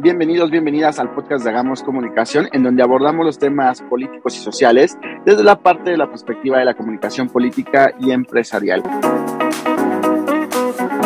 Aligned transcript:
Bienvenidos, 0.00 0.52
bienvenidas 0.52 1.00
al 1.00 1.12
podcast 1.12 1.42
de 1.42 1.50
Hagamos 1.50 1.82
Comunicación, 1.82 2.48
en 2.52 2.62
donde 2.62 2.84
abordamos 2.84 3.26
los 3.26 3.36
temas 3.36 3.82
políticos 3.82 4.36
y 4.36 4.38
sociales 4.38 4.96
desde 5.26 5.42
la 5.42 5.58
parte 5.60 5.90
de 5.90 5.96
la 5.96 6.08
perspectiva 6.08 6.56
de 6.60 6.64
la 6.64 6.74
comunicación 6.74 7.28
política 7.28 7.92
y 7.98 8.12
empresarial. 8.12 8.80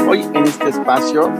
Hoy 0.06 0.20
en 0.34 0.44
este 0.44 0.68
espacio, 0.68 1.32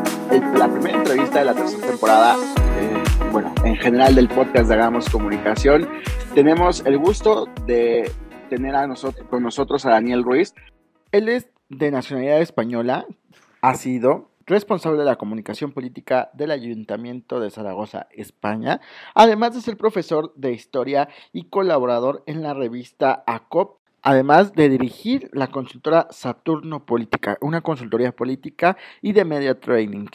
la 0.56 0.66
primera 0.66 0.96
entrevista 0.96 1.40
de 1.40 1.44
la 1.44 1.54
tercera 1.54 1.86
temporada, 1.88 2.36
eh, 2.80 3.02
bueno, 3.30 3.52
en 3.64 3.76
general 3.76 4.14
del 4.14 4.28
podcast 4.28 4.68
de 4.68 4.74
Hagamos 4.74 5.10
Comunicación, 5.10 5.86
tenemos 6.34 6.86
el 6.86 6.96
gusto 6.96 7.48
de 7.66 8.10
tener 8.48 8.74
a 8.74 8.86
nosotros, 8.86 9.28
con 9.28 9.42
nosotros 9.42 9.84
a 9.84 9.90
Daniel 9.90 10.24
Ruiz. 10.24 10.54
Él 11.10 11.28
es 11.28 11.50
de 11.68 11.90
nacionalidad 11.90 12.40
española, 12.40 13.04
ha 13.60 13.74
sido 13.74 14.31
responsable 14.46 14.98
de 14.98 15.04
la 15.04 15.16
comunicación 15.16 15.72
política 15.72 16.30
del 16.34 16.50
Ayuntamiento 16.50 17.40
de 17.40 17.50
Zaragoza, 17.50 18.08
España, 18.12 18.80
además 19.14 19.54
de 19.54 19.60
ser 19.60 19.76
profesor 19.76 20.32
de 20.36 20.52
historia 20.52 21.08
y 21.32 21.44
colaborador 21.44 22.22
en 22.26 22.42
la 22.42 22.54
revista 22.54 23.22
ACOP, 23.26 23.78
además 24.02 24.52
de 24.52 24.68
dirigir 24.68 25.30
la 25.32 25.48
consultora 25.48 26.08
Saturno 26.10 26.84
Política, 26.84 27.38
una 27.40 27.60
consultoría 27.60 28.12
política 28.12 28.76
y 29.00 29.12
de 29.12 29.24
media 29.24 29.58
training. 29.58 30.08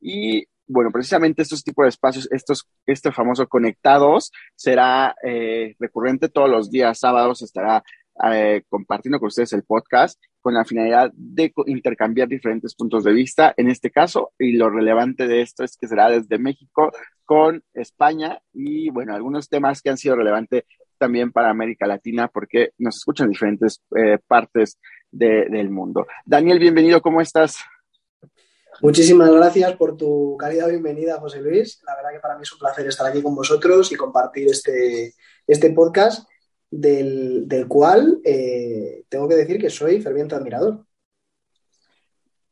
Y 0.00 0.46
bueno, 0.68 0.90
precisamente 0.92 1.42
estos 1.42 1.62
tipos 1.62 1.84
de 1.84 1.90
espacios, 1.90 2.28
estos, 2.30 2.68
este 2.86 3.12
famoso 3.12 3.48
conectados, 3.48 4.32
será 4.54 5.14
eh, 5.22 5.74
recurrente 5.78 6.28
todos 6.28 6.50
los 6.50 6.70
días 6.70 6.98
sábados, 6.98 7.42
estará 7.42 7.84
eh, 8.32 8.62
compartiendo 8.68 9.18
con 9.18 9.28
ustedes 9.28 9.52
el 9.52 9.62
podcast 9.62 10.20
con 10.46 10.54
la 10.54 10.64
finalidad 10.64 11.10
de 11.12 11.52
intercambiar 11.66 12.28
diferentes 12.28 12.76
puntos 12.76 13.02
de 13.02 13.12
vista 13.12 13.52
en 13.56 13.68
este 13.68 13.90
caso 13.90 14.30
y 14.38 14.52
lo 14.52 14.70
relevante 14.70 15.26
de 15.26 15.42
esto 15.42 15.64
es 15.64 15.76
que 15.76 15.88
será 15.88 16.08
desde 16.08 16.38
México 16.38 16.92
con 17.24 17.64
España 17.74 18.40
y 18.52 18.88
bueno, 18.90 19.12
algunos 19.12 19.48
temas 19.48 19.82
que 19.82 19.90
han 19.90 19.96
sido 19.96 20.14
relevantes 20.14 20.62
también 20.98 21.32
para 21.32 21.50
América 21.50 21.88
Latina 21.88 22.28
porque 22.28 22.70
nos 22.78 22.94
escuchan 22.94 23.24
en 23.24 23.32
diferentes 23.32 23.82
eh, 23.96 24.18
partes 24.24 24.78
del 25.10 25.68
mundo. 25.68 26.06
Daniel, 26.24 26.60
bienvenido, 26.60 27.02
¿cómo 27.02 27.20
estás? 27.20 27.56
Muchísimas 28.80 29.32
gracias 29.32 29.72
por 29.72 29.96
tu 29.96 30.36
cálida 30.38 30.68
bienvenida, 30.68 31.18
José 31.18 31.40
Luis. 31.40 31.82
La 31.84 31.96
verdad 31.96 32.10
que 32.12 32.20
para 32.20 32.36
mí 32.36 32.42
es 32.42 32.52
un 32.52 32.60
placer 32.60 32.86
estar 32.86 33.08
aquí 33.08 33.20
con 33.20 33.34
vosotros 33.34 33.90
y 33.90 33.96
compartir 33.96 34.46
este, 34.46 35.12
este 35.44 35.70
podcast 35.70 36.28
del, 36.70 37.66
cual 37.68 38.20
eh, 38.24 39.04
tengo 39.08 39.28
que 39.28 39.36
decir 39.36 39.58
que 39.58 39.70
soy 39.70 40.00
ferviente 40.00 40.34
admirador. 40.34 40.84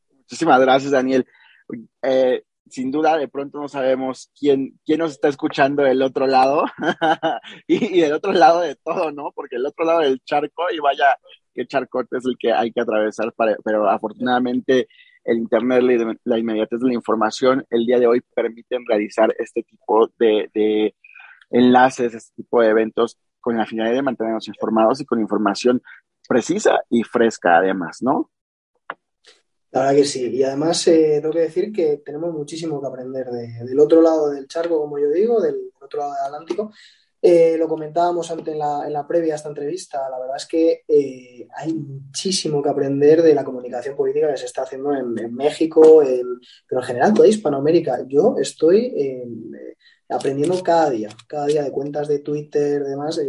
Muchísimas 0.09 0.59
gracias, 0.59 0.91
Daniel. 0.91 1.25
Eh, 2.01 2.43
sin 2.67 2.91
duda, 2.91 3.17
de 3.17 3.27
pronto 3.27 3.59
no 3.59 3.67
sabemos 3.67 4.31
quién, 4.37 4.79
quién 4.85 4.99
nos 4.99 5.11
está 5.11 5.27
escuchando 5.27 5.83
del 5.83 6.01
otro 6.01 6.25
lado 6.25 6.65
y, 7.67 7.99
del 7.99 8.13
otro 8.13 8.33
lado 8.33 8.61
de 8.61 8.75
todo, 8.75 9.11
¿no? 9.11 9.31
Porque 9.35 9.57
el 9.57 9.65
otro 9.65 9.85
lado 9.85 9.99
del 9.99 10.19
charco, 10.23 10.63
y 10.71 10.79
vaya, 10.79 11.17
qué 11.53 11.67
charcote 11.67 12.17
es 12.17 12.25
el 12.25 12.37
que 12.39 12.51
hay 12.51 12.71
que 12.71 12.81
atravesar, 12.81 13.33
pero 13.63 13.89
afortunadamente 13.89 14.87
el 15.23 15.37
Internet, 15.37 16.19
la 16.23 16.37
inmediatez 16.37 16.79
de 16.79 16.87
la 16.87 16.93
información, 16.93 17.65
el 17.69 17.85
día 17.85 17.99
de 17.99 18.07
hoy 18.07 18.21
permiten 18.35 18.85
realizar 18.87 19.33
este 19.39 19.63
tipo 19.63 20.07
de, 20.19 20.49
de 20.53 20.95
enlaces, 21.49 22.13
este 22.13 22.43
tipo 22.43 22.61
de 22.61 22.69
eventos 22.69 23.17
con 23.45 23.57
la 23.57 23.65
finalidad 23.67 23.97
de 23.97 24.01
mantenernos 24.01 24.47
informados 24.47 24.99
y 25.01 25.05
con 25.05 25.21
información 25.21 25.79
precisa 26.27 26.79
y 26.89 27.03
fresca 27.03 27.57
además, 27.57 28.01
¿no? 28.01 28.31
La 29.69 29.81
verdad 29.81 29.95
que 29.97 30.05
sí. 30.05 30.31
Y 30.31 30.41
además 30.41 30.87
eh, 30.87 31.19
tengo 31.21 31.31
que 31.31 31.41
decir 31.41 31.71
que 31.71 31.97
tenemos 32.03 32.33
muchísimo 32.33 32.81
que 32.81 32.87
aprender 32.87 33.27
del 33.27 33.79
otro 33.79 34.01
lado 34.01 34.31
del 34.31 34.47
charco, 34.47 34.79
como 34.79 34.97
yo 34.97 35.11
digo, 35.11 35.39
del 35.39 35.71
otro 35.79 35.99
lado 35.99 36.13
del 36.13 36.23
Atlántico. 36.23 36.71
Eh, 37.21 37.55
lo 37.55 37.67
comentábamos 37.67 38.31
antes 38.31 38.55
en 38.55 38.59
la, 38.59 39.05
previa 39.07 39.33
a 39.33 39.35
esta 39.35 39.49
entrevista. 39.49 40.09
La 40.09 40.17
verdad 40.17 40.37
es 40.37 40.47
que 40.47 40.83
eh, 40.87 41.47
hay 41.55 41.71
muchísimo 41.71 42.63
que 42.63 42.69
aprender 42.69 43.21
de 43.21 43.35
la 43.35 43.43
comunicación 43.43 43.95
política 43.95 44.31
que 44.31 44.37
se 44.37 44.45
está 44.47 44.63
haciendo 44.63 44.91
en, 44.91 45.35
México, 45.35 46.01
pero 46.67 46.81
en 46.81 46.87
general 46.87 47.13
toda 47.13 47.27
Hispanoamérica. 47.27 48.05
Yo 48.07 48.37
estoy 48.39 48.91
aprendiendo 50.09 50.61
cada 50.61 50.89
día, 50.89 51.09
cada 51.27 51.47
día 51.47 51.63
de 51.63 51.71
cuentas 51.71 52.07
de 52.07 52.19
Twitter, 52.19 52.83
demás. 52.83 53.19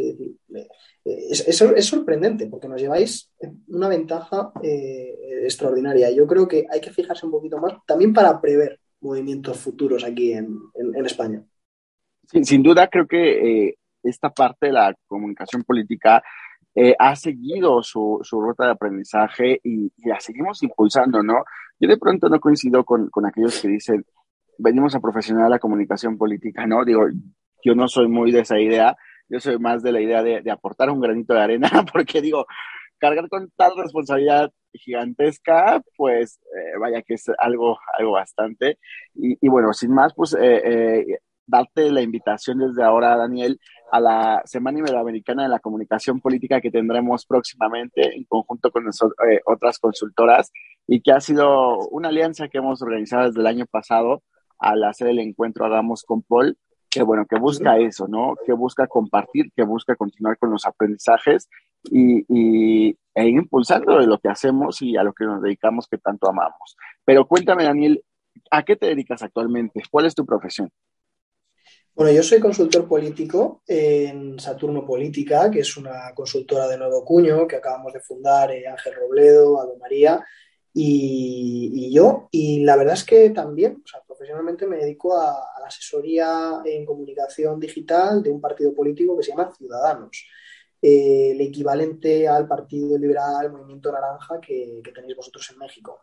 es, 1.04 1.48
es, 1.48 1.86
sorprendente 1.86 2.46
porque 2.46 2.68
nos 2.68 2.80
lleváis 2.80 3.32
una 3.68 3.88
ventaja 3.88 4.52
eh, 4.62 5.42
extraordinaria. 5.44 6.10
Yo 6.10 6.26
creo 6.26 6.46
que 6.46 6.66
hay 6.70 6.80
que 6.80 6.90
fijarse 6.90 7.26
un 7.26 7.32
poquito 7.32 7.58
más 7.58 7.74
también 7.86 8.12
para 8.12 8.40
prever 8.40 8.80
movimientos 9.00 9.58
futuros 9.58 10.04
aquí 10.04 10.32
en, 10.32 10.58
España. 11.04 11.42
Sin, 12.42 12.62
duda, 12.62 12.88
creo 12.88 13.06
que 13.06 13.68
eh, 13.68 13.78
esta 14.02 14.30
parte 14.30 14.66
de 14.66 14.72
la 14.72 14.94
comunicación 15.06 15.62
política 15.62 16.22
eh, 16.74 16.94
ha 16.98 17.14
seguido 17.14 17.82
su, 17.82 18.20
ruta 18.32 18.66
de 18.66 18.72
aprendizaje 18.72 19.60
y, 19.62 19.92
la 20.04 20.18
seguimos 20.20 20.62
impulsando, 20.62 21.22
¿no? 21.22 21.44
Yo 21.78 21.88
de 21.88 21.98
pronto 21.98 22.28
no 22.28 22.40
coincido 22.40 22.84
con 22.84 23.26
aquellos 23.26 23.60
que 23.60 23.68
dicen, 23.68 24.04
venimos 24.58 24.94
a 24.94 25.00
profesional 25.00 25.50
la 25.50 25.58
comunicación 25.58 26.18
política, 26.18 26.66
¿no? 26.66 26.84
Digo, 26.84 27.06
yo 27.64 27.74
no 27.74 27.88
soy 27.88 28.08
muy 28.08 28.32
de 28.32 28.40
esa 28.40 28.58
idea, 28.58 28.96
yo 29.28 29.40
soy 29.40 29.58
más 29.58 29.82
de 29.82 29.92
la 29.92 30.00
idea 30.00 30.22
de, 30.22 30.50
aportar 30.50 30.90
un 30.90 31.00
granito 31.00 31.34
de 31.34 31.40
arena, 31.40 31.68
porque 31.92 32.20
digo, 32.20 32.46
cargar 32.98 33.28
con 33.28 33.50
tal 33.56 33.76
responsabilidad 33.76 34.52
gigantesca, 34.72 35.82
pues 35.96 36.38
eh, 36.56 36.78
vaya 36.78 37.02
que 37.02 37.14
es 37.14 37.24
algo, 37.38 37.78
algo 37.98 38.12
bastante. 38.12 38.78
Y, 39.14 39.48
bueno, 39.48 39.72
sin 39.72 39.92
más, 39.92 40.14
pues 40.14 40.34
eh, 40.34 40.62
eh, 40.64 41.18
darte 41.46 41.90
la 41.90 42.02
invitación 42.02 42.58
desde 42.58 42.84
ahora, 42.84 43.16
Daniel, 43.16 43.58
a 43.90 44.00
la 44.00 44.42
Semana 44.44 44.78
Iberoamericana 44.78 45.44
de 45.44 45.48
la 45.48 45.60
Comunicación 45.60 46.20
Política 46.20 46.60
que 46.60 46.70
tendremos 46.70 47.24
próximamente 47.24 48.16
en 48.16 48.24
conjunto 48.24 48.70
con 48.70 48.84
otras 49.46 49.78
consultoras 49.78 50.52
y 50.86 51.00
que 51.02 51.12
ha 51.12 51.20
sido 51.20 51.78
una 51.88 52.08
alianza 52.08 52.48
que 52.48 52.58
hemos 52.58 52.82
organizado 52.82 53.26
desde 53.26 53.40
el 53.40 53.46
año 53.46 53.66
pasado 53.66 54.22
al 54.58 54.84
hacer 54.84 55.08
el 55.08 55.18
encuentro 55.18 55.64
Hagamos 55.64 56.02
con 56.04 56.22
Paul, 56.22 56.56
que 56.90 57.02
bueno, 57.02 57.26
que 57.28 57.38
busca 57.38 57.78
eso, 57.78 58.08
¿no? 58.08 58.34
Que 58.46 58.52
busca 58.52 58.86
compartir, 58.86 59.52
que 59.54 59.62
busca 59.64 59.96
continuar 59.96 60.38
con 60.38 60.50
los 60.50 60.64
aprendizajes 60.64 61.48
y, 61.90 62.24
y, 62.28 62.96
e 63.14 63.28
impulsando 63.28 63.98
de 63.98 64.06
lo 64.06 64.18
que 64.18 64.28
hacemos 64.28 64.80
y 64.80 64.96
a 64.96 65.02
lo 65.02 65.12
que 65.12 65.24
nos 65.24 65.42
dedicamos 65.42 65.86
que 65.88 65.98
tanto 65.98 66.28
amamos. 66.28 66.76
Pero 67.04 67.26
cuéntame, 67.26 67.64
Daniel, 67.64 68.02
¿a 68.50 68.62
qué 68.64 68.76
te 68.76 68.86
dedicas 68.86 69.22
actualmente? 69.22 69.82
¿Cuál 69.90 70.06
es 70.06 70.14
tu 70.14 70.24
profesión? 70.24 70.70
Bueno, 71.94 72.12
yo 72.12 72.22
soy 72.22 72.40
consultor 72.40 72.86
político 72.86 73.62
en 73.66 74.38
Saturno 74.38 74.84
Política, 74.84 75.50
que 75.50 75.60
es 75.60 75.76
una 75.78 76.12
consultora 76.14 76.68
de 76.68 76.76
nuevo 76.76 77.04
cuño 77.04 77.46
que 77.46 77.56
acabamos 77.56 77.92
de 77.94 78.00
fundar 78.00 78.50
eh, 78.52 78.68
Ángel 78.68 78.94
Robledo, 78.94 79.60
Ado 79.60 79.76
María 79.78 80.22
y, 80.78 81.90
yo. 81.90 82.28
Y 82.30 82.62
la 82.64 82.76
verdad 82.76 82.94
es 82.94 83.04
que 83.04 83.30
también, 83.30 83.82
o 83.82 83.88
sea, 83.88 84.02
profesionalmente 84.06 84.66
me 84.66 84.76
dedico 84.76 85.18
a, 85.18 85.32
la 85.58 85.66
asesoría 85.66 86.60
en 86.64 86.84
comunicación 86.84 87.58
digital 87.58 88.22
de 88.22 88.30
un 88.30 88.40
partido 88.40 88.74
político 88.74 89.16
que 89.16 89.22
se 89.22 89.30
llama 89.30 89.52
Ciudadanos, 89.56 90.26
eh, 90.82 91.30
el 91.32 91.40
equivalente 91.40 92.28
al 92.28 92.46
Partido 92.46 92.98
Liberal, 92.98 93.50
Movimiento 93.50 93.90
Naranja 93.90 94.38
que, 94.40 94.82
tenéis 94.94 95.16
vosotros 95.16 95.50
en 95.50 95.58
México. 95.58 95.98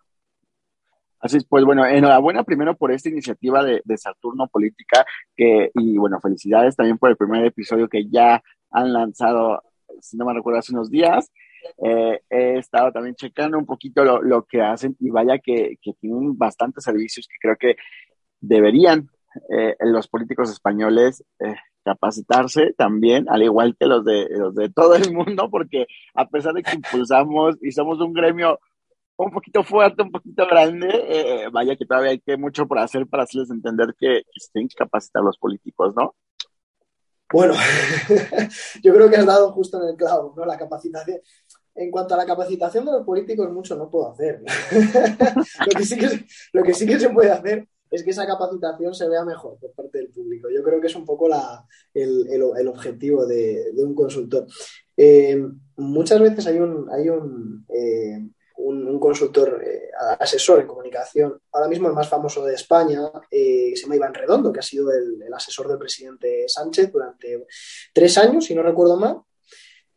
Así 1.19 1.37
es, 1.37 1.45
pues 1.45 1.63
bueno, 1.63 1.85
enhorabuena 1.85 2.43
primero 2.43 2.75
por 2.75 2.91
esta 2.91 3.09
iniciativa 3.09 3.63
de, 3.63 3.81
de, 3.85 3.97
Saturno 3.97 4.47
Política, 4.47 5.05
que, 5.35 5.69
y 5.75 5.97
bueno, 5.97 6.19
felicidades 6.19 6.75
también 6.75 6.97
por 6.97 7.11
el 7.11 7.15
primer 7.15 7.45
episodio 7.45 7.87
que 7.87 8.09
ya 8.09 8.43
han 8.71 8.91
lanzado, 8.91 9.61
si 10.01 10.17
no 10.17 10.25
me 10.25 10.33
recuerdo, 10.33 10.59
hace 10.59 10.73
unos 10.73 10.89
días. 10.89 11.31
Eh, 11.77 12.21
he 12.29 12.57
estado 12.57 12.91
también 12.91 13.15
checando 13.15 13.57
un 13.57 13.65
poquito 13.65 14.03
lo, 14.03 14.45
que 14.45 14.61
hacen 14.61 14.95
y 14.99 15.09
vaya 15.09 15.39
que, 15.39 15.77
tienen 15.99 16.37
bastantes 16.37 16.83
servicios 16.83 17.27
que 17.27 17.35
creo 17.41 17.55
que 17.57 17.75
deberían 18.39 19.09
eh, 19.49 19.75
los 19.81 20.07
políticos 20.07 20.51
españoles 20.51 21.23
eh, 21.39 21.55
capacitarse 21.83 22.73
también, 22.77 23.25
al 23.29 23.43
igual 23.43 23.75
que 23.77 23.87
los 23.87 24.05
de, 24.05 24.27
los 24.29 24.55
de 24.55 24.69
todo 24.69 24.95
el 24.95 25.13
mundo, 25.13 25.49
porque 25.49 25.87
a 26.13 26.27
pesar 26.27 26.53
de 26.53 26.63
que 26.63 26.75
impulsamos 26.75 27.57
y 27.61 27.71
somos 27.71 27.99
un 27.99 28.13
gremio 28.13 28.59
un 29.15 29.31
poquito 29.31 29.63
fuerte, 29.63 30.03
un 30.03 30.11
poquito 30.11 30.47
grande, 30.47 31.47
vaya 31.51 31.75
que 31.75 31.85
todavía 31.85 32.11
hay 32.11 32.19
que 32.19 32.37
mucho 32.37 32.67
por 32.67 32.79
hacer 32.79 33.05
para 33.07 33.23
hacerles 33.23 33.51
entender 33.51 33.93
que, 33.97 34.23
que 34.23 34.45
tienen 34.51 34.69
que 34.69 34.75
capacitar 34.75 35.23
los 35.23 35.37
políticos, 35.37 35.93
¿no? 35.95 36.15
Bueno, 37.33 37.55
yo 38.83 38.93
creo 38.93 39.09
que 39.09 39.15
has 39.15 39.25
dado 39.25 39.51
justo 39.53 39.81
en 39.81 39.89
el 39.89 39.95
clavo, 39.95 40.35
¿no? 40.37 40.45
La 40.45 40.55
capacitación. 40.55 41.19
En 41.75 41.89
cuanto 41.89 42.13
a 42.13 42.17
la 42.17 42.25
capacitación 42.25 42.85
de 42.85 42.91
los 42.91 43.05
políticos, 43.05 43.51
mucho 43.51 43.75
no 43.75 43.89
puedo 43.89 44.11
hacer. 44.11 44.41
lo, 45.65 45.77
que 45.77 45.83
sí 45.83 45.97
que, 45.97 46.07
que 46.07 46.85
que 46.85 46.99
se 46.99 47.09
puede 47.09 47.31
hacer 47.31 47.67
es 47.89 48.03
que 48.03 48.11
esa 48.11 48.27
capacitación 48.27 48.93
se 48.93 49.07
vea 49.07 49.23
mejor 49.23 49.57
por 49.59 49.71
parte 49.73 49.99
del 49.99 50.09
público. 50.09 50.49
Yo 50.49 50.63
creo 50.63 50.81
que 50.81 50.87
es 50.87 50.95
un 50.95 51.05
poco 51.05 51.27
la, 51.27 51.65
el, 51.93 52.67
objetivo 52.67 53.25
de, 53.25 53.71
un 53.77 53.95
consultor. 53.95 54.47
Eh, 54.97 55.43
muchas 55.77 56.19
veces 56.21 56.45
hay 56.47 56.57
un, 56.57 56.89
hay 56.91 57.09
un, 57.09 57.65
eh, 57.69 58.19
un, 58.57 58.99
consultor 58.99 59.61
eh, 59.65 59.89
asesor 60.19 60.61
en 60.61 60.67
comunicación, 60.67 61.39
ahora 61.51 61.67
mismo 61.67 61.87
el 61.87 61.93
más 61.93 62.07
famoso 62.07 62.45
de 62.45 62.55
España, 62.55 63.11
eh, 63.29 63.73
se 63.75 63.83
llama 63.83 63.95
Iván 63.95 64.13
Redondo, 64.13 64.51
que 64.51 64.59
ha 64.59 64.63
sido 64.63 64.91
el, 64.91 65.21
asesor 65.33 65.67
del 65.67 65.77
presidente 65.77 66.45
Sánchez 66.47 66.91
durante 66.91 67.45
tres 67.91 68.17
años, 68.17 68.45
si 68.45 68.53
no 68.53 68.61
recuerdo 68.61 68.97
mal. 68.97 69.21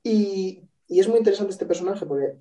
Y, 0.02 0.62
es 0.88 1.09
muy 1.09 1.19
interesante 1.19 1.53
este 1.53 1.67
personaje 1.67 2.06
porque 2.06 2.37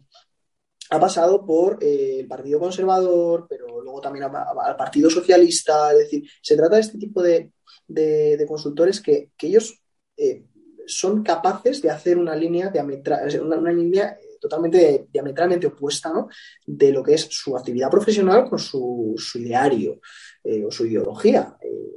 ha 0.92 1.00
pasado 1.00 1.46
por 1.46 1.84
eh, 1.84 2.20
el 2.20 2.28
Partido 2.28 2.60
Conservador, 2.60 3.48
pero 3.50 3.82
luego 3.82 4.02
también 4.02 4.26
al 4.26 4.76
Partido 4.76 5.10
Socialista. 5.10 5.92
Es 5.94 6.00
decir, 6.00 6.30
se 6.42 6.56
trata 6.56 6.76
de 6.76 6.82
este 6.82 6.98
tipo 6.98 7.22
de, 7.22 7.52
consultores 8.48 9.02
que, 9.02 9.32
ellos 9.42 9.82
son 10.88 11.24
capaces 11.24 11.82
de 11.82 11.90
hacer 11.90 12.18
una 12.18 12.36
línea 12.36 12.70
diametral, 12.70 13.42
una, 13.42 13.72
línea 13.72 14.18
totalmente 14.40 15.08
diametralmente 15.12 15.68
opuesta 15.68 16.12
¿no? 16.14 16.30
de 16.66 16.92
lo 16.92 17.04
que 17.04 17.16
es 17.16 17.28
su 17.30 17.58
actividad 17.58 17.90
profesional 17.90 18.48
con 18.48 18.60
su, 18.60 19.16
ideario 19.36 20.00
eh, 20.44 20.64
o 20.64 20.72
su 20.72 20.86
ideología. 20.86 21.58
Eh, 21.62 21.92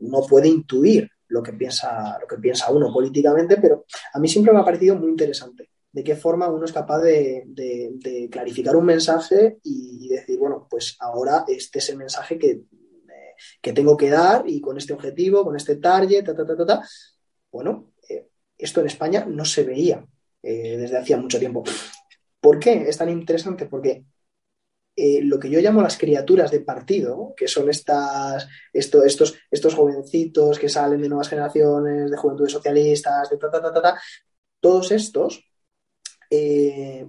no 0.00 0.22
puede 0.22 0.48
intuir 0.48 1.08
lo 1.28 1.42
que, 1.42 1.52
piensa, 1.52 2.18
lo 2.20 2.26
que 2.26 2.36
piensa 2.36 2.70
uno 2.70 2.92
políticamente, 2.92 3.56
pero 3.58 3.84
a 4.12 4.18
mí 4.18 4.28
siempre 4.28 4.52
me 4.52 4.60
ha 4.60 4.64
parecido 4.64 4.96
muy 4.96 5.10
interesante 5.10 5.71
de 5.92 6.02
qué 6.02 6.16
forma 6.16 6.48
uno 6.48 6.64
es 6.64 6.72
capaz 6.72 7.00
de, 7.00 8.28
clarificar 8.30 8.74
un 8.76 8.86
mensaje 8.86 9.58
y 9.62 10.08
decir, 10.08 10.38
bueno, 10.38 10.66
pues 10.68 10.96
ahora 11.00 11.44
este 11.46 11.78
es 11.78 11.90
el 11.90 11.98
mensaje 11.98 12.38
que, 12.38 12.50
eh, 12.50 13.34
que 13.60 13.72
tengo 13.72 13.96
que 13.96 14.10
dar 14.10 14.44
y 14.46 14.60
con 14.60 14.78
este 14.78 14.94
objetivo, 14.94 15.44
con 15.44 15.56
este 15.56 15.76
target, 15.76 16.24
ta, 16.24 16.34
ta, 16.34 16.46
ta, 16.46 16.56
ta, 16.56 16.66
ta. 16.66 16.88
Bueno, 17.50 17.92
esto 18.56 18.80
en 18.80 18.86
España 18.86 19.26
no 19.28 19.44
se 19.44 19.64
veía 19.64 20.06
eh, 20.42 20.76
desde 20.78 20.98
hacía 20.98 21.18
mucho 21.18 21.38
tiempo. 21.38 21.64
¿Por 22.40 22.58
qué 22.58 22.88
es 22.88 22.96
tan 22.96 23.08
interesante? 23.08 23.66
Porque 23.66 24.04
eh, 24.94 25.20
lo 25.22 25.38
que 25.38 25.50
yo 25.50 25.60
llamo 25.60 25.82
las 25.82 25.98
criaturas 25.98 26.50
de 26.50 26.60
partido, 26.60 27.34
que 27.36 27.48
son 27.48 27.68
estas, 27.70 28.48
estos, 28.72 29.34
estos 29.50 29.74
jovencitos 29.74 30.58
que 30.58 30.68
salen 30.68 31.02
de 31.02 31.08
nuevas 31.08 31.28
generaciones, 31.28 32.10
de 32.10 32.16
juventudes 32.16 32.52
socialistas, 32.52 33.30
de 33.30 33.36
ta, 33.36 33.50
ta, 33.50 33.60
ta, 33.60 33.82
ta, 33.82 34.00
todos 34.60 34.92
estos 34.92 35.51
eh, 36.34 37.06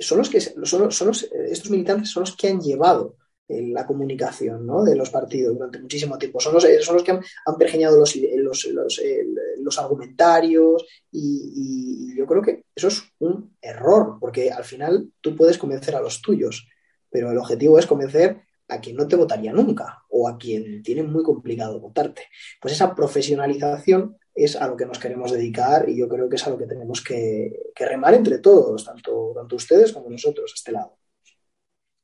son 0.00 0.18
los 0.18 0.30
que 0.30 0.40
son, 0.40 0.92
son 0.92 1.14
estos 1.48 1.70
militantes 1.70 2.10
son 2.10 2.20
los 2.20 2.36
que 2.36 2.48
han 2.48 2.60
llevado 2.60 3.16
la 3.48 3.86
comunicación 3.86 4.66
de 4.84 4.96
los 4.96 5.10
partidos 5.10 5.54
durante 5.54 5.78
muchísimo 5.78 6.18
tiempo. 6.18 6.40
Son 6.40 6.54
los, 6.54 6.64
los 6.64 7.02
que 7.02 7.12
han, 7.12 7.22
pergeñado 7.58 7.98
los, 7.98 8.16
los, 8.16 9.78
argumentarios 9.78 10.84
y, 11.12 12.14
yo 12.16 12.26
creo 12.26 12.42
que 12.42 12.64
eso 12.74 12.88
es 12.88 13.02
un 13.18 13.56
error, 13.60 14.16
porque 14.20 14.50
al 14.50 14.64
final 14.64 15.10
tú 15.20 15.36
puedes 15.36 15.58
convencer 15.58 15.94
a 15.94 16.00
los 16.00 16.22
tuyos, 16.22 16.66
pero 17.10 17.30
el 17.30 17.38
objetivo 17.38 17.78
es 17.78 17.86
convencer 17.86 18.40
a 18.68 18.80
quien 18.80 18.96
no 18.96 19.06
te 19.06 19.16
votaría 19.16 19.52
nunca 19.52 20.02
o 20.10 20.28
a 20.28 20.38
quien 20.38 20.82
tiene 20.82 21.02
muy 21.02 21.22
complicado 21.22 21.78
votarte. 21.78 22.22
Pues 22.60 22.74
esa 22.74 22.94
profesionalización 22.94 24.16
es 24.36 24.54
a 24.54 24.68
lo 24.68 24.76
que 24.76 24.86
nos 24.86 24.98
queremos 24.98 25.32
dedicar 25.32 25.88
y 25.88 25.98
yo 25.98 26.08
creo 26.08 26.28
que 26.28 26.36
es 26.36 26.46
a 26.46 26.50
lo 26.50 26.58
que 26.58 26.66
tenemos 26.66 27.02
que, 27.02 27.72
remar 27.74 28.14
entre 28.14 28.38
todos, 28.38 28.84
tanto, 28.84 29.32
tanto 29.34 29.56
ustedes 29.56 29.92
como 29.92 30.10
nosotros, 30.10 30.52
a 30.52 30.54
este 30.54 30.72
lado. 30.72 30.96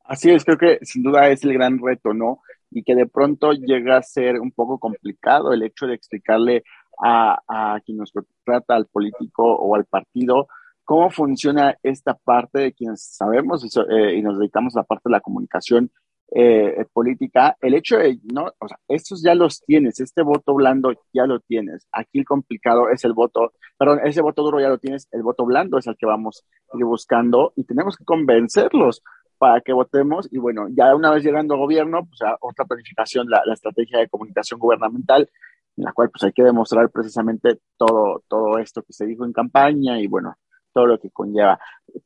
Así 0.05 0.31
es, 0.31 0.44
creo 0.44 0.58
que 0.58 0.79
sin 0.82 1.02
duda 1.02 1.29
es 1.29 1.44
el 1.44 1.52
gran 1.52 1.79
reto, 1.79 2.12
¿no? 2.14 2.40
Y 2.70 2.82
que 2.82 2.94
de 2.94 3.06
pronto 3.06 3.52
llega 3.52 3.99
a 3.99 4.02
ser 4.02 4.40
un 4.40 4.50
poco 4.50 4.79
complicado 4.79 5.52
el 5.52 5.62
hecho 5.62 5.87
de 5.87 5.94
explicarle 5.94 6.64
a, 6.99 7.38
a 7.46 7.81
quien 7.81 7.99
nos 7.99 8.12
trata, 8.44 8.75
al 8.75 8.87
político 8.87 9.44
o 9.44 9.75
al 9.75 9.84
partido, 9.84 10.49
cómo 10.84 11.11
funciona 11.11 11.76
esta 11.82 12.14
parte 12.14 12.58
de 12.58 12.73
quienes 12.73 13.02
sabemos 13.02 13.64
eh, 13.64 14.17
y, 14.17 14.23
nos 14.23 14.38
dedicamos 14.38 14.76
a 14.76 14.81
la 14.81 14.84
parte 14.84 15.08
de 15.08 15.12
la 15.12 15.20
comunicación 15.20 15.90
eh, 16.34 16.87
política, 16.93 17.56
el 17.61 17.75
hecho 17.75 17.99
de, 17.99 18.19
no, 18.32 18.46
o 18.58 18.69
sea, 18.69 18.79
estos 18.88 19.23
ya 19.23 19.34
los 19.34 19.62
tienes, 19.64 20.00
este 20.00 20.23
voto 20.23 20.55
blando 20.55 20.93
ya 21.12 21.26
lo 21.26 21.40
tienes, 21.40 21.87
aquí 21.93 22.20
el 22.20 22.25
complicado 22.25 22.88
es 22.88 23.05
el 23.05 23.12
voto, 23.12 23.52
perdón, 23.79 24.00
ese 24.05 24.23
voto 24.23 24.43
duro 24.43 24.61
ya 24.61 24.69
lo 24.69 24.79
tienes, 24.79 25.08
el 25.12 25.23
voto 25.23 25.44
blando 25.44 25.79
es 25.79 25.87
el 25.87 25.96
que 25.96 26.06
vamos 26.06 26.44
a 26.73 26.79
ir 26.79 26.84
buscando 26.84 27.52
y 27.56 27.64
tenemos 27.64 27.96
que 27.96 28.05
convencerlos, 28.05 29.02
para 29.43 29.61
que 29.61 29.73
votemos 29.73 30.29
y 30.31 30.38
bueno, 30.38 30.69
ya 30.70 30.94
una 30.94 31.11
vez 31.11 31.25
llegando 31.25 31.55
a 31.55 31.58
gobierno, 31.58 32.06
pues 32.06 32.20
otra 32.40 32.64
planificación, 32.64 33.29
la, 33.29 33.43
estrategia 33.52 33.99
de 33.99 34.08
comunicación 34.08 34.61
gubernamental, 34.61 35.29
en 35.76 35.84
la 35.84 35.93
cual 35.93 36.11
pues 36.11 36.23
hay 36.23 36.32
que 36.32 36.44
demostrar 36.44 36.88
precisamente 36.90 37.58
todo, 37.76 38.23
todo 38.29 38.58
esto 38.58 38.84
que 38.84 38.93
se 38.93 39.05
dijo 39.05 39.25
en 39.25 39.32
campaña 39.32 39.99
y 39.99 40.06
bueno, 40.06 40.37
todo 40.73 40.87
lo 40.87 41.00
que 41.00 41.11
conlleva. 41.11 41.58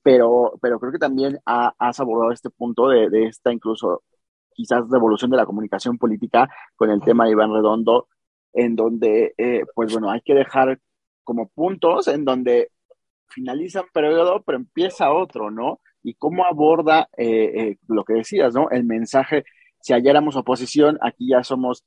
Pero, 0.02 0.54
pero 0.62 0.80
creo 0.80 0.92
que 0.92 0.98
también 0.98 1.38
ha, 1.44 1.74
has 1.78 2.00
abordado 2.00 2.32
este 2.32 2.48
punto 2.48 2.88
de, 2.88 3.10
de, 3.10 3.26
esta 3.26 3.52
incluso 3.52 4.02
quizás 4.56 4.88
revolución 4.90 5.30
de 5.30 5.36
la 5.36 5.46
comunicación 5.46 5.98
política 5.98 6.48
con 6.74 6.90
el 6.90 7.02
tema 7.02 7.26
de 7.26 7.32
Iván 7.32 7.52
Redondo, 7.52 8.08
en 8.52 8.74
donde 8.74 9.34
eh, 9.36 9.62
pues 9.74 9.92
bueno, 9.92 10.10
hay 10.10 10.22
que 10.22 10.34
dejar 10.34 10.80
como 11.22 11.48
puntos 11.48 12.08
en 12.08 12.24
donde 12.24 12.70
finaliza 13.28 13.82
un 13.82 13.88
periodo, 13.92 14.42
pero 14.44 14.58
empieza 14.58 15.12
otro, 15.12 15.50
¿no? 15.50 15.80
y 16.06 16.14
cómo 16.14 16.44
aborda 16.44 17.08
eh, 17.16 17.50
eh, 17.54 17.78
lo 17.88 18.04
que 18.04 18.14
decías, 18.14 18.54
¿no? 18.54 18.70
El 18.70 18.84
mensaje, 18.84 19.44
si 19.80 19.92
ayer 19.92 20.10
éramos 20.10 20.36
oposición, 20.36 20.98
aquí 21.02 21.28
ya 21.28 21.42
somos 21.42 21.84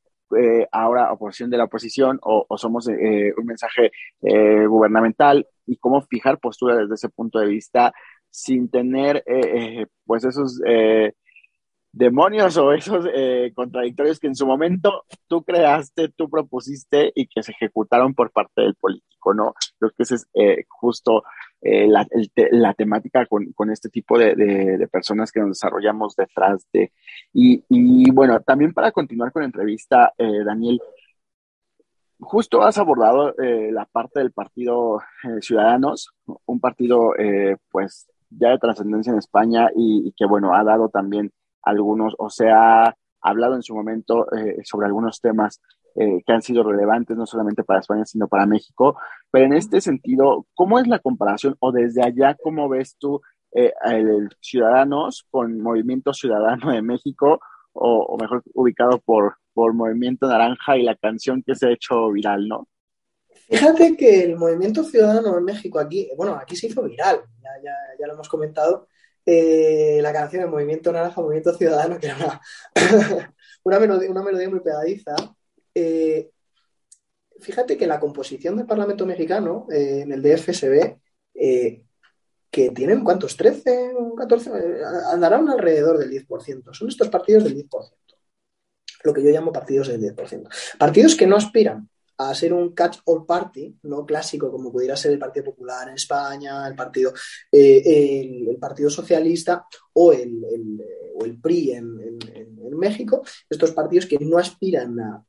ahora 0.71 1.12
oposición 1.12 1.50
de 1.50 1.57
la 1.57 1.63
oposición 1.63 2.19
o, 2.21 2.45
somos 2.56 2.86
un 2.86 3.45
mensaje 3.45 3.89
gubernamental 4.21 5.48
y 5.66 5.77
cómo 5.77 6.01
fijar 6.01 6.38
postura 6.38 6.75
desde 6.75 6.94
ese 6.94 7.10
punto 7.10 7.39
de 7.39 7.48
vista 7.48 7.94
sin 8.30 8.69
tener 8.69 9.24
pues 10.06 10.24
esos 10.24 10.62
demonios 11.92 12.56
o 12.58 12.72
esos 12.72 13.06
contradictorios 13.56 14.20
que 14.20 14.28
en 14.28 14.36
su 14.36 14.46
momento 14.46 15.06
tú 15.28 15.44
creaste, 15.44 16.10
tú 16.10 16.30
propusiste 16.30 17.12
y 17.16 17.28
que 17.28 17.44
se 17.44 17.52
ejecutaron 17.52 18.14
por 18.14 18.32
parte 18.32 18.62
del 18.62 18.76
político, 18.76 19.34
¿no? 19.34 19.54
Creo 19.80 19.92
que 19.92 20.04
ese 20.04 20.16
es 20.16 20.28
justo 20.68 21.24
eh, 21.62 21.88
la, 21.90 22.08
la, 22.52 22.74
temática 22.74 23.26
con, 23.26 23.52
con 23.52 23.70
este 23.70 23.90
tipo 23.90 24.18
de, 24.18 24.34
de, 24.34 24.88
personas 24.88 25.30
que 25.30 25.42
nos 25.42 25.50
desarrollamos 25.50 26.16
detrás 26.16 26.66
de. 26.72 26.94
Y, 27.34 28.10
bueno, 28.12 28.40
también 28.40 28.74
para 28.74 28.94
continuar 28.94 29.34
con 29.34 29.42
la 29.42 29.48
entrevista, 29.48 30.14
eh, 30.18 30.44
Daniel, 30.46 30.80
justo 32.18 32.64
has 32.64 32.78
abordado 32.78 33.36
eh, 33.40 33.72
la 33.74 33.86
parte 33.86 34.20
del 34.20 34.32
partido 34.32 35.02
Ciudadanos, 35.42 36.14
un 36.46 36.62
partido 36.62 37.14
pues 37.70 38.08
ya 38.30 38.52
de 38.52 38.60
trascendencia 38.60 39.12
en 39.12 39.20
España 39.20 39.70
y, 39.76 40.14
que 40.16 40.26
bueno, 40.26 40.54
ha 40.56 40.64
dado 40.64 40.88
también 40.88 41.32
algunos, 41.69 42.16
o 42.18 42.30
sea, 42.30 42.86
ha 42.86 42.95
hablado 43.21 43.56
en 43.56 43.63
su 43.63 43.75
momento 43.75 44.27
sobre 44.63 44.88
algunos 44.88 45.19
temas 45.19 45.62
eh, 45.95 46.21
que 46.25 46.31
han 46.31 46.42
sido 46.42 46.63
relevantes 46.63 47.18
no 47.18 47.26
solamente 47.26 47.64
para 47.64 47.80
España, 47.80 48.06
sino 48.06 48.28
para 48.28 48.45
México. 48.45 48.97
Pero 49.31 49.45
en 49.45 49.54
este 49.54 49.81
sentido, 49.81 50.45
¿cómo 50.54 50.80
es 50.80 50.88
la 50.88 50.99
comparación 50.99 51.56
o 51.59 51.71
desde 51.71 52.04
allá, 52.04 52.38
cómo 52.42 52.69
ves 52.69 52.95
tú 52.97 53.21
eh, 53.52 53.73
el 53.85 54.30
Ciudadanos 54.40 55.26
con 55.30 55.59
Movimiento 55.59 56.14
Ciudadano 56.14 56.71
de 56.71 56.81
México 56.81 57.40
o, 57.73 58.18
mejor 58.18 58.44
ubicado 58.54 58.99
por, 58.99 59.38
por 59.54 59.73
Movimiento 59.73 60.28
Naranja 60.28 60.78
y 60.78 60.83
la 60.83 60.95
canción 60.95 61.44
que 61.45 61.56
se 61.56 61.68
ha 61.68 61.71
hecho 61.71 62.11
viral, 62.11 62.47
¿no? 62.47 62.68
Fíjate 63.49 63.97
que 63.97 64.23
el 64.23 64.38
Movimiento 64.38 64.83
Ciudadano 64.83 65.35
de 65.35 65.42
México 65.42 65.80
aquí, 65.80 66.09
bueno, 66.16 66.35
aquí 66.35 66.56
se 66.56 66.68
hizo 66.68 66.83
viral, 66.83 67.21
ya, 67.42 67.71
ya 67.99 68.07
lo 68.07 68.14
hemos 68.14 68.30
comentado, 68.30 68.88
eh, 69.31 70.00
la 70.02 70.12
canción 70.12 70.42
del 70.42 70.50
Movimiento 70.50 70.92
Naranja, 70.92 71.21
Movimiento 71.21 71.54
Ciudadano, 71.56 72.00
que 72.00 72.07
era 72.07 72.16
una, 72.16 72.42
una, 73.64 73.80
melodía, 73.80 74.50
muy 74.50 74.59
pegadiza, 74.59 75.16
eh, 75.76 76.31
fíjate 77.40 77.78
que 77.78 77.86
la 77.86 78.00
composición 78.00 78.57
del 78.57 78.66
Parlamento 78.66 79.06
mexicano 79.06 79.68
eh, 79.71 80.02
en 80.02 80.12
el 80.12 80.24
DF 80.24 80.50
eh, 81.36 81.83
que 82.50 82.71
tienen, 82.71 83.04
¿cuántos? 83.04 83.38
¿13? 83.38 84.16
14? 84.18 84.52
andarán 85.12 85.48
alrededor 85.48 86.00
del 86.00 86.09
10%. 86.09 86.74
Son 86.74 86.88
estos 86.88 87.09
partidos 87.09 87.44
del 87.44 87.56
10%. 87.56 87.69
Lo 89.04 89.14
que 89.14 89.24
yo 89.24 89.30
llamo 89.30 89.52
partidos 89.52 89.90
del 89.90 90.02
10%. 90.02 90.50
Partidos 90.80 91.16
que 91.16 91.28
no 91.28 91.36
aspiran 91.36 91.88
a 92.19 92.35
ser 92.35 92.52
un 92.54 92.73
catch-all 92.73 93.26
party, 93.26 93.80
no 93.83 94.06
clásico 94.06 94.52
como 94.52 94.71
pudiera 94.73 94.97
ser 94.97 95.14
el 95.14 95.19
Partido 95.19 95.45
Popular 95.45 95.88
en 95.88 95.95
España, 95.95 96.68
el 96.68 96.76
Partido, 96.76 97.14
el, 97.49 98.57
partido 98.59 98.90
Socialista 98.90 99.66
o 99.94 100.11
el, 100.11 100.44
o 101.16 101.23
el 101.23 101.40
PRI 101.40 101.71
en, 101.71 102.19
en, 102.33 102.78
México, 102.78 103.23
estos 103.49 103.71
partidos 103.71 104.06
que 104.06 104.18
no 104.19 104.38
aspiran 104.38 104.99
a 104.99 105.26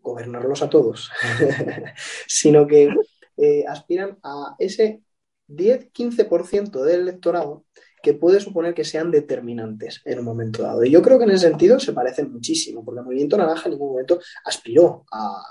gobernarlos 0.00 0.62
a 0.62 0.70
todos, 0.70 1.10
sino 2.26 2.66
que 2.66 2.88
eh, 3.36 3.64
aspiran 3.66 4.18
a 4.22 4.54
ese 4.58 5.02
10-15% 5.48 6.82
del 6.82 7.00
electorado 7.00 7.64
que 8.02 8.14
puede 8.14 8.40
suponer 8.40 8.74
que 8.74 8.84
sean 8.84 9.10
determinantes 9.10 10.00
en 10.04 10.18
un 10.18 10.24
momento 10.24 10.62
dado. 10.62 10.84
Y 10.84 10.90
yo 10.90 11.02
creo 11.02 11.18
que 11.18 11.24
en 11.24 11.30
ese 11.30 11.48
sentido 11.48 11.78
se 11.80 11.92
parecen 11.92 12.32
muchísimo, 12.32 12.84
porque 12.84 13.00
el 13.00 13.04
movimiento 13.04 13.36
naranja 13.36 13.64
en 13.66 13.72
ningún 13.72 13.90
momento 13.90 14.20
aspiró 14.44 15.04
a, 15.12 15.42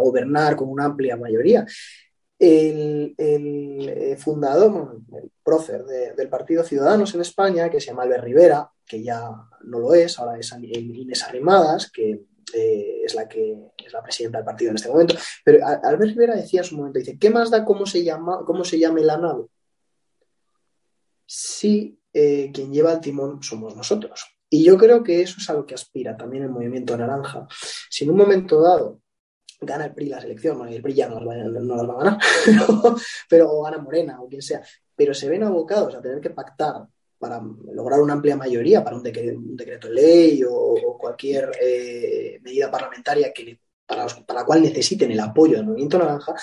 gobernar 0.00 0.56
con 0.56 0.68
una 0.68 0.86
amplia 0.86 1.16
mayoría. 1.16 1.66
el, 2.38 3.14
el 3.18 4.16
fundador, 4.18 5.00
el 5.22 5.30
prócer 5.42 5.84
del 5.84 6.28
Partido 6.28 6.64
Ciudadanos 6.64 7.14
en 7.14 7.20
España, 7.20 7.70
que 7.70 7.80
se 7.80 7.88
llama 7.88 8.02
Albert 8.02 8.24
Rivera, 8.24 8.70
que 8.86 9.02
ya 9.02 9.30
no 9.64 9.78
lo 9.78 9.94
es, 9.94 10.18
ahora 10.18 10.38
es 10.38 10.52
Inés 10.60 11.22
Arrimadas, 11.22 11.90
que 11.90 12.24
eh, 12.54 13.02
es 13.04 13.14
la 13.14 13.28
que 13.28 13.72
es 13.78 13.92
la 13.92 14.02
presidenta 14.02 14.38
del 14.38 14.44
partido 14.44 14.70
en 14.70 14.76
este 14.76 14.88
momento. 14.88 15.14
Pero 15.44 15.66
Albert 15.66 16.12
Rivera 16.12 16.36
decía 16.36 16.60
en 16.60 16.64
su 16.64 16.76
momento, 16.76 16.98
dice, 16.98 17.18
¿qué 17.18 17.30
más 17.30 17.50
da 17.50 17.64
cómo 17.64 17.86
se 17.86 18.04
llama, 18.04 18.40
cómo 18.44 18.64
se 18.64 18.78
llame 18.78 19.02
la 19.02 19.16
nave? 19.16 19.44
Si 21.34 21.98
eh, 22.12 22.50
quien 22.52 22.70
lleva 22.70 22.92
el 22.92 23.00
timón 23.00 23.42
somos 23.42 23.74
nosotros. 23.74 24.36
Y 24.50 24.64
yo 24.64 24.76
creo 24.76 25.02
que 25.02 25.22
eso 25.22 25.36
es 25.38 25.48
a 25.48 25.54
lo 25.54 25.64
que 25.64 25.72
aspira 25.72 26.14
también 26.14 26.42
el 26.42 26.50
movimiento 26.50 26.94
naranja. 26.94 27.46
Si 27.88 28.04
en 28.04 28.10
un 28.10 28.18
momento 28.18 28.60
dado 28.60 29.00
gana 29.58 29.86
el 29.86 29.94
PRI 29.94 30.10
la 30.10 30.20
selección, 30.20 30.58
bueno, 30.58 30.72
el 30.72 30.82
PRI 30.82 30.92
ya 30.92 31.08
no 31.08 31.20
las 31.20 31.26
va, 31.26 31.94
a 31.94 32.04
ganar, 32.04 32.18
pero, 33.30 33.50
o 33.50 33.62
gana 33.62 33.78
Morena 33.78 34.20
o 34.20 34.28
quien 34.28 34.42
sea, 34.42 34.60
pero 34.94 35.14
se 35.14 35.26
ven 35.30 35.42
abocados 35.42 35.94
a 35.94 36.02
tener 36.02 36.20
que 36.20 36.30
pactar 36.30 36.86
para 37.16 37.40
lograr 37.72 38.02
una 38.02 38.12
amplia 38.12 38.36
mayoría 38.36 38.84
para 38.84 38.96
un, 38.96 39.02
decreto, 39.02 39.38
un 39.38 39.56
decreto 39.56 39.88
de 39.88 39.94
ley 39.94 40.42
o, 40.46 40.98
cualquier 40.98 41.50
eh, 41.62 42.40
medida 42.42 42.70
parlamentaria 42.70 43.32
que, 43.32 43.58
para, 43.86 44.06
la 44.34 44.44
cual 44.44 44.60
necesiten 44.60 45.12
el 45.12 45.20
apoyo 45.20 45.56
del 45.56 45.66
movimiento 45.66 45.98
naranja, 45.98 46.34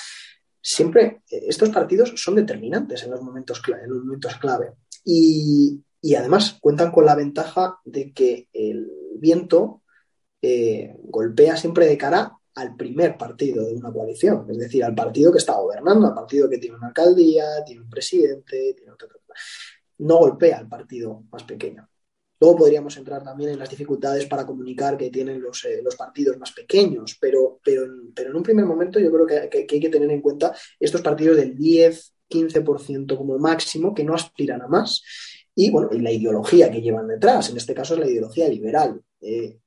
siempre 0.61 1.21
eh, 1.29 1.43
estos 1.47 1.69
partidos 1.69 2.13
son 2.15 2.35
determinantes 2.35 3.03
en 3.03 3.11
los 3.11 3.21
momentos 3.21 3.61
clave. 3.61 3.83
En 3.83 3.89
los 3.89 4.03
momentos 4.03 4.35
clave. 4.37 4.73
Y, 5.03 5.83
además 6.17 6.57
cuentan 6.61 6.91
con 6.91 7.05
la 7.05 7.15
ventaja 7.15 7.79
de 7.83 8.13
que 8.13 8.47
el 8.53 8.89
viento 9.17 9.81
eh, 10.41 10.95
golpea 11.03 11.57
siempre 11.57 11.85
de 11.87 11.97
cara 11.97 12.31
al 12.55 12.75
primer 12.75 13.17
partido 13.17 13.65
de 13.65 13.75
una 13.75 13.91
coalición, 13.91 14.45
es 14.49 14.57
decir, 14.57 14.83
al 14.83 14.95
partido 14.95 15.31
que 15.31 15.37
está 15.37 15.53
gobernando, 15.53 16.07
al 16.07 16.13
partido 16.13 16.49
que 16.49 16.57
tiene 16.57 16.75
una 16.77 16.87
alcaldía, 16.87 17.63
tiene 17.65 17.81
un 17.81 17.89
presidente, 17.89 18.73
tiene 18.75 18.91
otra 18.91 19.07
no 19.99 20.17
golpea 20.17 20.57
al 20.57 20.67
partido 20.67 21.23
más 21.31 21.43
pequeño. 21.43 21.88
Luego 22.39 22.58
podríamos 22.58 22.96
entrar 22.98 23.24
también 23.24 23.51
en 23.51 23.60
las 23.60 23.69
dificultades 23.69 24.25
para 24.25 24.46
comunicar 24.46 24.98
que 24.98 25.10
tienen 25.10 25.41
los, 25.41 25.65
eh, 25.65 25.84
partidos 25.98 26.38
más 26.38 26.51
pequeños, 26.53 27.17
pero, 27.19 27.60
pero, 27.63 27.84
en, 27.84 28.36
un 28.36 28.43
primer 28.43 28.65
momento 28.65 29.00
yo 29.00 29.12
creo 29.12 29.25
que, 29.25 29.50
hay 29.58 29.79
que 29.79 29.89
tener 29.89 30.10
en 30.10 30.22
cuenta 30.22 30.55
estos 30.79 31.01
partidos 31.01 31.38
del 31.38 31.55
10, 31.55 32.13
15% 32.29 33.17
como 33.17 33.38
máximo, 33.38 33.93
que 33.93 34.03
no 34.03 34.13
aspiran 34.13 34.62
a 34.62 34.67
más, 34.67 35.03
y 35.53 35.69
bueno, 35.72 35.89
y 35.91 36.00
la 36.00 36.12
ideología 36.12 36.72
que 36.72 36.81
llevan 36.81 37.08
detrás, 37.08 37.50
en 37.50 37.58
este 37.58 37.74
caso 37.74 37.96
es 37.96 38.00
la 38.00 38.08
ideología 38.08 38.48
liberal. 38.48 39.01
Eh, 39.19 39.58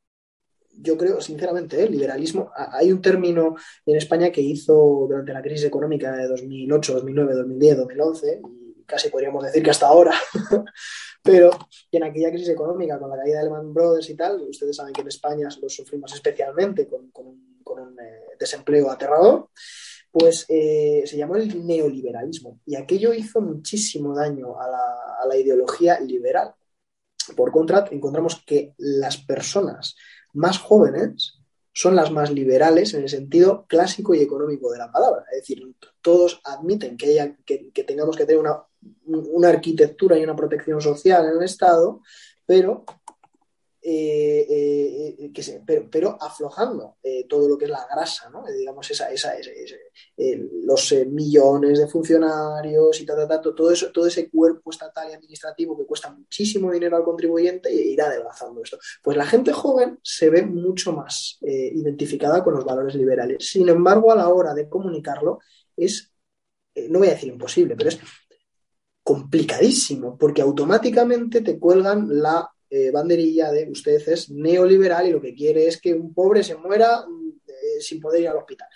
yo 0.79 0.97
creo, 0.97 1.21
sinceramente, 1.21 1.79
el 1.79 1.89
¿eh? 1.89 1.91
liberalismo, 1.91 2.51
hay 2.57 2.91
un 2.91 3.03
término 3.03 3.57
en 3.85 3.97
España 3.97 4.31
que 4.31 4.41
hizo 4.41 5.07
durante 5.07 5.35
la 5.35 5.43
crisis 5.43 5.67
económica 5.67 6.17
de 6.17 6.29
2008, 6.29 6.95
2009, 6.95 7.35
2010, 7.35 7.77
2011, 7.77 8.41
casi 8.85 9.09
podríamos 9.09 9.45
decir 9.45 9.63
que 9.63 9.71
hasta 9.71 9.87
ahora, 9.87 10.15
pero 11.23 11.51
en 11.91 12.05
aquella 12.05 12.31
crisis 12.31 12.51
económica 12.51 12.99
con 12.99 13.11
la 13.11 13.17
caída 13.17 13.39
de 13.39 13.45
Lehman 13.45 13.73
Brothers 13.73 14.11
y 14.11 14.17
tal, 14.17 14.41
ustedes 14.43 14.77
saben 14.77 14.93
que 14.93 15.03
en 15.03 15.09
España 15.09 15.49
lo 15.61 15.69
sufrimos 15.69 16.13
especialmente 16.13 16.89
con, 16.89 17.11
un 17.15 17.99
eh, 17.99 18.37
desempleo 18.39 18.91
aterrador, 18.91 19.49
pues 20.13 20.45
eh, 20.51 21.03
se 21.07 21.17
llamó 21.17 21.37
el 21.37 21.67
neoliberalismo 21.67 22.61
y 22.67 22.77
aquello 22.77 23.15
hizo 23.15 23.41
muchísimo 23.41 24.15
daño 24.15 24.61
a 24.61 24.69
la, 25.27 25.37
ideología 25.37 25.99
liberal. 25.99 26.55
Por 27.35 27.51
contra, 27.51 27.87
encontramos 27.91 28.45
que 28.47 28.75
las 28.77 29.17
personas 29.17 29.97
más 30.35 30.59
jóvenes 30.59 31.41
son 31.73 31.97
las 31.97 32.11
más 32.11 32.31
liberales 32.31 32.93
en 32.93 33.05
el 33.05 33.09
sentido 33.09 33.65
clásico 33.67 34.15
y 34.15 34.21
económico 34.21 34.71
de 34.71 34.79
la 34.79 34.93
palabra. 34.93 35.25
Es 35.33 35.39
decir, 35.39 35.63
todos 36.03 36.43
admiten 36.45 36.99
que, 36.99 37.07
haya, 37.07 37.35
que, 37.47 37.85
tengamos 37.85 38.17
que 38.17 38.27
tener 38.27 38.41
una, 38.41 38.63
una, 39.07 39.49
arquitectura 39.49 40.19
y 40.19 40.25
una 40.25 40.37
protección 40.37 40.81
social 40.81 41.27
en 41.27 41.37
el 41.37 41.43
Estado, 41.43 42.01
pero 42.47 42.85
eh, 43.85 44.47
eh, 44.49 45.33
eh, 45.35 45.87
pero, 45.91 46.17
aflojando 46.21 46.99
todo 47.29 47.49
lo 47.49 47.59
que 47.59 47.65
es 47.65 47.71
la 47.71 47.85
grasa, 47.91 48.31
digamos, 48.57 48.89
esa, 48.89 49.09
los 50.65 50.95
millones 51.09 51.81
de 51.81 51.89
funcionarios 51.89 53.01
y 53.01 53.07
todo, 53.07 53.73
eso, 53.73 53.91
todo 53.91 54.07
ese 54.07 54.31
cuerpo 54.31 54.71
estatal 54.71 55.11
y 55.11 55.15
administrativo 55.15 55.77
que 55.77 55.85
cuesta 55.85 56.13
muchísimo 56.13 56.71
dinero 56.71 56.97
al 56.97 57.03
contribuyente 57.03 57.71
e 57.71 57.89
irá 57.89 58.07
adelgazando 58.07 58.63
esto. 58.63 58.79
Pues 59.03 59.17
la 59.17 59.27
gente 59.27 59.53
joven 59.53 59.99
se 60.01 60.31
ve 60.31 60.43
mucho 60.43 60.93
más 60.93 61.39
identificada 61.41 62.45
con 62.45 62.55
los 62.55 62.65
valores 62.65 62.95
liberales. 62.95 63.49
Sin 63.49 63.69
embargo, 63.69 64.13
a 64.13 64.17
la 64.17 64.29
hora 64.29 64.55
de 64.55 64.69
comunicarlo 64.69 65.41
es, 65.77 66.13
no 66.89 67.01
voy 67.01 67.09
a 67.09 67.15
decir 67.15 67.33
imposible, 67.33 67.75
pero 67.75 67.89
es 67.89 67.99
complicadísimo, 69.03 70.17
porque 70.17 70.43
automáticamente 70.43 71.41
te 71.41 71.59
cuelgan 71.59 72.07
la 72.09 72.49
eh, 72.71 72.91
banderilla 72.91 73.51
de 73.51 73.69
usted 73.71 74.01
es 74.09 74.31
neoliberal 74.31 75.07
y 75.07 75.13
lo 75.13 75.21
que 75.21 75.35
quiere 75.35 75.67
es 75.67 75.81
que 75.81 75.93
un 75.93 76.15
pobre 76.15 76.43
se 76.43 76.57
muera 76.57 77.05
eh, 77.47 77.81
sin 77.81 78.01
poder 78.01 78.23
ir 78.23 78.29
al 78.29 78.39
hospital. 78.39 78.69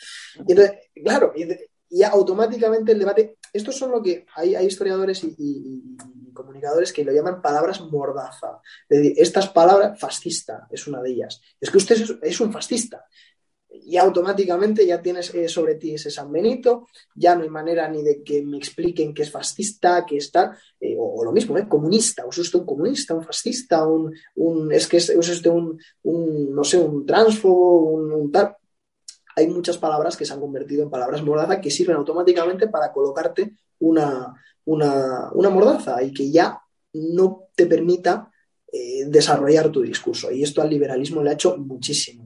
Y 0.46 0.52
entonces, 0.52 0.76
claro, 1.02 1.32
y, 1.34 2.02
automáticamente 2.02 2.92
el 2.92 2.98
debate, 2.98 3.38
estos 3.52 3.76
son 3.76 3.92
lo 3.92 4.02
que 4.02 4.26
hay, 4.34 4.54
hay 4.54 4.66
historiadores 4.66 5.22
y, 5.24 5.96
comunicadores 6.34 6.92
que 6.92 7.04
lo 7.04 7.12
llaman 7.12 7.40
palabras 7.40 7.80
mordaza. 7.80 8.60
Es 8.86 8.98
decir, 8.98 9.14
estas 9.16 9.48
palabras, 9.48 9.98
fascista 9.98 10.66
es 10.70 10.86
una 10.86 11.00
de 11.00 11.12
ellas. 11.12 11.40
Es 11.58 11.70
que 11.70 11.78
usted 11.78 11.96
es 12.20 12.40
un 12.40 12.52
fascista 12.52 13.06
y 13.84 13.96
automáticamente 13.96 14.86
ya 14.86 15.00
tienes 15.02 15.34
eh, 15.34 15.48
sobre 15.48 15.76
ti 15.76 15.94
ese 15.94 16.10
San 16.10 16.30
Benito, 16.32 16.88
ya 17.14 17.34
no 17.34 17.42
hay 17.42 17.50
manera 17.50 17.88
ni 17.88 18.02
de 18.02 18.22
que 18.22 18.42
me 18.42 18.56
expliquen 18.56 19.14
que 19.14 19.22
es 19.22 19.30
fascista, 19.30 20.04
que 20.06 20.16
está, 20.16 20.56
eh, 20.80 20.96
o, 20.98 21.24
lo 21.24 21.32
mismo, 21.32 21.56
¿eh? 21.58 21.68
comunista, 21.68 22.24
o 22.24 22.30
es 22.30 22.38
usted 22.38 22.60
un 22.60 22.66
comunista, 22.66 23.14
un 23.14 23.22
fascista, 23.22 23.86
un, 23.86 24.12
es 24.72 24.86
que 24.86 24.98
es, 24.98 25.10
usted 25.10 25.50
un, 25.50 25.78
no 26.54 26.64
sé, 26.64 26.78
un 26.78 27.04
transfobo, 27.06 27.90
un, 27.90 28.32
tal. 28.32 28.56
Hay 29.36 29.48
muchas 29.48 29.76
palabras 29.76 30.16
que 30.16 30.24
se 30.24 30.32
han 30.32 30.40
convertido 30.40 30.82
en 30.82 30.90
palabras 30.90 31.22
mordaza 31.22 31.60
que 31.60 31.70
sirven 31.70 31.96
automáticamente 31.96 32.68
para 32.68 32.90
colocarte 32.92 33.54
una, 33.80 34.34
una, 34.64 35.50
mordaza 35.50 36.02
y 36.02 36.12
que 36.12 36.30
ya 36.30 36.60
no 36.94 37.48
te 37.54 37.66
permita 37.66 38.30
eh, 38.72 39.04
desarrollar 39.06 39.70
tu 39.70 39.82
discurso. 39.82 40.30
Y 40.30 40.42
esto 40.42 40.62
al 40.62 40.70
liberalismo 40.70 41.22
le 41.22 41.30
ha 41.30 41.34
hecho 41.34 41.56
muchísimo 41.58 42.25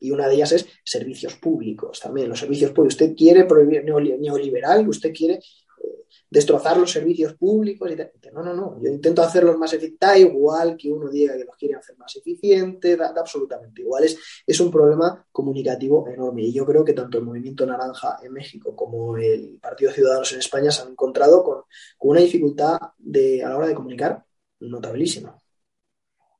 y 0.00 0.10
una 0.10 0.28
de 0.28 0.34
ellas 0.34 0.52
es 0.52 0.66
servicios 0.84 1.34
públicos 1.36 2.00
también. 2.00 2.28
Los 2.28 2.38
servicios 2.38 2.70
públicos. 2.70 2.94
Usted 2.94 3.16
quiere 3.16 3.44
prohibir 3.44 3.84
neoliberal, 3.84 4.88
usted 4.88 5.12
quiere 5.12 5.34
eh, 5.34 6.04
destrozar 6.30 6.76
los 6.76 6.90
servicios 6.90 7.34
públicos. 7.34 7.90
Y 7.90 7.96
No, 8.32 8.42
no, 8.42 8.54
no. 8.54 8.80
Yo 8.80 8.90
intento 8.90 9.22
hacerlos 9.22 9.58
más 9.58 9.72
eficientes. 9.72 9.98
Da 10.00 10.16
igual 10.18 10.76
que 10.76 10.90
uno 10.90 11.08
diga 11.10 11.36
que 11.36 11.44
los 11.44 11.56
quiere 11.56 11.74
hacer 11.74 11.96
más 11.98 12.14
eficientes, 12.16 12.96
da, 12.96 13.12
absolutamente 13.16 13.82
igual. 13.82 14.04
Es, 14.04 14.60
un 14.60 14.70
problema 14.70 15.26
comunicativo 15.32 16.08
enorme. 16.08 16.42
Y 16.42 16.52
yo 16.52 16.64
creo 16.64 16.84
que 16.84 16.92
tanto 16.92 17.18
el 17.18 17.24
Movimiento 17.24 17.66
Naranja 17.66 18.18
en 18.22 18.32
México 18.32 18.76
como 18.76 19.16
el 19.16 19.58
Partido 19.60 19.90
Ciudadanos 19.92 20.32
en 20.32 20.38
España 20.38 20.70
se 20.70 20.82
han 20.82 20.90
encontrado 20.90 21.42
con, 21.42 21.62
con 21.96 22.10
una 22.10 22.20
dificultad 22.20 22.78
de, 22.98 23.42
a 23.42 23.48
la 23.48 23.56
hora 23.56 23.68
de 23.68 23.74
comunicar 23.74 24.24
notabilísima. 24.60 25.36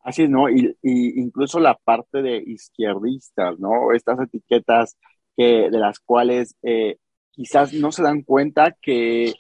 Así 0.03 0.23
es, 0.23 0.31
¿no? 0.31 0.49
Y, 0.49 0.77
incluso 0.83 1.61
la 1.61 1.75
parte 1.77 2.23
de 2.23 2.43
izquierdistas, 2.47 3.59
¿no? 3.59 3.93
Estas 3.93 4.19
etiquetas 4.21 4.97
que, 5.37 5.71
de 5.71 5.79
las 5.79 6.01
cuales 6.01 6.57
eh, 6.63 6.97
quizás 7.31 7.73
no 7.75 7.93
se 7.93 8.03
dan 8.03 8.23
cuenta 8.23 8.75
que 8.81 9.35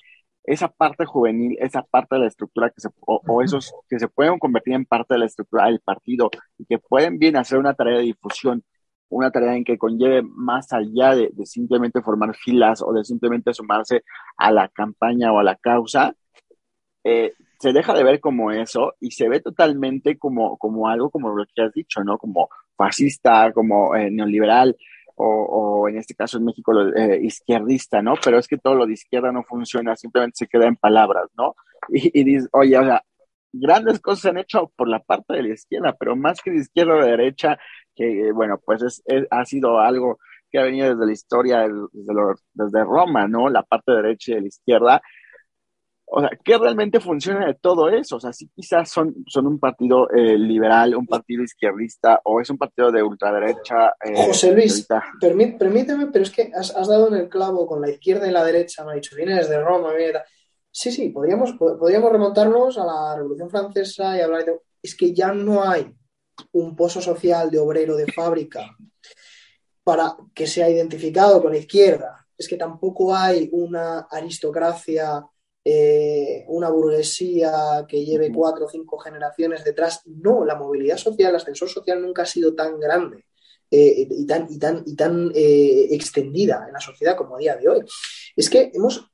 esa 0.44 0.68
parte 0.68 1.04
juvenil, 1.04 1.56
esa 1.60 1.82
parte 1.82 2.16
de 2.16 2.22
la 2.22 2.28
estructura 2.28 2.70
que 2.70 2.80
se, 2.80 2.88
o, 3.00 3.42
esos 3.42 3.72
que 3.88 3.98
se 3.98 4.08
pueden 4.08 4.38
convertir 4.38 4.74
en 4.74 4.86
parte 4.86 5.14
de 5.14 5.20
la 5.20 5.26
estructura 5.26 5.66
del 5.66 5.80
partido 5.80 6.30
y 6.58 6.64
que 6.66 6.78
pueden 6.78 7.18
bien 7.18 7.36
hacer 7.36 7.58
una 7.58 7.74
tarea 7.74 7.98
de 7.98 8.04
difusión, 8.04 8.64
una 9.10 9.30
tarea 9.30 9.56
en 9.56 9.64
que 9.64 9.78
conlleve 9.78 10.22
más 10.22 10.72
allá 10.72 11.14
de, 11.14 11.30
de 11.32 11.46
simplemente 11.46 12.02
formar 12.02 12.34
filas 12.34 12.82
o 12.82 12.92
de 12.92 13.04
simplemente 13.04 13.54
sumarse 13.54 14.04
a 14.36 14.50
la 14.52 14.68
campaña 14.68 15.32
o 15.32 15.38
a 15.38 15.44
la 15.44 15.56
causa, 15.56 16.14
eh, 17.05 17.33
se 17.59 17.73
deja 17.73 17.95
de 17.95 18.05
ver 18.05 18.21
como 18.21 18.52
eso 18.52 18.95
y 19.00 19.11
se 19.11 19.28
ve 19.28 19.40
totalmente 19.40 20.19
como, 20.19 20.57
como 20.59 20.88
algo 20.88 21.11
como 21.11 21.31
lo 21.31 21.45
que 21.47 21.62
has 21.62 21.73
dicho, 21.73 22.02
¿no? 22.05 22.19
Como 22.19 22.49
fascista, 22.76 23.52
como 23.52 23.97
eh, 23.97 24.11
neoliberal 24.11 24.76
o, 25.21 25.88
en 25.88 25.99
este 25.99 26.14
caso 26.14 26.38
en 26.38 26.45
México 26.45 26.73
eh, 26.95 27.19
izquierdista, 27.23 28.00
¿no? 28.02 28.14
Pero 28.23 28.38
es 28.38 28.47
que 28.47 28.57
todo 28.59 28.76
lo 28.76 28.87
de 28.87 28.93
izquierda 28.93 29.33
no 29.33 29.43
funciona, 29.43 29.97
simplemente 29.97 30.37
se 30.37 30.47
queda 30.47 30.67
en 30.67 30.76
palabras, 30.76 31.28
¿no? 31.37 31.57
Y, 31.88 32.21
y 32.21 32.25
dices, 32.25 32.49
oye, 32.52 32.78
o 32.78 32.85
sea, 32.85 33.02
grandes 33.52 34.00
cosas 34.00 34.21
se 34.21 34.28
han 34.28 34.38
hecho 34.38 34.73
por 34.76 34.88
la 34.88 35.00
parte 35.00 35.35
de 35.35 35.43
la 35.43 35.55
izquierda, 35.55 35.97
pero 35.99 36.17
más 36.17 36.40
que 36.40 36.50
de 36.50 36.59
izquierda 36.59 36.95
o 36.95 37.02
de 37.02 37.11
derecha, 37.11 37.59
que 37.95 38.31
bueno, 38.33 38.61
pues 38.64 38.83
es, 38.83 39.02
ha 39.31 39.45
sido 39.45 39.81
algo 39.81 40.19
que 40.50 40.59
ha 40.59 40.62
venido 40.62 40.90
desde 40.90 41.07
la 41.07 41.12
historia, 41.12 41.69
desde, 41.93 42.14
desde 42.55 42.85
Roma, 42.85 43.26
¿no? 43.28 43.49
La 43.49 43.62
parte 43.62 43.93
derecha 43.93 44.33
y 44.33 44.35
de 44.37 44.40
la 44.43 44.49
izquierda, 44.49 45.02
o 46.10 46.20
sea, 46.20 46.30
¿qué 46.42 46.56
realmente 46.56 47.00
funciona 47.00 47.46
de 47.46 47.54
todo 47.54 47.88
eso? 47.88 48.16
O 48.16 48.20
sea, 48.20 48.32
sí 48.32 48.48
quizás 48.54 48.90
son, 48.90 49.14
son 49.26 49.46
un 49.46 49.58
partido 49.58 50.08
eh, 50.10 50.38
liberal, 50.38 50.96
un 50.96 51.06
partido 51.06 51.42
izquierdista, 51.42 52.20
o 52.24 52.40
es 52.40 52.48
un 52.48 52.56
partido 52.56 52.90
de 52.90 53.02
ultraderecha. 53.02 53.94
Eh, 54.02 54.26
José 54.26 54.52
Luis, 54.52 54.86
permíteme, 55.20 56.06
pero 56.06 56.22
es 56.22 56.30
que 56.30 56.50
has, 56.54 56.72
dado 56.72 57.08
en 57.08 57.14
el 57.14 57.28
clavo 57.28 57.66
con 57.66 57.80
la 57.80 57.90
izquierda 57.90 58.26
y 58.26 58.32
la 58.32 58.44
derecha, 58.44 58.84
me 58.84 58.92
ha 58.92 58.94
dicho, 58.94 59.16
viene 59.16 59.34
desde 59.34 59.62
Roma, 59.62 59.92
mira. 59.96 60.24
Sí, 60.70 60.90
sí, 60.90 61.10
podríamos, 61.10 61.52
podríamos 61.54 62.12
remontarnos 62.12 62.78
a 62.78 62.86
la 62.86 63.16
Revolución 63.16 63.50
Francesa 63.50 64.16
y 64.16 64.20
hablar 64.20 64.44
de... 64.44 64.60
Es 64.82 64.94
que 64.94 65.12
ya 65.12 65.32
no 65.32 65.62
hay 65.62 65.92
un 66.52 66.76
pozo 66.76 67.00
social 67.00 67.50
de 67.50 67.58
obrero 67.58 67.96
de 67.96 68.10
fábrica 68.12 68.76
para 69.82 70.16
que 70.34 70.46
sea 70.46 70.70
identificado 70.70 71.42
con 71.42 71.52
la 71.52 71.58
izquierda. 71.58 72.26
Es 72.36 72.48
que 72.48 72.56
tampoco 72.56 73.14
hay 73.14 73.48
una 73.52 74.06
aristocracia 74.10 75.24
eh, 75.70 76.46
una 76.48 76.70
burguesía 76.70 77.84
que 77.87 78.02
lleve 78.02 78.32
cuatro 78.32 78.64
o 78.64 78.70
cinco 78.70 78.96
generaciones 78.96 79.62
detrás. 79.62 80.00
No, 80.06 80.42
la 80.42 80.54
movilidad 80.54 80.96
social, 80.96 81.28
el 81.28 81.37
ascensor 81.37 81.68
social 81.68 82.00
nunca 82.00 82.22
ha 82.22 82.26
sido 82.26 82.54
tan 82.54 82.80
grande 82.80 83.26
eh, 83.70 84.08
y 84.10 84.26
tan, 84.26 84.46
y 84.48 84.58
tan, 84.58 84.82
y 84.87 84.96
tan 84.96 85.30
eh, 85.34 85.88
extendida 85.90 86.64
en 86.66 86.72
la 86.72 86.80
sociedad 86.80 87.14
como 87.18 87.37
a 87.37 87.38
día 87.38 87.54
de 87.54 87.68
hoy. 87.68 87.80
Es 88.34 88.48
que 88.48 88.70
hemos. 88.72 89.10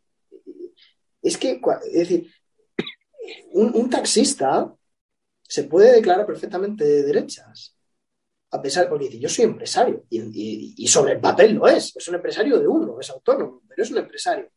Es 1.21 1.39
que, 1.39 1.61
es 1.87 1.93
decir, 1.93 2.31
un, 3.55 3.91
taxista 3.91 4.73
se 5.43 5.65
puede 5.65 5.91
declarar 5.91 6.25
perfectamente 6.25 6.85
de 6.85 7.03
derechas. 7.03 7.75
A 8.53 8.63
pesar, 8.63 8.89
porque 8.89 9.07
dice, 9.07 9.19
yo 9.19 9.29
soy 9.29 9.47
empresario, 9.47 10.05
y, 10.09 10.75
y 10.77 10.87
sobre 10.87 11.15
el 11.15 11.21
papel 11.21 11.55
lo 11.55 11.67
es, 11.67 11.97
es 11.97 12.07
un 12.07 12.15
empresario 12.15 12.61
de 12.61 12.69
uno, 12.69 13.01
es 13.01 13.11
autónomo, 13.11 13.63
pero 13.67 13.83
es 13.83 13.91
un 13.91 13.99
empresario. 13.99 14.49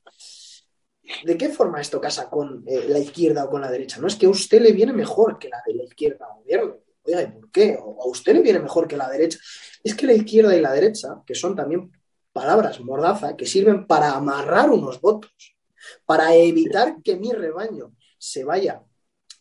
¿De 1.23 1.37
qué 1.37 1.49
forma 1.49 1.79
esto 1.79 2.01
casa 2.01 2.29
con 2.29 2.63
eh, 2.67 2.85
la 2.89 2.99
izquierda 2.99 3.45
o 3.45 3.49
con 3.49 3.61
la 3.61 3.71
derecha? 3.71 3.99
No 3.99 4.07
es 4.07 4.15
que 4.15 4.25
a 4.25 4.29
usted 4.29 4.61
le 4.61 4.73
viene 4.73 4.93
mejor 4.93 5.39
que 5.39 5.49
la 5.49 5.61
de 5.65 5.73
la 5.75 5.83
izquierda 5.83 6.27
gobierno. 6.35 6.77
Oiga, 7.03 7.21
¿y 7.21 7.27
por 7.27 7.51
qué? 7.51 7.77
O 7.81 8.03
a 8.03 8.07
usted 8.07 8.33
le 8.33 8.41
viene 8.41 8.59
mejor 8.59 8.87
que 8.87 8.97
la 8.97 9.09
derecha. 9.09 9.39
Es 9.83 9.95
que 9.95 10.05
la 10.05 10.13
izquierda 10.13 10.55
y 10.55 10.61
la 10.61 10.73
derecha, 10.73 11.21
que 11.25 11.35
son 11.35 11.55
también 11.55 11.91
palabras 12.33 12.79
mordaza, 12.81 13.35
que 13.35 13.45
sirven 13.45 13.87
para 13.87 14.11
amarrar 14.11 14.69
unos 14.69 14.99
votos, 14.99 15.31
para 16.05 16.35
evitar 16.35 16.97
que 17.03 17.15
mi 17.15 17.31
rebaño 17.31 17.93
se 18.17 18.43
vaya 18.43 18.83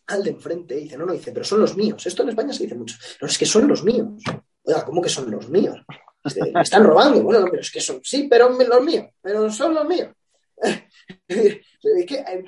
al 0.07 0.23
de 0.23 0.29
enfrente 0.31 0.75
dice, 0.75 0.97
no, 0.97 1.05
no, 1.05 1.13
dice, 1.13 1.31
pero 1.31 1.45
son 1.45 1.59
los 1.59 1.75
míos. 1.75 2.05
Esto 2.05 2.23
en 2.23 2.29
España 2.29 2.53
se 2.53 2.63
dice 2.63 2.75
mucho. 2.75 2.95
No, 3.21 3.27
es 3.27 3.37
que 3.37 3.45
son 3.45 3.67
los 3.67 3.83
míos. 3.83 4.07
Oiga, 4.63 4.85
¿cómo 4.85 5.01
que 5.01 5.09
son 5.09 5.29
los 5.29 5.49
míos? 5.49 5.77
Me 6.53 6.61
están 6.61 6.83
robando. 6.83 7.21
Bueno, 7.21 7.45
pero 7.49 7.61
es 7.61 7.71
que 7.71 7.81
son, 7.81 7.99
sí, 8.03 8.27
pero 8.29 8.49
los 8.49 8.83
míos, 8.83 9.07
pero 9.21 9.51
son 9.51 9.73
los 9.73 9.85
míos. 9.85 10.09
Eh, 11.29 11.61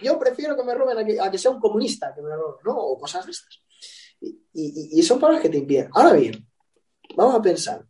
yo 0.01 0.17
prefiero 0.19 0.55
que 0.55 0.63
me 0.63 0.73
roben 0.73 0.97
a 1.19 1.31
que, 1.31 1.37
sea 1.37 1.51
un 1.51 1.59
comunista 1.59 2.13
que 2.13 2.21
me 2.21 2.35
roben, 2.35 2.59
¿no? 2.65 2.77
O 2.77 2.97
cosas 2.97 3.25
de 3.25 3.31
estas. 3.31 3.61
Y, 4.53 5.01
son 5.03 5.19
palabras 5.19 5.41
que 5.41 5.49
te 5.49 5.57
impiden. 5.57 5.89
Ahora 5.93 6.13
bien, 6.13 6.47
vamos 7.15 7.35
a 7.35 7.41
pensar. 7.41 7.85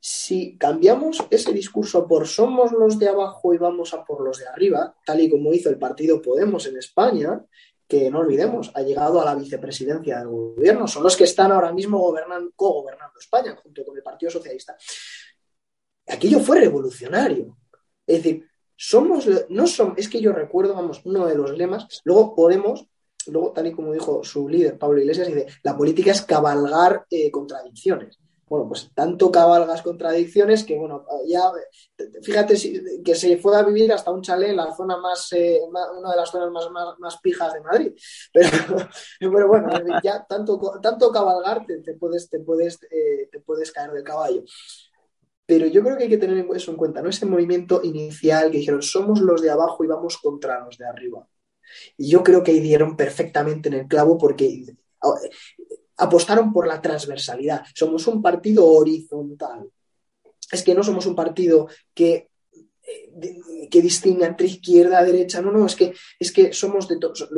Si 0.00 0.58
cambiamos 0.58 1.24
ese 1.30 1.52
discurso 1.52 2.08
por 2.08 2.26
somos 2.26 2.72
los 2.72 2.98
de 2.98 3.08
abajo 3.08 3.54
y 3.54 3.58
vamos 3.58 3.94
a 3.94 4.04
por 4.04 4.24
los 4.24 4.38
de 4.38 4.48
arriba, 4.48 4.96
tal 5.06 5.20
y 5.20 5.30
como 5.30 5.52
hizo 5.52 5.68
el 5.68 5.78
partido 5.78 6.20
Podemos 6.20 6.66
en 6.66 6.76
España, 6.76 7.40
que 7.86 8.10
no 8.10 8.20
olvidemos, 8.20 8.72
ha 8.74 8.82
llegado 8.82 9.20
a 9.20 9.24
la 9.24 9.34
vicepresidencia 9.34 10.18
del 10.18 10.28
gobierno, 10.28 10.88
son 10.88 11.04
los 11.04 11.16
que 11.16 11.24
están 11.24 11.52
ahora 11.52 11.72
mismo 11.72 11.98
gobernando, 11.98 12.50
co-gobernando 12.56 13.18
España 13.18 13.54
junto 13.54 13.84
con 13.84 13.96
el 13.96 14.02
Partido 14.02 14.32
Socialista. 14.32 14.76
Aquello 16.08 16.40
fue 16.40 16.60
revolucionario. 16.60 17.58
Es 18.06 18.16
decir, 18.22 18.48
somos, 18.76 19.28
no 19.48 19.66
son, 19.66 19.94
es 19.96 20.08
que 20.08 20.20
yo 20.20 20.32
recuerdo, 20.32 20.74
vamos, 20.74 21.02
uno 21.04 21.26
de 21.26 21.34
los 21.34 21.56
lemas, 21.56 22.00
luego 22.04 22.34
podemos, 22.34 22.86
luego 23.26 23.52
tal 23.52 23.66
y 23.66 23.72
como 23.72 23.92
dijo 23.92 24.24
su 24.24 24.48
líder, 24.48 24.78
Pablo 24.78 25.00
Iglesias, 25.00 25.28
dice, 25.28 25.46
la 25.62 25.76
política 25.76 26.10
es 26.10 26.22
cabalgar 26.22 27.06
eh, 27.10 27.30
contradicciones. 27.30 28.18
Bueno, 28.52 28.68
pues 28.68 28.90
tanto 28.94 29.32
cabalgas 29.32 29.80
contradicciones 29.80 30.62
que, 30.64 30.78
bueno, 30.78 31.06
ya, 31.26 31.40
fíjate 32.22 32.54
que 33.02 33.14
se 33.14 33.38
fue 33.38 33.56
a 33.56 33.62
vivir 33.62 33.90
hasta 33.90 34.10
un 34.10 34.20
chalet 34.20 34.50
en 34.50 34.56
la 34.56 34.74
zona 34.74 34.98
más, 34.98 35.32
eh, 35.32 35.58
una 35.70 36.10
de 36.10 36.16
las 36.16 36.30
zonas 36.30 36.50
más, 36.50 36.98
más, 36.98 37.18
pijas 37.22 37.54
de 37.54 37.62
Madrid. 37.62 37.92
Pero, 38.30 38.50
pero, 39.20 39.48
bueno, 39.48 39.70
ya 40.02 40.22
tanto, 40.28 40.60
tanto 40.82 41.10
cabalgar 41.10 41.64
te, 41.64 41.94
puedes, 41.94 42.28
te, 42.28 42.40
puedes, 42.40 42.78
eh, 42.90 43.30
te 43.32 43.40
puedes 43.40 43.72
caer 43.72 43.92
del 43.92 44.04
caballo. 44.04 44.42
Pero 45.46 45.66
yo 45.66 45.82
creo 45.82 45.96
que 45.96 46.04
hay 46.04 46.08
que 46.08 46.18
tener 46.18 46.46
eso 46.54 46.70
en 46.70 46.76
cuenta, 46.76 47.02
¿no? 47.02 47.08
Ese 47.08 47.26
movimiento 47.26 47.80
inicial 47.82 48.50
que 48.50 48.58
dijeron, 48.58 48.82
somos 48.82 49.20
los 49.20 49.42
de 49.42 49.50
abajo 49.50 49.84
y 49.84 49.88
vamos 49.88 50.18
contra 50.18 50.64
los 50.64 50.78
de 50.78 50.86
arriba. 50.86 51.26
Y 51.96 52.10
yo 52.10 52.22
creo 52.22 52.42
que 52.42 52.52
ahí 52.52 52.60
dieron 52.60 52.96
perfectamente 52.96 53.68
en 53.68 53.74
el 53.74 53.86
clavo 53.88 54.18
porque 54.18 54.64
apostaron 55.96 56.52
por 56.52 56.66
la 56.66 56.80
transversalidad. 56.80 57.62
Somos 57.74 58.06
un 58.06 58.22
partido 58.22 58.66
horizontal. 58.66 59.68
Es 60.50 60.62
que 60.62 60.74
no 60.74 60.82
somos 60.82 61.06
un 61.06 61.16
partido 61.16 61.68
que 61.94 62.28
eh, 62.84 63.68
que 63.70 63.80
distinga 63.80 64.26
entre 64.26 64.48
izquierda, 64.48 65.04
derecha, 65.04 65.40
no, 65.40 65.52
no, 65.52 65.66
es 65.66 65.76
que, 65.76 65.94
es 66.18 66.32
que 66.32 66.52
somos 66.52 66.88
de 66.88 66.98
todos, 66.98 67.28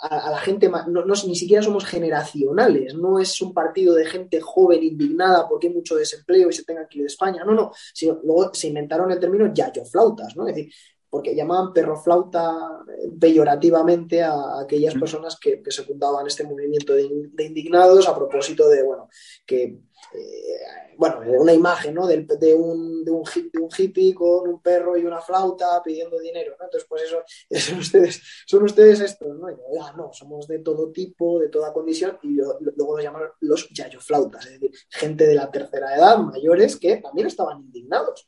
a, 0.00 0.30
la 0.30 0.38
gente, 0.38 0.68
no, 0.68 1.04
ni 1.04 1.34
siquiera 1.34 1.62
somos 1.62 1.84
generacionales, 1.84 2.94
no 2.94 3.18
es 3.18 3.40
un 3.40 3.52
partido 3.52 3.94
de 3.94 4.06
gente 4.06 4.40
joven 4.40 4.82
indignada 4.82 5.48
porque 5.48 5.68
hay 5.68 5.74
mucho 5.74 5.96
desempleo 5.96 6.48
y 6.48 6.52
se 6.52 6.64
tenga 6.64 6.86
que 6.86 6.98
ir 6.98 7.02
de 7.02 7.08
España, 7.08 7.44
no, 7.44 7.54
no, 7.54 7.72
sino 7.92 8.20
luego 8.22 8.54
se 8.54 8.68
inventaron 8.68 9.10
el 9.10 9.18
término 9.18 9.52
flautas, 9.90 10.36
¿no? 10.36 10.46
Es 10.46 10.54
decir, 10.54 10.72
porque 11.10 11.34
llamaban 11.34 11.72
perroflauta 11.72 12.82
eh, 12.88 13.10
peyorativamente 13.18 14.22
a 14.22 14.60
aquellas 14.60 14.94
personas 14.94 15.38
que, 15.38 15.62
que 15.62 15.70
secundaban 15.70 16.26
este 16.26 16.44
movimiento 16.44 16.92
de, 16.92 17.08
de, 17.32 17.44
indignados 17.44 18.08
a 18.08 18.14
propósito 18.14 18.68
de, 18.68 18.82
bueno, 18.82 19.08
que 19.46 19.78
eh, 20.14 20.88
bueno, 20.98 21.20
una 21.38 21.52
imagen 21.52 21.94
¿no? 21.94 22.08
de, 22.08 22.24
de, 22.24 22.54
un, 22.54 23.04
de, 23.04 23.12
un, 23.12 23.22
hippie 23.24 24.12
con 24.14 24.48
un 24.48 24.60
perro 24.60 24.96
y 24.96 25.04
una 25.04 25.20
flauta 25.20 25.80
pidiendo 25.82 26.18
dinero. 26.18 26.56
¿no? 26.58 26.64
Entonces, 26.64 26.88
pues 26.88 27.02
eso, 27.04 27.22
son 27.70 27.78
ustedes, 27.78 28.20
son 28.46 28.64
ustedes 28.64 29.00
estos, 29.00 29.38
¿no? 29.38 29.46
Ah, 29.80 29.94
no, 29.96 30.12
somos 30.12 30.48
de 30.48 30.58
todo 30.58 30.90
tipo, 30.90 31.38
de 31.38 31.48
toda 31.48 31.72
condición, 31.72 32.18
y 32.22 32.34
luego 32.34 32.96
los 32.96 33.04
llaman 33.04 33.22
los 33.40 33.68
yayoflautas, 33.70 34.46
es 34.46 34.52
decir, 34.60 34.72
gente 34.88 35.26
de 35.26 35.34
la 35.36 35.50
tercera 35.50 35.94
edad, 35.94 36.18
mayores, 36.18 36.76
que 36.76 36.96
también 36.96 37.28
estaban 37.28 37.60
indignados. 37.60 38.26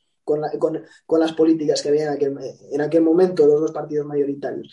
Con, 0.58 1.20
las 1.20 1.32
políticas 1.32 1.82
que 1.82 1.88
había 1.88 2.04
en 2.04 2.10
aquel, 2.10 2.38
en 2.70 2.80
aquel 2.80 3.02
momento 3.02 3.46
los 3.46 3.60
dos 3.60 3.72
partidos 3.72 4.06
mayoritarios. 4.06 4.72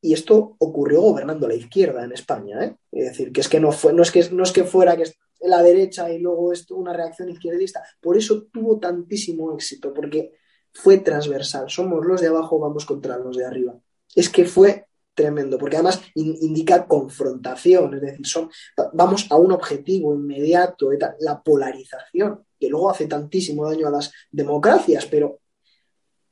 Y 0.00 0.12
esto 0.12 0.56
ocurrió 0.58 1.00
gobernando 1.00 1.48
la 1.48 1.54
izquierda 1.54 2.04
en 2.04 2.12
España. 2.12 2.64
¿eh? 2.64 2.76
Es 2.92 3.10
decir, 3.10 3.32
que 3.32 3.40
es 3.40 3.48
que 3.48 3.60
no, 3.60 3.72
fue, 3.72 3.92
no, 3.92 4.02
es 4.02 4.12
que, 4.12 4.28
no 4.30 4.42
es 4.42 4.52
que 4.52 4.64
fuera 4.64 4.96
que 4.96 5.10
la 5.40 5.62
derecha 5.62 6.10
y 6.10 6.18
luego 6.18 6.52
esto, 6.52 6.76
una 6.76 6.92
reacción 6.92 7.28
izquierdista. 7.28 7.82
Por 8.00 8.16
eso 8.16 8.44
tuvo 8.52 8.78
tantísimo 8.78 9.52
éxito, 9.54 9.92
porque 9.92 10.34
fue 10.72 10.98
transversal. 10.98 11.68
Somos 11.68 12.04
los 12.04 12.20
de 12.20 12.28
abajo, 12.28 12.58
vamos 12.58 12.86
contra 12.86 13.18
los 13.18 13.36
de 13.36 13.44
arriba. 13.44 13.78
Es 14.14 14.28
que 14.28 14.44
fue 14.44 14.86
tremendo, 15.18 15.58
porque 15.58 15.76
además 15.76 16.00
indica 16.14 16.86
confrontación, 16.86 17.94
es 17.94 18.00
decir, 18.00 18.24
son, 18.24 18.48
vamos 18.92 19.26
a 19.30 19.36
un 19.36 19.50
objetivo 19.50 20.14
inmediato, 20.14 20.90
la 21.18 21.42
polarización, 21.42 22.44
que 22.58 22.68
luego 22.68 22.90
hace 22.90 23.06
tantísimo 23.06 23.68
daño 23.68 23.88
a 23.88 23.90
las 23.90 24.12
democracias, 24.30 25.06
pero, 25.06 25.40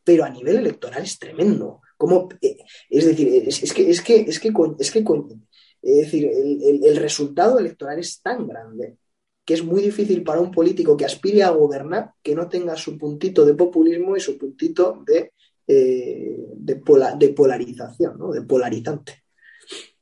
pero 0.05 0.25
a 0.25 0.31
nivel 0.31 0.59
electoral 0.59 1.03
es 1.03 1.19
tremendo. 1.19 1.81
Como, 1.97 2.29
eh, 2.41 2.59
es 2.89 3.07
decir, 3.07 3.45
es, 3.49 3.73
que, 3.73 3.91
es 3.91 4.01
que, 4.03 4.21
es 4.21 4.39
que, 4.39 4.53
es 4.79 4.91
que, 4.93 5.05
es 5.83 5.97
decir, 5.97 6.31
el, 6.31 6.97
resultado 6.97 7.59
electoral 7.59 7.99
es 7.99 8.21
tan 8.21 8.47
grande 8.47 8.99
que 9.45 9.55
es 9.55 9.65
muy 9.65 9.81
difícil 9.81 10.23
para 10.25 10.41
un 10.41 10.51
político 10.51 10.97
que 10.97 11.05
aspire 11.05 11.43
a 11.43 11.51
gobernar 11.51 12.11
que 12.23 12.35
no 12.35 12.49
tenga 12.49 12.77
su 12.77 12.99
puntito 12.99 13.45
de 13.45 13.55
populismo 13.55 14.17
y 14.17 14.21
su 14.21 14.37
puntito 14.37 15.03
de, 15.07 15.33
eh, 15.67 16.37
de, 16.57 16.77
polarización, 16.77 18.19
¿no? 18.19 18.31
de 18.31 18.43
polarizante. 18.43 19.23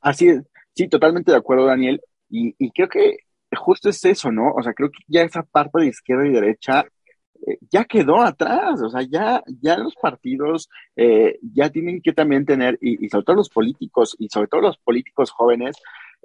Así 0.01 0.27
es, 0.27 0.43
sí, 0.73 0.87
totalmente 0.87 1.31
de 1.31 1.37
acuerdo, 1.37 1.65
Daniel. 1.65 2.01
Y, 2.29 2.55
y, 2.57 2.71
creo 2.71 2.89
que 2.89 3.17
justo 3.55 3.89
es 3.89 4.03
eso, 4.05 4.31
¿no? 4.31 4.51
O 4.53 4.61
sea, 4.61 4.73
creo 4.73 4.89
que 4.89 5.03
ya 5.07 5.21
esa 5.21 5.43
parte 5.43 5.81
de 5.81 5.87
izquierda 5.87 6.27
y 6.27 6.31
derecha 6.31 6.85
eh, 7.47 7.57
ya 7.69 7.85
quedó 7.85 8.21
atrás, 8.21 8.81
o 8.81 8.89
sea, 8.89 9.01
ya, 9.03 9.43
ya 9.61 9.77
los 9.77 9.93
partidos 9.95 10.69
eh, 10.95 11.37
ya 11.53 11.69
tienen 11.69 12.01
que 12.01 12.13
también 12.13 12.45
tener, 12.45 12.77
y, 12.81 13.07
sobre 13.09 13.25
todo 13.25 13.35
los 13.35 13.49
políticos, 13.49 14.15
y 14.19 14.29
sobre 14.29 14.47
todo 14.47 14.61
los 14.61 14.77
políticos 14.77 15.31
jóvenes, 15.31 15.75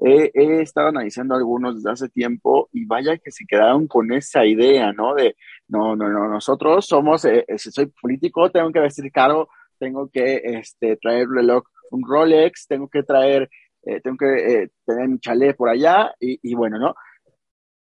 he 0.02 0.62
estado 0.62 0.88
analizando 0.88 1.34
algunos 1.34 1.76
desde 1.76 1.90
hace 1.90 2.08
tiempo 2.08 2.68
y 2.72 2.86
vaya 2.86 3.18
que 3.18 3.30
se 3.30 3.44
quedaron 3.46 3.86
con 3.86 4.12
esa 4.12 4.46
idea, 4.46 4.92
¿no? 4.92 5.14
De, 5.14 5.36
no, 5.68 5.96
no, 5.96 6.08
no, 6.08 6.28
nosotros 6.28 6.86
somos, 6.86 7.24
eh, 7.24 7.44
si 7.56 7.70
soy 7.70 7.86
político, 7.86 8.50
tengo 8.50 8.72
que 8.72 8.80
vestir 8.80 9.10
caro, 9.12 9.48
tengo 9.78 10.08
que 10.08 10.40
este, 10.44 10.96
traer 10.96 11.28
reloj, 11.28 11.64
un 11.90 12.02
Rolex, 12.06 12.66
tengo 12.66 12.88
que 12.88 13.02
traer, 13.02 13.50
tengo 14.02 14.16
que 14.18 14.68
tener 14.84 15.08
mi 15.08 15.18
chalet 15.18 15.56
por 15.56 15.68
allá, 15.68 16.14
y, 16.20 16.38
y 16.42 16.54
bueno, 16.54 16.78
¿no? 16.78 16.94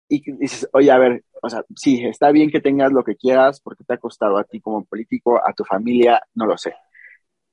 y 0.07 0.31
dices, 0.37 0.69
oye, 0.73 0.91
a 0.91 0.97
ver, 0.97 1.23
o 1.41 1.49
sea, 1.49 1.63
sí, 1.75 2.05
está 2.05 2.31
bien 2.31 2.51
que 2.51 2.61
tengas 2.61 2.91
lo 2.91 3.03
que 3.03 3.15
quieras 3.15 3.59
porque 3.61 3.83
te 3.83 3.93
ha 3.95 3.97
costado 3.97 4.37
a 4.37 4.43
ti 4.43 4.61
como 4.61 4.85
político, 4.85 5.37
a 5.43 5.53
tu 5.53 5.63
familia, 5.63 6.21
no 6.35 6.45
lo 6.45 6.57
sé. 6.57 6.73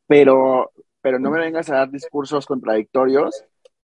Pero 0.07 0.73
pero 1.01 1.19
no 1.19 1.31
me 1.31 1.41
vengas 1.41 1.69
a 1.71 1.77
dar 1.77 1.91
discursos 1.91 2.47
contradictorios. 2.47 3.45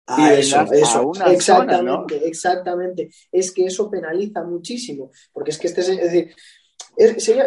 Ah, 0.07 0.35
eso, 0.35 0.61
eso. 0.73 1.12
exactamente, 1.27 2.29
exactamente. 2.29 3.11
Es 3.33 3.53
que 3.53 3.67
eso 3.67 3.90
penaliza 3.90 4.43
muchísimo, 4.45 5.11
porque 5.33 5.51
es 5.51 5.59
que 5.59 5.69
este, 5.69 5.81
es 6.97 7.14
decir, 7.14 7.43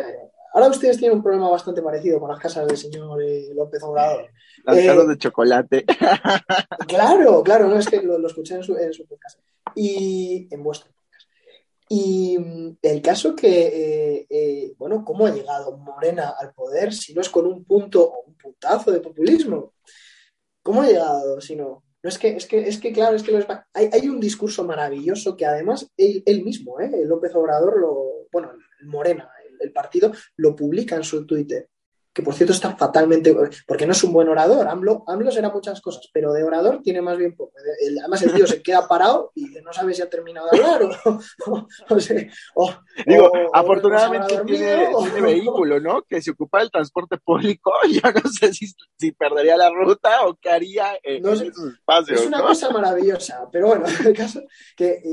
ahora 0.53 0.69
ustedes 0.69 0.97
tienen 0.97 1.17
un 1.17 1.23
problema 1.23 1.49
bastante 1.49 1.81
parecido 1.81 2.19
con 2.19 2.29
las 2.29 2.39
casas 2.39 2.67
del 2.67 2.77
señor 2.77 3.21
eh, 3.21 3.49
López 3.53 3.83
Obrador. 3.83 4.29
Las 4.65 4.75
casas 4.75 5.03
eh, 5.03 5.07
de 5.07 5.17
chocolate. 5.17 5.85
Claro, 6.87 7.43
claro, 7.43 7.67
no 7.67 7.77
es 7.77 7.87
que 7.87 8.01
lo, 8.01 8.25
escuché 8.25 8.55
en 8.55 8.63
su, 8.63 8.75
en 8.77 8.93
su 8.93 9.05
podcast. 9.05 9.39
Y 9.75 10.47
en 10.49 10.63
vuestro 10.63 10.91
y 11.89 12.37
mm, 12.37 12.77
el 12.81 13.01
caso 13.01 13.35
que, 13.35 13.67
eh, 13.67 14.27
eh, 14.29 14.73
bueno, 14.77 15.03
¿cómo 15.05 15.25
ha 15.25 15.31
llegado 15.31 15.77
Morena 15.77 16.35
al 16.37 16.53
poder 16.53 16.93
si 16.93 17.13
no 17.13 17.21
es 17.21 17.29
con 17.29 17.45
un 17.45 17.63
punto 17.63 18.03
o 18.03 18.23
un 18.27 18.35
puntazo 18.35 18.91
de 18.91 18.99
populismo? 18.99 19.73
¿Cómo 20.61 20.81
ha 20.81 20.87
llegado 20.87 21.39
si 21.39 21.55
no? 21.55 21.83
No 22.07 22.09
es 22.09 22.19
que, 22.19 22.37
es 22.37 22.45
que, 22.45 22.65
es 22.69 22.77
que 22.77 22.93
claro, 22.93 23.17
es 23.17 23.23
que 23.23 23.35
hay, 23.73 23.89
hay, 23.91 24.07
un 24.07 24.21
discurso 24.21 24.63
maravilloso 24.63 25.35
que 25.35 25.45
además 25.45 25.91
él, 25.97 26.41
mismo, 26.41 26.79
¿eh? 26.79 26.89
López 27.03 27.35
Obrador, 27.35 27.81
lo, 27.81 28.29
bueno, 28.31 28.53
Morena, 28.85 29.29
el, 29.59 29.73
partido, 29.73 30.13
lo 30.37 30.55
publica 30.55 30.95
en 30.95 31.03
su 31.03 31.25
Twitter 31.25 31.67
que 32.17 32.23
por 32.23 32.33
cierto 32.33 32.51
está 32.51 32.75
fatalmente, 32.75 33.31
porque 33.67 33.85
no 33.85 33.91
es 33.91 34.03
un 34.03 34.11
buen 34.11 34.27
orador. 34.27 34.67
AMLO, 34.67 35.03
AMLO 35.05 35.29
será 35.29 35.51
muchas 35.51 35.79
cosas, 35.81 36.09
pero 36.11 36.33
de 36.33 36.43
orador 36.43 36.81
tiene 36.81 36.99
más 36.99 37.15
bien 37.15 37.35
poco. 37.35 37.53
Además, 37.99 38.23
el 38.23 38.33
tío 38.33 38.47
se 38.47 38.63
queda 38.63 38.87
parado 38.87 39.31
y 39.35 39.45
no 39.63 39.71
sabe 39.71 39.93
si 39.93 40.01
ha 40.01 40.09
terminado 40.09 40.47
de 40.51 40.57
hablar 40.57 40.81
o. 42.55 42.73
Digo, 43.05 43.31
afortunadamente 43.53 44.35
tiene, 44.47 44.89
vehículo, 45.21 45.79
¿no? 45.79 46.01
Que 46.09 46.19
se 46.19 46.31
ocupa 46.31 46.61
del 46.61 46.71
transporte 46.71 47.19
público, 47.19 47.71
ya 47.87 48.11
no 48.11 48.27
sé 48.31 48.51
si, 48.51 49.11
perdería 49.11 49.55
la 49.55 49.69
ruta 49.69 50.25
o 50.25 50.33
qué 50.41 50.49
haría 50.49 50.97
en, 51.03 51.23
esos 51.23 51.43
espacios. 51.43 52.21
Es 52.21 52.25
una 52.25 52.41
cosa 52.41 52.71
maravillosa, 52.71 53.47
pero 53.51 53.67
bueno, 53.67 53.85
el 54.03 54.15
caso 54.15 54.41
que. 54.75 55.03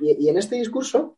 y 0.00 0.28
en 0.28 0.36
este 0.36 0.56
discurso 0.56 1.16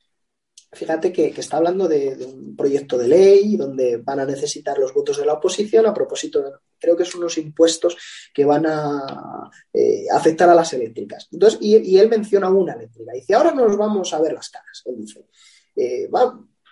Fíjate 0.71 1.13
que, 1.13 1.29
está 1.29 1.57
hablando 1.57 1.89
de, 1.89 2.15
un 2.27 2.55
proyecto 2.55 2.99
de 2.99 3.09
ley 3.09 3.57
donde 3.57 3.97
van 3.97 4.21
a 4.21 4.27
necesitar 4.27 4.79
los 4.79 4.93
votos 4.93 5.17
de 5.17 5.25
la 5.25 5.33
oposición 5.33 5.87
a 5.87 5.95
propósito 5.95 6.43
de, 6.43 6.51
creo 6.79 6.95
que 6.95 7.07
son 7.07 7.21
unos 7.21 7.39
impuestos 7.39 7.97
que 8.35 8.45
van 8.45 8.67
a 8.67 9.51
eh, 9.73 10.05
afectar 10.13 10.49
a 10.49 10.55
las 10.55 10.71
eléctricas. 10.75 11.29
Entonces, 11.33 11.59
y, 11.63 11.97
él 11.97 12.11
menciona 12.11 12.51
una 12.51 12.75
eléctrica. 12.75 13.13
Dice, 13.13 13.35
ahora 13.35 13.53
nos 13.53 13.77
vamos 13.79 14.13
a 14.13 14.21
ver 14.21 14.35
las 14.35 14.51
caras. 14.51 14.83
Él 14.85 14.97
dice, 14.99 15.27
eh, 15.75 16.11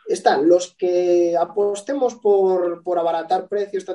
están 0.09 0.46
los 0.46 0.74
que 0.76 1.35
apostemos 1.35 2.16
por, 2.16 2.82
abaratar 2.98 3.48
precios, 3.48 3.87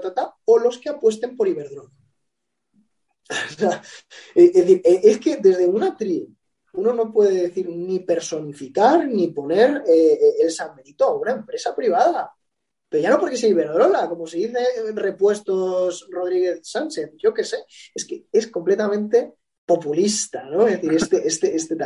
o 0.45 0.57
los 0.57 0.79
que 0.79 0.89
apuesten 0.89 1.37
por 1.37 1.47
Iberdrola. 1.47 1.91
es 4.35 4.53
decir, 4.53 4.81
es 4.83 5.19
que 5.19 5.37
desde 5.37 5.67
una 5.67 5.95
tri 5.95 6.27
uno 6.73 6.93
no 6.93 7.11
puede 7.11 7.41
decir 7.41 7.69
ni 7.69 7.99
personificar 7.99 9.07
ni 9.07 9.27
poner 9.27 9.83
eh, 9.87 10.13
eh, 10.13 10.33
el 10.41 10.51
San 10.51 10.75
Benito 10.75 11.05
a 11.05 11.17
una 11.17 11.31
empresa 11.31 11.75
privada. 11.75 12.31
Pero 12.89 13.03
ya 13.03 13.09
no 13.09 13.19
porque 13.19 13.37
sea 13.37 13.49
Iberdrola, 13.49 14.09
como 14.09 14.27
se 14.27 14.37
dice 14.37 14.59
repuestos 14.93 16.07
Rodríguez 16.09 16.59
Sánchez, 16.63 17.11
yo 17.17 17.33
qué 17.33 17.45
sé, 17.45 17.57
es 17.95 18.05
que 18.05 18.25
es 18.31 18.47
completamente 18.47 19.33
populista, 19.65 20.43
¿no? 20.43 20.67
Es 20.67 20.81
decir, 20.81 20.97
este, 20.97 21.25
este, 21.25 21.55
este, 21.55 21.77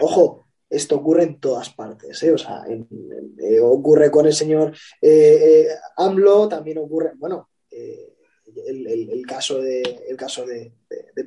ojo, 0.00 0.46
esto 0.70 0.96
ocurre 0.96 1.24
en 1.24 1.38
todas 1.38 1.68
partes, 1.70 2.22
¿eh? 2.22 2.32
O 2.32 2.38
sea, 2.38 2.64
ocurre 3.60 4.10
con 4.10 4.24
el 4.24 4.32
señor 4.32 4.74
AMLO, 5.96 6.48
también 6.48 6.78
ocurre, 6.78 7.12
bueno, 7.16 7.50
el, 7.70 9.26
caso 9.26 9.60
de, 9.60 9.82
el 10.08 10.16
caso 10.16 10.46
de, 10.46 10.72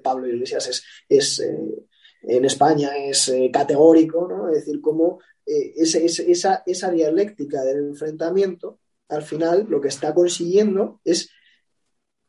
Pablo 0.02 0.28
Iglesias 0.28 0.68
es, 0.68 0.84
es 1.08 1.40
en 2.22 2.46
España 2.46 2.96
es 2.98 3.30
eh, 3.30 3.50
categórico, 3.52 4.28
¿no? 4.28 4.50
Es 4.50 4.66
decir, 4.66 4.82
cómo 4.82 5.20
eh, 5.46 5.74
esa, 5.76 6.64
esa, 6.66 6.92
dialéctica 6.92 7.64
del 7.64 7.90
enfrentamiento, 7.90 8.80
al 9.10 9.24
final 9.24 9.66
lo 9.70 9.82
que 9.82 9.88
está 9.88 10.14
consiguiendo 10.14 11.02
es 11.04 11.30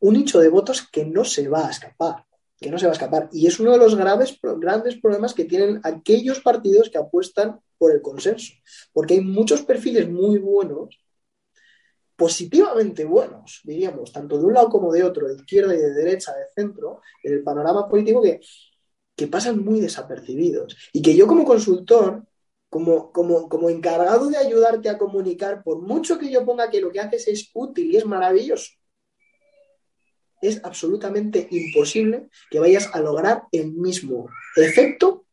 un 0.00 0.14
nicho 0.14 0.40
de 0.40 0.48
votos 0.48 0.88
que 0.90 1.04
no 1.04 1.24
se 1.24 1.48
va 1.48 1.68
a 1.68 1.70
escapar, 1.70 2.24
que 2.58 2.70
no 2.70 2.78
se 2.78 2.86
va 2.86 2.92
a 2.92 2.94
escapar. 2.94 3.28
Y 3.32 3.46
es 3.46 3.60
uno 3.60 3.72
de 3.72 3.78
los 3.78 3.94
graves, 3.94 4.38
grandes 4.58 4.96
problemas 4.96 5.34
que 5.34 5.44
tienen 5.44 5.80
aquellos 5.84 6.40
partidos 6.40 6.90
que 6.90 6.98
apuestan 6.98 7.60
por 7.78 7.92
el 7.92 8.02
consenso, 8.02 8.52
porque 8.92 9.14
hay 9.14 9.20
muchos 9.20 9.62
perfiles 9.62 10.08
muy 10.08 10.38
buenos 10.38 10.98
positivamente 12.22 13.04
buenos, 13.04 13.62
diríamos, 13.64 14.12
tanto 14.12 14.38
de 14.38 14.44
un 14.44 14.54
lado 14.54 14.68
como 14.68 14.92
de 14.92 15.02
otro, 15.02 15.26
de 15.26 15.34
izquierda 15.34 15.74
y 15.74 15.78
de 15.78 15.92
derecha, 15.92 16.32
de 16.32 16.44
centro, 16.54 17.00
en 17.20 17.32
el 17.32 17.42
panorama 17.42 17.88
político 17.88 18.22
que 18.22 18.38
que 19.16 19.26
pasan 19.26 19.64
muy 19.64 19.80
desapercibidos 19.80 20.76
y 20.92 21.02
que 21.02 21.14
yo 21.14 21.26
como 21.26 21.44
consultor, 21.44 22.24
como, 22.68 23.12
como, 23.12 23.48
como 23.48 23.68
encargado 23.68 24.28
de 24.28 24.38
ayudarte 24.38 24.88
a 24.88 24.98
comunicar, 24.98 25.62
por 25.62 25.80
mucho 25.80 26.18
que 26.18 26.30
yo 26.30 26.44
ponga 26.44 26.70
que 26.70 26.80
lo 26.80 26.90
que 26.90 27.00
haces 27.00 27.28
es 27.28 27.50
útil 27.54 27.92
y 27.92 27.96
es 27.96 28.06
maravilloso, 28.06 28.70
es 30.42 30.60
absolutamente 30.64 31.46
imposible 31.50 32.28
que 32.50 32.58
vayas 32.58 32.90
a 32.92 33.00
lograr 33.00 33.44
el 33.52 33.72
mismo 33.72 34.28
efecto 34.56 35.26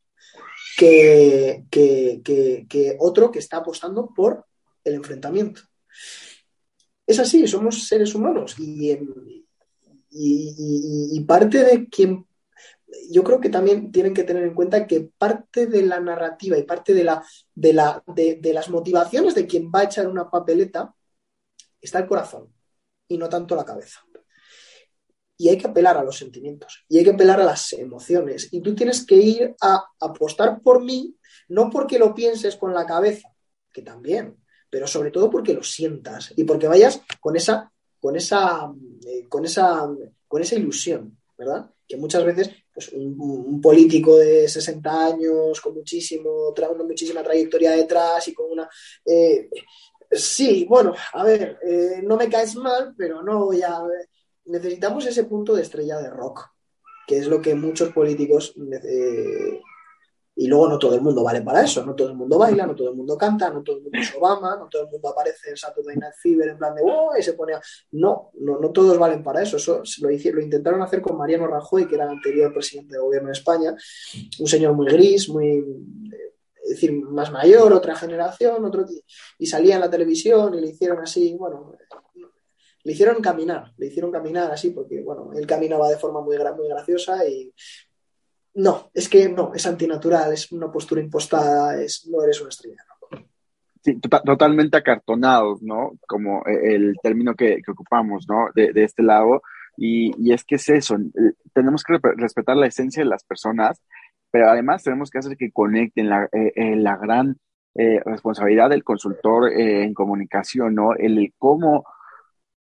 que, 0.77 1.65
que, 1.69 2.95
otro 2.99 3.31
que 3.31 3.39
está 3.39 3.57
apostando 3.57 4.13
por 4.15 4.45
el 4.83 4.93
enfrentamiento. 4.93 5.61
Es 7.05 7.19
así, 7.19 7.47
somos 7.47 7.87
seres 7.87 8.13
humanos 8.13 8.55
y, 8.59 8.91
y, 10.11 11.09
y, 11.11 11.19
parte 11.21 11.63
de 11.63 11.89
quien 11.89 12.25
yo 13.09 13.23
creo 13.23 13.39
que 13.39 13.49
también 13.49 13.91
tienen 13.91 14.13
que 14.13 14.23
tener 14.23 14.43
en 14.43 14.53
cuenta 14.53 14.87
que 14.87 15.09
parte 15.17 15.67
de 15.67 15.83
la 15.83 15.99
narrativa 15.99 16.57
y 16.57 16.63
parte 16.63 16.93
de, 16.93 17.03
la, 17.03 17.23
de, 17.53 17.73
la, 17.73 18.03
de, 18.07 18.53
las 18.53 18.69
motivaciones 18.69 19.35
de 19.35 19.47
quien 19.47 19.71
va 19.73 19.81
a 19.81 19.83
echar 19.83 20.07
una 20.07 20.29
papeleta 20.29 20.93
está 21.81 21.99
el 21.99 22.07
corazón 22.07 22.53
y 23.07 23.17
no 23.17 23.29
tanto 23.29 23.55
la 23.55 23.65
cabeza. 23.65 23.99
Y 25.37 25.47
hay 25.49 25.57
que 25.57 25.67
apelar 25.67 25.97
a 25.97 26.03
los 26.03 26.17
sentimientos 26.17 26.83
y 26.89 26.97
hay 26.97 27.03
que 27.03 27.11
apelar 27.11 27.39
a 27.39 27.45
las 27.45 27.71
emociones. 27.73 28.49
Y 28.51 28.61
tú 28.61 28.75
tienes 28.75 29.05
que 29.05 29.15
ir 29.15 29.55
a 29.61 29.85
apostar 29.99 30.61
por 30.61 30.83
mí, 30.83 31.15
no 31.47 31.69
porque 31.69 31.97
lo 31.97 32.13
pienses 32.13 32.57
con 32.57 32.73
la 32.73 32.85
cabeza, 32.85 33.29
que 33.71 33.81
también, 33.81 34.37
pero 34.69 34.85
sobre 34.85 35.11
todo 35.11 35.29
porque 35.29 35.53
lo 35.53 35.63
sientas 35.63 36.33
y 36.35 36.43
porque 36.43 36.67
vayas 36.67 37.01
con 37.21 37.37
esa, 37.37 37.71
con 37.99 38.15
esa, 38.15 38.71
eh, 39.07 39.27
con 39.29 39.45
esa, 39.45 39.87
con 40.27 40.41
esa 40.41 40.55
ilusión, 40.55 41.17
¿verdad? 41.37 41.71
Que 41.87 41.95
muchas 41.97 42.25
veces 42.25 42.51
pues, 42.79 42.93
un, 42.93 43.59
político 43.61 44.17
de 44.17 44.47
60 44.47 45.05
años 45.07 45.59
con 45.59 45.73
muchísimo, 45.73 46.53
una 46.55 46.83
muchísima 46.83 47.21
trayectoria 47.21 47.71
detrás 47.71 48.25
y 48.29 48.33
con 48.33 48.51
una... 48.51 48.69
Eh, 49.05 49.49
sí, 50.09 50.65
bueno, 50.67 50.93
a 51.13 51.23
ver, 51.23 51.59
eh, 51.61 52.01
no 52.03 52.15
me 52.15 52.29
caes 52.29 52.55
mal, 52.55 52.93
pero 52.97 53.21
no 53.21 53.45
voy 53.45 53.61
a... 53.61 53.81
Necesitamos 54.45 55.05
ese 55.05 55.25
punto 55.25 55.53
de 55.53 55.63
estrella 55.63 55.97
de 55.99 56.09
rock, 56.09 56.51
que 57.05 57.17
es 57.17 57.27
lo 57.27 57.41
que 57.41 57.53
muchos 57.53 57.91
políticos 57.91 58.55
eh, 58.83 59.59
y 60.39 60.47
luego 60.47 60.69
no 60.69 60.79
todo 60.79 60.95
el 60.95 61.01
mundo 61.01 61.21
vale 61.21 61.41
para 61.41 61.63
eso, 61.63 61.85
no 61.85 61.93
todo 61.93 62.07
el 62.07 62.15
mundo 62.15 62.37
baila, 62.37 62.65
no 62.65 62.73
todo 62.73 62.91
el 62.91 62.95
mundo 62.95 63.17
canta, 63.17 63.49
no 63.49 63.61
todo 63.61 63.75
el 63.75 63.83
mundo 63.83 63.99
es 63.99 64.15
Obama, 64.15 64.55
no 64.57 64.69
todo 64.69 64.83
el 64.83 64.87
mundo 64.87 65.09
aparece 65.09 65.49
en 65.49 65.57
Saturday 65.57 65.97
Night 65.97 66.13
Fever 66.17 66.47
en 66.47 66.57
plan 66.57 66.73
de 66.73 66.81
¡oh! 66.81 67.11
y 67.19 67.21
se 67.21 67.33
pone 67.33 67.55
a... 67.55 67.61
No, 67.91 68.31
no, 68.35 68.57
no 68.57 68.71
todos 68.71 68.97
valen 68.97 69.21
para 69.21 69.43
eso. 69.43 69.57
Eso 69.57 69.83
lo, 69.99 70.07
lo 70.07 70.41
intentaron 70.41 70.81
hacer 70.81 71.01
con 71.01 71.17
Mariano 71.17 71.45
Rajoy, 71.45 71.89
que 71.89 71.95
era 71.95 72.05
el 72.05 72.11
anterior 72.11 72.53
presidente 72.53 72.95
de 72.95 73.01
gobierno 73.01 73.27
de 73.27 73.33
España, 73.33 73.75
un 74.39 74.47
señor 74.47 74.73
muy 74.75 74.87
gris, 74.87 75.27
muy... 75.27 75.61
Es 76.63 76.69
decir, 76.69 76.93
más 76.93 77.31
mayor, 77.33 77.73
otra 77.73 77.93
generación, 77.95 78.63
otro... 78.63 78.85
Y 79.39 79.45
salía 79.45 79.75
en 79.75 79.81
la 79.81 79.89
televisión 79.89 80.53
y 80.53 80.61
le 80.61 80.69
hicieron 80.69 80.99
así, 80.99 81.35
bueno, 81.37 81.75
le 82.83 82.93
hicieron 82.93 83.21
caminar, 83.21 83.73
le 83.77 83.87
hicieron 83.87 84.09
caminar 84.09 84.51
así 84.51 84.69
porque, 84.69 85.01
bueno, 85.01 85.31
él 85.35 85.45
caminaba 85.45 85.89
de 85.89 85.97
forma 85.97 86.21
muy, 86.21 86.37
muy 86.55 86.69
graciosa 86.69 87.27
y 87.27 87.53
no, 88.59 88.91
es 88.93 89.07
que 89.07 89.29
no, 89.29 89.53
es 89.55 89.65
antinatural, 89.65 90.33
es 90.33 90.51
una 90.51 90.69
postura 90.69 91.01
impostada, 91.01 91.81
es, 91.81 92.05
no 92.07 92.21
eres 92.23 92.41
una 92.41 92.49
estrella. 92.49 92.83
Sí, 93.81 93.95
tota-, 94.01 94.21
totalmente 94.21 94.75
acartonados, 94.75 95.61
¿no? 95.61 95.93
Como 96.05 96.45
eh, 96.45 96.75
el 96.75 96.95
término 97.01 97.35
que, 97.35 97.61
ocupamos, 97.65 98.27
¿no? 98.27 98.49
De, 98.53 98.71
este 98.83 99.01
lado. 99.01 99.41
Y, 99.77 100.33
es 100.33 100.43
que 100.43 100.55
es 100.55 100.67
eso, 100.67 100.95
eh, 100.95 101.33
tenemos 101.53 101.83
que 101.85 101.97
respetar 102.17 102.57
la 102.57 102.67
esencia 102.67 103.01
de 103.01 103.09
las 103.09 103.23
personas, 103.23 103.81
pero 104.29 104.49
además 104.49 104.83
tenemos 104.83 105.09
que 105.09 105.19
hacer 105.19 105.37
que 105.37 105.51
conecten 105.51 106.09
la, 106.09 106.27
eh, 106.33 106.75
la 106.75 106.97
gran 106.97 107.37
responsabilidad 107.75 108.69
del 108.69 108.83
consultor 108.83 109.53
en 109.53 109.93
comunicación, 109.93 110.75
¿no? 110.75 110.95
El 110.95 111.33
cómo 111.37 111.85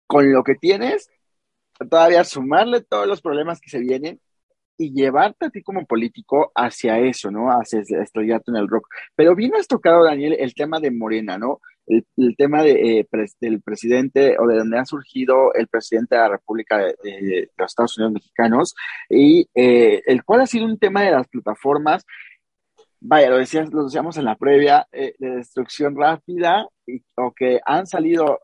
con 0.06 0.32
lo 0.32 0.44
que 0.44 0.54
tienes, 0.54 1.10
todavía 1.90 2.24
sumarle 2.24 2.82
todos 2.82 3.08
los 3.08 3.22
problemas 3.22 3.60
que 3.60 3.72
se 3.72 3.80
vienen 3.80 4.20
y 4.78 4.94
llevarte 4.94 5.46
a 5.46 5.50
ti 5.50 5.62
como 5.62 5.86
político 5.86 6.52
hacia 6.56 7.00
eso, 7.00 7.30
¿no? 7.32 7.50
Hacia 7.50 7.82
estrellarte 7.82 8.52
en 8.52 8.58
el 8.58 8.68
rock. 8.68 8.88
Pero 9.16 9.36
bien 9.36 9.54
has 9.56 9.68
tocado, 9.68 10.04
Daniel, 10.04 10.36
el 10.40 10.54
tema 10.54 10.80
de 10.80 10.92
Morena, 10.92 11.38
¿no? 11.38 11.60
el, 11.88 12.36
tema 12.38 12.64
de, 12.64 13.00
eh, 13.00 13.08
del 13.40 13.62
presidente 13.62 14.38
o 14.40 14.48
de 14.48 14.58
donde 14.58 14.78
ha 14.78 14.86
surgido 14.86 15.54
el 15.54 15.68
presidente 15.68 16.16
de 16.16 16.22
la 16.22 16.30
República 16.30 16.78
de, 16.78 17.50
los 17.58 17.72
Estados 17.72 17.98
Unidos 17.98 18.14
Mexicanos 18.14 18.76
y 19.10 19.48
eh, 19.56 20.02
el 20.06 20.24
cual 20.24 20.42
ha 20.42 20.48
sido 20.48 20.66
un 20.66 20.78
tema 20.78 21.04
de 21.04 21.12
las 21.12 21.28
plataformas 21.28 22.06
vaya, 23.02 23.30
lo, 23.32 23.38
decías, 23.38 23.74
lo 23.74 23.86
decíamos 23.86 24.18
en 24.18 24.26
la 24.26 24.36
previa, 24.36 24.88
de 24.92 25.16
destrucción 25.20 25.96
rápida, 25.98 26.68
o 27.16 27.32
que 27.32 27.60
han 27.66 27.88
salido 27.88 28.40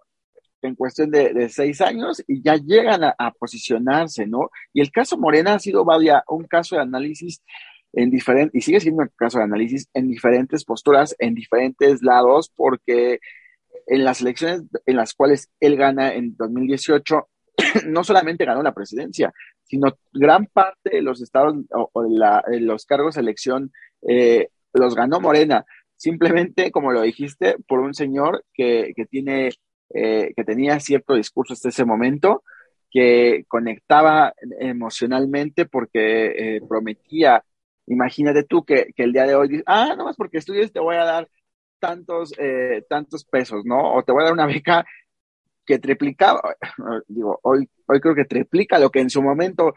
en 0.61 0.75
cuestión 0.75 1.11
de, 1.11 1.49
seis 1.49 1.81
años 1.81 2.23
y 2.27 2.41
ya 2.41 2.55
llegan 2.55 3.03
a, 3.03 3.31
posicionarse, 3.31 4.25
¿no? 4.25 4.49
Y 4.73 4.81
el 4.81 4.91
caso 4.91 5.17
Morena 5.17 5.55
ha 5.55 5.59
sido, 5.59 5.85
vaya, 5.85 6.23
un 6.27 6.45
caso 6.45 6.75
de 6.75 6.81
análisis 6.81 7.41
en 7.93 8.09
diferentes, 8.09 8.55
y 8.55 8.61
sigue 8.61 8.79
siendo 8.79 9.03
un 9.03 9.11
caso 9.15 9.37
de 9.37 9.45
análisis 9.45 9.87
en 9.93 10.07
diferentes 10.07 10.65
posturas, 10.65 11.15
en 11.19 11.33
diferentes 11.35 12.01
lados, 12.01 12.51
porque 12.55 13.19
en 13.85 14.03
las 14.03 14.21
elecciones 14.21 14.63
en 14.85 14.95
las 14.95 15.13
cuales 15.13 15.49
él 15.59 15.77
gana 15.77 16.13
en 16.13 16.35
2018, 16.35 17.29
no 17.87 18.03
solamente 18.03 18.45
ganó 18.45 18.61
la 18.61 18.73
presidencia, 18.73 19.33
sino 19.63 19.97
gran 20.13 20.45
parte 20.47 20.91
de 20.91 21.01
los 21.01 21.21
estados 21.21 21.55
o, 21.71 22.03
de, 22.03 22.59
los 22.61 22.85
cargos 22.85 23.15
de 23.15 23.21
elección 23.21 23.71
eh, 24.07 24.49
los 24.73 24.95
ganó 24.95 25.19
Morena. 25.19 25.65
Simplemente, 25.95 26.71
como 26.71 26.91
lo 26.91 27.01
dijiste, 27.01 27.55
por 27.67 27.79
un 27.79 27.93
señor 27.93 28.45
que, 28.53 28.93
que 28.95 29.05
tiene 29.05 29.51
eh, 29.89 30.33
que 30.35 30.43
tenía 30.43 30.79
cierto 30.79 31.15
discurso 31.15 31.53
hasta 31.53 31.69
ese 31.69 31.85
momento, 31.85 32.43
que 32.91 33.45
conectaba 33.47 34.33
emocionalmente 34.59 35.65
porque 35.65 36.55
eh, 36.57 36.61
prometía, 36.67 37.43
imagínate 37.85 38.43
tú 38.43 38.63
que, 38.65 38.87
el 38.95 39.13
día 39.13 39.25
de 39.25 39.35
hoy 39.35 39.63
ah, 39.65 39.95
no 39.97 40.05
más 40.05 40.15
porque 40.15 40.37
estudies 40.39 40.71
te 40.71 40.79
voy 40.79 40.95
a 40.95 41.03
dar 41.05 41.29
tantos, 41.79 42.33
eh, 42.37 42.83
tantos 42.89 43.23
pesos, 43.25 43.63
¿no? 43.65 43.93
O 43.93 44.03
te 44.03 44.11
voy 44.11 44.23
a 44.23 44.25
dar 44.25 44.33
una 44.33 44.45
beca 44.45 44.85
que 45.65 45.79
triplicaba, 45.79 46.41
digo, 47.07 47.39
hoy, 47.43 47.69
hoy 47.87 47.99
creo 47.99 48.15
que 48.15 48.25
triplica 48.25 48.79
lo 48.79 48.89
que 48.89 49.01
en 49.01 49.09
su 49.09 49.21
momento 49.21 49.73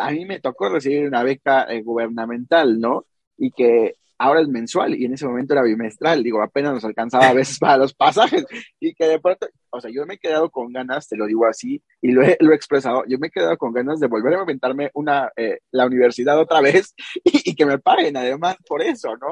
a 0.00 0.10
mí 0.10 0.24
me 0.26 0.40
tocó 0.40 0.68
recibir 0.68 1.06
una 1.06 1.22
beca 1.22 1.66
gubernamental, 1.82 2.80
¿no? 2.80 3.06
Y 3.36 3.50
que 3.52 3.96
ahora 4.18 4.40
es 4.40 4.48
mensual 4.48 4.94
y 4.94 5.04
en 5.04 5.14
ese 5.14 5.26
momento 5.26 5.54
era 5.54 5.62
bimestral, 5.62 6.22
digo, 6.22 6.42
apenas 6.42 6.74
nos 6.74 6.84
alcanzaba 6.84 7.28
a 7.28 7.34
veces 7.34 7.58
para 7.58 7.76
los 7.76 7.94
pasajes 7.94 8.44
y 8.80 8.94
que 8.94 9.06
de 9.06 9.20
pronto, 9.20 9.48
o 9.70 9.80
sea, 9.80 9.90
yo 9.92 10.06
me 10.06 10.14
he 10.14 10.18
quedado 10.18 10.50
con 10.50 10.72
ganas, 10.72 11.08
te 11.08 11.16
lo 11.16 11.26
digo 11.26 11.46
así 11.46 11.82
y 12.00 12.12
lo 12.12 12.22
he, 12.22 12.36
lo 12.40 12.52
he 12.52 12.56
expresado, 12.56 13.04
yo 13.06 13.18
me 13.18 13.28
he 13.28 13.30
quedado 13.30 13.56
con 13.56 13.72
ganas 13.72 14.00
de 14.00 14.06
volver 14.06 14.34
a 14.34 14.40
inventarme 14.40 14.90
una, 14.94 15.30
eh, 15.36 15.58
la 15.70 15.86
universidad 15.86 16.38
otra 16.38 16.60
vez 16.60 16.94
y, 17.24 17.54
que 17.54 17.66
me 17.66 17.78
paguen 17.78 18.16
además 18.16 18.56
por 18.66 18.82
eso, 18.82 19.16
¿no? 19.16 19.28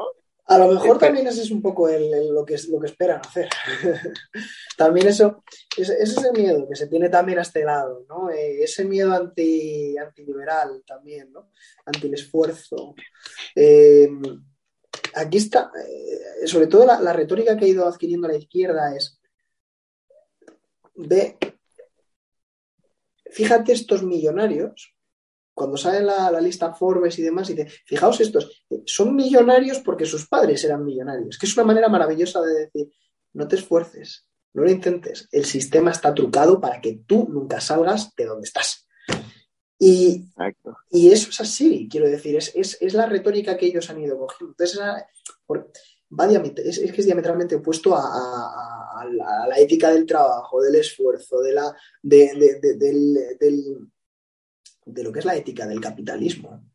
A 0.46 0.58
lo 0.58 0.68
mejor 0.68 0.98
también 0.98 1.26
ese 1.26 1.40
es 1.40 1.50
un 1.50 1.62
poco 1.62 1.88
lo, 1.88 2.44
que, 2.44 2.56
lo 2.68 2.78
que 2.78 2.86
esperan 2.86 3.20
hacer. 3.26 3.48
también 4.76 5.08
eso, 5.08 5.42
ese, 5.74 5.94
es 6.02 6.18
el 6.18 6.32
miedo 6.38 6.68
que 6.68 6.76
se 6.76 6.86
tiene 6.86 7.08
también 7.08 7.38
a 7.38 7.42
este 7.42 7.64
lado, 7.64 8.04
¿no? 8.10 8.28
Eh, 8.28 8.62
ese 8.62 8.84
miedo 8.84 9.14
anti, 9.14 9.96
antiliberal 9.96 10.82
también, 10.86 11.32
¿no? 11.32 11.50
Anti 11.86 12.08
el 12.08 12.14
esfuerzo. 12.14 12.94
Eh, 13.54 14.10
aquí 15.14 15.38
está, 15.38 15.70
eh, 15.76 16.46
sobre 16.46 16.66
todo 16.66 16.86
la, 16.86 17.12
retórica 17.12 17.56
que 17.56 17.64
ha 17.64 17.68
ido 17.68 17.86
adquiriendo 17.86 18.28
la 18.28 18.36
izquierda 18.36 18.94
es, 18.94 19.20
ve, 20.94 21.36
fíjate 23.30 23.72
estos 23.72 24.02
millonarios, 24.02 24.94
cuando 25.52 25.76
sale 25.76 26.02
la, 26.02 26.40
lista 26.40 26.74
Forbes 26.74 27.18
y 27.18 27.22
demás, 27.22 27.48
y 27.50 27.54
dice, 27.54 27.70
fijaos 27.86 28.20
estos, 28.20 28.66
son 28.86 29.14
millonarios 29.14 29.78
porque 29.80 30.04
sus 30.04 30.26
padres 30.28 30.64
eran 30.64 30.84
millonarios, 30.84 31.38
que 31.38 31.46
es 31.46 31.56
una 31.56 31.66
manera 31.66 31.88
maravillosa 31.88 32.40
de 32.42 32.54
decir, 32.54 32.92
no 33.32 33.46
te 33.46 33.56
esfuerces, 33.56 34.28
no 34.52 34.62
lo 34.62 34.70
intentes, 34.70 35.28
el 35.32 35.44
sistema 35.44 35.90
está 35.90 36.14
trucado 36.14 36.60
para 36.60 36.80
que 36.80 37.00
tú 37.06 37.28
nunca 37.30 37.60
salgas 37.60 38.14
de 38.16 38.26
donde 38.26 38.46
estás. 38.46 38.83
Y, 39.78 40.28
y, 40.90 41.10
eso 41.10 41.30
es 41.30 41.40
así, 41.40 41.88
quiero 41.90 42.08
decir, 42.08 42.36
es, 42.36 42.52
es, 42.54 42.78
es, 42.80 42.94
la 42.94 43.06
retórica 43.06 43.56
que 43.56 43.66
ellos 43.66 43.90
han 43.90 44.00
ido 44.00 44.16
cogiendo. 44.16 44.52
Entonces, 44.52 44.80
va 44.80 46.26
es, 46.26 46.78
es, 46.78 46.92
que 46.92 47.00
es 47.00 47.06
diametralmente 47.06 47.56
opuesto 47.56 47.94
a, 47.94 49.00
a, 49.00 49.04
la, 49.48 49.58
ética 49.58 49.90
del 49.90 50.06
trabajo, 50.06 50.62
del 50.62 50.76
esfuerzo, 50.76 51.40
de, 51.40 51.52
la, 51.52 51.76
de, 52.02 52.60
de, 52.60 52.74
del, 52.76 53.14
del, 53.38 53.92
de 54.86 55.02
lo 55.02 55.12
que 55.12 55.18
es 55.18 55.24
la 55.24 55.36
ética 55.36 55.66
del 55.66 55.80
capitalismo. 55.80 56.70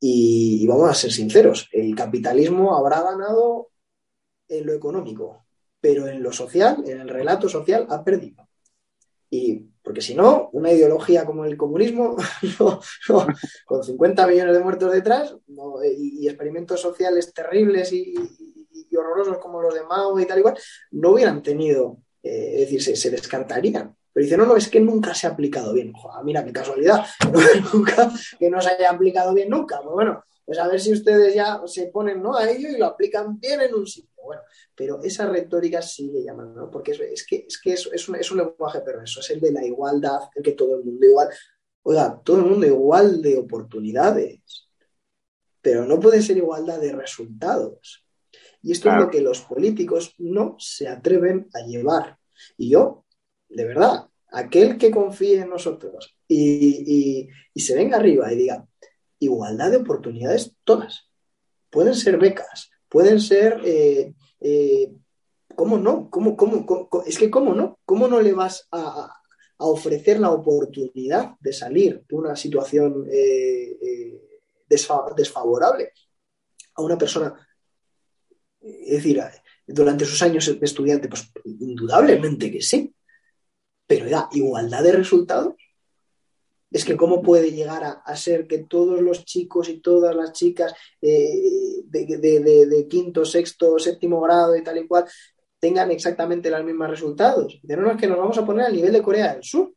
Y, 0.00 0.62
y 0.62 0.66
vamos 0.66 0.90
a 0.90 0.94
ser 0.94 1.12
sinceros, 1.12 1.68
el 1.72 1.94
capitalismo 1.94 2.76
habrá 2.76 3.02
ganado 3.02 3.70
en 4.48 4.66
lo 4.66 4.74
económico, 4.74 5.46
pero 5.80 6.08
en 6.08 6.22
lo 6.22 6.32
social, 6.32 6.82
en 6.86 7.00
el 7.00 7.08
relato 7.08 7.48
social, 7.48 7.86
ha 7.90 8.04
perdido. 8.04 8.48
Y 9.30 9.70
porque 9.86 10.00
si 10.00 10.16
no, 10.16 10.50
una 10.52 10.72
ideología 10.72 11.24
como 11.24 11.44
el 11.44 11.56
comunismo, 11.56 12.16
con 13.64 13.84
50 13.84 14.26
millones 14.26 14.54
de 14.54 14.60
muertos 14.60 14.92
detrás 14.92 15.36
y, 15.96 16.26
experimentos 16.26 16.80
sociales 16.80 17.32
terribles 17.32 17.92
y, 17.92 18.12
horrorosos 18.98 19.38
como 19.38 19.62
los 19.62 19.74
de 19.74 19.84
Mao 19.84 20.18
y 20.18 20.26
tal 20.26 20.40
igual, 20.40 20.58
no 20.90 21.10
hubieran 21.10 21.40
tenido, 21.40 21.98
eh, 22.20 22.54
es 22.54 22.60
decir, 22.72 22.96
se, 22.96 23.10
descartarían. 23.10 23.94
Pero 24.12 24.24
dice, 24.24 24.36
no, 24.36 24.44
no, 24.44 24.56
es 24.56 24.68
que 24.68 24.80
nunca 24.80 25.14
se 25.14 25.28
ha 25.28 25.30
aplicado 25.30 25.72
bien. 25.72 25.92
mira 26.24 26.44
qué 26.44 26.52
casualidad, 26.52 27.06
nunca, 27.72 28.10
que 28.40 28.50
no 28.50 28.60
se 28.60 28.70
haya 28.70 28.90
aplicado 28.90 29.34
bien 29.34 29.50
nunca. 29.50 29.80
Pues 29.82 29.94
bueno, 29.94 30.24
pues 30.46 30.60
a 30.60 30.68
ver 30.68 30.80
si 30.80 30.92
ustedes 30.92 31.34
ya 31.34 31.60
se 31.66 31.88
ponen 31.88 32.22
¿no? 32.22 32.36
a 32.36 32.48
ello 32.48 32.68
y 32.68 32.78
lo 32.78 32.86
aplican 32.86 33.38
bien 33.40 33.60
en 33.60 33.74
un 33.74 33.86
sitio. 33.86 34.12
Bueno, 34.24 34.42
pero 34.74 35.02
esa 35.02 35.28
retórica 35.28 35.82
sigue 35.82 36.22
llamando, 36.22 36.62
¿no? 36.62 36.70
Porque 36.70 36.92
es, 36.92 37.26
que, 37.26 37.44
es, 37.48 37.60
que 37.60 37.72
es, 37.72 37.88
es, 37.92 38.08
un, 38.08 38.16
es 38.16 38.30
un 38.30 38.38
lenguaje 38.38 38.80
perverso, 38.80 39.20
es 39.20 39.30
el 39.30 39.40
de 39.40 39.52
la 39.52 39.64
igualdad, 39.64 40.20
el 40.34 40.42
que 40.42 40.52
todo 40.52 40.76
el 40.76 40.84
mundo 40.84 41.06
igual, 41.06 41.28
oiga, 41.82 42.20
todo 42.24 42.38
el 42.38 42.44
mundo 42.44 42.66
igual 42.66 43.22
de 43.22 43.38
oportunidades, 43.38 44.68
pero 45.60 45.84
no 45.84 45.98
puede 46.00 46.22
ser 46.22 46.36
igualdad 46.36 46.80
de 46.80 46.92
resultados. 46.92 48.04
Y 48.62 48.72
esto 48.72 48.88
es 48.88 48.96
lo 48.96 49.10
que 49.10 49.20
los 49.20 49.42
políticos 49.42 50.14
no 50.18 50.56
se 50.58 50.88
atreven 50.88 51.48
a 51.54 51.60
llevar. 51.60 52.18
Y 52.56 52.70
yo, 52.70 53.04
de 53.48 53.64
verdad, 53.64 54.08
aquel 54.32 54.76
que 54.76 54.90
confíe 54.90 55.40
en 55.40 55.50
nosotros 55.50 56.16
y, 56.26 57.28
y 57.54 57.60
se 57.60 57.74
venga 57.76 57.96
arriba 57.96 58.32
y 58.32 58.36
diga, 58.36 58.66
igualdad 59.18 59.70
de 59.70 59.78
oportunidades 59.78 60.52
todas. 60.64 61.08
Pueden 61.70 61.94
ser 61.94 62.18
becas, 62.18 62.70
pueden 62.88 63.20
ser, 63.20 63.60
eh, 63.64 64.14
eh, 64.40 64.92
¿cómo 65.54 65.78
no? 65.78 66.10
¿Cómo, 66.10 66.36
cómo, 66.36 66.88
es 67.06 67.18
que, 67.18 67.30
¿cómo 67.30 67.54
no? 67.54 67.78
¿Cómo 67.84 68.08
no 68.08 68.20
le 68.20 68.32
vas 68.32 68.66
a, 68.70 69.12
ofrecer 69.58 70.20
la 70.20 70.32
oportunidad 70.32 71.34
de 71.40 71.50
salir 71.50 72.04
de 72.06 72.14
una 72.14 72.36
situación 72.36 73.06
eh, 73.10 74.20
desfavorable 74.68 75.92
a 76.74 76.82
una 76.82 76.98
persona? 76.98 77.34
Es 78.60 78.96
decir, 78.96 79.22
durante 79.66 80.04
sus 80.04 80.20
años 80.20 80.46
estudiante, 80.60 81.08
pues 81.08 81.30
indudablemente 81.44 82.52
que 82.52 82.60
sí, 82.60 82.94
pero 83.86 84.10
da 84.10 84.28
igualdad 84.32 84.82
de 84.82 84.92
resultados 84.92 85.54
es 86.70 86.84
que 86.84 86.96
cómo 86.96 87.22
puede 87.22 87.52
llegar 87.52 88.02
a, 88.04 88.16
ser 88.16 88.46
que 88.46 88.58
todos 88.58 89.00
los 89.00 89.24
chicos 89.24 89.68
y 89.68 89.80
todas 89.80 90.14
las 90.14 90.32
chicas 90.32 90.74
eh, 91.00 91.82
de, 91.84 92.86
quinto, 92.88 93.24
sexto, 93.24 93.78
séptimo 93.78 94.20
grado 94.20 94.56
y 94.56 94.62
tal 94.62 94.78
y 94.78 94.86
cual 94.86 95.04
tengan 95.58 95.90
exactamente 95.90 96.50
los 96.50 96.64
mismos 96.64 96.90
resultados. 96.90 97.58
De 97.62 97.76
no 97.76 97.90
es 97.90 97.96
que 97.96 98.06
nos 98.06 98.18
vamos 98.18 98.36
a 98.38 98.44
poner 98.44 98.66
al 98.66 98.74
nivel 98.74 98.92
de 98.92 99.02
Corea 99.02 99.34
del 99.34 99.44
Sur, 99.44 99.72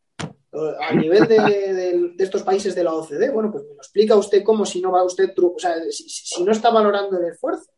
a 0.51 0.93
nivel 0.93 1.27
de, 1.27 2.15
estos 2.17 2.43
países 2.43 2.73
de 2.75 2.83
la 2.83 2.93
OCDE. 2.93 3.29
Bueno, 3.29 3.51
pues 3.51 3.63
me 3.63 3.75
lo 3.75 3.75
explica 3.75 4.15
usted 4.15 4.43
cómo 4.43 4.65
si 4.65 4.81
no 4.81 4.91
va 4.91 5.03
usted, 5.03 5.31
o 5.37 5.59
sea, 5.59 5.75
si, 5.89 6.43
no 6.43 6.51
está 6.51 6.71
valorando 6.71 7.17
el 7.17 7.31
esfuerzo. 7.31 7.71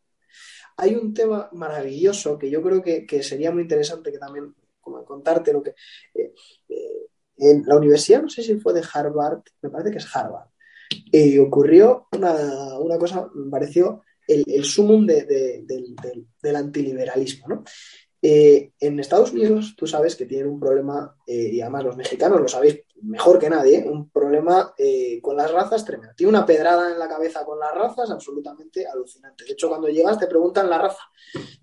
Hay 0.78 0.95
un 0.95 1.13
tema 1.13 1.50
maravilloso 1.52 2.38
que 2.38 2.50
yo 2.50 2.62
creo 2.62 2.82
que, 2.82 3.24
sería 3.24 3.52
muy 3.52 3.63
interesante 3.63 4.12
que 4.12 4.17
también 4.17 4.56
como 4.80 5.04
contarte 5.06 5.54
lo 5.54 5.62
que 5.62 5.76
eh, 6.15 6.34
eh, 6.69 7.01
en 7.41 7.63
la 7.65 7.75
universidad, 7.75 8.21
no 8.21 8.30
sé 8.30 8.43
si 8.43 8.56
fue 8.56 8.73
de 8.73 8.84
Harvard, 8.93 9.41
me 9.62 9.69
parece 9.69 9.91
que 9.91 9.97
es 9.97 10.15
Harvard, 10.15 10.47
y 11.12 11.38
ocurrió 11.39 12.08
una, 12.12 12.97
cosa, 12.99 13.27
me 13.34 13.49
pareció 13.49 14.04
el, 14.27 14.63
sumum 14.63 15.06
del, 15.06 15.65
del, 15.65 16.56
antiliberalismo. 16.56 17.47
¿no? 17.47 17.63
Eh, 18.24 18.74
en 18.80 19.00
Estados 19.00 19.32
Unidos, 19.32 19.74
tú 19.76 19.88
sabes 19.88 20.16
que 20.16 20.26
tienen 20.26 20.48
un 20.48 20.60
problema, 20.60 21.16
eh, 21.26 21.50
y 21.54 21.62
además 21.62 21.86
los 21.86 21.98
mexicanos 21.98 22.40
lo 22.40 22.48
sabéis 22.48 22.84
mejor 23.02 23.40
que 23.40 23.50
nadie, 23.50 23.84
un 23.88 24.12
problema 24.12 24.76
eh, 24.78 25.20
con 25.22 25.36
las 25.36 25.52
razas 25.52 25.84
tremendo. 25.84 26.14
Tiene 26.16 26.30
una 26.30 26.46
pedrada 26.46 26.92
en 26.92 27.00
la 27.00 27.08
cabeza 27.08 27.44
con 27.44 27.60
las 27.60 27.74
razas 27.74 28.12
absolutamente 28.12 28.86
alucinante. 28.86 29.44
De 29.44 29.54
hecho, 29.54 29.70
cuando 29.70 29.88
llegas 29.88 30.20
te 30.20 30.28
preguntan 30.28 30.70
la 30.70 30.78
raza. 30.78 31.02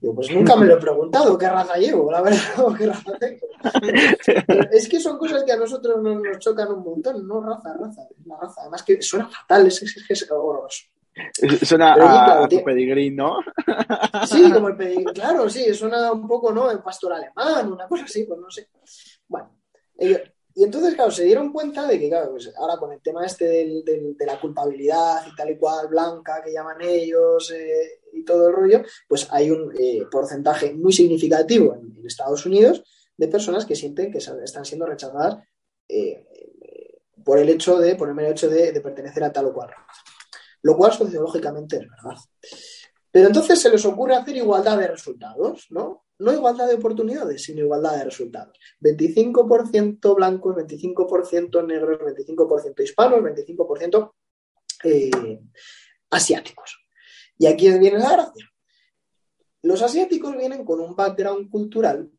Digo, 0.01 0.17
pues 0.17 0.33
nunca 0.33 0.57
me 0.57 0.67
lo 0.67 0.75
he 0.75 0.81
preguntado 0.81 1.39
qué 1.39 1.49
raza 1.49 1.77
llevo, 1.77 2.11
la 2.11 2.23
verdad, 2.23 2.41
qué 2.79 2.87
raza 2.87 3.13
tengo. 3.21 3.47
es 4.73 4.89
que 4.89 4.99
son 4.99 5.17
cosas 5.17 5.45
que 5.45 5.53
a 5.53 5.57
nosotros 5.57 6.03
nos, 6.03 6.39
chocan 6.41 6.73
un 6.73 6.83
montón, 6.83 7.27
no 7.27 7.41
raza, 7.41 7.73
raza, 7.75 8.09
la 8.27 8.37
raza. 8.37 8.63
Además 8.63 8.83
que 8.83 9.01
suena 9.01 9.29
fatal, 9.29 9.69
es, 9.69 9.81
es, 9.81 10.05
es 10.09 10.31
horroroso. 10.31 10.87
Suena 11.63 12.43
a, 12.43 12.49
tu 12.49 12.63
pedigrí, 12.63 13.11
¿no? 13.11 13.39
Sí, 14.27 14.51
como 14.53 14.69
el 14.69 14.77
pedigrí, 14.77 15.05
claro, 15.07 15.49
sí, 15.49 15.73
suena 15.75 16.13
un 16.13 16.27
poco, 16.27 16.53
¿no? 16.53 16.71
El 16.71 16.81
pastor 16.81 17.13
alemán, 17.13 17.73
una 17.73 17.87
cosa 17.87 18.05
así, 18.05 18.25
pues 18.25 18.39
no 18.41 18.51
sé. 18.51 18.69
Bueno, 19.27 19.51
y 20.59 20.65
entonces, 20.65 20.97
claro, 20.97 21.13
se 21.13 21.23
dieron 21.23 21.53
cuenta 21.53 21.87
de 21.87 22.01
que, 22.01 22.09
claro, 22.09 22.33
pues 22.33 22.53
ahora 22.57 22.77
con 22.79 22.93
el 22.93 23.01
tema 23.01 23.25
este 23.25 23.45
de 23.45 24.27
la 24.27 24.41
culpabilidad 24.41 25.25
y 25.31 25.37
tal 25.37 25.51
y 25.51 25.57
cual, 25.57 25.87
blanca, 25.87 26.43
que 26.45 26.53
llaman 26.53 26.81
ellos 26.81 27.53
eh, 27.53 28.01
y 28.13 28.25
todo 28.25 28.49
el 28.49 28.55
rollo, 28.57 28.83
pues 29.09 29.29
hay 29.31 29.53
un 29.53 29.73
eh, 29.79 30.05
porcentaje 30.11 30.75
muy 30.75 30.93
significativo 30.93 31.77
en, 31.77 31.97
Estados 32.05 32.45
Unidos 32.47 32.83
de 33.17 33.29
personas 33.29 33.67
que 33.67 33.77
sienten 33.77 34.11
que 34.11 34.17
están 34.17 34.65
siendo 34.65 34.87
rechazadas 34.87 35.45
eh, 35.89 36.27
por 37.23 37.39
el 37.39 37.51
hecho 37.51 37.79
de, 37.79 37.95
por 37.95 38.09
el 38.09 38.15
mero 38.15 38.31
hecho 38.31 38.49
de, 38.49 38.73
de 38.73 38.81
pertenecer 38.81 39.23
a 39.23 39.33
tal 39.33 39.47
o 39.47 39.53
cual 39.53 39.69
raza. 39.69 40.08
Lo 40.69 40.77
cual 40.77 40.93
sociológicamente 40.93 41.77
es 41.77 41.89
verdad. 41.89 42.21
Pero 43.11 43.29
entonces 43.29 43.59
se 43.59 43.71
les 43.71 43.83
ocurre 43.87 44.17
hacer 44.17 44.37
igualdad 44.37 44.77
de 44.77 44.89
resultados, 44.89 45.67
¿no? 45.71 46.05
no 46.19 46.31
igualdad 46.31 46.69
de 46.69 46.75
oportunidades, 46.75 47.43
sino 47.43 47.63
igualdad 47.63 47.97
de 47.97 48.05
resultados. 48.05 48.59
25% 48.83 50.15
blancos, 50.15 50.57
25% 50.57 51.67
negros, 51.67 52.01
25% 52.01 52.83
hispanos, 52.83 53.21
25% 53.21 54.13
eh, 54.85 55.41
asiáticos. 56.11 56.79
Y 57.39 57.47
aquí 57.47 57.71
viene 57.79 57.99
la 57.99 58.13
gracia. 58.13 58.47
Los 59.63 59.81
asiáticos 59.81 60.37
vienen 60.37 60.67
con 60.67 60.81
un 60.81 60.95
background 60.95 61.49
cultural 61.49 62.11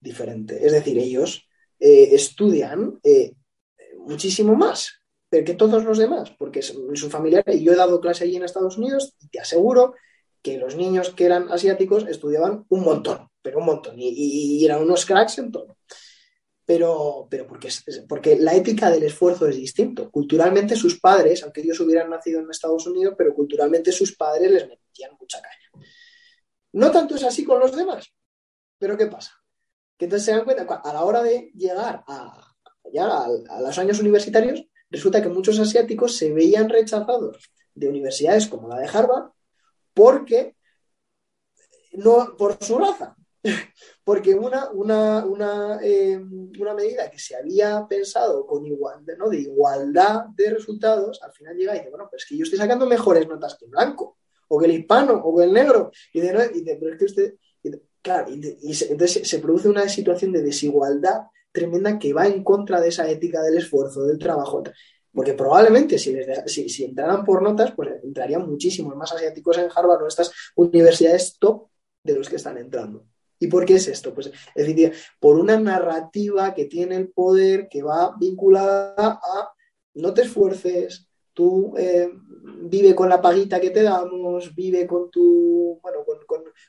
diferente, 0.00 0.66
es 0.66 0.72
decir, 0.72 0.98
ellos 0.98 1.48
eh, 1.78 2.08
estudian 2.16 2.98
eh, 3.04 3.36
muchísimo 3.98 4.56
más 4.56 5.01
que 5.40 5.54
todos 5.54 5.82
los 5.84 5.96
demás, 5.96 6.30
porque 6.38 6.60
su 6.60 7.08
familiares, 7.10 7.58
yo 7.60 7.72
he 7.72 7.76
dado 7.76 8.00
clase 8.00 8.24
allí 8.24 8.36
en 8.36 8.42
Estados 8.42 8.76
Unidos, 8.76 9.14
y 9.18 9.28
te 9.28 9.40
aseguro 9.40 9.94
que 10.42 10.58
los 10.58 10.76
niños 10.76 11.10
que 11.10 11.24
eran 11.24 11.50
asiáticos 11.50 12.06
estudiaban 12.06 12.66
un 12.68 12.84
montón, 12.84 13.30
pero 13.40 13.58
un 13.58 13.64
montón, 13.64 13.94
y, 13.96 14.62
eran 14.62 14.82
unos 14.82 15.06
cracks 15.06 15.38
en 15.38 15.50
todo. 15.50 15.78
Pero, 16.66 17.26
pero 17.30 17.46
porque, 17.46 17.70
porque 18.08 18.36
la 18.36 18.54
ética 18.54 18.90
del 18.90 19.02
esfuerzo 19.02 19.48
es 19.48 19.56
distinto. 19.56 20.10
Culturalmente 20.10 20.76
sus 20.76 21.00
padres, 21.00 21.42
aunque 21.42 21.60
ellos 21.60 21.80
hubieran 21.80 22.08
nacido 22.10 22.40
en 22.40 22.50
Estados 22.50 22.86
Unidos, 22.86 23.14
pero 23.18 23.34
culturalmente 23.34 23.90
sus 23.90 24.14
padres 24.14 24.50
les 24.50 24.68
metían 24.68 25.10
mucha 25.18 25.40
caña. 25.40 25.86
No 26.72 26.90
tanto 26.90 27.16
es 27.16 27.24
así 27.24 27.44
con 27.44 27.58
los 27.58 27.74
demás, 27.74 28.12
pero 28.78 28.96
¿qué 28.96 29.06
pasa? 29.06 29.32
Que 29.98 30.04
entonces 30.04 30.26
se 30.26 30.32
dan 30.32 30.44
cuenta, 30.44 30.62
a 30.62 30.92
la 30.92 31.04
hora 31.04 31.22
de 31.22 31.50
llegar 31.54 32.04
a, 32.06 32.54
a 33.48 33.60
los 33.60 33.78
años 33.78 33.98
universitarios, 33.98 34.64
resulta 34.92 35.22
que 35.22 35.28
muchos 35.28 35.58
asiáticos 35.58 36.16
se 36.16 36.32
veían 36.32 36.68
rechazados 36.68 37.50
de 37.74 37.88
universidades 37.88 38.46
como 38.46 38.68
la 38.68 38.78
de 38.78 38.86
Harvard 38.86 39.30
porque 39.94 40.54
no 41.94 42.36
por 42.36 42.62
su 42.62 42.78
raza, 42.78 43.16
porque 44.04 44.34
una, 44.34 44.70
una, 44.70 45.24
una, 45.24 45.78
eh, 45.82 46.18
una, 46.18 46.74
medida 46.74 47.10
que 47.10 47.18
se 47.18 47.36
había 47.36 47.86
pensado 47.88 48.46
con 48.46 48.64
igualdad, 48.64 49.16
¿no? 49.18 49.28
de 49.28 49.40
igualdad 49.40 50.26
de 50.34 50.50
resultados, 50.50 51.22
al 51.22 51.32
final 51.32 51.56
llega 51.56 51.74
y 51.74 51.78
dice, 51.78 51.90
bueno, 51.90 52.06
pues 52.08 52.22
es 52.22 52.28
que 52.28 52.36
yo 52.36 52.44
estoy 52.44 52.58
sacando 52.58 52.86
mejores 52.86 53.26
notas 53.28 53.56
que 53.56 53.66
el 53.66 53.70
blanco, 53.70 54.18
o 54.48 54.58
que 54.58 54.66
el 54.66 54.72
hispano, 54.72 55.14
o 55.24 55.36
que 55.36 55.44
el 55.44 55.52
negro, 55.52 55.90
y 56.12 56.20
dice, 56.20 56.32
no, 56.32 56.40
pero 56.80 56.92
es 56.92 56.98
que 56.98 57.04
usted, 57.04 57.34
claro, 58.00 58.30
y, 58.30 58.34
entonces 58.88 59.28
se 59.28 59.38
produce 59.38 59.68
una 59.68 59.88
situación 59.88 60.32
de 60.32 60.42
desigualdad 60.42 61.22
tremenda 61.52 61.98
que 61.98 62.12
va 62.12 62.26
en 62.26 62.42
contra 62.42 62.80
de 62.80 62.88
esa 62.88 63.08
ética 63.08 63.42
del 63.42 63.58
esfuerzo, 63.58 64.04
del 64.04 64.18
trabajo. 64.18 64.62
Porque 65.12 65.34
probablemente 65.34 65.98
si, 65.98 66.12
les 66.12 66.42
si, 66.46 66.84
entraran 66.84 67.24
por 67.24 67.42
notas, 67.42 67.72
pues 67.72 67.90
entrarían 68.02 68.48
muchísimos 68.48 68.96
más 68.96 69.12
asiáticos 69.12 69.58
en 69.58 69.68
Harvard 69.74 70.02
o 70.02 70.08
estas 70.08 70.32
universidades 70.56 71.36
top 71.38 71.68
de 72.02 72.16
los 72.16 72.28
que 72.28 72.36
están 72.36 72.56
entrando. 72.56 73.04
¿Y 73.38 73.48
por 73.48 73.66
qué 73.66 73.74
es 73.74 73.88
esto? 73.88 74.14
Pues 74.14 74.28
es 74.28 74.66
decir, 74.66 74.92
por 75.20 75.36
una 75.36 75.58
narrativa 75.58 76.54
que 76.54 76.64
tiene 76.64 76.96
el 76.96 77.10
poder 77.10 77.68
que 77.68 77.82
va 77.82 78.16
vinculada 78.18 78.94
a 78.96 79.52
no 79.94 80.14
te 80.14 80.22
esfuerces, 80.22 81.08
tú 81.32 81.74
eh, 81.76 82.10
vive 82.62 82.94
con 82.94 83.08
la 83.08 83.20
paguita 83.20 83.60
que 83.60 83.70
te 83.70 83.82
damos, 83.82 84.54
vive 84.54 84.86
con 84.86 85.10
tu, 85.10 85.78
bueno, 85.82 86.04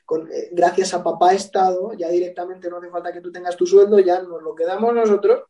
con, 0.04 0.32
eh, 0.32 0.48
gracias 0.52 0.94
a 0.94 1.02
papá 1.02 1.34
Estado, 1.34 1.92
ya 1.94 2.08
directamente 2.08 2.68
no 2.68 2.78
hace 2.78 2.90
falta 2.90 3.12
que 3.12 3.20
tú 3.20 3.30
tengas 3.30 3.56
tu 3.56 3.66
sueldo, 3.66 3.98
ya 3.98 4.22
nos 4.22 4.42
lo 4.42 4.54
quedamos 4.54 4.94
nosotros 4.94 5.44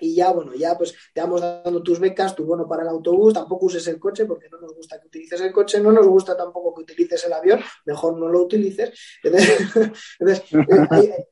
y 0.00 0.14
ya, 0.14 0.32
bueno, 0.32 0.54
ya 0.54 0.76
pues 0.76 0.94
te 1.12 1.20
vamos 1.20 1.40
dando 1.40 1.82
tus 1.82 2.00
becas, 2.00 2.34
tu 2.34 2.44
bono 2.44 2.68
para 2.68 2.82
el 2.82 2.88
autobús, 2.88 3.32
tampoco 3.32 3.66
uses 3.66 3.86
el 3.86 3.98
coche 3.98 4.26
porque 4.26 4.48
no 4.50 4.60
nos 4.60 4.74
gusta 4.74 5.00
que 5.00 5.06
utilices 5.06 5.40
el 5.40 5.52
coche, 5.52 5.80
no 5.80 5.92
nos 5.92 6.06
gusta 6.06 6.36
tampoco 6.36 6.74
que 6.74 6.82
utilices 6.82 7.24
el 7.24 7.32
avión, 7.32 7.60
mejor 7.86 8.18
no 8.18 8.28
lo 8.28 8.42
utilices. 8.42 8.92
Entonces, 9.22 10.42
eh, 11.02 11.26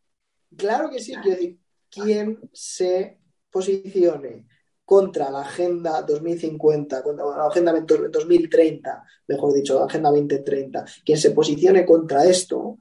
claro 0.56 0.88
que 0.90 1.00
sí, 1.00 1.14
quiero 1.14 1.36
decir, 1.36 1.58
quien 1.90 2.38
se 2.52 3.18
posicione 3.50 4.46
contra 4.92 5.30
la 5.30 5.40
Agenda 5.40 6.02
2050, 6.02 7.02
contra 7.02 7.24
la 7.24 7.46
Agenda 7.46 7.72
2030, 7.72 9.04
mejor 9.26 9.54
dicho, 9.54 9.78
la 9.78 9.86
Agenda 9.86 10.10
2030, 10.10 10.84
quien 11.02 11.16
se 11.16 11.30
posicione 11.30 11.86
contra 11.86 12.26
esto 12.26 12.78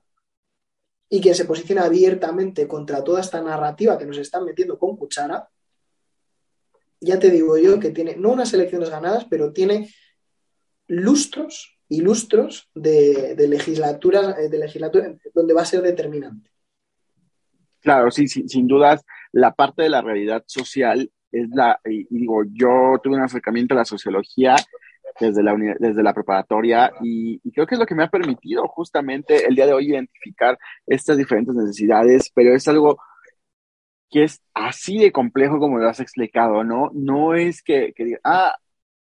y 1.08 1.22
quien 1.22 1.34
se 1.34 1.46
posicione 1.46 1.80
abiertamente 1.80 2.68
contra 2.68 3.02
toda 3.02 3.22
esta 3.22 3.40
narrativa 3.42 3.98
que 3.98 4.06
nos 4.06 4.18
están 4.18 4.44
metiendo 4.44 4.78
con 4.78 4.98
cuchara, 4.98 5.48
ya 7.00 7.18
te 7.18 7.32
digo 7.32 7.58
yo 7.58 7.80
que 7.80 7.92
tiene, 7.92 8.18
no 8.18 8.34
unas 8.34 8.54
elecciones 8.54 8.90
ganadas, 8.90 9.26
pero 9.30 9.54
tiene 9.54 9.90
lustros 10.88 11.80
y 11.88 12.02
lustros 12.02 12.70
de, 12.76 13.36
de 13.36 13.48
legislaturas, 13.48 14.36
de 14.36 14.58
legislatura 14.58 15.16
donde 15.34 15.54
va 15.54 15.62
a 15.62 15.66
ser 15.66 15.82
determinante. 15.82 16.50
Claro, 17.80 18.12
sí, 18.12 18.28
sin 18.28 18.68
dudas, 18.68 19.02
la 19.32 19.56
parte 19.56 19.84
de 19.84 19.90
la 19.90 20.02
realidad 20.02 20.44
social 20.46 21.10
es 21.32 21.50
la, 21.52 21.80
y, 21.86 22.06
digo, 22.10 22.44
yo 22.52 23.00
tuve 23.04 23.16
un 23.16 23.24
acercamiento 23.24 23.74
a 23.74 23.78
la 23.78 23.86
sociología 23.86 24.56
desde 25.20 25.44
la, 25.44 25.56
desde 25.80 26.04
la 26.04 26.14
preparatoria 26.14 26.92
y, 27.02 27.40
y, 27.44 27.52
creo 27.52 27.68
que 27.68 27.76
es 27.76 27.80
lo 27.80 27.86
que 27.86 27.96
me 27.96 28.04
ha 28.04 28.10
permitido 28.10 28.68
justamente 28.68 29.46
el 29.46 29.56
día 29.56 29.66
de 29.66 29.74
hoy 29.74 29.90
identificar 29.90 30.58
estas 30.86 31.18
diferentes 31.18 31.54
necesidades, 31.56 32.32
pero 32.34 32.56
es 32.56 32.68
algo 32.68 32.98
que 34.10 34.24
es 34.26 34.42
así 34.54 34.98
de 35.00 35.12
complejo 35.12 35.60
como 35.60 35.80
lo 35.80 35.90
has 35.90 36.00
explicado, 36.02 36.64
¿no? 36.64 36.92
No 36.94 37.34
es 37.34 37.64
que, 37.64 37.94
que 37.94 38.18
ah, 38.24 38.54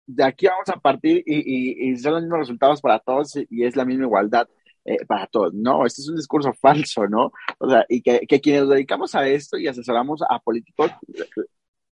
de 0.07 0.23
aquí 0.23 0.47
vamos 0.47 0.69
a 0.69 0.79
partir 0.79 1.23
y, 1.25 1.91
y, 1.91 1.97
son 1.97 2.13
los 2.13 2.21
mismos 2.23 2.39
resultados 2.39 2.81
para 2.81 2.99
todos 2.99 3.35
y 3.49 3.65
es 3.65 3.75
la 3.75 3.85
misma 3.85 4.05
igualdad 4.05 4.47
eh, 4.83 5.03
para 5.05 5.27
todos. 5.27 5.53
No, 5.53 5.85
este 5.85 6.01
es 6.01 6.09
un 6.09 6.15
discurso 6.15 6.53
falso, 6.61 7.07
¿no? 7.07 7.31
O 7.59 7.69
sea, 7.69 7.85
y 7.89 8.01
que, 8.01 8.21
que 8.27 8.41
quienes 8.41 8.63
nos 8.63 8.71
dedicamos 8.71 9.15
a 9.15 9.27
esto 9.27 9.57
y 9.57 9.67
asesoramos 9.67 10.21
a 10.27 10.39
políticos, 10.39 10.91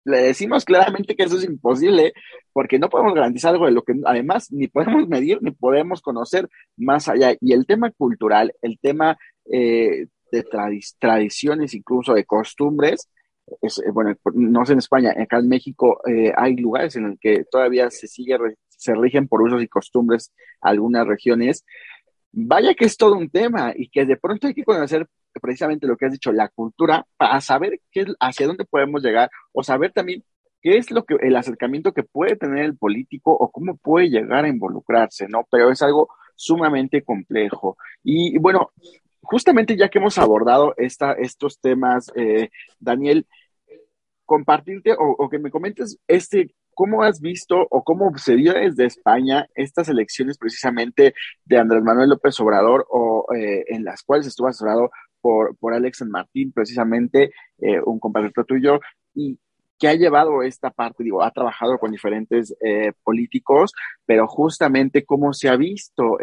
le 0.04 0.18
decimos 0.18 0.66
claramente 0.66 1.16
que 1.16 1.24
eso 1.24 1.38
es 1.38 1.44
imposible 1.44 2.14
porque 2.54 2.80
no 2.80 2.90
podemos 2.90 3.14
garantizar 3.14 3.54
algo 3.54 3.66
de 3.66 3.72
lo 3.72 3.84
que 3.84 3.94
además 4.06 4.52
ni 4.52 4.68
podemos 4.68 5.08
medir 5.08 5.40
ni 5.42 5.52
podemos 5.52 6.02
conocer 6.02 6.50
más 6.78 7.08
allá. 7.08 7.36
Y 7.40 7.54
el 7.54 7.66
tema 7.66 7.92
cultural, 7.92 8.54
el 8.62 8.80
tema 8.80 9.18
eh, 9.52 10.08
de 10.32 10.46
tradiciones, 11.00 11.74
incluso 11.74 12.14
de 12.14 12.26
costumbres. 12.26 13.10
Eh, 13.62 13.92
bueno, 13.94 14.16
no 14.34 14.66
sé 14.66 14.74
en 14.74 14.80
España, 14.80 15.14
acá 15.18 15.40
en 15.40 15.50
México 15.50 16.00
eh, 16.08 16.32
hay 16.36 16.56
lugares 16.56 16.96
en 16.96 17.10
los 17.10 17.20
que 17.20 17.44
todavía 17.50 17.90
se 17.92 18.08
sigue, 18.08 18.38
se 18.70 18.96
rigen 18.96 19.28
por 19.28 19.42
usos 19.42 19.62
y 19.62 19.68
costumbres 19.68 20.32
algunas 20.62 21.06
regiones. 21.06 21.66
Vaya 22.34 22.74
que 22.74 22.86
es 22.86 22.98
todo 22.98 23.16
un 23.16 23.30
tema 23.30 23.74
y 23.76 23.90
que 23.90 24.06
de 24.06 24.18
pronto 24.18 24.48
hay 24.48 24.54
que 24.54 24.64
conocer 24.64 25.08
precisamente 25.42 25.88
lo 25.88 25.98
que 25.98 26.06
has 26.06 26.12
dicho, 26.12 26.32
la 26.32 26.50
cultura, 26.50 27.06
para 27.18 27.40
saber 27.42 27.80
qué, 27.92 28.06
hacia 28.20 28.48
dónde 28.48 28.66
podemos 28.66 29.02
llegar 29.02 29.30
o 29.54 29.64
saber 29.64 29.92
también 29.92 30.24
qué 30.62 30.78
es 30.78 30.92
lo 30.92 31.06
que 31.06 31.16
el 31.22 31.36
acercamiento 31.36 31.94
que 31.94 32.04
puede 32.04 32.36
tener 32.36 32.64
el 32.66 32.78
político 32.78 33.32
o 33.32 33.50
cómo 33.52 33.78
puede 33.78 34.10
llegar 34.10 34.46
a 34.46 34.50
involucrarse, 34.50 35.28
¿no? 35.28 35.48
Pero 35.50 35.72
es 35.72 35.82
algo 35.82 36.10
sumamente 36.36 37.04
complejo. 37.04 37.78
Y, 38.04 38.38
bueno, 38.38 38.72
justamente 39.22 39.76
ya 39.76 39.90
que 39.90 40.00
hemos 40.00 40.18
abordado 40.18 40.74
esta, 40.78 41.14
estos 41.14 41.60
temas, 41.60 42.12
eh, 42.16 42.50
Daniel, 42.80 43.26
compartirte 44.26 44.96
o, 44.98 45.30
que 45.30 45.40
me 45.40 45.52
comentes 45.52 46.00
este, 46.08 46.56
cómo 46.82 47.04
has 47.04 47.22
visto 47.22 47.68
o 47.70 47.84
cómo 47.84 48.12
se 48.18 48.36
dio 48.36 48.54
desde 48.54 48.86
España 48.86 49.48
estas 49.54 49.88
elecciones 49.88 50.40
precisamente 50.40 51.14
de 51.46 51.60
Andrés 51.60 51.84
Manuel 51.84 52.10
López 52.10 52.40
Obrador 52.40 52.88
o 52.90 53.28
eh, 53.36 53.66
en 53.68 53.84
las 53.84 54.02
cuales 54.02 54.26
estuvo 54.26 54.48
asesorado 54.48 54.90
por, 55.22 55.56
por 55.58 55.76
Alex 55.76 56.02
Martín, 56.10 56.52
precisamente 56.52 57.34
eh, 57.60 57.80
un 57.86 58.00
compañero 58.00 58.44
tuyo, 58.48 58.80
y 59.14 59.38
que 59.78 59.90
ha 59.90 59.94
llevado 59.94 60.42
esta 60.42 60.72
parte, 60.72 61.04
digo, 61.04 61.22
ha 61.22 61.30
trabajado 61.30 61.78
con 61.78 61.92
diferentes 61.92 62.56
políticos, 63.04 63.74
pero 64.08 64.28
justamente 64.28 65.06
cómo 65.06 65.34
se 65.34 65.50
ha 65.50 65.58
visto 65.58 66.18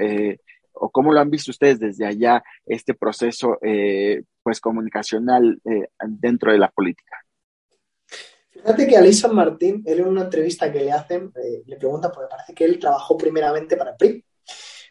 o 0.80 0.90
cómo 0.90 1.12
lo 1.12 1.20
han 1.20 1.30
visto 1.30 1.50
ustedes 1.50 1.78
desde 1.78 2.06
allá 2.06 2.42
este 2.66 2.94
proceso 2.94 3.58
eh, 3.62 4.22
pues 4.42 4.60
comunicacional 4.60 5.60
eh, 5.64 5.88
dentro 6.06 6.52
de 6.52 6.58
la 6.58 6.68
política? 6.68 7.16
Fíjate 8.60 8.86
que 8.86 8.96
a 8.96 9.12
San 9.12 9.34
Martín, 9.34 9.82
él 9.86 10.00
en 10.00 10.08
una 10.08 10.22
entrevista 10.22 10.70
que 10.70 10.80
le 10.80 10.92
hacen, 10.92 11.32
eh, 11.36 11.62
le 11.64 11.76
pregunta, 11.76 12.10
porque 12.10 12.28
parece 12.28 12.54
que 12.54 12.64
él 12.64 12.78
trabajó 12.78 13.16
primeramente 13.16 13.76
para 13.76 13.96
PRI. 13.96 14.24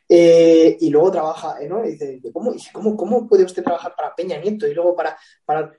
Eh, 0.10 0.78
y 0.80 0.90
luego 0.90 1.12
trabaja, 1.12 1.58
¿no? 1.68 1.84
Y 1.84 1.92
dice, 1.92 2.22
¿cómo, 2.32 2.56
¿cómo, 2.72 2.96
¿cómo, 2.96 3.28
puede 3.28 3.44
usted 3.44 3.64
trabajar 3.64 3.94
para 3.96 4.16
Peña 4.16 4.38
Nieto 4.38 4.66
y 4.66 4.74
luego 4.74 4.96
para, 4.96 5.18
para 5.46 5.78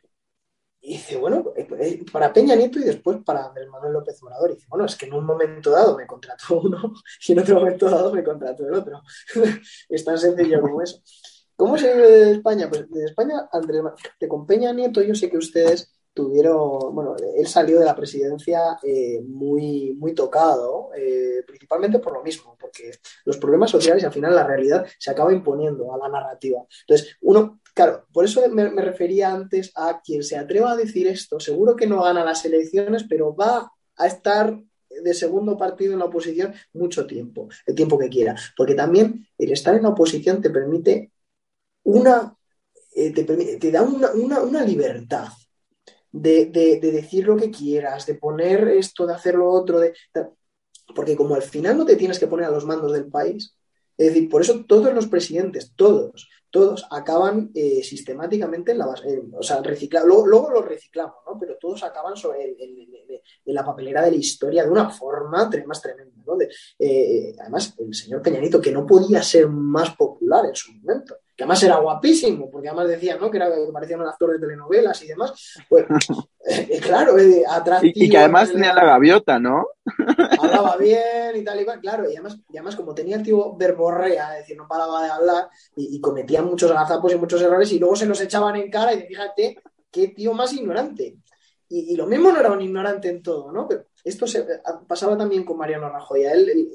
y 0.81 0.93
dice, 0.93 1.17
bueno, 1.17 1.53
eh, 1.57 1.67
eh, 1.81 2.05
para 2.13 2.33
Peña 2.33 2.55
Nieto 2.55 2.79
y 2.79 2.85
después 2.85 3.19
para 3.25 3.47
Andrés 3.47 3.69
Manuel 3.69 3.95
López 3.95 4.23
Obrador. 4.23 4.51
Y 4.51 4.55
dice, 4.55 4.67
bueno, 4.71 4.87
es 4.87 4.97
que 4.97 5.07
en 5.07 5.15
un 5.15 5.25
momento 5.25 5.71
dado 5.71 5.97
me 5.97 6.07
contrató 6.07 6.61
uno 6.65 6.95
y 7.27 7.33
en 7.33 7.39
otro 7.41 7.57
momento 7.57 7.91
dado 7.91 8.13
me 8.13 8.23
contrató 8.23 8.67
el 8.67 8.75
otro. 8.75 9.03
es 9.89 10.05
tan 10.05 10.19
sencillo 10.19 10.61
como 10.61 10.83
eso. 10.83 11.03
¿Cómo 11.57 11.77
se 11.77 11.93
vive 11.93 12.11
de 12.11 12.33
España? 12.33 12.69
Pues 12.69 12.89
de 12.89 13.05
España, 13.05 13.49
Andrés 13.53 13.83
con 14.29 14.47
Peña 14.47 14.73
Nieto, 14.73 15.03
yo 15.03 15.15
sé 15.15 15.29
que 15.29 15.39
ustedes 15.39 15.93
tuvieron, 16.23 16.95
bueno, 16.95 17.15
él 17.37 17.47
salió 17.47 17.79
de 17.79 17.85
la 17.85 17.95
presidencia 17.95 18.79
eh, 18.83 19.21
muy, 19.23 19.95
muy 19.95 20.15
tocado, 20.15 20.91
principalmente 21.47 22.01
por 22.01 22.13
lo 22.13 22.23
mismo, 22.23 22.57
porque 22.59 22.91
los 23.25 23.39
problemas 23.39 23.71
sociales 23.71 24.03
y 24.03 24.07
al 24.07 24.13
final 24.13 24.35
la 24.35 24.47
realidad 24.47 24.85
se 24.99 25.11
acaba 25.11 25.33
imponiendo 25.33 25.95
a 25.95 25.99
la 25.99 26.09
narrativa. 26.09 26.65
Entonces, 26.83 27.17
uno 27.21 27.61
Claro, 27.79 28.09
por 28.13 28.25
eso 28.25 28.43
me, 28.51 28.69
refería 28.83 29.33
antes 29.33 29.71
a 29.77 30.01
quien 30.03 30.25
se 30.25 30.37
atreva 30.37 30.73
a 30.73 30.77
decir 30.77 31.07
esto, 31.07 31.39
seguro 31.39 31.77
que 31.77 31.87
no 31.87 32.03
gana 32.03 32.25
las 32.25 32.45
elecciones, 32.45 33.05
pero 33.09 33.37
va 33.37 33.71
a 33.95 34.07
estar 34.09 34.61
de 34.91 35.15
segundo 35.15 35.57
partido 35.57 35.93
en 35.93 36.01
la 36.01 36.07
oposición 36.07 36.55
mucho 36.73 37.07
tiempo, 37.07 37.49
el 37.67 37.77
tiempo 37.77 37.97
que 37.97 38.09
quiera. 38.09 38.35
Porque 38.57 38.75
también 38.75 39.29
el 39.39 39.53
estar 39.53 39.77
en 39.77 39.85
la 39.85 39.91
oposición 39.91 40.43
te 40.43 40.51
permite 40.51 41.13
una, 41.85 42.37
eh, 42.97 43.13
te, 43.13 43.71
da 43.71 43.83
una, 43.83 44.65
libertad 44.65 45.29
de, 46.13 46.47
decir 46.81 47.27
lo 47.27 47.37
que 47.37 47.51
quieras, 47.51 48.07
de 48.07 48.15
poner 48.15 48.69
esto, 48.69 49.07
de 49.07 49.15
hacer 49.15 49.35
lo 49.35 49.51
otro, 49.51 49.81
de, 49.81 49.95
porque 50.95 51.17
como 51.17 51.35
al 51.35 51.43
final 51.43 51.77
no 51.77 51.85
te 51.85 51.97
tienes 51.97 52.19
que 52.19 52.27
poner 52.27 52.47
a 52.47 52.51
los 52.51 52.65
mandos 52.65 52.93
del 52.93 53.07
país, 53.07 53.55
es 53.97 54.09
decir, 54.09 54.29
por 54.29 54.43
eso 54.43 54.65
todos 54.65 54.95
los 54.95 55.09
presidentes, 55.09 55.73
todos, 55.75 56.29
todos 56.51 56.87
acaban 56.91 57.51
eh, 57.55 57.83
sistemáticamente 57.83 58.73
en 58.73 58.79
la 58.79 58.87
base, 58.87 59.23
o 59.33 59.43
sea, 59.43 59.61
recicla, 59.61 60.05
luego, 60.05 60.27
luego, 60.27 60.51
los 60.51 60.65
reciclamos, 60.65 61.17
¿no? 61.27 61.39
Pero 61.39 61.57
todos 61.59 61.83
acaban 61.83 62.15
en 62.39 63.55
la 63.55 63.65
papelera 63.65 64.03
de 64.03 64.13
la 64.13 64.17
historia 64.17 64.63
de 64.63 64.71
una 64.71 64.89
forma 64.89 65.51
tremenda, 65.51 66.23
¿no? 66.25 66.39
Eh, 66.79 67.35
además, 67.41 67.75
el 67.79 67.93
señor 67.93 68.23
Peñanito, 68.23 68.61
que 68.61 68.73
no 68.73 68.87
podía 68.87 69.23
ser 69.23 69.49
más 69.49 69.95
popular 69.97 70.47
en 70.47 70.55
su 70.55 70.73
momento, 70.73 71.17
que 71.39 71.45
además 71.45 71.63
era 71.63 71.77
guapísimo, 71.77 72.51
porque 72.51 72.67
además 72.67 72.89
decían, 72.89 73.21
¿no? 73.21 73.31
Que, 73.31 73.37
era, 73.37 73.49
que 73.49 73.73
parecía 73.73 73.97
un 73.97 74.09
actor 74.09 74.33
de 74.33 74.41
telenovelas 74.41 75.01
y 75.05 75.07
demás. 75.07 75.57
Pues, 75.69 75.87
eh, 76.49 76.81
claro, 76.83 77.15
atractivo. 77.49 77.93
Y, 77.95 78.11
que 78.11 78.19
además 78.19 78.51
tenía 78.51 78.75
la 78.75 78.85
gaviota, 78.85 79.39
¿no? 79.39 79.69
Hablaba 80.41 80.77
bien 80.79 81.37
y 81.37 81.45
tal 81.45 81.61
y 81.61 81.65
cual, 81.65 81.79
claro, 81.79 82.11
y 82.11 82.15
además, 82.15 82.41
y 82.53 82.57
además 82.57 82.75
como 82.75 82.93
tenía 82.93 83.15
el 83.15 83.23
tío 83.23 83.55
verborrea, 83.55 84.33
es 84.33 84.39
decir, 84.41 84.57
no 84.57 84.67
paraba 84.67 85.05
de 85.05 85.11
hablar 85.11 85.49
y, 85.77 86.01
cometía 86.01 86.43
muchos 86.43 86.73
gazapos 86.73 87.13
y 87.13 87.17
muchos 87.17 87.41
errores 87.41 87.71
y 87.71 87.79
luego 87.79 87.95
se 87.95 88.07
los 88.07 88.21
echaban 88.21 88.57
en 88.57 88.69
cara 88.69 88.93
y 88.93 89.03
fíjate, 89.03 89.63
qué 89.93 90.09
tío 90.09 90.33
más 90.33 90.53
ignorante. 90.53 91.19
Y, 91.69 91.95
lo 91.95 92.07
mismo 92.07 92.33
no 92.33 92.41
era 92.41 92.51
un 92.51 92.63
ignorante 92.63 93.11
en 93.11 93.23
todo, 93.23 93.53
¿no? 93.53 93.69
Pero 93.69 93.85
esto 94.03 94.27
se, 94.27 94.45
pasaba 94.89 95.17
también 95.17 95.45
con 95.45 95.57
Mariano 95.57 95.89
Rajoy. 95.89 96.25
él, 96.25 96.69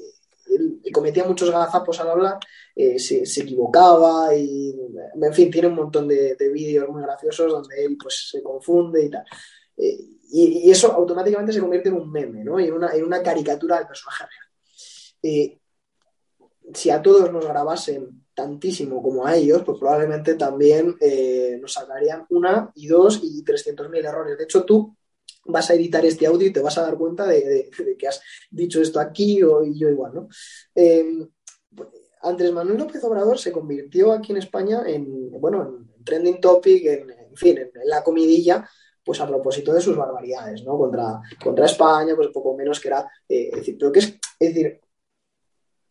cometía 0.94 1.24
muchos 1.24 1.50
gazapos 1.50 2.00
al 2.00 2.10
hablar, 2.10 2.38
eh, 2.74 2.98
se, 2.98 3.22
equivocaba 3.42 4.34
y, 4.34 4.74
en 5.20 5.34
fin, 5.34 5.50
tiene 5.50 5.68
un 5.68 5.74
montón 5.74 6.08
de, 6.08 6.36
vídeos 6.52 6.88
muy 6.88 7.02
graciosos 7.02 7.50
donde 7.50 7.84
él 7.84 7.98
pues 8.00 8.30
se 8.30 8.42
confunde 8.42 9.04
y 9.04 9.10
tal. 9.10 9.24
Eh, 9.76 9.98
y, 10.30 10.70
eso 10.70 10.92
automáticamente 10.92 11.52
se 11.52 11.60
convierte 11.60 11.88
en 11.90 11.96
un 11.96 12.10
meme, 12.10 12.44
¿no? 12.44 12.58
Y 12.58 12.68
en 12.68 12.72
una, 12.72 12.94
en 12.94 13.04
una 13.04 13.22
caricatura 13.22 13.76
del 13.78 13.86
personaje 13.86 14.24
real. 14.24 14.48
Eh, 15.22 15.58
si 16.72 16.90
a 16.90 17.02
todos 17.02 17.30
nos 17.30 17.44
grabasen 17.44 18.24
tantísimo 18.32 19.02
como 19.02 19.26
a 19.26 19.36
ellos, 19.36 19.62
pues 19.64 19.78
probablemente 19.78 20.34
también 20.34 20.96
nos 21.60 21.72
sacarían 21.72 22.26
una 22.30 22.72
y 22.74 22.86
dos 22.86 23.20
y 23.22 23.44
trescientos 23.44 23.90
mil 23.90 24.04
errores. 24.04 24.38
De 24.38 24.44
hecho, 24.44 24.64
tú 24.64 24.96
vas 25.46 25.70
a 25.70 25.74
editar 25.74 26.04
este 26.04 26.26
audio 26.26 26.48
y 26.48 26.52
te 26.52 26.60
vas 26.60 26.78
a 26.78 26.82
dar 26.82 26.96
cuenta 26.96 27.26
de, 27.26 27.70
que 27.98 28.08
has 28.08 28.20
dicho 28.50 28.80
esto 28.80 29.00
aquí 29.00 29.42
o 29.42 29.64
yo 29.64 29.88
igual, 29.88 30.14
¿no? 30.14 30.28
Eh, 30.74 31.26
Andrés 32.22 32.52
Manuel 32.52 32.78
López 32.78 33.04
Obrador 33.04 33.38
se 33.38 33.52
convirtió 33.52 34.12
aquí 34.12 34.32
en 34.32 34.38
España 34.38 34.82
en, 34.86 35.30
bueno, 35.32 35.62
en 35.62 36.04
trending 36.04 36.40
topic, 36.40 36.86
en, 36.86 37.36
fin, 37.36 37.58
en, 37.58 37.70
la 37.84 38.02
comidilla, 38.02 38.68
pues 39.04 39.20
a 39.20 39.26
propósito 39.26 39.74
de 39.74 39.80
sus 39.82 39.96
barbaridades, 39.96 40.64
¿no? 40.64 40.78
Contra, 40.78 41.20
contra 41.42 41.66
España, 41.66 42.16
pues 42.16 42.28
poco 42.28 42.56
menos 42.56 42.80
que 42.80 42.88
era, 42.88 43.10
eh, 43.28 43.50
decir, 43.54 43.76
pero 43.78 43.92
que 43.92 43.98
es, 43.98 44.18
es 44.38 44.54
decir, 44.54 44.80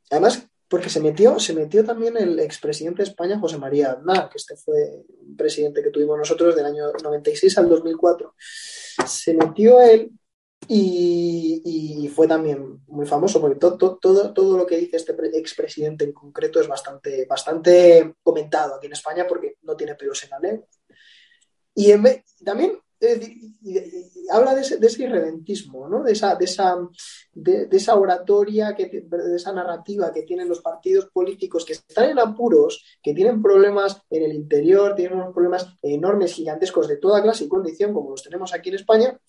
además 0.10 0.48
porque 0.74 0.90
se 0.90 1.02
metió, 1.02 1.40
se 1.40 1.54
metió 1.54 1.86
también 1.86 2.18
el 2.18 2.40
expresidente 2.40 3.04
de 3.04 3.10
España, 3.10 3.38
José 3.38 3.60
María 3.60 3.92
Aznar, 3.92 4.28
que 4.28 4.40
este 4.40 4.56
fue 4.56 5.04
un 5.20 5.38
presidente 5.38 5.84
que 5.84 5.92
tuvimos 5.92 6.18
nosotros 6.18 6.56
del 6.56 6.66
año 6.66 6.92
96 6.94 7.56
al 7.60 7.70
2004. 7.70 8.34
Se 9.06 9.36
metió 9.36 9.80
él 9.80 10.10
y, 10.68 12.10
fue 12.16 12.28
también 12.28 12.82
muy 12.88 13.06
famoso, 13.06 13.40
porque 13.40 13.60
todo, 13.60 14.00
todo, 14.02 14.34
todo 14.34 14.58
lo 14.58 14.66
que 14.66 14.78
dice 14.78 14.98
este 14.98 15.16
expresidente 15.38 16.06
en 16.06 16.12
concreto 16.12 16.60
es 16.60 16.68
bastante, 16.68 17.28
bastante 17.28 18.16
comentado 18.24 18.74
aquí 18.74 18.88
en 18.88 18.94
España 18.94 19.28
porque 19.30 19.58
no 19.62 19.76
tiene 19.76 19.94
pelos 19.94 20.24
en 20.24 20.30
la 20.32 20.40
lengua. 20.40 20.68
Y 21.76 21.94
también 22.44 22.80
habla 24.32 24.56
de 24.56 24.62
ese, 24.62 24.78
de 24.78 25.04
irredentismo, 25.04 25.88
¿no? 25.88 26.04
de, 26.04 26.14
esa, 26.14 26.36
de, 26.36 26.46
esa, 26.46 26.78
de, 27.34 27.68
esa 27.72 27.96
oratoria, 27.96 28.72
de 28.72 29.36
esa 29.36 29.54
narrativa 29.54 30.12
que 30.12 30.24
tienen 30.24 30.50
los 30.50 30.62
partidos 30.62 31.08
políticos 31.12 31.66
que 31.66 31.74
están 31.74 32.10
en 32.10 32.20
apuros, 32.20 32.84
que 33.02 33.14
tienen 33.14 33.42
problemas 33.42 34.02
en 34.10 34.24
el 34.24 34.34
interior, 34.34 34.96
tienen 34.96 35.20
unos 35.20 35.34
problemas 35.34 35.76
enormes, 35.82 36.34
gigantescos 36.34 36.88
de 36.88 36.98
toda 36.98 37.22
clase 37.22 37.46
y 37.46 37.50
condición, 37.50 37.94
como 37.94 38.12
los 38.12 38.24
tenemos 38.24 38.54
aquí 38.54 38.70
en 38.70 38.76
España, 38.76 39.20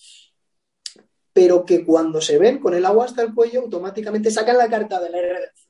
pero 1.33 1.65
que 1.65 1.85
cuando 1.85 2.21
se 2.21 2.39
ven 2.39 2.61
con 2.61 2.75
el 2.75 2.85
agua 2.85 3.07
hasta 3.07 3.23
el 3.23 3.35
cuello, 3.35 3.63
automáticamente 3.63 4.31
sacan 4.31 4.57
la 4.57 4.71
carta 4.71 5.01
de 5.01 5.11
la 5.11 5.21
redención 5.21 5.64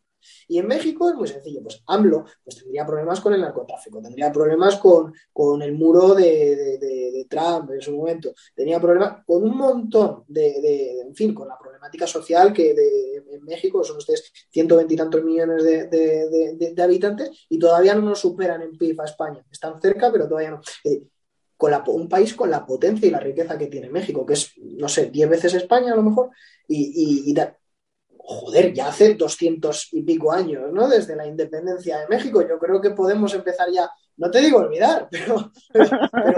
y 0.48 0.58
en 0.58 0.66
México 0.66 1.08
es 1.08 1.14
muy 1.14 1.28
sencillo, 1.28 1.62
pues 1.62 1.82
AMLO 1.86 2.24
pues 2.42 2.56
tendría 2.56 2.86
problemas 2.86 3.20
con 3.20 3.34
el 3.34 3.40
narcotráfico, 3.40 4.00
tendría 4.00 4.32
problemas 4.32 4.76
con, 4.76 5.12
el 5.62 5.72
muro 5.72 6.14
de, 6.14 7.26
Trump 7.28 7.70
en 7.70 7.80
su 7.80 7.96
momento, 7.96 8.34
tenía 8.54 8.78
problemas 8.78 9.24
con 9.24 9.42
un 9.42 9.56
montón 9.56 10.24
de, 10.28 11.00
en 11.00 11.14
fin, 11.14 11.32
con 11.32 11.48
la 11.48 11.58
problemática 11.58 12.06
social 12.06 12.52
que 12.52 12.74
en 13.34 13.44
México 13.44 13.82
son 13.82 13.96
ustedes 13.96 14.32
120 14.50 14.94
y 14.94 14.96
tantos 14.96 15.24
millones 15.24 15.64
de, 15.64 16.82
habitantes 16.82 17.46
y 17.48 17.58
todavía 17.58 17.94
no 17.94 18.02
nos 18.02 18.20
superan 18.20 18.62
en 18.62 18.76
PIB 18.76 19.00
a 19.00 19.04
España. 19.04 19.44
Están 19.50 19.80
cerca, 19.80 20.12
pero 20.12 20.28
todavía 20.28 20.50
no. 20.50 20.60
Con 21.56 21.72
un 21.86 22.08
país 22.08 22.34
con 22.34 22.50
la 22.50 22.66
potencia 22.66 23.08
y 23.08 23.10
la 23.10 23.20
riqueza 23.20 23.56
que 23.56 23.68
tiene 23.68 23.88
México, 23.88 24.26
que 24.26 24.34
es, 24.34 24.52
no 24.58 24.88
sé, 24.88 25.06
10 25.06 25.30
veces 25.30 25.54
España 25.54 25.92
a 25.92 25.96
lo 25.96 26.02
mejor, 26.02 26.30
y, 26.68 27.30
y, 27.30 27.34
joder, 28.26 28.72
ya 28.72 28.88
hace 28.88 29.14
doscientos 29.14 29.88
y 29.92 30.02
pico 30.02 30.32
años, 30.32 30.72
¿no? 30.72 30.88
Desde 30.88 31.14
la 31.14 31.26
independencia 31.26 32.00
de 32.00 32.08
México. 32.08 32.40
Yo 32.40 32.58
creo 32.58 32.80
que 32.80 32.90
podemos 32.90 33.34
empezar 33.34 33.68
ya, 33.70 33.90
no 34.16 34.30
te 34.30 34.40
digo 34.40 34.58
olvidar, 34.58 35.08
pero, 35.10 35.52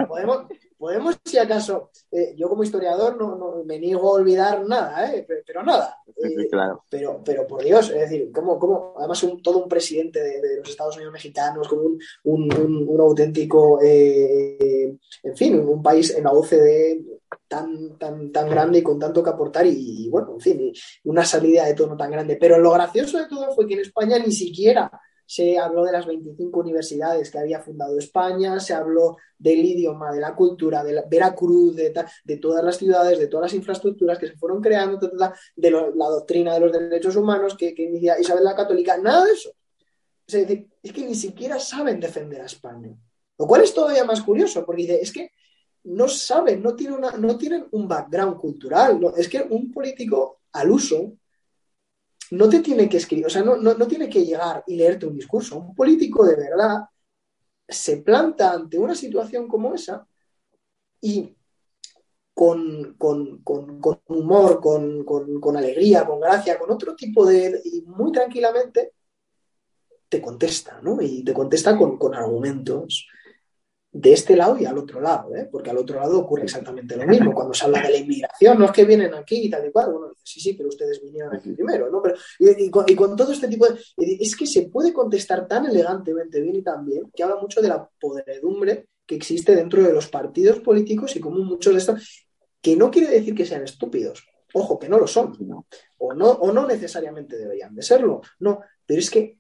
podemos, 0.09 0.47
podemos, 0.78 1.18
si 1.24 1.38
acaso, 1.38 1.90
eh, 2.10 2.34
yo 2.36 2.48
como 2.48 2.62
historiador 2.62 3.16
no, 3.16 3.62
me 3.64 3.78
niego 3.78 4.08
a 4.08 4.20
olvidar 4.20 4.66
nada, 4.66 5.12
¿eh? 5.12 5.26
pero, 5.46 5.62
nada. 5.62 5.98
Eh, 6.08 6.48
pero, 6.90 7.22
pero 7.24 7.46
por 7.46 7.62
Dios, 7.62 7.90
es 7.90 8.00
decir, 8.00 8.30
como, 8.32 8.58
como 8.58 8.94
además 8.98 9.22
un, 9.22 9.42
todo 9.42 9.58
un 9.58 9.68
presidente 9.68 10.22
de, 10.22 10.58
los 10.58 10.68
Estados 10.68 10.96
Unidos 10.96 11.12
mexicanos, 11.12 11.68
como 11.68 11.82
un, 11.82 11.98
un, 12.24 12.88
un 12.88 13.00
auténtico, 13.00 13.80
en 13.82 14.98
fin, 15.34 15.58
un, 15.58 15.82
país 15.82 16.14
en 16.16 16.24
la 16.24 16.32
OCDE 16.32 17.04
tan, 17.48 17.96
tan, 17.98 18.32
tan 18.32 18.48
grande 18.48 18.78
y 18.78 18.82
con 18.82 18.98
tanto 18.98 19.22
que 19.22 19.30
aportar 19.30 19.66
y, 19.66 20.08
bueno, 20.08 20.34
en 20.34 20.40
fin, 20.40 20.72
una 21.04 21.24
salida 21.24 21.64
de 21.64 21.74
tono 21.74 21.96
tan 21.96 22.10
grande. 22.10 22.36
Pero 22.36 22.58
lo 22.58 22.72
gracioso 22.72 23.18
de 23.18 23.28
todo 23.28 23.52
fue 23.54 23.66
que 23.66 23.74
en 23.74 23.80
España 23.80 24.18
ni 24.18 24.32
siquiera 24.32 24.90
se 25.26 25.58
habló 25.58 25.84
de 25.84 25.92
las 25.92 26.06
25 26.06 26.60
universidades 26.60 27.30
que 27.30 27.38
había 27.38 27.60
fundado 27.60 27.98
España, 27.98 28.60
se 28.60 28.72
habló 28.72 29.16
del 29.36 29.58
idioma, 29.58 30.12
de 30.12 30.20
la 30.20 30.34
cultura, 30.34 30.84
de 30.84 30.92
la 30.92 31.02
Veracruz, 31.02 31.74
de, 31.74 32.38
todas 32.40 32.64
las 32.64 32.76
ciudades, 32.76 33.18
de 33.18 33.26
todas 33.26 33.50
las 33.50 33.54
infraestructuras 33.54 34.18
que 34.18 34.28
se 34.28 34.36
fueron 34.36 34.62
creando, 34.62 34.98
de 35.56 35.70
la 35.70 36.06
doctrina 36.08 36.54
de 36.54 36.60
los 36.60 36.72
derechos 36.72 37.16
humanos 37.16 37.56
que, 37.56 37.74
que 37.74 37.90
Isabel 38.20 38.44
la 38.44 38.54
Católica, 38.54 38.96
nada 38.98 39.24
de 39.24 39.32
eso. 39.32 39.50
Es 40.26 40.92
que 40.92 41.04
ni 41.04 41.14
siquiera 41.14 41.58
saben 41.58 42.00
defender 42.00 42.40
a 42.40 42.46
España. 42.46 42.96
Lo 43.38 43.46
cual 43.46 43.62
es 43.62 43.74
todavía 43.74 44.04
más 44.04 44.22
curioso, 44.22 44.64
porque 44.64 44.82
dice, 44.82 45.00
es 45.02 45.12
que 45.12 45.30
no 45.84 46.08
saben, 46.08 46.62
no 46.62 46.74
tienen, 46.74 47.00
no 47.18 47.36
tienen 47.36 47.66
un 47.72 47.86
background 47.86 48.38
cultural. 48.38 49.00
Es 49.16 49.28
que 49.28 49.42
un 49.42 49.72
político 49.72 50.40
al 50.52 50.70
uso 50.70 51.12
no 52.30 52.48
te 52.48 52.60
tiene 52.60 52.88
que 52.88 52.96
escribir, 52.96 53.26
o 53.26 53.30
sea, 53.30 53.42
no, 53.42 53.56
no, 53.56 53.86
tiene 53.86 54.08
que 54.08 54.24
llegar 54.24 54.64
y 54.66 54.76
leerte 54.76 55.06
un 55.06 55.14
discurso. 55.14 55.58
Un 55.58 55.74
político 55.74 56.24
de 56.24 56.36
verdad 56.36 56.84
se 57.68 57.98
planta 57.98 58.52
ante 58.52 58.78
una 58.78 58.94
situación 58.94 59.48
como 59.48 59.74
esa 59.74 60.06
y 61.00 61.36
con, 62.34 62.94
con, 62.98 63.42
con, 63.42 63.80
humor, 64.08 64.60
con, 64.60 65.56
alegría, 65.56 66.04
con 66.04 66.20
gracia, 66.20 66.58
con 66.58 66.70
otro 66.70 66.94
tipo 66.94 67.24
de... 67.24 67.60
y 67.64 67.82
muy 67.82 68.12
tranquilamente 68.12 68.92
te 70.08 70.20
contesta, 70.20 70.80
¿no? 70.82 71.00
Y 71.00 71.24
te 71.24 71.32
contesta 71.32 71.76
con, 71.76 72.14
argumentos 72.14 73.08
de 73.99 74.12
este 74.12 74.36
lado 74.36 74.59
y 74.59 74.66
al 74.66 74.76
otro 74.76 75.01
lado, 75.01 75.34
¿eh? 75.34 75.49
porque 75.51 75.70
al 75.70 75.78
otro 75.78 75.99
lado 75.99 76.18
ocurre 76.18 76.44
exactamente 76.44 76.97
lo 76.97 77.07
mismo. 77.07 77.32
Cuando 77.32 77.55
se 77.55 77.64
habla 77.64 77.80
de 77.80 77.90
la 77.90 77.97
inmigración, 77.97 78.59
no 78.59 78.66
es 78.66 78.70
que 78.72 78.84
vienen 78.84 79.14
aquí 79.14 79.47
y 79.47 79.51
tal 79.51 79.66
y 79.66 79.72
cual, 79.72 79.90
bueno, 79.90 80.12
sí, 80.22 80.38
sí, 80.38 80.53
pero 80.53 80.68
ustedes 80.68 81.01
vinieron 81.03 81.34
aquí 81.34 81.53
primero, 81.53 81.90
¿no? 81.90 82.03
Pero, 82.03 82.14
y, 82.38 82.70
con, 82.70 83.16
todo 83.16 83.32
este 83.32 83.49
tipo 83.49 83.66
de... 83.66 83.78
Es 83.97 84.36
que 84.36 84.47
se 84.47 84.68
puede 84.68 84.92
contestar 84.92 85.49
tan 85.49 85.64
elegantemente 85.64 86.42
bien 86.42 86.57
y 86.57 86.62
tan 86.62 86.84
bien 86.84 87.11
que 87.14 87.22
habla 87.22 87.36
mucho 87.36 87.62
de 87.62 87.68
la 87.68 87.88
podredumbre 87.99 88.88
que 89.07 89.14
existe 89.14 89.57
dentro 89.57 89.82
de 89.82 89.92
los 89.94 90.09
partidos 90.09 90.61
políticos 90.61 91.16
y 91.16 91.20
como 91.20 91.38
muchos 91.38 91.72
de 91.72 91.78
estos 91.78 92.26
que 92.61 92.76
no 92.76 92.90
quiere 92.90 93.09
decir 93.09 93.34
que 93.34 93.47
sean 93.47 93.64
estúpidos. 93.64 94.28
Ojo, 94.53 94.78
que 94.78 94.90
no 94.90 94.99
lo 94.99 95.07
son. 95.07 95.34
O, 95.97 96.12
no, 96.12 96.30
o 96.32 96.53
no 96.53 96.66
necesariamente 96.66 97.38
deberían 97.38 97.74
de 97.74 97.82
serlo. 97.82 98.20
No, 98.40 98.61
pero 98.84 99.01
es 99.01 99.11
que 99.11 99.38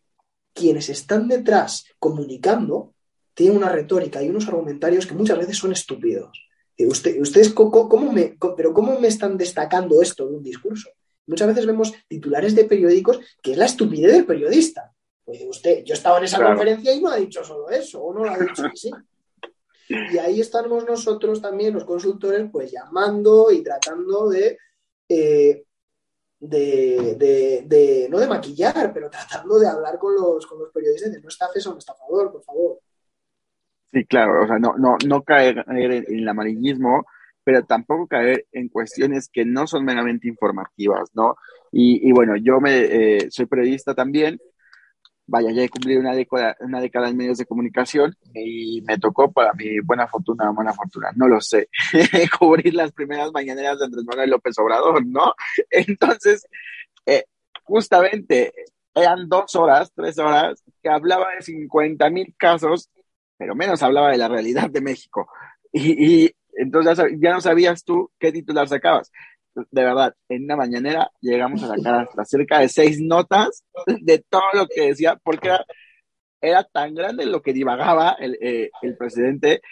quienes 0.54 0.88
están 0.88 1.28
detrás 1.28 1.84
comunicando 1.98 2.94
tienen 3.36 3.58
una 3.58 3.68
retórica 3.68 4.22
y 4.22 4.30
unos 4.30 4.48
argumentarios 4.48 5.06
que 5.06 5.14
muchas 5.14 5.38
veces 5.38 5.58
son 5.58 5.70
estúpidos. 5.70 6.48
Usted, 6.78 7.20
ustedes, 7.20 7.50
¿cómo, 7.50 8.10
me, 8.10 8.36
pero 8.56 8.72
¿cómo 8.72 8.98
me 8.98 9.08
están 9.08 9.36
destacando 9.36 10.00
esto 10.00 10.26
de 10.26 10.36
un 10.36 10.42
discurso? 10.42 10.90
Muchas 11.26 11.48
veces 11.48 11.66
vemos 11.66 11.92
titulares 12.08 12.54
de 12.54 12.64
periódicos 12.64 13.20
que 13.42 13.52
es 13.52 13.58
la 13.58 13.66
estupidez 13.66 14.12
del 14.12 14.24
periodista. 14.24 14.90
Pues 15.22 15.42
usted, 15.46 15.84
yo 15.84 15.92
estaba 15.92 16.16
en 16.18 16.24
esa 16.24 16.42
conferencia 16.42 16.94
y 16.94 17.00
no 17.00 17.10
ha 17.10 17.16
dicho 17.16 17.44
solo 17.44 17.68
eso, 17.68 18.02
o 18.02 18.14
no 18.14 18.24
lo 18.24 18.30
ha 18.30 18.38
dicho 18.38 18.62
así. 18.72 18.90
Y 19.88 20.18
ahí 20.18 20.40
estamos 20.40 20.86
nosotros 20.86 21.42
también, 21.42 21.74
los 21.74 21.84
consultores, 21.84 22.48
pues 22.50 22.72
llamando 22.72 23.50
y 23.50 23.62
tratando 23.62 24.30
de, 24.30 24.56
eh, 25.10 25.64
de, 26.40 28.08
no 28.10 28.18
de 28.18 28.26
maquillar, 28.26 28.92
pero 28.94 29.10
tratando 29.10 29.58
de 29.58 29.68
hablar 29.68 29.98
con 29.98 30.14
los, 30.14 30.46
con 30.46 30.58
los 30.58 30.70
periodistas 30.70 31.12
de 31.12 31.20
no 31.20 31.28
estafes 31.28 31.66
a 31.66 31.70
un 31.70 31.78
estafador, 31.78 32.32
por 32.32 32.42
favor. 32.42 32.78
Sí, 33.96 34.04
claro, 34.04 34.44
o 34.44 34.46
sea, 34.46 34.58
no, 34.58 34.74
no, 34.76 34.98
no 35.06 35.22
caer 35.22 35.64
en 35.68 36.04
el 36.06 36.28
amarillismo, 36.28 37.06
pero 37.42 37.64
tampoco 37.64 38.06
caer 38.06 38.44
en 38.52 38.68
cuestiones 38.68 39.30
que 39.32 39.46
no 39.46 39.66
son 39.66 39.86
meramente 39.86 40.28
informativas, 40.28 41.08
¿no? 41.14 41.36
Y, 41.72 42.12
bueno, 42.12 42.36
yo 42.36 42.60
me 42.60 42.80
eh, 42.80 43.30
soy 43.30 43.46
periodista 43.46 43.94
también, 43.94 44.38
vaya, 45.26 45.50
ya 45.50 45.62
he 45.62 45.70
cumplido 45.70 46.00
una 46.00 46.14
década, 46.14 46.56
una 46.60 46.82
década 46.82 47.08
en 47.08 47.16
medios 47.16 47.38
de 47.38 47.46
comunicación 47.46 48.14
y 48.34 48.82
me 48.82 48.98
tocó 48.98 49.32
para 49.32 49.54
mi 49.54 49.80
buena 49.80 50.06
fortuna, 50.06 50.50
buena 50.50 50.74
fortuna, 50.74 51.08
no 51.16 51.26
lo 51.26 51.40
sé, 51.40 51.70
cubrir 52.38 52.74
las 52.74 52.92
primeras 52.92 53.32
mañaneras 53.32 53.78
de 53.78 53.86
Andrés 53.86 54.04
Manuel 54.04 54.28
López 54.28 54.58
Obrador, 54.58 55.06
¿no? 55.06 55.32
Entonces, 55.70 56.46
eh, 57.06 57.24
justamente 57.64 58.52
eran 58.94 59.26
dos 59.26 59.56
horas, 59.56 59.90
tres 59.94 60.18
horas, 60.18 60.62
que 60.82 60.90
hablaba 60.90 61.28
de 61.34 61.40
50 61.40 62.10
mil 62.10 62.34
casos, 62.36 62.90
pero 63.36 63.54
menos 63.54 63.82
hablaba 63.82 64.10
de 64.10 64.18
la 64.18 64.28
realidad 64.28 64.70
de 64.70 64.80
México. 64.80 65.28
Y, 65.72 66.24
y 66.24 66.30
entonces 66.54 66.98
ya 67.20 67.32
no 67.32 67.40
sabías 67.40 67.84
tú 67.84 68.10
qué 68.18 68.32
titular 68.32 68.68
sacabas 68.68 69.10
de 69.70 69.84
verdad, 69.84 70.14
en 70.28 70.44
una 70.44 70.56
mañanera 70.56 71.10
llegamos 71.20 71.62
a 71.62 71.68
sacar 71.68 71.94
hasta 72.06 72.24
cerca 72.24 72.58
de 72.60 72.68
seis 72.68 73.00
notas 73.00 73.64
de 73.86 74.24
todo 74.28 74.44
lo 74.52 74.66
que 74.66 74.88
decía, 74.88 75.18
porque 75.22 75.50
era, 76.40 76.64
tan 76.64 76.94
grande 76.94 77.26
lo 77.26 77.42
que 77.42 77.52
divagaba 77.52 78.16
el, 78.18 78.38
eh, 78.40 78.70
presidente 78.98 79.62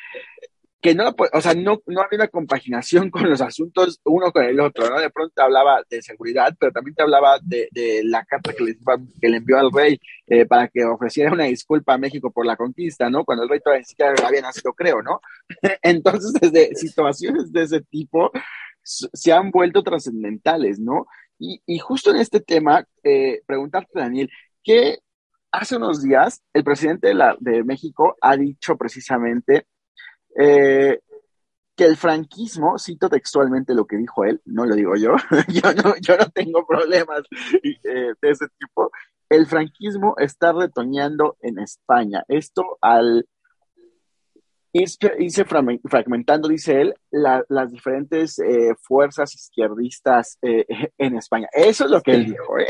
que 0.85 0.95
no, 0.95 1.15
o 1.33 1.41
sea, 1.41 1.55
no, 1.55 1.81
no 1.87 2.03
había 2.03 2.19
una 2.19 2.29
compaginación 2.29 3.11
con 3.11 3.31
los 3.31 3.41
asuntos 3.41 4.03
uno 4.05 4.31
con 4.31 4.45
el 4.45 4.61
otro, 4.61 4.87
¿no? 4.91 5.01
De 5.01 5.09
pronto 5.09 5.43
hablaba 5.43 5.83
de 5.89 6.03
seguridad, 6.03 6.55
pero 6.61 6.73
también 6.73 6.95
te 6.95 7.03
hablaba 7.03 7.39
de, 7.43 8.03
la 8.05 8.23
carta 8.27 8.53
que 8.53 8.65
le, 8.65 8.77
que 9.19 9.29
le 9.31 9.39
envió 9.39 9.59
al 9.59 9.73
rey 9.73 9.99
eh, 10.27 10.45
para 10.45 10.69
que 10.69 10.85
ofreciera 10.85 11.33
una 11.33 11.45
disculpa 11.45 11.95
a 11.95 11.99
México 11.99 12.31
por 12.31 12.45
la 12.45 12.57
conquista, 12.57 13.09
¿no? 13.09 13.25
Cuando 13.25 13.45
el 13.45 13.49
rey 13.49 13.61
todavía 13.61 13.81
ni 13.81 13.87
siquiera 13.87 14.13
había 14.27 14.43
nacido, 14.43 14.75
creo, 14.75 15.01
¿no? 15.01 15.23
Entonces, 15.83 16.35
desde 16.35 16.75
situaciones 16.75 17.51
de 17.51 17.63
ese 17.63 17.81
tipo, 17.81 18.31
se 18.83 19.33
han 19.33 19.51
vuelto 19.51 19.83
trascendentales, 19.83 20.79
¿no? 20.81 21.07
Y, 21.39 21.79
justo 21.79 22.11
en 22.11 22.19
este 22.19 22.41
tema, 22.41 22.87
eh, 23.03 23.41
preguntarte, 23.47 23.99
Daniel, 23.99 24.31
que 24.63 24.99
hace 25.51 25.77
unos 25.77 26.03
días 26.03 26.43
el 26.53 26.63
presidente 26.63 27.09
de, 27.09 27.15
la, 27.15 27.37
de 27.41 27.65
México 27.65 28.17
ha 28.21 28.37
dicho 28.37 28.77
precisamente 28.77 29.67
eh, 30.39 31.01
que 31.77 31.85
el 31.85 31.97
franquismo, 31.97 32.79
cito 32.79 33.09
textualmente 33.09 33.75
lo 33.75 33.87
que 33.87 33.97
dijo 33.97 34.25
él, 34.25 34.41
no 34.45 34.65
lo 34.65 34.75
digo 34.75 34.97
yo, 34.97 35.17
yo, 35.49 35.73
no, 35.75 35.97
yo 36.01 36.17
no 36.17 36.29
tengo 36.31 36.67
problemas 36.67 37.23
eh, 37.63 38.13
de 38.21 38.31
ese 38.31 38.47
tipo, 38.59 38.91
el 39.29 39.47
franquismo 39.47 40.15
está 40.19 40.53
retoñando 40.53 41.37
en 41.41 41.59
España. 41.59 42.25
Esto 42.29 42.79
al 42.81 43.27
irse 44.75 45.45
fragmentando, 45.45 46.49
dice 46.49 46.81
él, 46.81 46.95
las 47.11 47.71
diferentes 47.71 48.39
eh, 48.41 48.75
fuerzas 48.81 49.35
izquierdistas 49.35 50.39
eh, 50.43 50.67
en 50.99 51.17
España. 51.17 51.49
Eso 51.53 51.85
es 51.85 51.91
lo 51.91 52.01
que 52.01 52.13
él 52.13 52.27
dijo. 52.27 52.59
¿eh? 52.59 52.67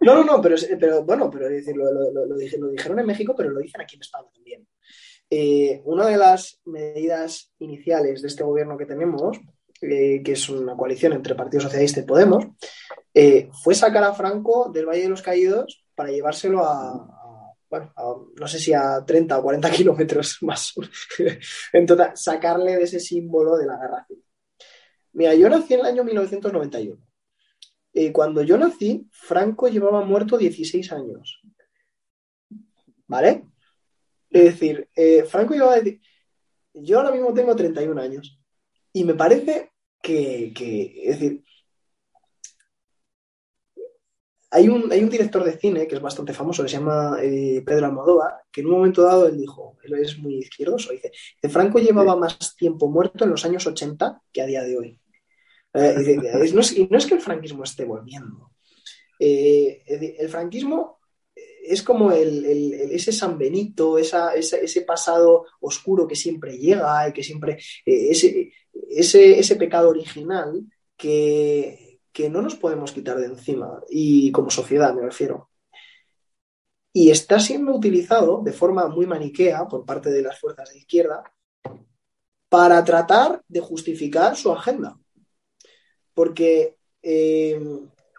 No, 0.00 0.16
no, 0.16 0.24
no, 0.24 0.42
pero, 0.42 0.56
pero 0.78 1.04
bueno, 1.04 1.30
pero 1.30 1.48
lo, 1.48 2.26
lo, 2.26 2.36
dijeron 2.36 2.98
en 2.98 3.06
México, 3.06 3.34
pero 3.34 3.50
lo 3.50 3.60
dicen 3.60 3.80
aquí 3.80 3.94
en 3.96 4.02
España 4.02 4.28
también. 4.34 4.66
Una 5.84 6.06
de 6.06 6.16
las 6.16 6.60
medidas 6.64 7.52
iniciales 7.58 8.22
de 8.22 8.28
este 8.28 8.44
gobierno 8.44 8.76
que 8.78 8.86
tenemos, 8.86 9.38
que 9.80 10.22
es 10.24 10.48
una 10.48 10.76
coalición 10.76 11.12
entre 11.12 11.34
Partido 11.34 11.62
Socialista 11.62 12.00
y 12.00 12.04
Podemos, 12.04 12.46
fue 13.62 13.74
sacar 13.74 14.04
a 14.04 14.14
Franco 14.14 14.70
del 14.72 14.86
Valle 14.86 15.02
de 15.02 15.08
los 15.08 15.22
Caídos 15.22 15.84
para 15.94 16.10
llevárselo 16.10 16.64
a, 16.64 17.14
bueno, 17.70 17.92
no 18.38 18.46
sé 18.46 18.58
si 18.58 18.72
a 18.72 19.04
30 19.04 19.38
o 19.38 19.42
40 19.42 19.70
kilómetros 19.70 20.38
más. 20.42 20.74
en 21.72 21.86
total, 21.86 22.12
sacarle 22.14 22.76
de 22.76 22.84
ese 22.84 23.00
símbolo 23.00 23.56
de 23.56 23.66
la 23.66 23.76
guerra 23.76 24.04
civil. 24.06 24.24
Mira, 25.12 25.34
yo 25.34 25.48
nací 25.48 25.74
en 25.74 25.80
el 25.80 25.86
año 25.86 26.04
1991. 26.04 27.00
Y 27.92 28.10
cuando 28.10 28.42
yo 28.42 28.58
nací, 28.58 29.08
Franco 29.12 29.68
llevaba 29.68 30.04
muerto 30.04 30.36
16 30.36 30.92
años. 30.92 31.40
¿Vale? 33.06 33.44
Es 34.34 34.44
decir, 34.44 34.88
eh, 34.96 35.24
Franco 35.24 35.54
llevaba... 35.54 35.76
Yo 36.74 36.98
ahora 36.98 37.12
mismo 37.12 37.32
tengo 37.32 37.54
31 37.54 38.00
años. 38.02 38.36
Y 38.92 39.04
me 39.04 39.14
parece 39.14 39.70
que, 40.02 40.52
que 40.52 40.92
es 41.04 41.20
decir, 41.20 41.44
hay 44.50 44.68
un, 44.68 44.90
hay 44.90 45.04
un 45.04 45.08
director 45.08 45.44
de 45.44 45.56
cine 45.56 45.86
que 45.86 45.94
es 45.94 46.00
bastante 46.00 46.32
famoso, 46.32 46.64
que 46.64 46.68
se 46.68 46.78
llama 46.78 47.18
eh, 47.22 47.62
Pedro 47.64 47.86
Almodóvar, 47.86 48.42
que 48.50 48.60
en 48.60 48.66
un 48.66 48.72
momento 48.72 49.02
dado 49.02 49.28
él 49.28 49.38
dijo, 49.38 49.76
él 49.84 49.94
es 49.94 50.18
muy 50.18 50.38
izquierdoso, 50.38 50.90
dice, 50.90 51.12
Franco 51.48 51.78
llevaba 51.78 52.16
más 52.16 52.56
tiempo 52.56 52.88
muerto 52.88 53.24
en 53.24 53.30
los 53.30 53.44
años 53.44 53.64
80 53.64 54.20
que 54.32 54.42
a 54.42 54.46
día 54.46 54.64
de 54.64 54.76
hoy. 54.76 55.00
Eh, 55.74 56.18
no, 56.52 56.60
es, 56.60 57.06
que 57.06 57.14
el 57.14 57.20
franquismo 57.20 57.62
esté 57.62 57.84
volviendo. 57.84 58.50
Eh, 59.18 59.82
el 60.18 60.28
franquismo 60.28 60.98
es 61.66 61.82
como 61.82 62.12
ese 62.12 63.12
San 63.12 63.38
Benito, 63.38 63.98
ese, 63.98 64.82
pasado 64.82 65.46
oscuro 65.60 66.06
que 66.06 66.16
siempre 66.16 66.58
llega 66.58 67.08
y 67.08 67.12
que 67.12 67.22
siempre. 67.22 67.58
ese, 67.84 68.52
ese 68.90 69.56
pecado 69.56 69.88
original 69.88 70.62
que, 70.96 72.00
que 72.14 72.30
no 72.30 72.40
nos 72.40 72.54
podemos 72.54 72.92
quitar 72.92 73.18
de 73.18 73.26
encima, 73.26 73.82
y 73.90 74.30
como 74.30 74.48
sociedad 74.48 74.94
me 74.94 75.02
refiero. 75.02 75.50
Y 76.92 77.10
está 77.10 77.40
siendo 77.40 77.74
utilizado 77.74 78.40
de 78.42 78.52
forma 78.52 78.86
muy 78.86 79.04
maniquea 79.04 79.66
por 79.66 79.84
parte 79.84 80.10
de 80.10 80.22
las 80.22 80.38
fuerzas 80.38 80.70
de 80.70 80.78
izquierda 80.78 81.24
para 82.48 82.84
tratar 82.84 83.42
de 83.48 83.58
justificar 83.58 84.36
su 84.36 84.52
agenda. 84.52 84.96
Porque 86.14 86.76
eh, 87.02 87.60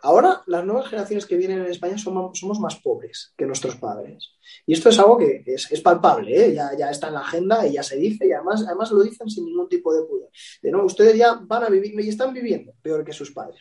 Ahora 0.06 0.44
las 0.46 0.64
nuevas 0.64 0.88
generaciones 0.88 1.26
que 1.26 1.36
vienen 1.36 1.62
en 1.62 1.72
España 1.72 1.98
somos, 1.98 2.60
más 2.60 2.76
pobres 2.76 3.34
que 3.36 3.48
nuestros 3.48 3.76
padres. 3.78 4.36
Y 4.68 4.74
esto 4.74 4.90
es 4.90 5.00
algo 5.00 5.18
que 5.18 5.42
es, 5.48 5.82
palpable, 5.82 6.46
¿eh? 6.46 6.54
ya, 6.54 6.92
está 6.92 7.08
en 7.08 7.16
la 7.16 7.22
agenda 7.22 7.66
y 7.66 7.74
ya 7.74 7.82
se 7.82 7.96
dice, 7.96 8.28
y 8.28 8.32
además, 8.32 8.64
además 8.68 8.92
lo 8.92 9.02
dicen 9.02 9.28
sin 9.28 9.46
ningún 9.46 9.68
tipo 9.68 9.92
de 9.96 10.04
pudor. 10.04 10.30
De 10.62 10.70
no, 10.70 10.86
ustedes 10.86 11.18
ya 11.18 11.40
van 11.42 11.64
a 11.64 11.70
vivir 11.70 12.00
y 12.00 12.10
están 12.10 12.36
viviendo 12.36 12.74
peor 12.84 13.04
que 13.04 13.14
sus 13.14 13.32
padres. 13.32 13.60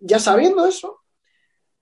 Ya 0.00 0.18
sabiendo 0.18 0.66
eso, 0.66 1.02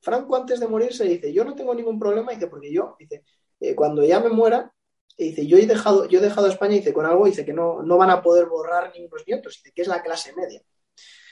Franco 0.02 0.36
antes 0.36 0.61
de 0.61 0.68
morirse 0.68 1.05
dice, 1.05 1.32
yo 1.32 1.42
no 1.46 1.55
tengo 1.55 1.74
ningún 1.74 1.98
problema, 1.98 2.32
dice, 2.32 2.48
porque 2.48 2.70
yo, 2.70 2.96
dice, 2.98 3.24
eh, 3.59 3.74
cuando 3.74 4.05
ya 4.05 4.20
me 4.20 4.28
muera, 4.28 4.70
dice, 5.16 5.46
yo 5.46 5.57
he 5.57 5.64
dejado, 5.64 6.07
yo 6.11 6.18
he 6.18 6.22
dejado 6.22 6.46
a 6.46 6.50
España, 6.50 6.74
dice, 6.74 6.92
con 6.92 7.07
algo, 7.07 7.24
dice, 7.24 7.46
que 7.46 7.55
no, 7.55 7.82
no 7.82 7.96
van 7.96 8.11
a 8.11 8.20
poder 8.20 8.48
borrar 8.48 8.92
ni 8.94 9.07
unos 9.07 9.24
nietos, 9.26 9.62
dice, 9.64 9.72
que 9.74 9.80
es 9.80 9.88
la 9.88 10.02
clase 10.02 10.34
media. 10.34 10.61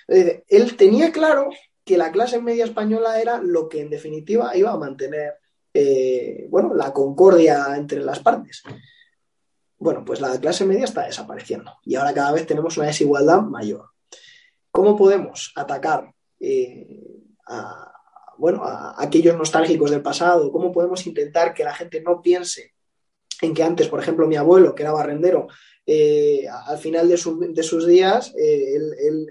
Dice, 0.09 0.47
él 0.49 0.75
tenía 0.75 1.13
claro 1.13 1.51
que 1.85 1.99
la 1.99 2.13
clase 2.13 2.41
media 2.41 2.65
española 2.65 3.21
era 3.21 3.41
lo 3.43 3.69
que 3.69 3.81
en 3.81 3.91
definitiva 3.91 4.57
iba 4.57 4.71
a 4.71 4.79
mantener 4.79 5.35
eh, 5.75 6.47
bueno, 6.51 6.75
la 6.75 6.93
concordia 6.93 7.75
entre 7.77 8.01
las 8.01 8.21
partes. 8.21 8.63
Bueno, 9.79 10.05
pues 10.05 10.21
la 10.21 10.39
clase 10.39 10.65
media 10.65 10.85
está 10.85 11.07
desapareciendo 11.07 11.73
y 11.83 11.97
ahora 11.97 12.15
cada 12.15 12.33
vez 12.33 12.47
tenemos 12.47 12.77
una 12.77 12.87
desigualdad 12.87 13.43
mayor. 13.43 13.91
¿Cómo 14.71 14.97
podemos 14.97 15.53
atacar 15.57 16.15
eh, 16.39 16.87
a, 17.47 17.93
bueno, 18.39 18.65
a 18.65 18.95
aquellos 19.03 19.37
nostálgicos 19.37 19.91
del 19.91 20.03
pasado? 20.03 20.53
¿Cómo 20.53 20.73
podemos 20.73 21.07
intentar 21.07 21.53
que 21.53 21.65
la 21.65 21.75
gente 21.75 22.01
no 22.01 22.23
piense 22.23 22.75
en 23.41 23.55
que 23.55 23.65
antes, 23.65 23.89
por 23.89 24.01
ejemplo, 24.01 24.29
mi 24.29 24.37
abuelo, 24.37 24.75
que 24.75 24.85
era 24.85 24.93
barrendero, 24.93 25.49
eh, 25.87 26.47
al 26.49 26.79
final 26.79 27.09
de, 27.09 27.17
sus 27.17 27.87
días, 27.87 28.35
eh, 28.39 28.75
él, 28.77 29.27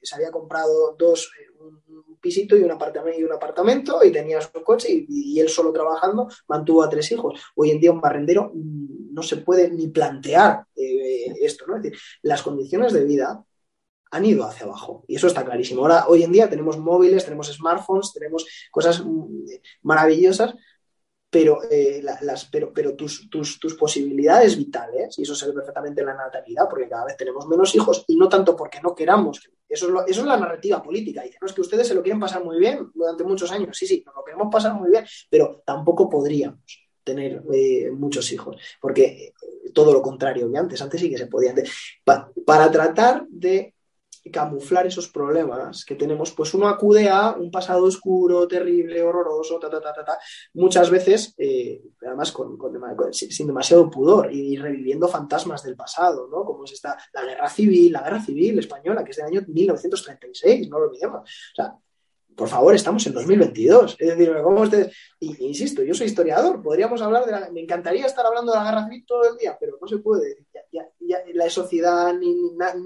se 0.00 0.14
había 0.14 0.30
comprado 0.30 0.96
dos, 0.98 1.30
un 1.60 2.18
pisito 2.20 2.56
y 2.56 2.62
un 2.62 2.70
apartamento 2.70 3.20
y 3.20 3.24
un 3.24 3.32
apartamento 3.32 4.04
y 4.04 4.10
tenía 4.10 4.40
su 4.40 4.62
coche 4.62 4.88
y, 5.08 5.38
él 5.38 5.48
solo 5.48 5.72
trabajando 5.72 6.28
mantuvo 6.48 6.82
a 6.82 6.88
tres 6.88 7.10
hijos. 7.12 7.40
Hoy 7.54 7.70
en 7.70 7.80
día 7.80 7.92
un 7.92 8.00
barrendero 8.00 8.52
no 8.54 9.22
se 9.22 9.38
puede 9.38 9.70
ni 9.70 9.88
plantear 9.88 10.66
esto, 10.76 11.66
¿no? 11.66 11.76
Es 11.76 11.82
decir, 11.82 11.98
las 12.22 12.42
condiciones 12.42 12.92
de 12.92 13.04
vida 13.04 13.44
han 14.12 14.26
ido 14.26 14.44
hacia 14.44 14.66
abajo. 14.66 15.04
Y 15.08 15.16
eso 15.16 15.26
está 15.26 15.44
clarísimo. 15.44 15.80
Ahora, 15.82 16.06
hoy 16.06 16.22
en 16.22 16.32
día 16.32 16.48
tenemos 16.48 16.78
móviles, 16.78 17.24
tenemos 17.24 17.50
smartphones, 17.50 18.12
tenemos 18.12 18.46
cosas 18.70 19.02
mm, 19.04 19.46
maravillosas, 19.82 20.54
pero, 21.32 21.60
eh, 21.70 22.02
las, 22.02 22.44
pero, 22.44 22.74
pero 22.74 22.94
tus, 22.94 23.30
tus, 23.30 23.74
posibilidades 23.74 24.54
vitales, 24.54 25.18
y 25.18 25.22
eso 25.22 25.34
se 25.34 25.46
ve 25.46 25.54
perfectamente 25.54 26.02
en 26.02 26.08
la 26.08 26.14
natalidad, 26.14 26.68
porque 26.68 26.90
cada 26.90 27.06
vez 27.06 27.16
tenemos 27.16 27.48
menos 27.48 27.74
hijos, 27.74 28.04
y 28.06 28.16
no 28.16 28.28
tanto 28.28 28.54
porque 28.54 28.82
no 28.82 28.94
queramos. 28.94 29.40
Eso 29.66 29.88
es, 29.88 30.10
eso 30.10 30.20
es 30.20 30.26
la 30.26 30.36
narrativa 30.36 30.82
política. 30.82 31.22
Dicen, 31.22 31.38
no, 31.40 31.46
es 31.46 31.54
que 31.54 31.62
ustedes 31.62 31.88
se 31.88 31.94
lo 31.94 32.02
quieren 32.02 32.20
pasar 32.20 32.44
muy 32.44 32.58
bien 32.58 32.90
durante 32.94 33.24
muchos 33.24 33.50
años. 33.50 33.74
Sí, 33.74 33.86
sí, 33.86 34.02
nos 34.04 34.14
lo 34.14 34.22
queremos 34.22 34.48
pasar 34.52 34.74
muy 34.74 34.90
bien, 34.90 35.06
pero 35.30 35.62
tampoco 35.64 36.06
podríamos 36.06 36.60
tener 37.02 37.42
eh, 37.50 37.90
muchos 37.90 38.30
hijos, 38.30 38.56
porque 38.78 39.04
eh, 39.04 39.32
todo 39.72 39.90
lo 39.94 40.02
contrario 40.02 40.52
que 40.52 40.58
antes, 40.58 40.82
antes 40.82 41.00
sí 41.00 41.08
que 41.08 41.16
se 41.16 41.28
podían. 41.28 41.56
para 42.04 42.70
tratar 42.70 43.24
de 43.30 43.74
camuflar 44.30 44.86
esos 44.86 45.08
problemas 45.08 45.84
que 45.84 45.94
tenemos, 45.94 46.30
pues 46.32 46.54
uno 46.54 46.68
acude 46.68 47.08
a 47.08 47.32
un 47.32 47.50
pasado 47.50 47.84
oscuro, 47.84 48.46
terrible, 48.46 49.02
horroroso, 49.02 49.58
ta, 49.58 49.68
ta, 49.68 49.80
ta, 49.80 49.92
ta, 49.92 50.04
ta 50.04 50.18
muchas 50.54 50.90
veces, 50.90 51.34
eh, 51.38 51.82
además 52.06 52.30
con, 52.30 52.58
sin 53.12 53.46
demasiado 53.46 53.90
pudor 53.90 54.32
y, 54.32 54.56
reviviendo 54.56 55.08
fantasmas 55.08 55.62
del 55.62 55.74
pasado, 55.74 56.28
¿no? 56.30 56.44
Como 56.44 56.64
es 56.64 56.72
esta, 56.72 56.96
la 57.12 57.24
guerra 57.24 57.48
civil, 57.48 57.92
la 57.92 58.02
guerra 58.02 58.20
civil 58.20 58.58
española, 58.58 59.02
que 59.02 59.10
es 59.10 59.16
del 59.16 59.26
año 59.26 59.42
1936, 59.46 60.68
no 60.68 60.78
lo 60.78 60.86
olvidemos. 60.86 61.22
O 61.22 61.54
sea, 61.54 61.76
por 62.36 62.48
favor, 62.48 62.74
estamos 62.74 63.06
en 63.06 63.14
2022. 63.14 63.96
Es 63.98 64.08
decir, 64.08 64.32
¿cómo 64.42 64.62
ustedes? 64.62 64.94
Y, 65.20 65.44
insisto, 65.46 65.82
yo 65.82 65.94
soy 65.94 66.06
historiador, 66.06 66.62
podríamos 66.62 67.02
hablar 67.02 67.24
de 67.24 67.32
la... 67.32 67.50
Me 67.50 67.60
encantaría 67.60 68.06
estar 68.06 68.24
hablando 68.24 68.52
de 68.52 68.58
la 68.58 68.64
guerra 68.64 68.84
civil 68.84 69.04
todo 69.06 69.30
el 69.30 69.36
día, 69.36 69.56
pero 69.58 69.78
no 69.80 69.86
se 69.86 69.98
puede. 69.98 70.46
La 71.34 71.50
sociedad, 71.50 72.14
ni, 72.14 72.34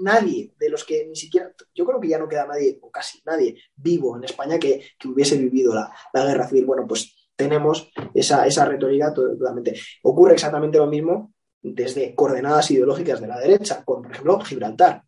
nadie 0.01 0.53
de 0.59 0.69
los 0.69 0.83
que 0.83 1.05
ni 1.07 1.15
siquiera... 1.15 1.53
Yo 1.73 1.85
creo 1.85 1.99
que 1.99 2.09
ya 2.09 2.17
no 2.17 2.27
queda 2.27 2.45
nadie, 2.45 2.77
o 2.81 2.91
casi 2.91 3.21
nadie, 3.25 3.57
vivo 3.75 4.17
en 4.17 4.25
España 4.25 4.59
que, 4.59 4.83
hubiese 5.05 5.37
vivido 5.37 5.73
la, 5.73 5.91
guerra 6.13 6.47
civil. 6.47 6.65
Bueno, 6.65 6.85
pues 6.87 7.29
tenemos 7.35 7.89
esa, 8.13 8.45
esa 8.45 8.65
retórica 8.65 9.13
totalmente. 9.13 9.75
Ocurre 10.03 10.33
exactamente 10.33 10.77
lo 10.77 10.87
mismo 10.87 11.33
desde 11.61 12.13
coordenadas 12.13 12.71
ideológicas 12.71 13.21
de 13.21 13.27
la 13.27 13.39
derecha, 13.39 13.83
con, 13.83 14.01
por 14.01 14.11
ejemplo, 14.11 14.39
Gibraltar. 14.41 15.03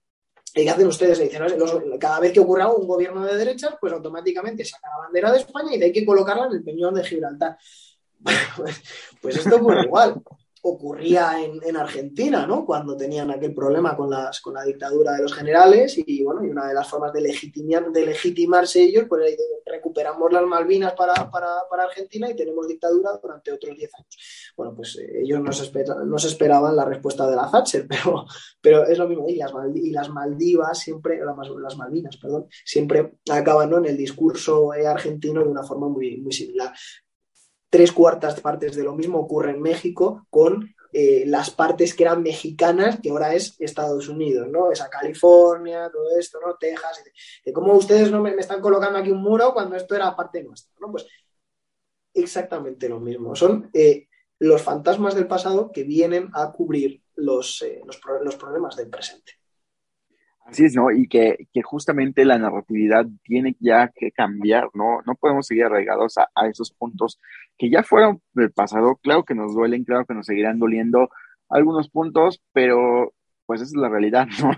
¿Y 0.56 0.64
qué 0.64 0.70
hacen 0.70 0.88
ustedes? 0.88 1.20
Dicen, 1.20 1.44
cada 2.00 2.20
vez 2.20 2.34
que 2.34 2.40
ocurra 2.40 2.72
un 2.72 2.88
gobierno 2.88 3.24
de 3.26 3.36
derecha, 3.36 3.78
pues 3.80 3.94
automáticamente 3.94 4.66
saca 4.66 4.90
la 4.90 5.04
bandera 5.04 5.32
de 5.32 5.40
España 5.40 5.76
y 5.76 5.84
hay 5.84 5.92
que 5.92 6.06
colocarla 6.06 6.48
en 6.48 6.54
el 6.54 6.64
peñón 6.64 6.94
de 6.94 7.04
Gibraltar. 7.04 7.58
pues, 8.58 8.82
pues 9.22 9.38
esto 9.38 9.58
ocurre 9.58 9.84
igual 9.84 10.22
ocurría 10.62 11.36
en, 11.42 11.78
Argentina, 11.78 12.46
¿no? 12.46 12.66
Cuando 12.66 12.98
tenían 12.98 13.32
aquel 13.32 13.54
problema 13.54 13.96
con, 13.96 14.10
las, 14.10 14.42
con 14.42 14.54
la 14.54 14.64
dictadura 14.64 15.14
de 15.14 15.22
los 15.22 15.34
generales 15.34 15.98
y, 15.98 16.24
bueno, 16.24 16.44
y 16.44 16.50
una 16.50 16.68
de 16.68 16.74
las 16.74 16.88
formas 16.88 17.14
de, 17.14 17.22
legitimar, 17.22 17.92
de 17.92 18.06
legitimarse 18.06 18.82
ellos, 18.82 19.06
pues 19.08 19.38
recuperamos 19.66 20.32
las 20.34 20.46
Malvinas 20.46 20.94
para, 20.94 21.30
Argentina 21.84 22.30
y 22.30 22.36
tenemos 22.36 22.68
dictadura 22.68 23.12
durante 23.22 23.52
otros 23.52 23.76
10 23.76 23.92
años. 23.96 24.54
Bueno, 24.58 24.76
pues 24.76 24.98
eh, 24.98 25.22
ellos 25.22 25.40
no 25.42 25.52
se, 25.52 26.28
esperaban 26.28 26.76
la 26.76 26.86
respuesta 26.86 27.30
de 27.30 27.36
la 27.36 27.50
Thatcher, 27.50 27.88
pero, 27.90 28.26
pero 28.62 28.86
es 28.86 28.98
lo 28.98 29.08
mismo. 29.08 29.30
Y 29.30 29.36
las, 29.36 29.52
y 29.76 29.92
las 29.92 30.10
Maldivas 30.10 30.78
siempre, 30.78 31.20
las 31.24 31.78
Malvinas, 31.78 32.18
perdón, 32.18 32.48
siempre 32.66 33.14
acaban 33.32 33.74
en 33.74 33.86
el 33.86 33.98
discurso 33.98 34.74
eh, 34.74 34.86
argentino 34.86 35.42
de 35.42 35.50
una 35.50 35.64
forma 35.64 35.88
muy, 35.88 36.18
muy 36.18 36.34
similar 36.34 36.74
tres 37.70 37.92
cuartas 37.92 38.40
partes 38.42 38.76
de 38.76 38.84
lo 38.84 38.96
mismo 38.96 39.20
ocurre 39.20 39.52
en 39.52 39.62
México 39.62 40.26
con 40.30 40.76
eh, 40.92 41.24
las 41.28 41.52
partes 41.52 41.94
que 41.94 42.04
eran 42.04 42.24
mexicanas, 42.24 43.00
que 43.00 43.12
ahora 43.12 43.36
es 43.36 43.56
Estados 43.60 44.08
Unidos, 44.08 44.48
¿no? 44.50 44.72
Esa 44.72 44.90
California, 44.90 45.90
todo 45.92 46.18
esto, 46.18 46.40
¿no? 46.44 46.56
Texas. 46.56 47.04
De, 47.46 47.54
cómo 47.54 47.74
ustedes 47.74 48.12
no 48.12 48.22
me, 48.22 48.32
están 48.32 48.60
colocando 48.60 48.98
aquí 48.98 49.12
un 49.12 49.22
muro 49.22 49.54
cuando 49.54 49.76
esto 49.76 49.96
era 49.96 50.16
parte 50.16 50.44
nuestra, 50.44 50.74
¿no? 50.80 50.92
Pues 50.92 51.06
exactamente 52.14 52.90
lo 52.90 53.00
mismo. 53.00 53.36
Son 53.36 53.70
eh, 53.74 54.08
los 54.40 54.62
fantasmas 54.64 55.14
del 55.14 55.28
pasado 55.28 55.72
que 55.72 55.84
vienen 55.84 56.32
a 56.34 56.52
cubrir 56.52 57.04
los, 57.16 57.62
eh, 57.62 57.84
los 57.86 58.36
problemas 58.36 58.76
del 58.76 58.90
presente. 58.90 59.39
Así 60.50 60.66
es, 60.66 60.76
¿no? 60.76 60.92
Y 60.92 61.08
que, 61.08 61.38
justamente 61.64 62.26
la 62.26 62.40
narratividad 62.40 63.06
tiene 63.24 63.56
ya 63.60 63.92
que 63.96 64.12
cambiar, 64.12 64.70
¿no? 64.74 65.02
No 65.06 65.16
podemos 65.16 65.46
seguir 65.46 65.66
arraigados 65.66 66.18
a, 66.18 66.48
esos 66.48 66.72
puntos 66.72 67.20
que 67.58 67.70
ya 67.70 67.84
fueron 67.84 68.22
del 68.34 68.52
pasado. 68.52 68.96
Claro 69.04 69.24
que 69.24 69.36
nos 69.36 69.54
duelen, 69.54 69.84
claro 69.84 70.06
que 70.06 70.16
nos 70.16 70.26
seguirán 70.26 70.58
doliendo 70.58 71.10
algunos 71.50 71.90
puntos, 71.90 72.42
pero 72.52 73.14
pues 73.46 73.62
esa 73.62 73.70
es 73.70 73.82
la 73.82 73.90
realidad, 73.90 74.28
¿no? 74.42 74.52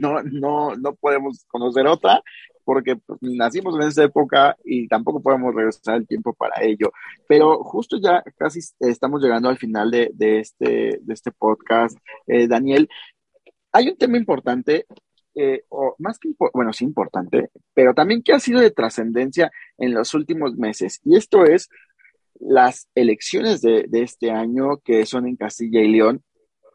No, 0.00 0.22
no, 0.22 0.22
no, 0.22 0.76
no 0.76 0.94
podemos 0.94 1.44
conocer 1.48 1.86
otra 1.86 2.22
porque 2.64 2.96
pues, 2.96 3.18
nacimos 3.22 3.74
en 3.76 3.88
esa 3.88 4.04
época 4.04 4.56
y 4.64 4.88
tampoco 4.88 5.22
podemos 5.22 5.54
regresar 5.54 5.96
el 5.96 6.06
tiempo 6.06 6.32
para 6.32 6.62
ello. 6.62 6.92
Pero 7.28 7.62
justo 7.62 7.98
ya 8.02 8.22
casi 8.36 8.60
estamos 8.80 9.22
llegando 9.22 9.48
al 9.48 9.58
final 9.58 9.90
de, 9.90 10.10
este, 10.18 10.98
de 11.00 11.14
este 11.14 11.30
podcast, 11.30 11.96
eh, 12.26 12.48
Daniel. 12.48 12.88
Hay 13.74 13.88
un 13.88 13.96
tema 13.96 14.16
importante 14.16 14.86
eh, 15.34 15.64
o 15.68 15.96
más 15.98 16.20
que, 16.20 16.30
bueno, 16.52 16.72
sí 16.72 16.84
importante, 16.84 17.50
pero 17.74 17.92
también 17.92 18.22
que 18.22 18.32
ha 18.32 18.38
sido 18.38 18.60
de 18.60 18.70
trascendencia 18.70 19.50
en 19.78 19.92
los 19.92 20.14
últimos 20.14 20.54
meses. 20.54 21.00
Y 21.04 21.16
esto 21.16 21.44
es 21.44 21.68
las 22.38 22.88
elecciones 22.94 23.62
de, 23.62 23.88
este 23.90 24.30
año 24.30 24.78
que 24.84 25.04
son 25.06 25.26
en 25.26 25.34
Castilla 25.34 25.80
y 25.80 25.88
León 25.88 26.22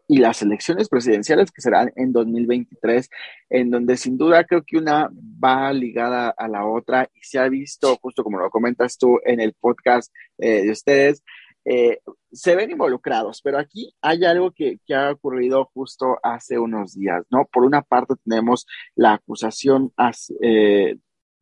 y 0.09 0.17
las 0.17 0.41
elecciones 0.41 0.89
presidenciales 0.89 1.51
que 1.51 1.61
serán 1.61 1.93
en 1.95 2.11
2023, 2.11 3.09
en 3.49 3.69
donde 3.69 3.95
sin 3.95 4.17
duda 4.17 4.43
creo 4.43 4.63
que 4.65 4.77
una 4.77 5.09
va 5.41 5.71
ligada 5.71 6.33
a 6.37 6.49
la 6.49 6.65
otra 6.65 7.09
y 7.13 7.19
se 7.21 7.39
ha 7.39 7.47
visto, 7.47 7.95
justo 8.01 8.25
como 8.25 8.39
lo 8.39 8.49
comentas 8.49 8.97
tú 8.97 9.19
en 9.23 9.39
el 9.39 9.53
podcast 9.53 10.11
eh, 10.37 10.63
de 10.63 10.71
ustedes, 10.71 11.23
eh, 11.71 11.99
se 12.31 12.55
ven 12.55 12.71
involucrados, 12.71 13.41
pero 13.43 13.59
aquí 13.59 13.93
hay 14.01 14.25
algo 14.25 14.51
que, 14.51 14.79
ha 14.91 15.11
ocurrido 15.11 15.69
justo 15.71 16.17
hace 16.23 16.57
unos 16.57 16.95
días, 16.95 17.23
¿no? 17.29 17.45
Por 17.45 17.63
una 17.63 17.83
parte 17.83 18.15
tenemos 18.23 18.65
la 18.95 19.13
acusación 19.13 19.93
eh, 20.41 20.95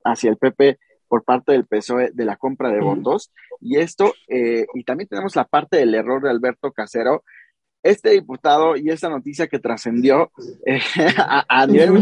hacia, 0.03 0.30
el 0.30 0.36
PP 0.36 0.80
por 1.07 1.23
parte 1.23 1.53
del 1.53 1.65
PSOE 1.65 2.11
de 2.13 2.25
la 2.25 2.36
compra 2.36 2.69
de 2.71 2.82
votos, 2.82 3.32
y 3.61 3.78
esto, 3.78 4.13
eh, 4.28 4.65
y 4.73 4.84
también 4.84 5.07
tenemos 5.07 5.34
la 5.38 5.45
parte 5.45 5.78
del 5.78 5.95
error 5.95 6.21
de 6.21 6.30
Alberto 6.30 6.73
Casero, 6.73 7.23
este 7.82 8.09
diputado 8.09 8.75
y 8.75 8.89
esta 8.89 9.07
noticia 9.07 9.47
que 9.47 9.59
trascendió 9.59 10.34
a, 11.47 11.67
nivel 11.67 11.99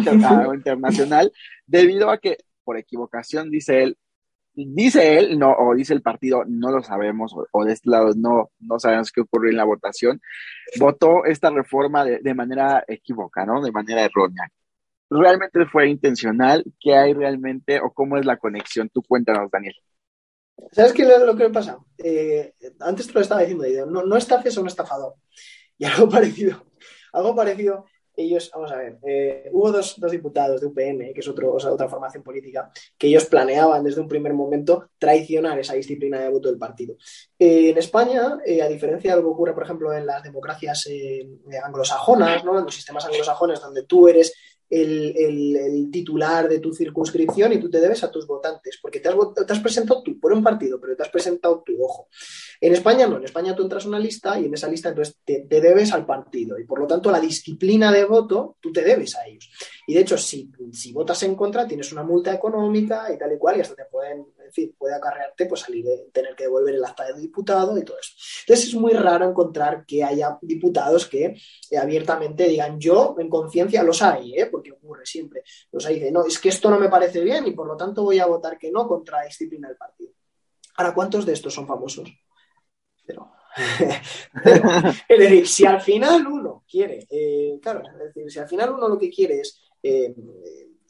internacional 0.56 1.32
debido 1.68 2.10
a 2.10 2.18
que 2.18 2.38
por 2.64 2.78
equivocación, 2.78 3.52
dice 3.52 3.84
él, 3.84 4.00
dice 4.56 5.18
él, 5.18 5.38
no, 5.38 5.52
o 5.52 5.76
dice 5.76 5.94
el 5.94 6.02
partido, 6.02 6.44
no 6.48 6.72
lo 6.72 6.82
sabemos, 6.82 7.34
o, 7.52 7.66
de 7.66 7.74
este 7.74 7.90
lado 7.90 8.14
no, 8.16 8.52
no 8.60 8.80
sabemos 8.80 9.12
qué 9.12 9.22
ocurrió 9.22 9.52
en 9.52 9.58
la 9.58 9.66
votación, 9.66 10.22
votó 10.80 11.26
esta 11.26 11.50
reforma 11.50 12.06
de, 12.06 12.34
manera 12.34 12.84
equívoca, 12.88 13.46
¿no? 13.46 13.62
De 13.62 13.72
manera 13.72 14.04
errónea. 14.04 14.50
¿Realmente 15.10 15.66
fue 15.66 15.90
intencional? 15.90 16.64
¿Qué 16.80 16.96
hay 16.96 17.14
realmente? 17.14 17.80
¿O 17.80 17.92
cómo 17.92 18.18
es 18.18 18.26
la 18.26 18.38
conexión? 18.38 18.90
Tú 18.90 19.04
cuéntanos, 19.04 19.52
Daniel. 19.52 19.76
¿Sabes 20.72 20.94
qué 20.94 21.04
es 21.04 21.22
lo 21.22 21.36
que 21.36 21.44
me 21.44 21.50
pasa? 21.52 21.78
Eh, 21.98 22.54
antes 22.80 23.08
te 23.08 23.14
lo 23.14 23.22
estaba 23.22 23.42
diciendo, 23.42 23.86
no, 23.86 24.04
no 24.04 24.18
estafes 24.18 24.58
o 24.58 24.62
un 24.62 24.68
estafador. 24.68 25.16
Y 25.78 25.86
algo 25.86 26.10
parecido, 26.10 26.66
algo 27.12 27.36
parecido 27.36 27.86
ellos, 28.18 28.52
vamos 28.54 28.72
a 28.72 28.78
ver, 28.78 28.98
eh, 29.04 29.50
hubo 29.52 29.72
dos, 29.72 29.96
diputados 30.12 30.62
de 30.62 30.68
UPN, 30.68 31.14
que 31.14 31.20
es 31.20 31.28
otro, 31.28 31.54
otra 31.54 31.90
formación 31.90 32.24
política, 32.24 32.72
que 32.98 33.08
ellos 33.08 33.26
planeaban 33.26 33.84
desde 33.84 34.02
un 34.02 34.08
primer 34.08 34.34
momento 34.34 34.90
traicionar 34.98 35.60
esa 35.60 35.74
disciplina 35.74 36.20
de 36.20 36.30
voto 36.30 36.50
del 36.50 36.58
partido. 36.58 36.96
Eh, 37.38 37.70
en 37.70 37.78
España, 37.78 38.40
eh, 38.46 38.62
a 38.62 38.68
diferencia 38.68 39.12
de 39.12 39.18
lo 39.18 39.28
que 39.28 39.34
ocurre, 39.34 39.54
por 39.54 39.64
ejemplo, 39.64 39.94
en 39.94 40.06
las 40.06 40.24
democracias 40.24 40.88
anglosajonas, 41.64 42.44
¿no? 42.44 42.58
en 42.58 42.66
los 42.66 42.76
sistemas 42.76 43.06
anglosajones, 43.06 43.62
donde 43.62 43.84
tú 43.84 44.08
eres 44.08 44.34
el, 44.70 45.90
titular 45.92 46.50
de 46.50 46.60
tu 46.60 46.74
circunscripción 46.74 47.54
y 47.54 47.60
tú 47.60 47.70
te 47.70 47.80
debes 47.80 48.04
a 48.04 48.12
tus 48.12 48.28
votantes, 48.28 48.80
porque 48.82 49.00
te 49.00 49.10
has, 49.10 49.16
te 49.46 49.54
has, 49.54 49.60
presentado 49.60 50.04
tú 50.04 50.20
por 50.20 50.34
un 50.34 50.44
partido, 50.44 50.80
pero 50.80 50.96
te 50.96 51.04
has 51.04 51.10
presentado 51.10 51.64
tu 51.66 51.74
ojo. 51.84 52.08
En 52.60 52.74
España 52.74 53.08
no, 53.08 53.18
en 53.18 53.24
España 53.24 53.56
tú 53.56 53.64
entras 53.64 53.86
a 53.86 53.88
una 53.88 54.00
lista 54.00 54.40
y 54.40 54.46
en 54.46 54.54
esa 54.54 54.68
lista 54.68 54.90
entonces 54.90 55.18
te, 55.24 55.46
debes 55.48 55.94
al 55.94 56.06
partido 56.06 56.60
y 56.60 56.66
por 56.66 56.80
lo 56.80 56.88
tanto 56.88 57.12
la 57.12 57.20
disciplina 57.20 57.92
de 57.92 58.06
voto 58.06 58.58
tú 58.60 58.72
te 58.72 58.82
debes 58.82 59.16
a 59.16 59.28
ellos. 59.28 59.50
Y 59.88 59.94
de 59.94 60.02
hecho, 60.02 60.18
si, 60.18 60.52
si 60.72 60.92
votas 60.92 61.22
en 61.24 61.36
contra, 61.36 61.68
tienes 61.68 61.92
una 61.92 62.04
multa 62.04 62.34
económica 62.34 63.14
y 63.14 63.18
tal 63.18 63.34
y 63.34 63.38
cual 63.38 63.58
y 63.58 63.62
hasta 63.62 63.76
te 63.76 63.86
pueden, 63.86 64.26
en 64.46 64.54
fin, 64.54 64.76
puede 64.78 64.96
acarrearte 64.96 65.46
pues 65.46 65.62
salir 65.62 65.86
de 65.86 66.08
tener 66.14 66.36
que 66.36 66.44
devolver 66.44 66.76
el 66.76 66.86
acta 66.86 67.06
de 67.06 67.20
diputado 67.20 67.78
y 67.78 67.84
todo 67.84 67.98
eso. 68.00 68.14
Entonces 68.42 68.68
es 68.68 68.76
muy 68.76 68.94
raro 68.94 69.30
encontrar 69.30 69.86
que 69.86 70.04
haya 70.04 70.38
diputados 70.42 71.08
que 71.08 71.36
eh, 71.72 71.78
abiertamente 71.78 72.48
digan 72.48 72.80
yo 72.80 73.16
en 73.20 73.30
conciencia 73.30 73.84
los 73.84 74.02
hay, 74.02 74.36
¿eh? 74.36 74.48
porque 74.48 74.72
ocurre 74.72 75.06
siempre. 75.06 75.44
Los 75.72 75.86
hay, 75.86 75.96
dice, 75.96 76.12
no, 76.12 76.26
es 76.26 76.40
que 76.40 76.50
esto 76.50 76.70
no 76.70 76.80
me 76.80 76.90
parece 76.90 77.22
bien 77.22 77.48
y 77.48 77.52
por 77.52 77.68
lo 77.68 77.76
tanto 77.76 78.04
voy 78.04 78.20
a 78.20 78.26
votar 78.26 78.58
que 78.58 78.72
no 78.72 78.88
contra 78.88 79.20
la 79.20 79.26
disciplina 79.26 79.68
del 79.68 79.78
partido. 79.78 80.12
Ahora, 80.78 80.94
¿cuántos 80.94 81.26
de 81.26 81.34
estos 81.34 81.54
son 81.54 81.68
famosos? 81.68 82.10
Pero, 83.08 83.32
es 85.08 85.20
decir, 85.20 85.48
si 85.48 85.66
al 85.66 85.80
final 85.80 86.28
uno 86.28 86.66
quiere, 86.70 87.08
eh, 87.10 87.58
claro, 87.62 87.84
es 87.88 88.14
decir, 88.14 88.32
si 88.32 88.40
al 88.40 88.50
final 88.50 88.74
uno 88.74 88.90
lo 88.90 88.98
que 88.98 89.10
quiere 89.10 89.40
es 89.40 89.62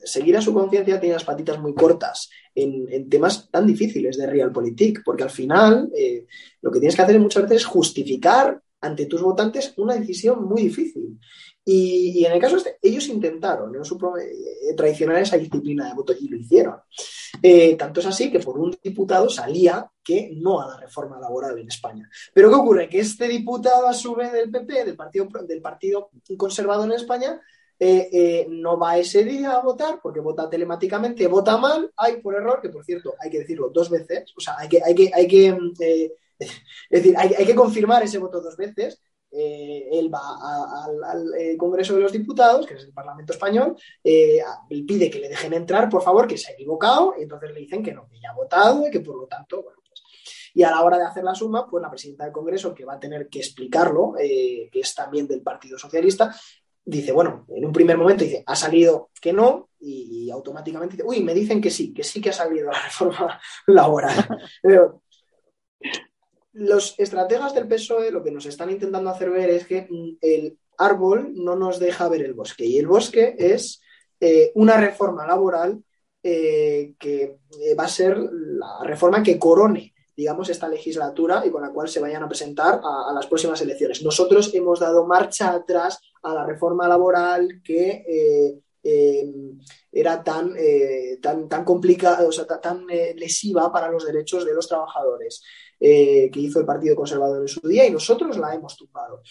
seguir 0.05 0.37
a 0.37 0.41
su 0.41 0.53
conciencia, 0.53 0.99
tiene 0.99 1.15
las 1.15 1.25
patitas 1.25 1.59
muy 1.59 1.73
cortas 1.73 2.29
en, 2.53 3.09
temas 3.09 3.49
tan 3.51 3.67
difíciles 3.67 4.17
de 4.17 4.27
realpolitik, 4.27 5.01
porque 5.03 5.23
al 5.23 5.29
final 5.29 5.89
eh, 5.95 6.25
lo 6.61 6.71
que 6.71 6.79
tienes 6.79 6.95
que 6.95 7.01
hacer 7.01 7.19
muchas 7.19 7.43
veces 7.43 7.61
es 7.61 7.65
justificar 7.65 8.61
ante 8.81 9.07
tus 9.07 9.21
votantes 9.21 9.73
una 9.77 9.95
decisión 9.95 10.45
muy 10.45 10.63
difícil. 10.63 11.19
Y, 11.67 12.23
en 12.23 12.33
el 12.33 12.39
caso 12.39 12.57
este, 12.57 12.77
ellos 12.79 13.07
intentaron 13.07 13.71
¿no? 13.71 13.81
Eh, 13.81 14.75
traicionar 14.77 15.17
esa 15.17 15.37
disciplina 15.37 15.87
de 15.87 15.95
voto 15.95 16.13
y 16.13 16.27
lo 16.27 16.37
hicieron. 16.37 16.75
Eh, 17.41 17.75
tanto 17.75 18.01
es 18.01 18.05
así 18.05 18.31
que 18.31 18.39
por 18.39 18.59
un 18.59 18.77
diputado 18.83 19.27
salía 19.29 19.89
que 20.03 20.31
no 20.35 20.61
a 20.61 20.67
la 20.67 20.77
reforma 20.77 21.19
laboral 21.19 21.57
en 21.57 21.67
España. 21.67 22.07
Pero 22.33 22.49
¿qué 22.49 22.55
ocurre? 22.55 22.87
Que 22.87 22.99
este 22.99 23.27
diputado 23.27 23.87
a 23.87 23.93
su 23.93 24.13
vez 24.13 24.31
del 24.31 24.51
PP, 24.51 24.85
del 24.85 24.95
Partido, 24.95 25.27
del 25.47 25.61
partido 25.61 26.11
Conservador 26.37 26.85
en 26.85 26.93
España, 26.93 27.41
eh, 27.79 28.45
no 28.49 28.77
va 28.77 28.97
ese 28.97 29.23
día 29.23 29.53
a 29.53 29.61
votar 29.61 29.99
porque 30.01 30.19
vota 30.19 30.49
telemáticamente, 30.49 31.27
vota 31.27 31.57
mal, 31.57 31.91
hay 31.97 32.21
por 32.21 32.35
error, 32.35 32.61
que 32.61 32.69
por 32.69 32.85
cierto 32.85 33.13
hay 33.19 33.29
que 33.29 33.39
decirlo 33.39 33.69
dos 33.69 33.89
veces, 33.89 34.33
o 34.35 34.39
sea, 34.39 34.55
hay 34.57 34.69
que, 34.69 34.81
hay 34.83 34.95
que, 34.95 35.11
hay 35.13 35.27
que 35.27 35.57
es 36.39 36.51
decir, 36.89 37.15
hay, 37.17 37.45
que 37.45 37.55
confirmar 37.55 38.03
ese 38.03 38.17
voto 38.17 38.41
dos 38.41 38.57
veces, 38.57 39.01
eh, 39.31 39.89
él 39.91 40.13
va 40.13 40.21
al 40.85 41.33
eh, 41.37 41.57
Congreso 41.57 41.95
de 41.95 42.01
los 42.01 42.11
Diputados, 42.11 42.65
que 42.65 42.75
es 42.75 42.83
el 42.83 42.93
Parlamento 42.93 43.33
Español, 43.33 43.75
eh, 44.03 44.41
pide 44.87 45.09
que 45.09 45.19
le 45.19 45.29
dejen 45.29 45.53
entrar, 45.53 45.89
por 45.89 46.01
favor, 46.01 46.27
que 46.27 46.37
se 46.37 46.51
ha 46.51 46.53
equivocado, 46.53 47.15
y 47.17 47.23
entonces 47.23 47.51
le 47.51 47.59
dicen 47.59 47.83
que 47.83 47.93
no, 47.93 48.07
que 48.07 48.19
ya 48.19 48.31
ha 48.31 48.35
votado 48.35 48.87
y 48.87 48.91
que 48.91 49.01
por 49.01 49.17
lo 49.17 49.27
tanto, 49.27 49.63
bueno, 49.63 49.79
pues. 49.85 50.03
Y 50.53 50.63
a 50.63 50.71
la 50.71 50.83
hora 50.83 50.97
de 50.97 51.05
hacer 51.05 51.23
la 51.23 51.35
suma, 51.35 51.69
pues 51.69 51.81
la 51.81 51.89
presidenta 51.89 52.23
del 52.23 52.31
Congreso, 52.31 52.73
que 52.73 52.85
va 52.85 52.93
a 52.93 52.99
tener 52.99 53.27
que 53.27 53.39
explicarlo, 53.39 54.13
que 54.17 54.69
es 54.71 54.95
también 54.95 55.27
del 55.27 55.41
Partido 55.41 55.77
Socialista, 55.77 56.33
dice, 56.85 57.11
bueno, 57.11 57.45
en 57.49 57.65
un 57.65 57.73
primer 57.73 57.97
momento 57.97 58.23
dice, 58.23 58.43
ha 58.45 58.55
salido 58.55 59.09
que 59.19 59.33
no, 59.33 59.69
y, 59.79 60.29
automáticamente 60.31 60.95
dice, 60.95 61.07
uy, 61.07 61.21
me 61.21 61.33
dicen 61.33 61.61
que 61.61 61.69
sí, 61.69 61.93
que 61.93 62.03
sí 62.03 62.21
que 62.21 62.29
ha 62.29 62.33
salido 62.33 62.71
la 62.71 62.81
reforma 62.85 63.39
laboral. 63.67 64.27
Pero, 64.61 65.01
los 66.53 66.97
estrategas 66.97 67.53
del 67.53 67.67
PSOE 67.67 68.11
lo 68.11 68.23
que 68.23 68.31
nos 68.31 68.45
están 68.45 68.69
intentando 68.69 69.09
hacer 69.09 69.29
ver 69.29 69.49
es 69.49 69.67
que 69.67 69.87
mm, 69.89 70.17
el 70.21 70.57
árbol 70.77 71.33
no 71.35 71.55
nos 71.55 71.79
deja 71.79 72.07
ver 72.07 72.21
el 72.21 72.33
bosque 72.33 72.65
y 72.65 72.77
el 72.77 72.87
bosque 72.87 73.35
es 73.37 73.81
eh, 74.19 74.51
una 74.55 74.77
reforma 74.77 75.27
laboral 75.27 75.83
eh, 76.23 76.93
que 76.97 77.39
eh, 77.61 77.75
va 77.77 77.83
a 77.83 77.89
ser 77.89 78.17
la 78.17 78.79
reforma 78.83 79.21
que 79.21 79.37
corone 79.37 79.94
digamos, 80.15 80.49
esta 80.49 80.67
legislatura 80.67 81.43
y 81.45 81.51
con 81.51 81.61
la 81.61 81.71
cual 81.71 81.87
se 81.87 81.99
vayan 81.99 82.23
a 82.23 82.27
presentar 82.27 82.79
a, 82.83 83.11
las 83.13 83.27
próximas 83.27 83.61
elecciones. 83.61 84.01
Nosotros 84.01 84.53
hemos 84.53 84.79
dado 84.79 85.05
marcha 85.05 85.51
atrás 85.51 85.99
a 86.23 86.33
la 86.33 86.45
reforma 86.45 86.87
laboral 86.87 87.61
que 87.63 88.61
era 89.91 90.23
tan, 90.23 90.53
tan, 91.21 91.49
tan 91.49 91.65
complicada, 91.65 92.27
o 92.27 92.31
sea, 92.31 92.45
tan 92.45 92.85
lesiva 92.87 93.71
para 93.71 93.89
los 93.89 94.05
derechos 94.05 94.45
de 94.45 94.53
los 94.53 94.67
trabajadores. 94.67 95.41
Eh, 95.77 96.29
que 96.31 96.39
hizo 96.39 96.59
el 96.59 96.65
Partido 96.65 96.95
Conservador 96.95 97.41
en 97.41 97.47
su 97.49 97.59
día 97.67 97.85
y 97.85 97.91
nosotros 97.91 98.37
la 98.37 98.53
hemos 98.53 98.77
tumbado. 98.77 99.21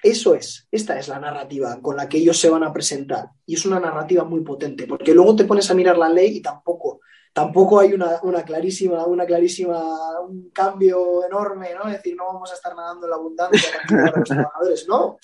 Eso 0.00 0.34
es, 0.34 0.68
esta 0.70 0.98
es 0.98 1.08
la 1.08 1.18
narrativa 1.18 1.80
con 1.82 1.96
la 1.96 2.08
que 2.08 2.18
ellos 2.18 2.38
se 2.38 2.48
van 2.48 2.62
a 2.62 2.72
presentar. 2.72 3.30
Y 3.44 3.54
es 3.54 3.66
una 3.66 3.80
narrativa 3.80 4.22
muy 4.22 4.42
potente, 4.42 4.86
porque 4.86 5.14
luego 5.14 5.34
te 5.34 5.44
pones 5.44 5.68
a 5.70 5.74
mirar 5.74 5.98
la 5.98 6.08
ley 6.08 6.36
y 6.36 6.42
tampoco, 6.42 7.00
tampoco 7.36 7.80
hay 7.80 7.92
una, 7.92 8.18
clarísima, 8.46 9.04
una 9.04 9.26
clarísima, 9.26 10.20
un 10.20 10.48
cambio 10.54 11.22
enorme, 11.22 11.74
¿no? 11.74 11.86
Es 11.86 11.98
decir, 11.98 12.16
no 12.16 12.28
vamos 12.28 12.50
a 12.50 12.54
estar 12.54 12.74
nadando 12.74 13.04
en 13.04 13.10
la 13.10 13.16
abundancia 13.16 13.70
para 13.86 14.10
los 14.16 14.26
trabajadores, 14.26 14.88
no. 14.88 15.18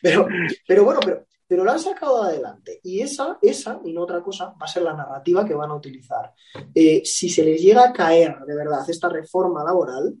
Pero, 0.00 0.28
pero 0.64 0.84
bueno, 0.84 1.00
pero 1.04 1.26
pero 1.48 1.62
lo 1.62 1.70
han 1.70 1.78
sacado 1.78 2.24
adelante. 2.24 2.80
Y 2.82 3.00
esa, 3.00 3.38
esa, 3.40 3.80
y 3.84 3.92
no 3.92 4.02
otra 4.02 4.20
cosa, 4.20 4.46
va 4.60 4.66
a 4.66 4.68
ser 4.68 4.82
la 4.82 4.94
narrativa 4.94 5.44
que 5.44 5.54
van 5.54 5.70
a 5.70 5.76
utilizar. 5.76 6.32
Eh, 6.74 7.02
si 7.04 7.28
se 7.28 7.44
les 7.44 7.60
llega 7.60 7.84
a 7.84 7.92
caer 7.92 8.36
de 8.44 8.56
verdad 8.56 8.88
esta 8.88 9.08
reforma 9.08 9.62
laboral, 9.62 10.14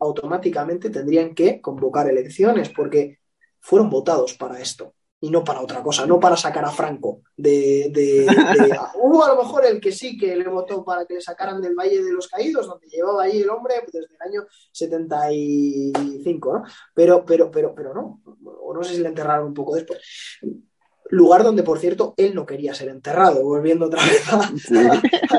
automáticamente 0.00 0.90
tendrían 0.90 1.34
que 1.34 1.60
convocar 1.62 2.08
elecciones, 2.08 2.68
porque 2.68 3.18
fueron 3.60 3.88
votados 3.88 4.34
para 4.34 4.60
esto 4.60 4.94
y 5.20 5.30
no 5.30 5.42
para 5.42 5.60
otra 5.60 5.82
cosa, 5.82 6.06
no 6.06 6.20
para 6.20 6.36
sacar 6.36 6.64
a 6.64 6.70
Franco 6.70 7.22
de... 7.36 7.90
de, 7.92 8.26
hubo 9.02 9.24
a 9.24 9.34
lo 9.34 9.42
mejor 9.42 9.66
el 9.66 9.80
que 9.80 9.90
sí 9.90 10.16
que 10.16 10.36
le 10.36 10.48
votó 10.48 10.84
para 10.84 11.04
que 11.04 11.14
le 11.14 11.20
sacaran 11.20 11.60
del 11.60 11.74
Valle 11.74 12.02
de 12.02 12.12
los 12.12 12.28
Caídos, 12.28 12.66
donde 12.66 12.86
llevaba 12.86 13.24
ahí 13.24 13.40
el 13.40 13.50
hombre 13.50 13.74
desde 13.92 14.14
el 14.14 14.22
año 14.28 14.46
75, 14.72 16.52
¿no? 16.52 16.62
Pero, 16.94 17.24
pero, 17.24 17.50
pero, 17.50 17.74
pero 17.74 17.92
no, 17.94 18.22
o 18.44 18.72
no 18.72 18.84
sé 18.84 18.94
si 18.94 19.02
le 19.02 19.08
enterraron 19.08 19.48
un 19.48 19.54
poco 19.54 19.74
después. 19.74 20.00
Lugar 21.10 21.42
donde, 21.42 21.62
por 21.62 21.78
cierto, 21.78 22.14
él 22.16 22.34
no 22.34 22.44
quería 22.44 22.74
ser 22.74 22.90
enterrado, 22.90 23.42
volviendo 23.42 23.86
otra 23.86 24.04
vez 24.04 24.32
a, 24.32 24.52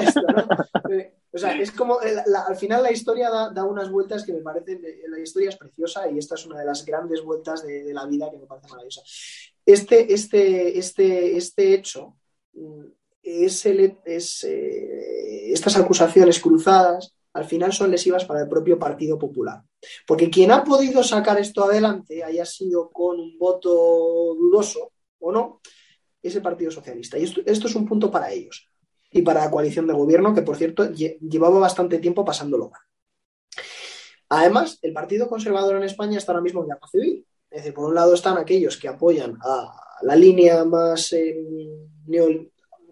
esto, 0.06 0.22
¿no? 0.22 0.44
Eh, 0.90 1.14
o 1.32 1.38
sea, 1.38 1.56
es 1.56 1.72
como, 1.72 2.02
eh, 2.02 2.16
al 2.48 2.56
final 2.56 2.82
la 2.82 2.92
historia 2.92 3.30
da, 3.30 3.64
unas 3.64 3.92
vueltas 3.92 4.24
que 4.26 4.34
me 4.34 4.42
parecen, 4.42 4.84
eh, 4.84 5.02
la 5.08 5.20
historia 5.20 5.50
es 5.50 5.58
preciosa 5.58 6.10
y 6.10 6.18
esta 6.18 6.34
es 6.34 6.46
una 6.48 6.60
de 6.60 6.66
las 6.66 6.84
grandes 6.84 7.24
vueltas 7.24 7.64
de, 7.64 7.94
la 7.94 8.06
vida 8.08 8.32
que 8.32 8.38
me 8.38 8.48
parece 8.48 8.68
maravillosa. 8.68 9.02
Este, 9.72 10.14
este, 10.14 10.80
este, 10.80 11.38
este 11.38 11.74
hecho 11.74 12.18
mm, 12.54 12.86
es 13.22 13.66
estas 13.66 15.78
acusaciones 15.78 16.40
cruzadas 16.40 17.14
al 17.34 17.46
final 17.46 17.72
son 17.72 17.92
lesivas 17.92 18.26
para 18.26 18.42
el 18.42 18.50
propio 18.50 18.80
Partido 18.80 19.18
Popular. 19.18 19.62
Porque 20.08 20.30
quien 20.30 20.52
ha 20.52 20.64
podido 20.64 21.04
sacar 21.04 21.40
esto 21.40 21.64
adelante, 21.64 22.24
haya 22.24 22.46
sido 22.46 22.90
con 22.90 23.20
un 23.20 23.38
voto 23.38 23.70
dudoso 24.36 24.92
o 25.20 25.32
no, 25.32 25.62
es 26.22 26.36
el 26.36 26.42
Partido 26.42 26.72
Socialista. 26.72 27.18
Y 27.18 27.24
esto, 27.24 27.42
es 27.46 27.76
un 27.76 27.88
punto 27.88 28.10
para 28.10 28.32
ellos 28.32 28.68
y 29.12 29.22
para 29.22 29.46
la 29.46 29.52
coalición 29.52 29.88
de 29.88 29.94
gobierno, 29.94 30.34
que 30.34 30.42
por 30.42 30.58
cierto 30.58 30.92
llevaba 30.92 31.60
bastante 31.60 32.00
tiempo 32.00 32.26
pasándolo 32.26 32.70
mal. 32.70 32.82
Además, 34.30 34.78
el 34.82 34.94
Partido 34.94 35.28
Conservador 35.28 35.78
en 35.78 35.84
España 35.84 36.18
está 36.18 36.32
ahora 36.32 36.44
mismo 36.44 36.62
en 36.62 36.68
guerra 36.68 36.88
civil. 36.92 37.26
Es 37.50 37.62
decir, 37.62 37.74
por 37.74 37.90
un 37.90 37.96
lado 37.96 38.14
están 38.14 38.38
aquellos 38.38 38.78
que 38.78 38.88
apoyan 38.88 39.38
a 39.42 39.74
la 40.02 40.16
línea 40.16 40.64
más 40.66 41.12
eh, 41.14 41.36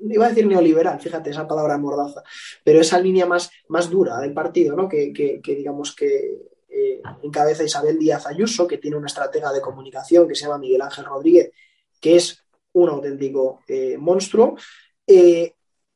iba 0.01 0.25
a 0.25 0.29
decir 0.29 0.47
neoliberal, 0.47 0.99
fíjate 0.99 1.29
esa 1.29 1.47
palabra 1.47 1.77
mordaza, 1.77 2.23
pero 2.63 2.79
esa 2.79 2.99
línea 2.99 3.25
más, 3.25 3.49
más 3.67 3.89
dura 3.89 4.19
del 4.19 4.33
partido, 4.33 4.75
¿no? 4.75 4.87
que, 4.87 5.41
digamos 5.43 5.95
que 5.95 6.37
eh, 6.69 7.01
encabeza 7.23 7.63
Isabel 7.63 7.97
Díaz 7.97 8.27
Ayuso, 8.27 8.67
que 8.67 8.77
tiene 8.77 8.97
una 8.97 9.07
estratega 9.07 9.51
de 9.51 9.61
comunicación 9.61 10.27
que 10.27 10.35
se 10.35 10.45
llama 10.45 10.59
Miguel 10.59 10.81
Ángel 10.81 11.05
Rodríguez, 11.05 11.51
que 11.99 12.15
es 12.15 12.43
un 12.73 12.89
auténtico 12.89 13.61
eh, 13.67 13.97
monstruo, 13.97 14.55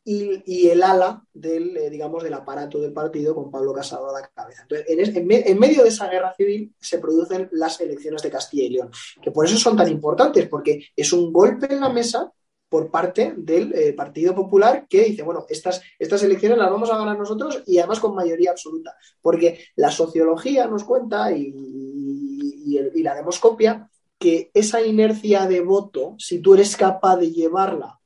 y, 0.04 0.68
el 0.68 0.82
ala 0.82 1.24
del, 1.34 1.90
digamos, 1.92 2.24
del 2.24 2.34
aparato 2.34 2.80
del 2.80 2.94
partido 2.94 3.36
con 3.36 3.52
Pablo 3.52 3.74
Casado 3.74 4.10
a 4.10 4.20
la 4.20 4.28
cabeza. 4.28 4.64
Entonces, 4.64 5.16
en, 5.16 5.60
medio 5.60 5.84
de 5.84 5.90
esa 5.90 6.08
guerra 6.08 6.34
civil 6.36 6.74
se 6.80 7.00
producen 7.00 7.50
las 7.52 7.80
elecciones 7.82 8.22
de 8.22 8.32
Castilla 8.32 8.64
y 8.64 8.70
León, 8.70 8.92
que 9.22 9.32
por 9.32 9.46
eso 9.46 9.58
son 9.58 9.78
tan 9.78 9.90
importantes, 9.90 10.48
porque 10.48 10.88
es 10.96 11.14
un 11.14 11.32
golpe 11.32 11.72
en 11.72 11.82
la 11.82 11.90
mesa 11.90 12.32
por 12.68 12.90
parte 12.90 13.34
del 13.36 13.74
eh, 13.74 13.94
Partido 13.94 14.34
Popular 14.34 14.88
que 14.90 15.04
dice, 15.04 15.24
bueno, 15.24 15.46
estas, 15.50 15.82
estas 16.00 16.24
elecciones 16.24 16.58
las 16.58 16.72
vamos 16.72 16.90
a 16.90 16.98
ganar 16.98 17.18
nosotros 17.18 17.62
y 17.68 17.78
además 17.78 18.00
con 18.00 18.16
mayoría 18.16 18.52
absoluta, 18.52 18.96
porque 19.22 19.66
la 19.76 19.92
sociología 19.92 20.68
nos 20.68 20.86
cuenta 20.86 21.32
y, 21.34 21.54
y, 21.54 23.04
la 23.04 23.16
demoscopia 23.16 23.90
que 24.18 24.52
esa 24.54 24.82
inercia 24.82 25.48
de 25.48 25.60
voto, 25.60 26.16
si 26.18 26.40
tú 26.40 26.54
eres 26.54 26.78
capaz 26.78 27.18
de 27.18 27.32
llevarla 27.32 28.01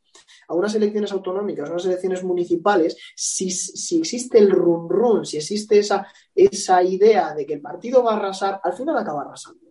a 0.47 0.53
unas 0.53 0.75
elecciones 0.75 1.11
autonómicas, 1.11 1.69
a 1.69 1.73
unas 1.73 1.85
elecciones 1.85 2.23
municipales, 2.23 2.97
si, 3.15 3.51
si 3.51 3.99
existe 3.99 4.37
el 4.37 4.51
run 4.51 4.89
run, 4.89 5.25
si 5.25 5.37
existe 5.37 5.79
esa, 5.79 6.07
esa 6.33 6.83
idea 6.83 7.33
de 7.33 7.45
que 7.45 7.53
el 7.53 7.61
partido 7.61 8.03
va 8.03 8.13
a 8.13 8.17
arrasar, 8.17 8.59
al 8.63 8.73
final 8.73 8.97
acaba 8.97 9.21
arrasando. 9.21 9.65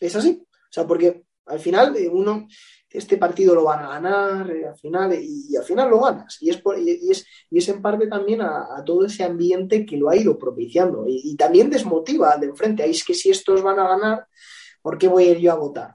Es 0.00 0.14
así. 0.16 0.42
O 0.42 0.72
sea, 0.72 0.86
porque 0.86 1.24
Al 1.46 1.60
final, 1.60 1.94
uno, 2.10 2.48
este 2.90 3.18
partido 3.18 3.54
lo 3.54 3.64
van 3.64 3.84
a 3.84 3.88
ganar, 3.90 4.50
al 4.50 4.76
final, 4.76 5.14
y, 5.14 5.54
al 5.54 5.62
final 5.62 5.88
lo 5.90 6.00
ganas. 6.00 6.38
Y 6.40 6.50
es, 6.50 6.60
y 6.78 7.10
es, 7.10 7.24
y 7.50 7.58
es 7.58 7.68
en 7.68 7.80
parte 7.80 8.08
también 8.08 8.42
a, 8.42 8.82
todo 8.84 9.04
ese 9.06 9.22
ambiente 9.22 9.86
que 9.86 9.96
lo 9.96 10.08
ha 10.08 10.16
ido 10.16 10.36
propiciando. 10.36 11.04
Y, 11.06 11.36
también 11.36 11.70
desmotiva 11.70 12.36
de 12.36 12.46
enfrente. 12.46 12.82
Ahí 12.82 12.90
es 12.90 13.04
que 13.04 13.14
si 13.14 13.30
estos 13.30 13.62
van 13.62 13.78
a 13.78 13.88
ganar, 13.88 14.26
¿por 14.82 14.98
qué 14.98 15.06
voy 15.08 15.24
a 15.24 15.30
ir 15.32 15.38
yo 15.38 15.52
a 15.52 15.56
votar? 15.56 15.94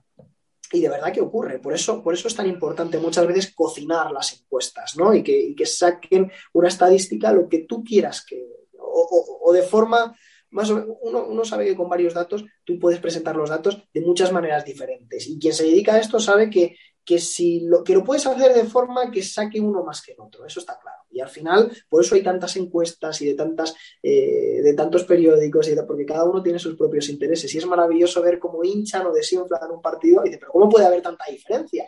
Y 0.72 0.82
de 0.82 0.90
verdad 0.90 1.12
que 1.12 1.22
ocurre. 1.22 1.60
Por 1.60 1.74
eso, 1.74 2.02
por 2.02 2.14
eso 2.14 2.28
es 2.28 2.36
tan 2.36 2.48
importante 2.48 2.98
muchas 2.98 3.28
veces 3.28 3.54
cocinar 3.54 4.12
las 4.12 4.40
encuestas, 4.40 4.96
¿no? 4.98 5.14
Y 5.14 5.24
que, 5.24 5.54
que 5.56 5.66
saquen 5.66 6.32
una 6.54 6.70
estadística 6.70 7.34
lo 7.34 7.50
que 7.50 7.60
tú 7.60 7.84
quieras 7.84 8.26
que. 8.26 8.46
o 8.78 9.52
de 9.54 9.64
forma 9.64 10.16
más 10.52 10.70
uno, 10.70 11.26
uno, 11.28 11.46
sabe 11.46 11.66
que 11.66 11.76
con 11.76 11.90
varios 11.90 12.14
datos 12.14 12.46
tú 12.64 12.78
puedes 12.78 13.00
presentar 13.00 13.36
los 13.36 13.50
datos 13.50 13.88
de 13.94 14.02
muchas 14.02 14.32
maneras 14.32 14.66
diferentes. 14.66 15.28
Y 15.28 15.40
quien 15.40 15.54
se 15.54 15.64
dedica 15.64 15.96
a 15.96 16.00
esto 16.00 16.20
sabe 16.20 16.50
que, 16.50 16.76
que, 17.06 17.20
si 17.20 17.62
lo, 17.62 17.84
que 17.84 17.94
lo 17.94 18.04
puedes 18.04 18.26
hacer 18.26 18.54
de 18.54 18.66
forma 18.66 19.12
que 19.12 19.24
saque 19.24 19.60
uno 19.60 19.84
más 19.84 20.02
que 20.02 20.14
el 20.14 20.20
otro. 20.20 20.46
Eso 20.46 20.60
está 20.60 20.80
claro. 20.80 21.02
Y 21.10 21.20
al 21.20 21.30
final, 21.30 21.72
por 21.90 22.04
eso 22.04 22.16
hay 22.16 22.24
tantas 22.24 22.56
encuestas 22.56 23.22
y 23.22 23.28
de, 23.28 23.34
tantas, 23.34 23.76
eh, 24.02 24.62
de 24.62 24.74
tantos 24.74 25.04
periódicos, 25.04 25.68
y 25.68 25.76
porque 25.88 26.06
cada 26.06 26.24
uno 26.24 26.42
tiene 26.42 26.60
sus 26.60 26.76
propios 26.76 27.10
intereses. 27.10 27.54
Y 27.54 27.58
es 27.58 27.66
maravilloso 27.66 28.22
ver 28.22 28.40
cómo 28.40 28.64
hinchan 28.64 29.06
o 29.08 29.14
desinflan 29.14 29.72
un 29.72 29.82
partido 29.82 30.22
y 30.24 30.30
dice, 30.30 30.40
pero 30.40 30.52
¿cómo 30.52 30.70
puede 30.70 30.86
haber 30.86 31.02
tanta 31.02 31.26
diferencia? 31.30 31.88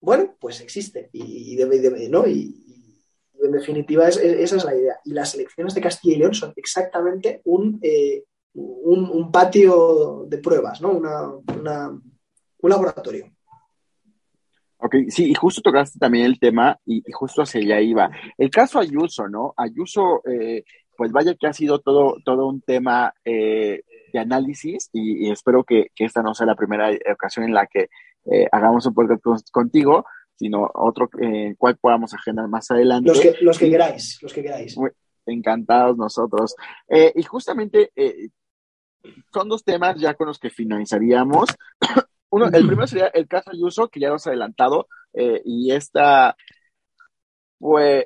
Bueno, 0.00 0.36
pues 0.40 0.60
existe 0.60 1.10
y, 1.12 1.54
debe, 1.54 2.08
¿no? 2.08 2.26
y, 2.26 2.62
en 3.42 3.52
definitiva, 3.52 4.08
esa 4.08 4.56
es 4.56 4.64
la 4.64 4.74
idea. 4.74 5.00
Y 5.04 5.12
las 5.12 5.34
elecciones 5.34 5.74
de 5.74 5.80
Castilla 5.80 6.14
y 6.14 6.18
León 6.18 6.34
son 6.34 6.52
exactamente 6.56 7.42
un, 7.44 7.78
eh, 7.82 8.24
un, 8.54 9.30
patio 9.32 10.26
de 10.28 10.38
pruebas, 10.38 10.80
¿no? 10.80 10.90
un 10.92 12.70
laboratorio. 12.70 13.31
Ok, 14.84 14.96
sí, 15.08 15.30
y 15.30 15.34
justo 15.34 15.62
tocaste 15.62 15.98
también 15.98 16.26
el 16.26 16.40
tema 16.40 16.78
y, 16.84 17.02
justo 17.12 17.42
hacia 17.42 17.60
allá 17.60 17.80
iba. 17.80 18.10
El 18.36 18.50
caso 18.50 18.80
Ayuso, 18.80 19.28
¿no? 19.28 19.54
Ayuso, 19.56 20.22
eh, 20.26 20.64
pues 20.96 21.12
vaya 21.12 21.34
que 21.34 21.46
ha 21.46 21.52
sido 21.52 21.78
todo, 21.80 22.16
todo 22.24 22.48
un 22.48 22.60
tema 22.62 23.14
eh, 23.24 23.82
de 24.12 24.18
análisis 24.18 24.90
y, 24.92 25.30
espero 25.30 25.64
que, 25.64 25.88
esta 25.96 26.22
no 26.22 26.34
sea 26.34 26.46
la 26.46 26.56
primera 26.56 26.90
ocasión 27.12 27.46
en 27.46 27.54
la 27.54 27.66
que 27.66 27.88
hagamos 28.52 28.86
un 28.86 28.94
podcast 28.94 29.50
contigo, 29.50 30.04
sino 30.42 30.68
otro 30.74 31.08
en 31.18 31.34
el 31.34 31.56
cual 31.56 31.76
podamos 31.80 32.14
agendar 32.14 32.48
más 32.48 32.70
adelante. 32.70 33.08
Los 33.08 33.20
que, 33.20 33.34
los 33.40 33.58
que 33.58 33.70
queráis, 33.70 34.18
los 34.22 34.32
que 34.32 34.42
queráis. 34.42 34.76
encantados 35.26 35.96
nosotros. 35.96 36.56
Eh, 36.88 37.12
y 37.14 37.22
justamente 37.22 37.92
eh, 37.94 38.30
son 39.32 39.48
dos 39.48 39.64
temas 39.64 39.96
ya 39.98 40.14
con 40.14 40.26
los 40.28 40.38
que 40.38 40.50
finalizaríamos. 40.50 41.48
Uno, 42.30 42.46
el 42.46 42.66
primero 42.66 42.86
sería 42.86 43.08
el 43.08 43.28
caso 43.28 43.50
Ayuso, 43.50 43.88
que 43.88 44.00
ya 44.00 44.08
hemos 44.08 44.26
adelantado, 44.26 44.88
eh, 45.12 45.42
y 45.44 45.72
esta 45.72 46.34
pues, 47.58 48.04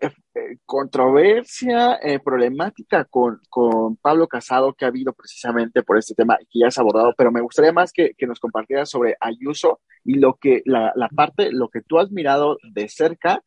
controversia, 0.66 1.94
eh, 2.02 2.18
problemática 2.18 3.04
con, 3.04 3.40
con, 3.48 3.96
Pablo 3.96 4.28
Casado 4.28 4.74
que 4.74 4.84
ha 4.84 4.88
habido 4.88 5.12
precisamente 5.12 5.82
por 5.82 5.96
este 5.96 6.14
tema 6.14 6.36
que 6.38 6.58
ya 6.60 6.68
has 6.68 6.78
abordado, 6.78 7.14
pero 7.16 7.32
me 7.32 7.40
gustaría 7.40 7.72
más 7.72 7.92
que, 7.92 8.12
que 8.18 8.26
nos 8.26 8.40
compartieras 8.40 8.90
sobre 8.90 9.16
Ayuso 9.20 9.80
y 10.04 10.18
lo 10.18 10.34
que, 10.34 10.62
la, 10.66 10.92
la, 10.94 11.08
parte, 11.08 11.52
lo 11.52 11.68
que 11.68 11.80
tú 11.80 11.98
has 11.98 12.10
mirado 12.10 12.58
de 12.74 12.88
cerca 12.88 13.42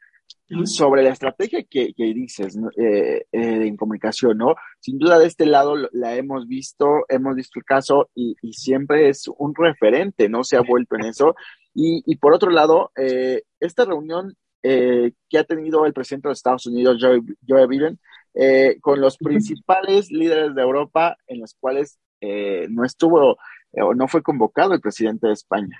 sobre 0.65 1.03
la 1.03 1.11
estrategia 1.11 1.63
que, 1.63 1.93
que 1.93 2.03
dices 2.13 2.57
eh, 2.77 3.25
eh, 3.31 3.67
en 3.67 3.77
comunicación, 3.77 4.37
¿no? 4.37 4.55
Sin 4.79 4.97
duda 4.97 5.19
de 5.19 5.27
este 5.27 5.45
lado 5.45 5.75
la 5.91 6.15
hemos 6.15 6.47
visto, 6.47 7.05
hemos 7.07 7.35
visto 7.35 7.59
el 7.59 7.65
caso 7.65 8.09
y, 8.15 8.35
y 8.41 8.53
siempre 8.53 9.09
es 9.09 9.29
un 9.37 9.53
referente, 9.55 10.29
¿no? 10.29 10.43
Se 10.43 10.57
ha 10.57 10.61
vuelto 10.61 10.95
en 10.95 11.05
eso. 11.05 11.35
Y, 11.73 12.03
y 12.05 12.15
por 12.17 12.33
otro 12.33 12.49
lado, 12.49 12.91
esta 13.59 13.85
reunión 13.85 14.35
eh, 14.61 15.13
que 15.29 15.37
ha 15.37 15.45
tenido 15.45 15.85
el 15.85 15.93
presidente 15.93 16.27
de 16.27 16.33
Estados 16.33 16.65
Unidos, 16.65 16.97
Joe, 16.99 17.21
Biden, 17.67 17.97
eh, 18.33 18.77
con 18.81 18.99
los 18.99 19.17
principales 19.17 20.11
líderes 20.11 20.53
de 20.53 20.61
Europa 20.61 21.15
en 21.27 21.39
los 21.39 21.53
cuales 21.53 21.97
eh, 22.19 22.67
no 22.69 22.83
estuvo 22.83 23.37
o 23.71 23.93
no 23.93 24.07
fue 24.09 24.21
convocado 24.21 24.73
el 24.73 24.81
presidente 24.81 25.27
de 25.27 25.33
España. 25.33 25.79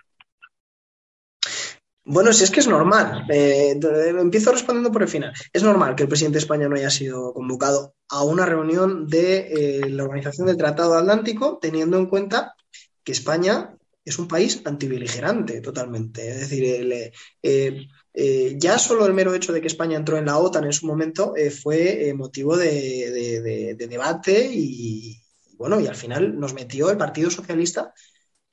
Bueno, 2.12 2.34
si 2.34 2.43
es 2.43 2.49
que 2.49 2.60
es 2.60 2.68
normal. 2.68 3.26
empiezo 3.30 4.51
respondiendo 4.51 4.91
por 4.91 5.03
el 5.03 5.07
final. 5.07 5.32
Es 5.53 5.62
normal 5.62 5.95
que 5.95 6.03
el 6.03 6.10
presidente 6.10 6.38
de 6.38 6.39
España 6.39 6.68
no 6.68 6.76
haya 6.76 6.89
sido 6.89 7.34
convocado 7.34 7.93
a 8.10 8.24
una 8.24 8.47
reunión 8.47 9.07
de 9.07 9.86
la 9.88 10.03
Organización 10.03 10.47
del 10.47 10.57
Tratado 10.57 10.95
Atlántico, 10.95 11.60
teniendo 11.62 11.97
en 11.97 12.07
cuenta 12.07 12.55
que 13.03 13.12
España 13.12 13.76
es 14.03 14.18
un 14.18 14.28
país 14.28 14.62
antibeligerante 14.66 15.62
totalmente. 15.62 16.28
Es 16.30 16.49
decir, 16.49 17.12
eh, 18.22 18.55
ya 18.57 18.80
solo 18.80 19.05
el 19.05 19.14
mero 19.14 19.36
hecho 19.36 19.53
de 19.53 19.62
que 19.62 19.68
España 19.68 19.95
entró 19.95 20.18
en 20.18 20.26
la 20.26 20.39
OTAN 20.39 20.66
en 20.66 20.74
su 20.74 20.88
momento 20.88 21.36
eh, 21.38 21.51
fue 21.51 22.10
eh, 22.10 22.14
motivo 22.16 22.57
de, 22.57 23.76
debate 23.78 24.49
y, 24.51 25.22
bueno, 25.53 25.80
y 25.80 25.86
al 25.86 25.95
final 25.95 26.39
nos 26.39 26.53
metió 26.55 26.89
el 26.89 26.97
Partido 26.97 27.30
Socialista 27.30 27.93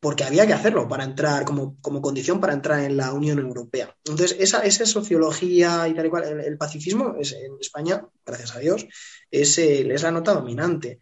porque 0.06 0.22
había 0.22 0.46
que 0.46 0.52
hacerlo 0.52 0.86
para 0.86 1.02
entrar, 1.02 1.44
como, 1.44 1.80
condición 2.00 2.38
para 2.38 2.52
entrar 2.52 2.78
en 2.84 2.96
la 2.96 3.12
Unión 3.12 3.40
Europea. 3.40 3.92
Entonces, 4.04 4.36
esa, 4.38 4.60
esa 4.60 4.86
sociología 4.86 5.88
y 5.88 5.94
tal 5.94 6.06
y 6.06 6.10
cual, 6.10 6.40
el, 6.46 6.56
pacifismo 6.56 7.16
es, 7.18 7.32
en 7.32 7.56
España, 7.60 8.06
gracias 8.24 8.54
a 8.54 8.60
Dios, 8.60 8.86
es, 9.32 9.58
es 9.58 10.02
la 10.04 10.12
nota 10.12 10.32
dominante 10.32 11.00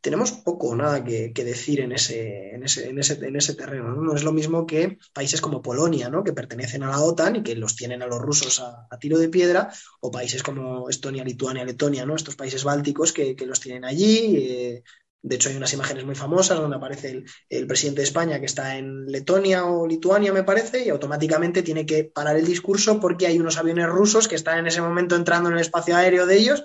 tenemos 0.00 0.32
poco 0.32 0.68
o 0.68 0.76
nada 0.76 1.04
que, 1.04 1.32
decir 1.44 1.80
en 1.80 1.92
ese, 1.92 2.54
en 2.54 2.62
ese, 2.62 2.88
en 2.88 2.98
ese, 2.98 3.14
en 3.14 3.36
ese 3.36 3.54
terreno. 3.54 3.94
¿no? 3.94 4.14
es 4.14 4.22
lo 4.22 4.32
mismo 4.32 4.66
que 4.66 4.98
países 5.12 5.40
como 5.40 5.62
Polonia, 5.62 6.08
¿no? 6.08 6.22
que 6.22 6.32
pertenecen 6.32 6.82
a 6.82 6.90
la 6.90 7.00
OTAN 7.00 7.36
y 7.36 7.42
que 7.42 7.56
los 7.56 7.74
tienen 7.74 8.02
a 8.02 8.06
los 8.06 8.20
rusos 8.20 8.60
a, 8.60 8.98
tiro 8.98 9.18
de 9.18 9.28
piedra, 9.28 9.70
o 10.00 10.10
países 10.10 10.42
como 10.42 10.88
Estonia, 10.88 11.24
Lituania, 11.24 11.64
Letonia, 11.64 12.06
¿no? 12.06 12.14
estos 12.14 12.36
países 12.36 12.64
bálticos 12.64 13.12
que, 13.12 13.36
los 13.46 13.60
tienen 13.60 13.84
allí. 13.84 14.36
Eh, 14.36 14.82
de 15.20 15.34
hecho, 15.34 15.48
hay 15.48 15.56
unas 15.56 15.72
imágenes 15.72 16.04
muy 16.04 16.14
famosas 16.14 16.58
donde 16.58 16.76
aparece 16.76 17.24
el, 17.48 17.66
presidente 17.66 18.00
de 18.00 18.06
España 18.06 18.38
que 18.38 18.46
está 18.46 18.76
en 18.76 19.06
Letonia 19.06 19.64
o 19.64 19.86
Lituania, 19.86 20.32
me 20.32 20.44
parece, 20.44 20.84
y 20.84 20.90
automáticamente 20.90 21.62
tiene 21.62 21.84
que 21.84 22.04
parar 22.04 22.36
el 22.36 22.46
discurso 22.46 23.00
porque 23.00 23.26
hay 23.26 23.38
unos 23.38 23.58
aviones 23.58 23.86
rusos 23.86 24.28
que 24.28 24.36
están 24.36 24.58
en 24.58 24.68
ese 24.68 24.80
momento 24.80 25.16
entrando 25.16 25.48
en 25.48 25.56
el 25.56 25.60
espacio 25.60 25.96
aéreo 25.96 26.24
de 26.24 26.36
ellos 26.36 26.62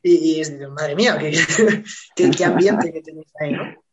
y, 0.00 0.40
es 0.40 0.56
de, 0.56 0.68
madre 0.68 0.94
mía, 0.94 1.18
qué, 2.16 2.30
qué, 2.30 2.44
ambiente 2.44 2.92
que 2.92 3.02
tenéis 3.02 3.26
ahí, 3.40 3.52
¿no? 3.52 3.87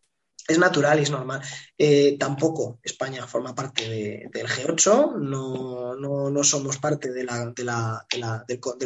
Es 0.48 0.60
natural 0.60 1.00
y 1.00 1.04
es 1.04 1.12
normal. 1.12 1.42
Eh, 1.78 2.18
tampoco 2.20 2.80
España 2.84 3.26
forma 3.26 3.56
parte 3.56 4.30
del 4.32 4.48
G8, 4.48 5.18
no, 5.18 5.96
no, 5.96 6.44
somos 6.44 6.78
parte 6.78 7.12
del, 7.12 7.28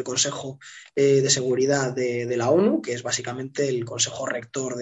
Consejo 0.04 0.60
eh, 0.96 1.22
de 1.22 1.30
Seguridad 1.30 1.94
de, 1.94 2.38
la 2.38 2.50
ONU, 2.50 2.82
que 2.82 2.94
es 2.94 3.04
básicamente 3.04 3.68
el 3.68 3.84
Consejo 3.84 4.26
Rector 4.26 4.78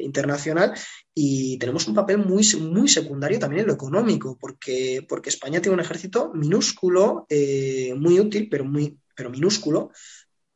internacional, 0.00 0.72
y 1.18 1.58
tenemos 1.58 1.88
un 1.88 1.94
papel 1.94 2.18
muy, 2.18 2.46
muy 2.60 2.88
secundario 2.88 3.38
también 3.38 3.62
en 3.62 3.68
lo 3.68 3.72
económico, 3.72 4.36
porque, 4.38 5.04
porque 5.08 5.30
España 5.30 5.62
tiene 5.62 5.74
un 5.74 5.80
ejército 5.80 6.30
minúsculo, 6.34 7.26
eh, 7.30 7.94
muy 7.96 8.20
útil, 8.20 8.48
pero, 8.50 8.64
muy, 8.64 8.98
pero 9.14 9.30
minúsculo, 9.30 9.90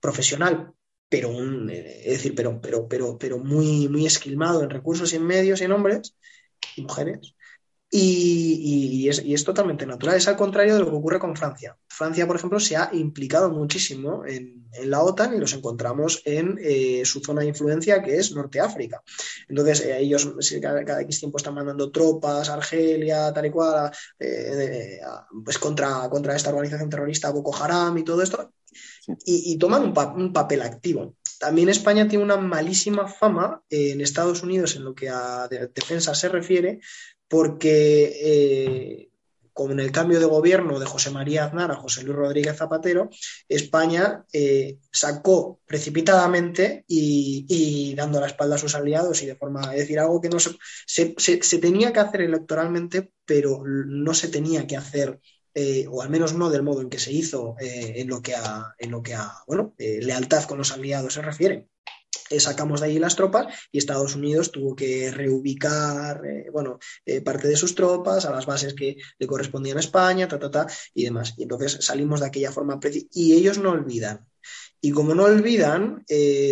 profesional, 0.01 0.75
pero 1.11 1.29
un, 1.29 1.69
eh, 1.69 2.03
es 2.05 2.13
decir, 2.13 2.35
pero, 2.35 2.61
pero, 2.63 2.89
pero, 2.89 3.19
pero 3.19 3.39
muy, 3.39 3.89
muy 3.89 4.07
esquilmado 4.07 4.63
en 4.63 4.71
recursos 4.71 5.13
y 5.13 5.17
en 5.17 5.27
medios 5.27 5.61
y 5.61 5.65
en 5.65 5.73
hombres 5.73 6.15
y 6.77 6.83
mujeres. 6.83 7.35
Y, 7.93 9.09
es, 9.09 9.45
totalmente 9.45 9.85
natural. 9.85 10.17
Es 10.17 10.29
al 10.29 10.37
contrario 10.37 10.75
de 10.75 10.81
lo 10.81 10.91
que 10.91 10.97
ocurre 10.97 11.19
con 11.19 11.35
Francia. 11.35 11.77
Francia, 11.89 12.25
por 12.25 12.37
ejemplo, 12.37 12.61
se 12.61 12.77
ha 12.77 12.91
implicado 12.93 13.51
muchísimo 13.51 14.25
en, 14.25 14.61
la 14.85 15.03
OTAN 15.03 15.35
y 15.35 15.41
los 15.41 15.53
encontramos 15.55 16.23
en 16.25 16.57
eh, 16.63 17.03
su 17.05 17.19
zona 17.19 17.41
de 17.41 17.49
influencia, 17.49 18.01
que 18.01 18.17
es 18.17 18.31
Norte 18.33 18.61
África. 18.61 19.03
Entonces, 19.49 19.81
eh, 19.81 19.99
ellos 19.99 20.33
cada, 20.63 20.85
cada, 20.85 21.01
X 21.03 21.19
tiempo 21.19 21.39
están 21.39 21.55
mandando 21.55 21.91
tropas 21.91 22.49
a 22.49 22.55
Argelia, 22.55 23.33
tal 23.33 23.47
y 23.47 23.51
cual, 23.51 23.91
pues 25.45 25.59
contra, 25.59 26.09
contra 26.09 26.37
esta 26.37 26.51
organización 26.51 26.89
terrorista 26.89 27.33
Boko 27.33 27.57
Haram 27.57 27.99
y 27.99 28.05
todo 28.05 28.23
esto 28.23 28.53
y, 29.25 29.59
toman 29.59 29.95
un, 29.95 30.33
papel 30.33 30.63
activo. 30.63 31.17
También 31.39 31.69
España 31.69 32.09
tiene 32.09 32.25
una 32.25 32.37
malísima 32.37 33.09
fama 33.09 33.63
en 33.71 34.01
Estados 34.01 34.43
Unidos 34.43 34.77
en 34.77 34.85
lo 34.85 34.95
que 34.95 35.09
a 35.09 35.49
defensa 35.49 36.15
se 36.15 36.29
refiere, 36.29 36.81
porque 37.29 38.13
eh, 38.23 39.11
con 39.53 39.79
el 39.79 39.93
cambio 39.93 40.21
de 40.21 40.27
gobierno 40.27 40.79
de 40.79 40.87
José 40.87 41.11
María 41.11 41.45
Aznar 41.45 41.71
a 41.71 41.77
José 41.77 42.03
Luis 42.03 42.17
Rodríguez 42.17 42.57
Zapatero, 42.57 43.11
España 43.49 44.25
eh, 44.33 44.79
sacó 44.91 45.61
precipitadamente 45.67 46.85
y, 46.89 47.95
dando 47.95 48.21
la 48.21 48.27
espalda 48.27 48.57
a 48.57 48.59
sus 48.59 48.75
aliados 48.75 49.23
y 49.23 49.27
de 49.27 49.37
forma, 49.37 49.75
es 49.75 49.81
decir, 49.81 49.99
algo 49.99 50.21
que 50.21 50.31
no 50.31 50.39
se, 50.39 50.57
se 50.87 51.59
tenía 51.59 51.93
que 51.93 52.01
hacer 52.01 52.23
electoralmente, 52.23 53.13
pero 53.25 53.63
no 53.65 54.15
se 54.15 54.29
tenía 54.29 54.67
que 54.67 54.77
hacer 54.77 55.21
eh, 55.55 55.86
o 55.90 56.03
al 56.03 56.11
menos 56.11 56.34
no 56.34 56.48
del 56.48 56.62
modo 56.62 56.80
en 56.80 56.90
que 56.90 56.98
se 57.01 57.12
hizo 57.12 57.57
eh, 57.61 57.94
en, 57.96 58.09
lo 58.09 58.22
que 58.22 58.34
a, 58.34 58.74
en 58.78 58.90
lo 58.90 59.03
que 59.03 59.14
a 59.14 59.32
bueno, 59.46 59.74
eh, 59.78 59.98
lealtad 60.01 60.44
con 60.44 60.59
los 60.59 60.72
aliados 60.72 61.14
se 61.14 61.22
refiere. 61.22 61.68
sacamos 62.38 62.80
de 62.80 62.86
allí 62.86 62.98
las 63.01 63.16
tropas 63.16 63.46
y 63.72 63.78
Estados 63.78 64.14
Unidos 64.14 64.53
tuvo 64.53 64.76
que 64.76 65.11
reubicar 65.11 66.22
bueno, 66.53 66.78
parte 67.24 67.48
de 67.48 67.57
sus 67.57 67.74
tropas 67.74 68.24
a 68.24 68.30
las 68.30 68.46
bases 68.46 68.74
que 68.74 68.96
le 69.18 69.26
correspondían 69.26 69.78
a 69.78 69.80
España, 69.80 70.28
ta, 70.28 70.38
ta, 70.38 70.51
ta, 70.51 70.66
y 70.94 71.05
demás. 71.05 71.34
Y 71.36 71.42
entonces 71.42 71.84
salimos 71.84 72.20
de 72.20 72.26
aquella 72.26 72.53
forma 72.53 72.78
y 73.12 73.32
ellos 73.32 73.59
no 73.59 73.70
olvidan 73.70 74.26
y 74.82 74.92
como 74.92 75.14
no 75.14 75.24
olvidan, 75.24 76.07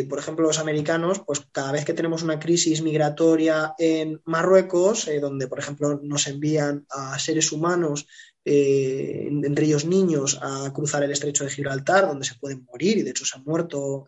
por 0.09 0.19
ejemplo, 0.19 0.47
los 0.47 0.59
americanos, 0.59 1.23
pues 1.27 1.47
cada 1.51 1.73
vez 1.73 1.87
que 1.87 1.95
tenemos 1.95 2.23
una 2.23 2.39
crisis 2.39 2.83
migratoria 2.83 3.75
en 3.79 4.21
Marruecos, 4.27 5.09
donde, 5.21 5.47
por 5.47 5.59
ejemplo, 5.59 5.99
nos 6.03 6.27
envían 6.27 6.85
a 6.91 7.19
seres 7.19 7.53
humanos, 7.53 8.07
eh, 8.51 9.29
entre 9.29 9.67
ellos 9.67 9.85
niños, 9.85 10.39
a 10.41 10.73
cruzar 10.73 11.03
el 11.03 11.13
estrecho 11.13 11.45
de 11.45 11.51
Gibraltar, 11.51 12.07
donde 12.07 12.25
se 12.25 12.37
pueden 12.37 12.65
morir, 12.65 12.99
y 12.99 13.03
de 13.03 13.11
hecho 13.11 13.25
se 13.25 13.37
han 13.37 13.45
muerto, 13.45 14.07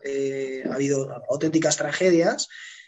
ha 0.69 0.73
habido 0.73 1.09
auténticas 1.29 1.77
tragedias, 1.77 2.47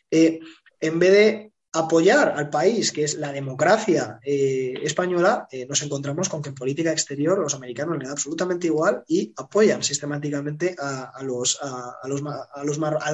en 0.09 0.99
vez 0.99 1.11
de 1.11 1.53
apoyar 1.73 2.35
al 2.37 2.49
país, 2.51 2.91
que 2.91 3.03
es 3.03 3.15
la 3.15 3.31
democracia 3.31 4.19
eh, 4.23 4.75
española, 4.83 5.47
eh, 5.51 5.65
nos 5.65 5.81
encontramos 5.81 6.29
con 6.29 6.41
que 6.41 6.49
en 6.49 6.55
política 6.55 6.91
exterior 6.91 7.39
los 7.39 7.55
americanos 7.55 7.97
le 7.97 8.05
da 8.05 8.11
absolutamente 8.11 8.67
igual 8.67 9.03
y 9.07 9.33
apoyan 9.35 9.81
sistemáticamente 9.81 10.75
al 10.77 11.27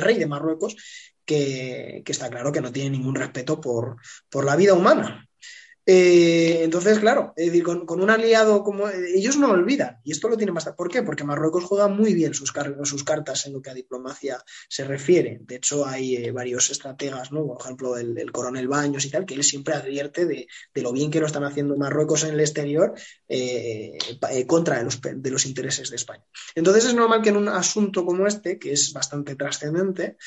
rey 0.02 0.18
de 0.18 0.28
Marruecos, 0.28 0.76
que, 1.24 2.04
está 2.06 2.30
claro 2.30 2.52
que 2.52 2.60
no 2.60 2.72
tiene 2.72 2.90
ningún 2.90 3.16
respeto 3.16 3.62
por 3.62 4.46
la 4.46 4.58
vida 4.58 4.74
humana. 4.74 5.29
Eh, 5.92 6.64
entonces, 6.64 7.00
claro, 7.00 7.34
con, 7.64 8.00
un 8.00 8.10
aliado 8.12 8.62
como 8.62 8.88
ellos 8.90 9.38
no 9.38 9.50
olvidan, 9.50 9.98
y 10.04 10.12
esto 10.12 10.30
lo 10.30 10.38
tienen 10.38 10.54
bastante. 10.54 10.78
¿Por 10.78 10.88
qué? 10.88 11.02
Porque 11.02 11.24
Marruecos 11.24 11.64
juega 11.64 11.88
muy 11.88 12.14
bien 12.14 12.36
sus, 12.36 12.54
sus 12.84 13.04
cartas 13.04 13.48
en 13.48 13.54
lo 13.54 13.62
que 13.64 13.72
a 13.72 13.74
diplomacia 13.74 14.38
se 14.68 14.84
refiere. 14.84 15.40
De 15.42 15.56
hecho, 15.56 15.88
hay 15.88 16.16
eh, 16.18 16.32
varios 16.32 16.70
estrategas, 16.70 17.32
¿no? 17.32 17.48
Por 17.48 17.60
ejemplo, 17.60 17.98
el, 17.98 18.32
coronel 18.32 18.68
Baños 18.68 19.04
y 19.04 19.10
tal, 19.10 19.26
que 19.26 19.34
él 19.34 19.44
siempre 19.44 19.74
advierte 19.74 20.28
de, 20.28 20.46
lo 20.76 20.92
bien 20.92 21.10
que 21.10 21.20
lo 21.20 21.26
están 21.26 21.44
haciendo 21.44 21.76
Marruecos 21.76 22.24
en 22.24 22.36
el 22.36 22.40
exterior 22.40 22.94
eh, 23.28 23.98
contra 24.46 24.78
de 24.78 24.84
los, 24.84 25.02
de 25.02 25.32
los 25.32 25.48
intereses 25.48 25.90
de 25.90 25.96
España. 25.96 26.24
Entonces, 26.54 26.86
es 26.86 26.94
normal 26.94 27.24
que 27.24 27.30
en 27.30 27.38
un 27.38 27.50
asunto 27.50 28.06
como 28.06 28.28
este, 28.28 28.60
que 28.60 28.74
es 28.74 28.94
bastante 28.94 29.36
trascendente, 29.36 30.18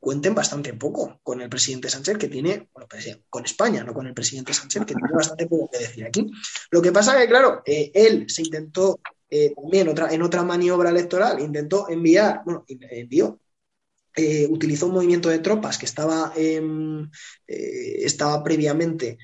cuenten 0.00 0.34
bastante 0.34 0.74
poco 0.74 1.20
con 1.22 1.40
el 1.40 1.48
presidente 1.48 1.88
Sánchez, 1.88 2.18
que 2.18 2.26
tiene, 2.26 2.68
bueno, 2.72 2.88
pues, 2.90 3.16
con 3.30 3.44
España, 3.44 3.84
no 3.84 3.94
con 3.94 4.08
el 4.08 4.14
presidente 4.14 4.52
Sánchez 4.52 4.71
que 4.80 4.94
tiene 4.94 5.12
bastante 5.12 5.46
poco 5.46 5.70
que 5.70 5.78
decir 5.78 6.04
aquí. 6.04 6.30
Lo 6.70 6.82
que 6.82 6.92
pasa 6.92 7.16
es 7.16 7.22
que, 7.22 7.28
claro, 7.28 7.62
eh, 7.64 7.90
él 7.94 8.26
se 8.28 8.42
intentó 8.42 9.00
eh, 9.30 9.52
también 9.54 9.88
otra, 9.88 10.12
en 10.12 10.22
otra 10.22 10.42
maniobra 10.42 10.90
electoral, 10.90 11.40
intentó 11.40 11.88
enviar, 11.88 12.42
bueno, 12.44 12.64
envió, 12.68 13.40
eh, 14.16 14.46
utilizó 14.50 14.86
un 14.86 14.94
movimiento 14.94 15.28
de 15.28 15.38
tropas 15.38 15.78
que 15.78 15.86
estaba, 15.86 16.34
estaba 17.46 18.42
previamente 18.44 19.18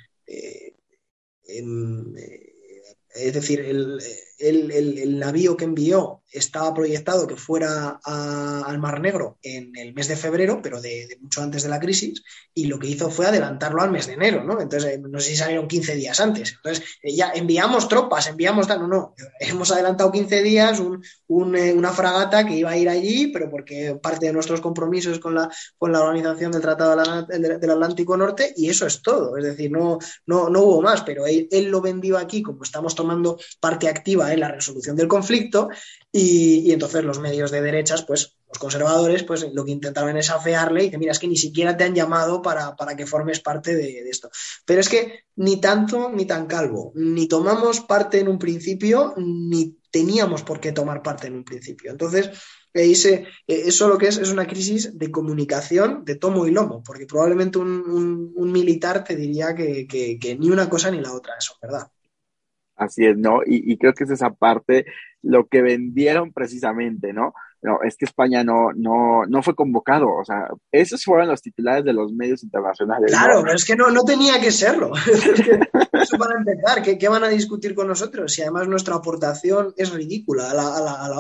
es 3.15 3.35
decir, 3.35 3.61
el, 3.61 4.01
el, 4.39 5.19
navío 5.19 5.57
que 5.57 5.65
envió 5.65 6.23
estaba 6.31 6.75
proyectado 6.75 7.27
que 7.27 7.37
fuera 7.37 8.01
al 8.05 8.79
Mar 8.79 9.01
Negro 9.01 9.39
en 9.43 9.75
el 9.77 9.95
mes 9.95 10.09
de 10.09 10.17
febrero, 10.17 10.61
pero 10.63 10.81
de, 10.81 11.19
mucho 11.21 11.43
antes 11.43 11.63
de 11.63 11.69
la 11.69 11.81
crisis, 11.81 12.23
y 12.53 12.67
lo 12.67 12.79
que 12.79 12.89
hizo 12.89 13.11
fue 13.11 13.27
adelantarlo 13.27 13.83
al 13.83 13.91
mes 13.91 14.07
de 14.07 14.15
enero, 14.15 14.45
¿no? 14.45 14.61
Entonces, 14.61 14.95
eh, 14.95 14.99
no 14.99 15.21
sé 15.21 15.31
si 15.31 15.37
salieron 15.37 15.69
15 15.69 15.95
días 15.95 16.21
antes. 16.21 16.55
Entonces, 16.57 16.85
eh, 17.03 17.15
ya 17.15 17.31
enviamos 17.35 17.89
tropas, 17.89 18.27
enviamos... 18.27 18.69
No, 18.69 18.87
no, 18.87 19.15
hemos 19.41 19.71
adelantado 19.71 20.13
15 20.13 20.43
días 20.43 20.81
eh, 20.81 21.73
una 21.73 21.93
fragata 21.93 22.47
que 22.47 22.57
iba 22.57 22.71
a 22.71 22.77
ir 22.77 22.89
allí, 22.89 23.29
pero 23.29 23.51
porque 23.51 23.99
parte 24.03 24.27
de 24.27 24.33
nuestros 24.33 24.61
compromisos 24.61 25.19
con 25.19 25.35
la, 25.35 25.51
con 25.79 25.93
la 25.93 26.01
organización 26.01 26.53
del 26.53 26.63
Tratado 26.63 27.25
del 27.27 27.71
Atlántico 27.71 28.17
Norte, 28.17 28.53
y 28.57 28.69
eso 28.69 28.87
es 28.87 29.03
todo. 29.03 29.37
Es 29.37 29.45
decir, 29.45 29.71
no, 29.71 29.99
no, 30.27 30.51
no 30.51 30.63
hubo 30.63 30.83
más, 30.83 31.03
pero 31.03 31.27
él, 31.27 31.49
él 31.51 31.67
lo 31.71 31.81
vendió 31.81 32.19
aquí 32.19 32.43
como 32.43 32.63
estamos 32.63 32.95
tomando 32.95 33.39
parte 33.61 33.89
activa 33.89 34.33
en 34.33 34.41
la 34.41 34.49
resolución 34.49 34.97
del 34.97 35.09
conflicto 35.09 35.69
entonces 36.73 37.05
los 37.05 37.21
medios 37.21 37.51
de 37.51 37.61
derechas, 37.61 38.03
pues 38.03 38.37
los 38.49 38.59
conservadores, 38.59 39.25
pues 39.25 39.47
lo 39.53 39.65
que 39.65 39.73
intentaron 39.73 40.17
es 40.17 40.31
afearle 40.31 40.85
y 40.85 40.91
que 40.91 40.99
mira, 40.99 41.13
es 41.13 41.19
que 41.19 41.29
ni 41.29 41.37
siquiera 41.37 41.77
te 41.77 41.85
han 41.85 41.95
llamado 41.95 42.41
para, 42.43 42.75
que 42.97 43.07
formes 43.07 43.41
parte 43.41 43.75
de, 43.75 44.09
esto. 44.09 44.31
Pero 44.65 44.81
es 44.81 44.89
que 44.89 45.25
ni 45.37 45.61
tanto 45.61 46.11
ni 46.11 46.27
tan 46.27 46.47
calvo, 46.47 46.93
ni 46.95 47.29
tomamos 47.29 47.81
parte 47.81 48.21
en 48.21 48.29
un 48.29 48.39
principio, 48.39 49.15
ni 49.17 49.79
teníamos 49.91 50.43
por 50.43 50.61
qué 50.61 50.73
tomar 50.73 51.03
parte 51.03 51.27
en 51.27 51.35
un 51.35 51.45
principio. 51.45 51.91
Entonces, 51.91 52.31
ese, 52.73 53.27
eso 53.47 53.89
lo 53.89 53.99
que 53.99 54.09
es 54.09 54.19
es 54.19 54.31
una 54.31 54.47
crisis 54.47 54.99
de 54.99 55.11
comunicación 55.11 56.05
de 56.05 56.17
tomo 56.17 56.47
y 56.47 56.51
lomo, 56.51 56.83
porque 56.83 57.07
probablemente 57.07 57.59
un, 57.59 58.33
militar 58.53 59.05
te 59.05 59.17
diría 59.17 59.55
que, 59.55 59.87
que, 59.87 60.37
ni 60.39 60.51
una 60.51 60.69
cosa 60.69 60.91
ni 60.91 61.01
la 61.01 61.13
otra, 61.13 61.35
eso, 61.39 61.55
¿verdad? 61.61 61.91
Así 62.79 63.05
es, 63.07 63.19
¿no? 63.19 63.41
Y, 63.45 63.73
y, 63.73 63.77
creo 63.77 63.93
que 63.93 64.05
es 64.05 64.11
esa 64.11 64.31
parte 64.35 64.87
lo 65.23 65.49
que 65.49 65.63
vendieron 65.63 66.33
precisamente, 66.33 67.13
¿no? 67.13 67.35
No, 67.61 67.81
es 67.83 67.97
que 67.97 68.05
España 68.05 68.45
no, 68.45 68.73
no, 68.73 69.27
no 69.27 69.43
fue 69.43 69.57
convocado, 69.57 70.09
o 70.09 70.25
sea, 70.25 70.49
esos 70.71 71.03
fueron 71.03 71.29
los 71.29 71.43
titulares 71.43 71.85
de 71.85 71.93
los 71.93 72.13
medios 72.13 72.45
internacionales. 72.45 73.11
Claro, 73.11 73.43
pero 73.43 73.55
es 73.57 73.65
que 73.65 73.75
no, 73.75 73.91
no 73.91 74.05
tenía 74.05 74.41
que 74.41 74.53
serlo. 74.53 74.93
eso 75.93 76.19
para 76.19 76.39
empezar, 76.39 76.83
¿qué, 76.83 76.97
¿qué, 76.97 77.09
van 77.09 77.25
a 77.25 77.29
discutir 77.29 77.75
con 77.75 77.89
nosotros? 77.89 78.33
Si 78.33 78.43
además 78.43 78.69
nuestra 78.69 78.95
aportación 78.95 79.75
es 79.77 79.91
ridícula 79.91 80.53
a 80.53 80.55
la, 80.55 80.77
a 80.77 80.81
la, 80.81 80.93
a 81.05 81.09
la 81.09 81.19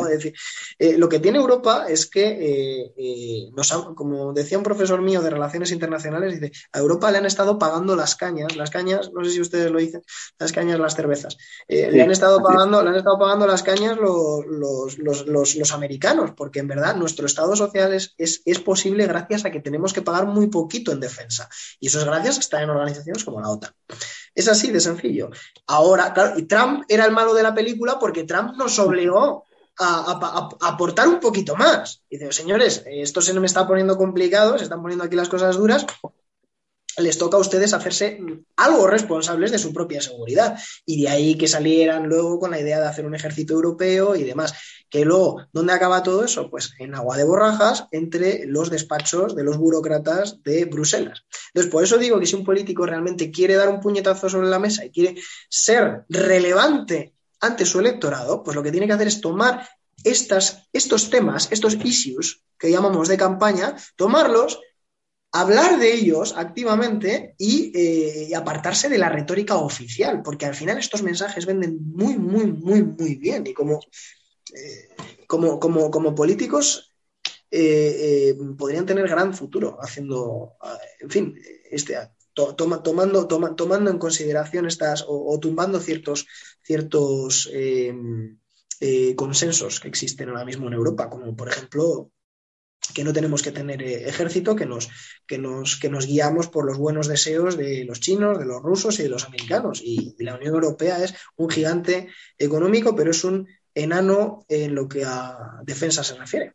eh, 0.78 0.97
lo 0.97 1.09
que 1.09 1.18
tiene 1.18 1.39
Europa 1.39 1.86
es 1.89 2.07
que, 2.07 2.22
eh, 2.22 2.93
eh, 2.97 3.51
nos 3.57 3.72
como 3.97 4.32
decía 4.32 4.59
un 4.59 4.64
profesor 4.64 5.03
mío 5.03 5.20
de 5.20 5.30
Relaciones 5.30 5.72
Internacionales, 5.72 6.41
dice, 6.41 6.53
a 6.72 6.78
Europa 6.78 7.11
le 7.11 7.18
han 7.18 7.26
estado 7.26 7.59
pagando 7.59 7.97
las 7.97 8.14
cañas, 8.14 8.55
las 8.55 8.70
cañas, 8.70 9.11
no 9.12 9.24
sé 9.24 9.32
si 9.32 9.41
ustedes 9.41 9.72
lo 9.72 9.78
dicen, 9.80 10.03
las 10.39 10.53
cañas, 10.53 10.78
las 10.78 10.95
cervezas, 10.95 11.36
le, 11.66 12.01
han 12.01 12.12
estado 12.12 12.41
pagando, 12.43 12.82
le 12.82 12.91
han 12.91 12.97
estado 12.97 13.18
pagando 13.18 13.47
las 13.47 13.64
cañas 13.64 13.97
los, 13.97 14.47
los, 14.47 15.26
los, 15.26 15.57
los 15.57 15.72
americanos 15.72 16.28
porque 16.35 16.61
en 16.61 16.68
verdad 16.68 16.97
nuestro 16.97 17.26
Estado 17.26 17.57
social 17.57 17.93
es, 17.93 18.14
es, 18.16 18.59
posible 18.61 19.07
gracias 19.07 19.45
a 19.45 19.51
que 19.51 19.61
tenemos 19.61 19.93
que 19.93 20.03
pagar 20.03 20.26
muy 20.26 20.49
poquito 20.49 20.93
en 20.93 21.01
defensa. 21.01 21.49
Y 21.81 21.89
eso 21.89 21.99
es 21.99 22.05
gracias 22.05 22.37
a 22.37 22.41
estar 22.41 22.62
en 22.62 22.70
organizaciones 22.70 23.24
como 23.24 23.41
la 23.41 23.51
OTAN. 23.51 23.72
Es 24.35 24.49
así 24.49 24.70
de 24.70 24.81
sencillo. 24.81 25.31
Ahora, 25.66 26.12
claro, 26.12 26.39
y 26.39 26.43
Trump 26.43 26.85
era 26.89 27.05
el 27.05 27.12
malo 27.12 27.35
de 27.35 27.43
la 27.43 27.55
película 27.55 27.99
porque 27.99 28.24
Trump 28.24 28.57
nos 28.57 28.79
obligó 28.79 29.45
a, 29.79 30.49
aportar 30.61 31.09
un 31.09 31.20
poquito 31.20 31.57
más. 31.57 32.03
Y 32.09 32.18
dice, 32.18 32.33
señores, 32.33 32.83
esto 32.87 33.20
se 33.20 33.39
me 33.39 33.47
está 33.47 33.66
poniendo 33.66 33.97
complicado, 33.97 34.59
se 34.59 34.64
están 34.64 34.83
poniendo 34.83 35.05
aquí 35.05 35.16
las 35.16 35.29
cosas 35.29 35.57
duras, 35.57 35.87
les 36.99 37.19
toca 37.19 37.37
a 37.37 37.41
ustedes 37.41 37.73
hacerse 37.73 38.21
algo 38.57 38.87
responsables 38.87 39.51
de 39.51 39.59
su 39.59 39.73
propia 39.73 40.01
seguridad. 40.01 40.59
Y 40.85 41.03
de 41.03 41.09
ahí 41.09 41.37
que 41.37 41.49
salieran 41.49 42.09
luego 42.09 42.39
con 42.39 42.51
la 42.51 42.61
idea 42.61 42.81
de 42.81 42.87
hacer 42.87 43.07
un 43.07 43.15
ejército 43.15 43.55
europeo 43.55 44.17
y 44.17 44.25
demás. 44.25 44.55
Que 44.91 45.05
luego, 45.05 45.43
¿dónde 45.53 45.73
acaba 45.73 46.03
todo 46.03 46.25
eso? 46.25 46.51
Pues 46.51 46.73
en 46.79 46.95
agua 46.95 47.17
de 47.17 47.25
borrajas 47.25 47.87
entre 47.91 48.47
los 48.47 48.71
despachos 48.71 49.37
de 49.37 49.45
los 49.45 49.59
burócratas 49.59 50.43
de 50.43 50.65
Bruselas. 50.65 51.25
Entonces, 51.49 51.71
por 51.71 51.85
eso 51.85 51.99
digo 51.99 52.19
que 52.19 52.27
si 52.27 52.37
un 52.37 52.45
político 52.45 52.87
realmente 52.87 53.31
quiere 53.31 53.55
dar 53.55 53.69
un 53.69 53.81
puñetazo 53.81 54.29
sobre 54.29 54.49
la 54.49 54.59
mesa 54.59 54.85
y 54.85 54.91
quiere 54.91 55.17
ser 55.49 56.05
relevante 56.09 57.15
ante 57.41 57.65
su 57.65 57.81
electorado, 57.81 58.43
pues 58.43 58.57
lo 58.57 58.63
que 58.63 58.73
tiene 58.73 58.87
que 58.87 58.93
hacer 58.95 59.09
es 59.09 59.21
tomar 59.21 59.69
estas, 60.05 60.69
estos 60.73 61.11
temas, 61.11 61.49
estos 61.51 61.75
issues 61.85 62.43
que 62.59 62.71
llamamos 62.71 63.09
de 63.09 63.17
campaña, 63.17 63.77
tomarlos 63.97 64.61
hablar 65.33 65.79
de 65.79 65.95
ellos 65.95 66.35
activamente 66.37 67.35
eh, 67.39 68.26
y, 68.29 68.35
apartarse 68.35 68.89
de 68.89 68.99
la 68.99 69.09
retórica 69.09 69.57
oficial, 69.57 70.22
porque 70.22 70.47
al 70.47 70.55
final 70.55 70.79
estos 70.79 71.03
mensajes 71.03 71.47
venden 71.47 71.79
muy, 71.83 72.16
muy, 72.16 72.47
muy, 72.47 72.83
muy 72.83 73.14
bien. 73.16 73.47
Y 73.47 73.53
como, 73.53 73.81
eh, 74.55 74.89
como, 75.26 75.61
como, 75.61 75.91
como, 75.91 76.14
políticos 76.14 76.95
eh, 77.51 78.35
podrían 78.57 78.87
tener 78.87 79.09
gran 79.09 79.35
futuro 79.35 79.79
haciendo, 79.81 80.55
en 81.01 81.11
fin, 81.11 81.35
este, 81.70 81.97
tomando, 82.35 83.26
tomando 83.26 83.91
en 83.91 83.99
consideración 83.99 84.66
estas 84.66 85.05
o, 85.07 85.39
tumbando 85.41 85.81
ciertos, 85.81 86.26
ciertos 86.62 87.51
consensos 89.16 89.81
que 89.81 89.89
existen 89.89 90.29
ahora 90.29 90.45
mismo 90.45 90.68
en 90.68 90.74
Europa, 90.74 91.11
como 91.11 91.35
por 91.35 91.49
ejemplo 91.49 92.12
que 92.95 93.05
no 93.05 93.12
tenemos 93.12 93.43
que 93.43 93.53
tener 93.53 93.82
eh, 93.82 94.09
ejército, 94.09 94.57
que 94.57 94.66
nos, 94.66 94.89
que, 95.26 95.39
nos, 95.39 95.78
que 95.78 95.91
nos 95.91 96.07
guiamos 96.07 96.49
por 96.49 96.64
los 96.64 96.78
buenos 96.78 97.09
deseos 97.09 97.57
de 97.57 97.84
los 97.84 98.01
chinos, 98.01 98.39
de 98.39 98.47
los 98.47 98.62
rusos 98.62 98.99
y 98.99 99.03
de 99.03 99.09
los 99.09 99.26
americanos. 99.26 99.80
Y, 99.84 100.16
la 100.18 100.36
Unión 100.36 100.55
Europea 100.55 101.03
es 101.03 101.14
un 101.36 101.49
gigante 101.49 102.09
económico, 102.39 102.95
pero 102.95 103.11
es 103.11 103.24
un 103.24 103.49
enano 103.74 104.45
en 104.49 104.74
lo 104.74 104.89
que 104.89 105.05
a 105.05 105.61
defensa 105.64 106.03
se 106.03 106.16
refiere. 106.16 106.55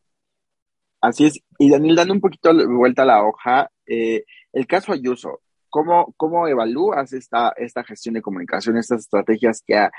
Así 1.01 1.25
es. 1.25 1.39
Y 1.59 1.69
Daniel, 1.69 1.95
dando 1.95 2.13
un 2.13 2.21
poquito 2.21 2.51
vuelta 2.67 3.03
a 3.03 3.05
la 3.05 3.23
hoja, 3.23 3.69
eh, 3.85 4.23
el 4.51 4.67
caso 4.67 4.93
Ayuso, 4.93 5.41
¿cómo, 5.69 6.13
cómo 6.17 6.47
evalúas 6.47 7.13
esta, 7.13 7.53
esta 7.57 7.83
gestión 7.83 8.15
de 8.15 8.21
comunicación, 8.21 8.77
estas 8.77 9.01
estrategias 9.01 9.63
que 9.65 9.89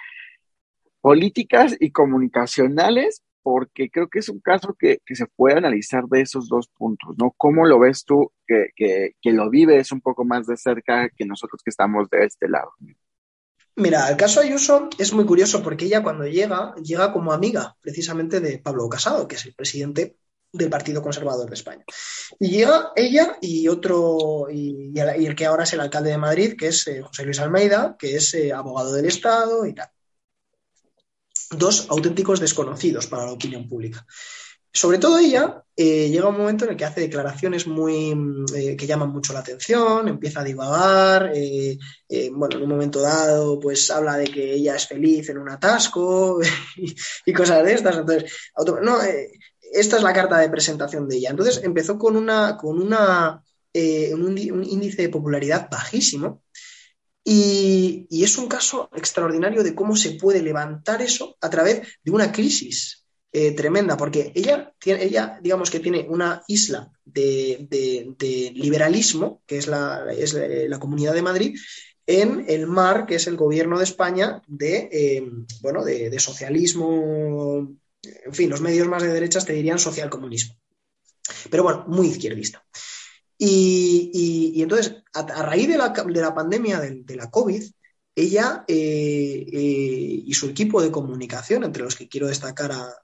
políticas 1.01 1.77
y 1.79 1.91
comunicacionales 1.91 3.23
porque 3.45 3.91
creo 3.91 4.09
que 4.09 4.21
es 4.21 4.29
un 4.31 4.41
caso 4.41 4.75
que, 4.77 5.01
se 5.07 5.27
puede 5.27 5.59
analizar 5.59 6.05
de 6.07 6.23
esos 6.23 6.49
dos 6.49 6.67
puntos, 6.69 7.15
¿no? 7.19 7.35
¿Cómo 7.37 7.67
lo 7.67 7.79
ves 7.79 8.05
tú 8.05 8.33
que, 8.47 8.71
que, 8.75 9.33
lo 9.33 9.51
vives 9.51 9.93
un 9.93 10.01
poco 10.01 10.25
más 10.25 10.47
de 10.47 10.57
cerca 10.57 11.11
que 11.11 11.27
nosotros 11.27 11.61
que 11.63 11.71
estamos 11.71 12.09
de 12.09 12.25
este 12.25 12.49
lado? 12.49 12.73
Mira, 13.77 14.09
el 14.09 14.17
caso 14.17 14.41
Ayuso 14.41 14.89
es 14.99 15.13
muy 15.13 15.27
curioso 15.27 15.63
porque 15.63 15.85
ella 15.85 16.03
cuando 16.03 16.27
llega, 16.27 16.75
llega 16.77 17.13
como 17.13 17.33
amiga 17.33 17.77
precisamente 17.83 18.41
de 18.41 18.59
Pablo 18.59 18.89
Casado, 18.89 19.29
que 19.29 19.37
es 19.37 19.45
el 19.45 19.55
presidente 19.55 20.17
del 20.51 20.71
Partido 20.71 21.03
Conservador 21.03 21.49
de 21.49 21.55
España. 21.55 21.85
Y 22.39 22.49
llega 22.49 22.93
ella 22.97 23.37
y 23.43 23.69
otro, 23.69 24.47
y, 24.51 24.99
el, 24.99 25.35
que 25.35 25.45
ahora 25.45 25.65
es 25.65 25.73
el 25.75 25.81
alcalde 25.81 26.11
de 26.11 26.19
Madrid, 26.19 26.55
que 26.57 26.69
es 26.69 26.87
eh, 26.87 27.03
José 27.03 27.25
Luis 27.25 27.41
Almeida, 27.41 27.97
que 27.99 28.17
es 28.17 28.33
eh, 28.35 28.53
abogado 28.53 28.95
del 28.95 29.07
Estado 29.07 29.67
y 29.67 29.75
tal. 29.75 29.91
Dos 31.51 31.87
auténticos 31.91 32.41
desconocidos 32.41 33.07
para 33.07 33.27
la 33.27 33.33
opinión 33.33 33.69
pública. 33.69 34.07
Sobre 34.73 34.99
todo 34.99 35.19
ella 35.19 35.63
eh, 35.77 36.09
llega 36.11 36.29
un 36.29 36.37
momento 36.37 36.65
en 36.65 36.73
el 36.73 36.77
que 36.77 36.85
hace 36.85 37.03
declaraciones 37.03 37.67
muy 37.69 38.13
que 38.77 38.87
llaman 38.87 39.11
mucho 39.11 39.33
la 39.33 39.39
atención, 39.39 40.09
empieza 40.09 40.41
a 40.41 40.45
divagar, 40.45 41.33
bueno, 42.33 42.57
en 42.57 42.63
un 42.63 42.69
momento 42.69 43.01
dado, 43.01 43.61
pues 43.61 43.89
habla 43.93 44.17
de 44.17 44.25
que 44.25 44.55
ella 44.55 44.75
es 44.75 44.89
feliz 44.89 45.29
en 45.29 45.39
un 45.39 45.49
atasco 45.49 46.41
y, 47.27 47.33
cosas 47.33 47.65
de 47.65 47.73
estas. 47.73 47.99
Entonces, 47.99 48.33
no, 48.83 48.99
esta 49.75 49.97
es 49.97 50.03
la 50.03 50.13
carta 50.13 50.39
de 50.39 50.49
presentación 50.49 51.09
de 51.09 51.17
ella. 51.17 51.31
Entonces 51.31 51.61
empezó 51.65 51.99
con, 51.99 52.17
una, 52.17 52.57
con 52.57 52.81
una, 52.81 53.43
eh, 53.73 54.15
un, 54.15 54.39
índice 54.39 55.03
de 55.03 55.09
popularidad 55.09 55.69
bajísimo 55.71 56.44
y, 57.25 58.07
es 58.11 58.39
un 58.39 58.49
caso 58.49 58.91
extraordinario 58.95 59.63
de 59.63 59.75
cómo 59.75 59.97
se 59.97 60.13
puede 60.13 60.43
levantar 60.43 61.03
eso 61.03 61.37
a 61.41 61.51
través 61.51 61.83
de 62.03 62.11
una 62.11 62.31
crisis 62.33 63.07
eh, 63.33 63.53
tremenda, 63.53 63.97
porque 63.97 64.33
ella, 64.35 64.73
tiene, 64.79 65.05
ella, 65.05 65.39
digamos 65.43 65.71
que 65.71 65.81
tiene 65.81 66.07
una 66.09 66.43
isla 66.47 66.93
de, 67.05 67.67
liberalismo, 68.55 69.43
que 69.47 69.59
es 69.59 69.67
la, 69.67 70.07
Comunidad 70.79 71.15
de 71.15 71.23
Madrid, 71.23 71.59
en 72.07 72.45
el 72.49 72.67
mar, 72.67 73.07
que 73.07 73.15
es 73.15 73.27
el 73.27 73.37
gobierno 73.37 73.79
de 73.79 73.85
España, 73.85 74.43
de, 74.47 74.89
eh, 74.93 75.31
bueno, 75.63 75.85
de 75.85 76.19
socialismo 76.21 77.77
en 78.25 78.35
fin, 78.35 78.51
los 78.51 78.61
medios 78.61 78.89
más 78.89 79.03
de 79.03 79.13
derechas 79.13 79.47
te 79.47 79.53
dirían 79.53 79.79
socialcomunismo. 79.79 80.57
Pero 81.51 81.63
bueno, 81.63 81.85
muy 81.89 82.09
izquierdista. 82.09 82.65
Y, 83.39 84.63
entonces, 84.63 85.03
a, 85.13 85.43
raíz 85.43 85.69
de 85.69 85.77
la, 85.77 86.35
pandemia 86.35 86.81
de, 86.81 87.17
la 87.17 87.31
COVID, 87.31 87.63
ella 88.15 88.65
eh, 88.69 89.47
eh, 89.53 90.23
y 90.27 90.35
su 90.35 90.49
equipo 90.49 90.81
de 90.81 90.91
comunicación, 90.91 91.65
entre 91.65 91.83
los 91.83 91.97
que 91.97 92.09
quiero 92.09 92.29
destacar 92.29 92.73
a, 92.73 92.95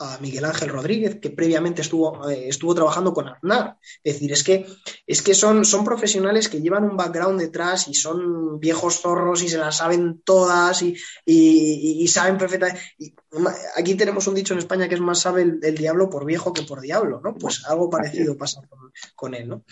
a 0.00 0.18
Miguel 0.18 0.44
Ángel 0.44 0.68
Rodríguez, 0.68 1.18
que 1.20 1.30
previamente 1.30 1.82
estuvo, 1.82 2.28
eh, 2.30 2.48
estuvo 2.48 2.74
trabajando 2.74 3.12
con 3.12 3.28
Aznar. 3.28 3.78
Es 4.04 4.14
decir, 4.14 4.32
es 4.32 4.44
que, 4.44 4.66
es 5.06 5.22
que 5.22 5.34
son, 5.34 5.64
son 5.64 5.84
profesionales 5.84 6.48
que 6.48 6.60
llevan 6.60 6.84
un 6.84 6.96
background 6.96 7.40
detrás 7.40 7.88
y 7.88 7.94
son 7.94 8.60
viejos 8.60 9.00
zorros 9.00 9.42
y 9.42 9.48
se 9.48 9.58
las 9.58 9.78
saben 9.78 10.22
todas 10.24 10.82
y, 10.82 12.06
saben 12.08 12.38
perfectamente. 12.38 12.80
aquí 13.76 13.94
tenemos 13.94 14.26
un 14.26 14.34
dicho 14.34 14.54
en 14.54 14.60
España 14.60 14.88
que 14.88 14.94
es 14.94 15.00
más 15.00 15.20
sabe 15.20 15.42
el, 15.42 15.76
diablo 15.76 16.08
por 16.08 16.24
viejo 16.24 16.52
que 16.52 16.62
por 16.62 16.80
diablo, 16.80 17.20
¿no? 17.22 17.34
Pues 17.34 17.64
algo 17.66 17.90
parecido 17.90 18.36
pasa 18.36 18.60
con, 19.14 19.34
él, 19.34 19.48
¿no? 19.48 19.64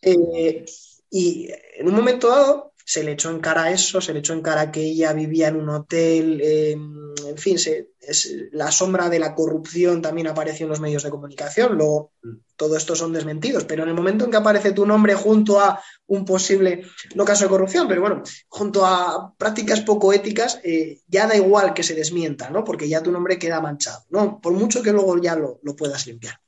Eh, 0.00 0.64
y 1.10 1.48
en 1.76 1.88
un 1.88 1.94
momento 1.94 2.28
dado, 2.28 2.73
se 2.84 3.02
le 3.02 3.12
echó 3.12 3.30
en 3.30 3.40
cara 3.40 3.70
eso, 3.70 4.00
se 4.00 4.12
le 4.12 4.18
echó 4.18 4.34
en 4.34 4.42
cara 4.42 4.70
que 4.70 4.82
ella 4.82 5.12
vivía 5.14 5.48
en 5.48 5.56
un 5.56 5.70
hotel, 5.70 6.40
em, 6.42 7.14
en 7.26 7.38
fin, 7.38 7.56
es, 7.56 8.34
la 8.52 8.70
sombra 8.70 9.08
de 9.08 9.18
la 9.18 9.34
corrupción 9.34 10.02
también 10.02 10.26
apareció 10.26 10.64
en 10.64 10.70
los 10.70 10.80
medios 10.80 11.02
de 11.02 11.10
comunicación, 11.10 11.76
luego 11.76 12.12
todo 12.56 12.76
esto 12.76 12.94
son 12.94 13.14
desmentidos, 13.14 13.64
pero 13.64 13.82
en 13.82 13.88
el 13.88 13.94
momento 13.94 14.26
en 14.26 14.30
que 14.30 14.36
aparece 14.36 14.72
tu 14.72 14.84
nombre 14.84 15.14
junto 15.14 15.58
a 15.58 15.80
un 16.06 16.26
posible, 16.26 16.82
no 17.14 17.24
caso 17.24 17.44
de 17.44 17.50
corrupción, 17.50 17.88
pero 17.88 18.02
bueno, 18.02 18.22
junto 18.48 18.84
a 18.84 19.32
prácticas 19.38 19.80
poco 19.80 20.12
éticas, 20.12 20.60
eh, 20.62 21.00
ya 21.08 21.26
da 21.26 21.36
igual 21.36 21.72
que 21.72 21.82
se 21.82 21.94
desmienta, 21.94 22.50
¿no? 22.50 22.64
Porque 22.64 22.88
ya 22.88 23.02
tu 23.02 23.10
nombre 23.10 23.38
queda 23.38 23.60
manchado, 23.60 24.04
¿no? 24.10 24.40
Por 24.40 24.52
mucho 24.52 24.82
que 24.82 24.92
luego 24.92 25.20
ya 25.20 25.34
lo 25.36 25.76
puedas 25.76 26.06
limpiar. 26.06 26.38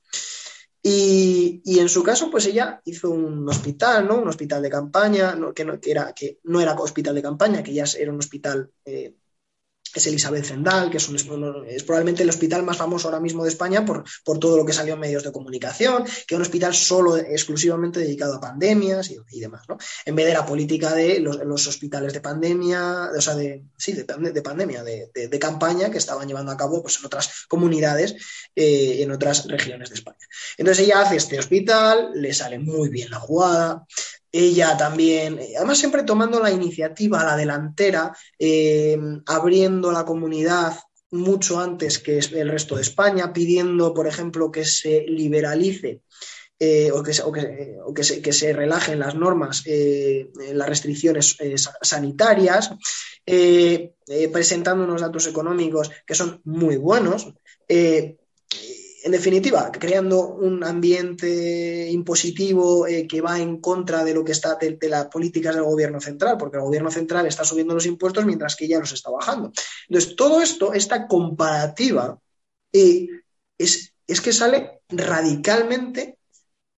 Y, 0.88 1.80
en 1.80 1.88
su 1.88 2.04
caso, 2.04 2.30
pues 2.30 2.46
ella 2.46 2.80
hizo 2.84 3.10
un 3.10 3.48
hospital, 3.48 4.06
¿no? 4.06 4.20
Un 4.20 4.28
hospital 4.28 4.62
de 4.62 4.70
campaña, 4.70 5.36
que, 5.52 5.64
no, 5.64 5.80
era, 5.82 6.12
que 6.12 6.38
no 6.44 6.60
era 6.60 6.74
hospital 6.74 7.16
de 7.16 7.22
campaña, 7.22 7.60
que 7.60 7.74
ya 7.74 7.82
era 7.98 8.12
un 8.12 8.20
hospital 8.20 8.70
eh, 8.84 9.16
es 10.00 10.06
Elizabeth 10.06 10.44
Zendal, 10.44 10.90
que 10.90 10.98
es, 10.98 11.08
es, 11.08 11.82
probablemente 11.82 12.22
el 12.22 12.28
hospital 12.28 12.62
más 12.62 12.76
famoso 12.76 13.08
ahora 13.08 13.20
mismo 13.20 13.44
de 13.44 13.50
España 13.50 13.84
por, 13.84 14.04
todo 14.38 14.56
lo 14.56 14.64
que 14.64 14.72
salió 14.72 14.94
en 14.94 15.00
medios 15.00 15.22
de 15.22 15.32
comunicación, 15.32 16.04
que 16.04 16.34
es 16.34 16.36
un 16.36 16.42
hospital 16.42 16.74
solo, 16.74 17.16
exclusivamente 17.16 18.00
dedicado 18.00 18.34
a 18.34 18.40
pandemias 18.40 19.10
y, 19.10 19.40
demás, 19.40 19.62
¿no? 19.68 19.78
En 20.04 20.14
vez 20.14 20.26
de 20.26 20.32
la 20.32 20.46
política 20.46 20.94
de 20.94 21.20
los, 21.20 21.66
hospitales 21.66 22.12
de 22.12 22.20
pandemia, 22.20 23.10
o 23.16 23.20
sea, 23.20 23.34
de, 23.34 23.64
sí, 23.76 23.92
de, 23.92 24.04
pandemia, 24.04 24.82
de, 24.82 25.38
campaña 25.38 25.90
que 25.90 25.98
estaban 25.98 26.26
llevando 26.26 26.52
a 26.52 26.56
cabo 26.56 26.82
pues, 26.82 26.98
en 26.98 27.06
otras 27.06 27.46
comunidades, 27.48 28.14
eh, 28.54 29.02
en 29.02 29.10
otras 29.10 29.46
regiones 29.46 29.90
de 29.90 29.96
España. 29.96 30.16
Entonces 30.56 30.84
ella 30.84 31.00
hace 31.00 31.16
este 31.16 31.38
hospital, 31.38 32.10
le 32.14 32.32
sale 32.32 32.58
muy 32.58 32.88
bien 32.88 33.10
la 33.10 33.20
jugada, 33.20 33.86
ella 34.32 34.76
también, 34.76 35.38
además 35.56 35.78
siempre 35.78 36.02
tomando 36.02 36.40
la 36.40 36.50
iniciativa 36.50 37.24
la 37.24 37.36
delantera, 37.36 38.16
eh, 38.38 38.98
abriendo 39.26 39.92
la 39.92 40.04
comunidad 40.04 40.78
mucho 41.10 41.60
antes 41.60 41.98
que 41.98 42.18
el 42.18 42.48
resto 42.48 42.76
de 42.76 42.82
España, 42.82 43.32
pidiendo, 43.32 43.94
por 43.94 44.06
ejemplo, 44.06 44.50
que 44.50 44.64
se 44.64 45.02
liberalice 45.02 46.02
eh, 46.58 46.90
o, 46.90 47.02
que, 47.02 47.14
se, 47.14 48.22
que, 48.22 48.32
se, 48.32 48.52
relajen 48.52 48.98
las 48.98 49.14
normas, 49.14 49.62
eh, 49.66 50.30
las 50.52 50.68
restricciones 50.68 51.36
sanitarias, 51.82 52.70
presentando 54.32 54.84
unos 54.84 55.00
datos 55.00 55.26
económicos 55.26 55.90
que 56.06 56.14
son 56.14 56.40
muy 56.44 56.76
buenos 56.76 57.32
en 59.06 59.12
definitiva, 59.12 59.70
creando 59.70 60.30
un 60.30 60.64
ambiente 60.64 61.88
impositivo 61.88 62.88
eh, 62.88 63.06
que 63.06 63.20
va 63.20 63.38
en 63.38 63.60
contra 63.60 64.02
de 64.02 64.12
lo 64.12 64.24
que 64.24 64.32
está 64.32 64.56
de, 64.56 64.76
las 64.88 65.06
políticas 65.06 65.54
del 65.54 65.62
gobierno 65.62 66.00
central, 66.00 66.36
porque 66.36 66.56
el 66.56 66.64
gobierno 66.64 66.90
central 66.90 67.24
está 67.24 67.44
subiendo 67.44 67.72
los 67.72 67.86
impuestos 67.86 68.26
mientras 68.26 68.56
que 68.56 68.64
ella 68.64 68.80
los 68.80 68.90
está 68.90 69.10
bajando. 69.10 69.52
Entonces, 69.88 70.16
todo 70.16 70.42
esto, 70.42 70.72
esta 70.72 71.06
comparativa, 71.06 72.18
eh, 72.72 73.06
es, 73.56 73.92
que 74.08 74.32
sale 74.32 74.80
radicalmente 74.88 76.18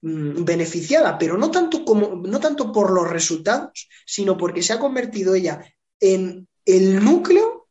mm, 0.03 0.45
beneficiada, 0.45 1.17
pero 1.17 1.39
no 1.39 1.51
tanto, 1.51 1.83
como, 1.83 2.17
no 2.17 2.41
tanto 2.41 2.71
por 2.73 2.91
los 2.91 3.09
resultados, 3.09 3.89
sino 4.05 4.37
porque 4.37 4.63
se 4.63 4.75
ha 4.75 4.79
convertido 4.79 5.35
ella 5.35 5.65
en 5.99 6.47
el 6.67 7.03
núcleo 7.03 7.69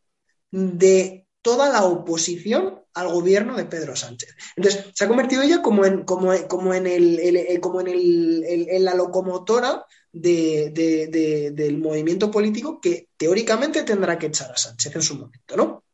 de 0.49 1.26
toda 1.47 1.69
la 1.69 1.85
oposición 1.85 2.81
al 2.93 3.07
gobierno 3.07 3.55
de 3.55 3.63
Pedro 3.63 3.95
Sánchez. 3.95 4.35
Entonces, 4.57 4.87
se 4.93 5.05
ha 5.05 5.07
convertido 5.07 5.43
ella 5.43 5.61
como 5.61 5.85
en, 5.85 6.03
como, 6.03 6.33
en, 6.33 6.43
el, 6.85 7.61
como 7.61 7.79
en, 7.79 7.87
el, 7.87 8.83
la 8.83 8.93
locomotora 8.93 9.85
del 10.11 11.77
movimiento 11.77 12.29
político 12.29 12.81
que 12.81 13.07
teóricamente 13.15 13.83
tendrá 13.83 14.19
que 14.19 14.25
echar 14.25 14.51
a 14.51 14.57
Sánchez 14.57 14.93
en 14.93 15.01
su 15.01 15.15
momento, 15.15 15.55
¿no? 15.55 15.85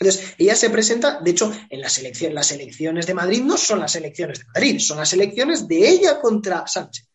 Entonces, 0.00 0.34
ella 0.38 0.56
se 0.56 0.70
presenta, 0.70 1.20
de 1.20 1.30
hecho, 1.30 1.52
en 1.68 1.82
las 1.82 1.98
elecciones, 1.98 2.34
las 2.34 2.50
elecciones 2.52 3.06
de 3.06 3.12
Madrid 3.12 3.42
no 3.42 3.58
son 3.58 3.80
las 3.80 3.94
elecciones 3.96 4.38
de 4.38 4.46
Madrid, 4.46 4.80
son 4.80 4.96
las 4.96 5.12
elecciones 5.12 5.68
de 5.68 5.90
ella 5.90 6.22
contra 6.22 6.66
Sánchez. 6.66 7.06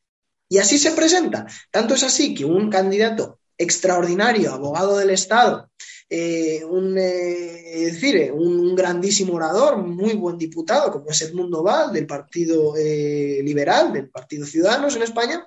Y 0.48 0.60
así 0.60 0.78
se 0.78 0.92
presenta. 0.92 1.48
Tanto 1.72 1.96
es 1.96 2.04
así 2.04 2.36
que 2.36 2.46
un 2.46 2.70
candidato 2.70 3.40
extraordinario, 3.58 4.54
abogado 4.54 4.98
del 5.00 5.10
Estado, 5.10 5.72
eh, 6.10 6.64
un, 6.64 6.98
eh, 6.98 7.92
decir, 7.92 8.16
eh, 8.16 8.32
un, 8.32 8.76
grandísimo 8.76 9.34
orador, 9.34 9.78
muy 9.78 10.14
buen 10.14 10.38
diputado, 10.38 10.92
como 10.92 11.10
es 11.10 11.22
Edmundo 11.22 11.64
Val, 11.64 11.92
del 11.92 12.08
Partido 12.08 12.76
Liberal, 12.76 13.92
del 13.92 14.10
Partido 14.10 14.46
Ciudadanos 14.46 14.96
en 14.96 15.04
España, 15.04 15.46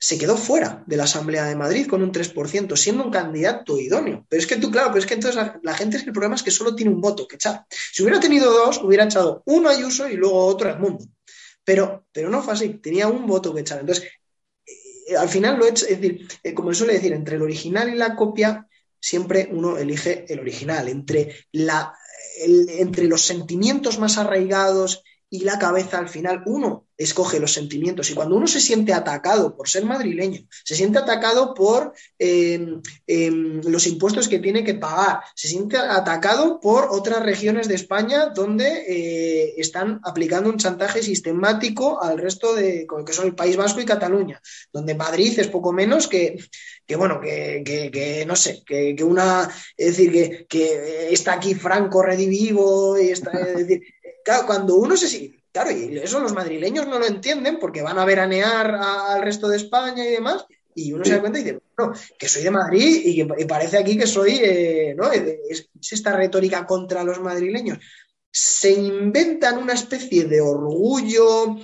se 0.00 0.16
quedó 0.16 0.36
fuera 0.36 0.84
de 0.86 0.96
la 0.96 1.04
Asamblea 1.04 1.46
de 1.46 1.56
Madrid 1.56 1.88
con 1.88 2.02
un 2.02 2.12
3%, 2.12 2.76
siendo 2.76 3.04
un 3.04 3.10
candidato 3.10 3.78
idóneo. 3.78 4.24
Pero 4.28 4.40
es 4.40 4.46
que 4.46 4.56
tú, 4.56 4.70
claro, 4.70 4.88
pero 4.88 5.00
es 5.00 5.06
que 5.06 5.14
entonces 5.14 5.42
la, 5.62 5.74
gente 5.74 5.96
es 5.96 6.02
que 6.04 6.10
el 6.10 6.14
problema 6.14 6.36
es 6.36 6.42
que 6.42 6.52
solo 6.52 6.76
tiene 6.76 6.92
un 6.92 7.00
voto 7.00 7.26
que 7.26 7.36
echar. 7.36 7.64
Si 7.68 8.02
hubiera 8.02 8.20
tenido 8.20 8.52
dos, 8.52 8.80
hubiera 8.82 9.04
echado 9.04 9.42
uno 9.46 9.68
a 9.68 9.72
Ayuso 9.72 10.08
y 10.08 10.14
luego 10.14 10.44
otro 10.46 10.68
a 10.68 10.72
Edmundo. 10.74 11.04
Pero, 11.64 12.06
pero 12.12 12.30
no 12.30 12.42
fue 12.42 12.54
así, 12.54 12.68
tenía 12.74 13.08
un 13.08 13.26
voto 13.26 13.52
que 13.52 13.62
echar. 13.62 13.80
Entonces, 13.80 14.08
al 15.18 15.28
final 15.28 15.58
lo 15.58 15.66
he 15.66 15.70
hecho, 15.70 15.86
es 15.86 16.00
decir, 16.00 16.28
como 16.54 16.72
suele 16.74 16.92
decir, 16.92 17.12
entre 17.12 17.36
el 17.36 17.42
original 17.42 17.88
y 17.88 17.96
la 17.96 18.14
copia 18.14 18.67
siempre 19.00 19.48
uno 19.50 19.78
elige 19.78 20.24
el 20.28 20.40
original, 20.40 20.88
entre, 20.88 21.34
la, 21.52 21.94
entre 22.38 23.06
los 23.06 23.22
sentimientos 23.22 23.98
más 23.98 24.18
arraigados 24.18 25.02
y 25.30 25.40
la 25.40 25.58
cabeza 25.58 25.98
al 25.98 26.08
final 26.08 26.42
uno 26.46 26.86
escoge 26.98 27.38
los 27.38 27.52
sentimientos. 27.52 28.10
Y 28.10 28.14
cuando 28.14 28.36
uno 28.36 28.46
se 28.46 28.60
siente 28.60 28.92
atacado 28.92 29.56
por 29.56 29.68
ser 29.68 29.84
madrileño, 29.84 30.40
se 30.64 30.74
siente 30.74 30.98
atacado 30.98 31.54
por 31.54 31.92
em, 32.18 32.82
em, 33.06 33.60
los 33.64 33.86
impuestos 33.86 34.28
que 34.28 34.40
tiene 34.40 34.64
que 34.64 34.74
pagar, 34.74 35.20
se 35.34 35.48
siente 35.48 35.76
atacado 35.76 36.58
por 36.60 36.88
otras 36.90 37.22
regiones 37.22 37.68
de 37.68 37.76
España 37.76 38.30
donde 38.34 38.84
eh, 38.88 39.54
están 39.58 40.00
aplicando 40.02 40.50
un 40.50 40.58
chantaje 40.58 41.02
sistemático 41.02 42.02
al 42.02 42.18
resto 42.18 42.54
de, 42.54 42.86
que 43.06 43.12
son 43.12 43.26
el 43.26 43.34
País 43.34 43.56
Vasco 43.56 43.80
y 43.80 43.86
Cataluña, 43.86 44.40
donde 44.72 44.96
Madrid 44.96 45.38
es 45.38 45.46
poco 45.46 45.72
menos 45.72 46.08
que, 46.08 46.36
que 46.84 46.96
bueno, 46.96 47.20
que, 47.20 48.24
no 48.26 48.34
sé, 48.34 48.62
que, 48.66 48.96
una, 49.04 49.48
es 49.76 49.96
decir, 49.96 50.46
que, 50.48 51.12
está 51.12 51.34
aquí 51.34 51.54
Franco 51.54 52.02
redivivo 52.02 52.98
y 52.98 53.10
está, 53.10 53.30
es 53.38 53.68
decir, 53.68 53.82
Claro, 54.28 54.44
cuando 54.44 54.74
uno 54.74 54.94
se 54.94 55.40
claro, 55.50 55.70
y 55.70 55.96
eso 55.96 56.20
los 56.20 56.34
madrileños 56.34 56.86
no 56.86 56.98
lo 56.98 57.06
entienden 57.06 57.58
porque 57.58 57.80
van 57.80 57.98
a 57.98 58.04
veranear 58.04 58.74
al 58.74 59.22
resto 59.22 59.48
de 59.48 59.56
España 59.56 60.04
y 60.04 60.10
demás, 60.10 60.44
y 60.74 60.92
uno 60.92 61.02
se 61.02 61.12
da 61.12 61.20
cuenta 61.20 61.38
y 61.38 61.44
dice, 61.44 61.62
bueno, 61.74 61.94
que 62.18 62.28
soy 62.28 62.42
de 62.42 62.50
Madrid 62.50 63.00
y 63.06 63.16
que 63.16 63.46
parece 63.46 63.78
aquí 63.78 63.96
que 63.96 64.06
soy, 64.06 64.38
eh, 64.42 64.94
¿no? 64.94 65.10
Es, 65.10 65.70
esta 65.90 66.14
retórica 66.14 66.66
contra 66.66 67.04
los 67.04 67.20
madrileños. 67.20 67.78
Se 68.30 68.70
inventan 68.70 69.56
una 69.56 69.72
especie 69.72 70.26
de 70.26 70.42
orgullo 70.42 71.56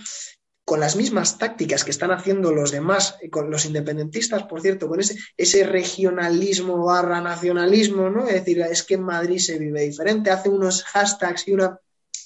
con 0.64 0.80
las 0.80 0.96
mismas 0.96 1.36
tácticas 1.36 1.84
que 1.84 1.90
están 1.90 2.12
haciendo 2.12 2.50
los 2.50 2.70
demás, 2.70 3.18
eh, 3.20 3.28
con 3.28 3.50
los 3.50 3.66
independentistas, 3.66 4.44
por 4.44 4.62
cierto, 4.62 4.88
con 4.88 5.00
ese, 5.00 5.18
ese 5.36 5.64
regionalismo 5.64 6.82
barra 6.82 7.20
nacionalismo, 7.20 8.08
¿no? 8.08 8.26
Es 8.26 8.36
decir, 8.36 8.62
es 8.62 8.82
que 8.84 8.94
en 8.94 9.02
Madrid 9.02 9.38
se 9.38 9.58
vive 9.58 9.82
diferente, 9.82 10.30
hace 10.30 10.48
unos 10.48 10.82
hashtags 10.84 11.46
y 11.46 11.52
una 11.52 11.78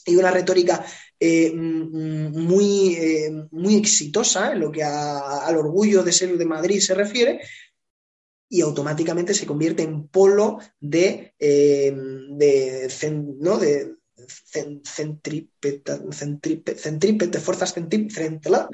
y 0.07 0.17
una 0.17 0.31
retórica 0.31 0.85
eh, 1.21 1.53
mm, 1.53 2.39
muy, 2.39 2.95
eh, 2.95 3.49
muy 3.51 3.77
exitosa 3.77 4.53
en 4.53 4.61
lo 4.61 4.71
que 4.71 4.83
al 4.83 5.57
orgullo 5.57 6.03
de 6.03 6.13
ser 6.13 6.37
de 6.37 6.45
Madrid 6.45 6.81
se 6.81 6.95
refiere, 6.95 7.41
y 8.49 8.63
automáticamente 8.63 9.35
se 9.35 9.47
convierte 9.47 9.83
en 9.83 10.09
polo 10.09 10.59
de, 10.81 11.35
eh, 11.39 11.95
de, 11.95 12.91
¿no? 13.41 13.59
de 13.59 13.95
centrípetas, 14.85 16.01
fuerzas 17.43 17.75
centrípetas, 17.75 18.69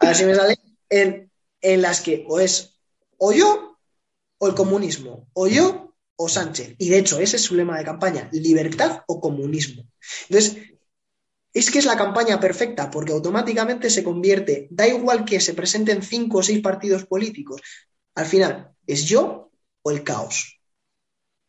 así 0.00 0.24
me 0.24 0.34
sale, 0.34 0.58
en, 0.90 1.30
en 1.60 1.82
las 1.82 2.00
que 2.00 2.24
o 2.28 2.40
es 2.40 2.80
o 3.18 3.32
yo 3.32 3.78
o 4.38 4.48
el 4.48 4.54
comunismo, 4.54 5.28
o 5.32 5.46
yo 5.46 5.85
o 6.16 6.28
Sánchez. 6.28 6.74
Y 6.78 6.88
de 6.88 6.98
hecho, 6.98 7.18
ese 7.18 7.36
es 7.36 7.42
su 7.42 7.54
lema 7.54 7.78
de 7.78 7.84
campaña, 7.84 8.28
libertad 8.32 9.02
o 9.06 9.20
comunismo. 9.20 9.84
Entonces, 10.28 10.56
es 11.52 11.70
que 11.70 11.78
es 11.78 11.86
la 11.86 11.96
campaña 11.96 12.38
perfecta 12.38 12.90
porque 12.90 13.12
automáticamente 13.12 13.88
se 13.88 14.04
convierte, 14.04 14.68
da 14.70 14.86
igual 14.86 15.24
que 15.24 15.40
se 15.40 15.54
presenten 15.54 16.02
cinco 16.02 16.38
o 16.38 16.42
seis 16.42 16.60
partidos 16.60 17.06
políticos, 17.06 17.62
al 18.14 18.26
final 18.26 18.72
es 18.86 19.04
yo 19.04 19.50
o 19.82 19.90
el 19.90 20.02
caos. 20.02 20.60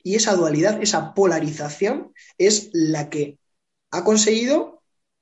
Y 0.04 0.16
esa 0.16 0.36
dualidad, 0.36 0.82
esa 0.82 1.14
polarización 1.14 2.14
es 2.38 2.70
la 2.72 3.10
que 3.10 3.40
ha 3.92 4.04
conseguido 4.04 4.77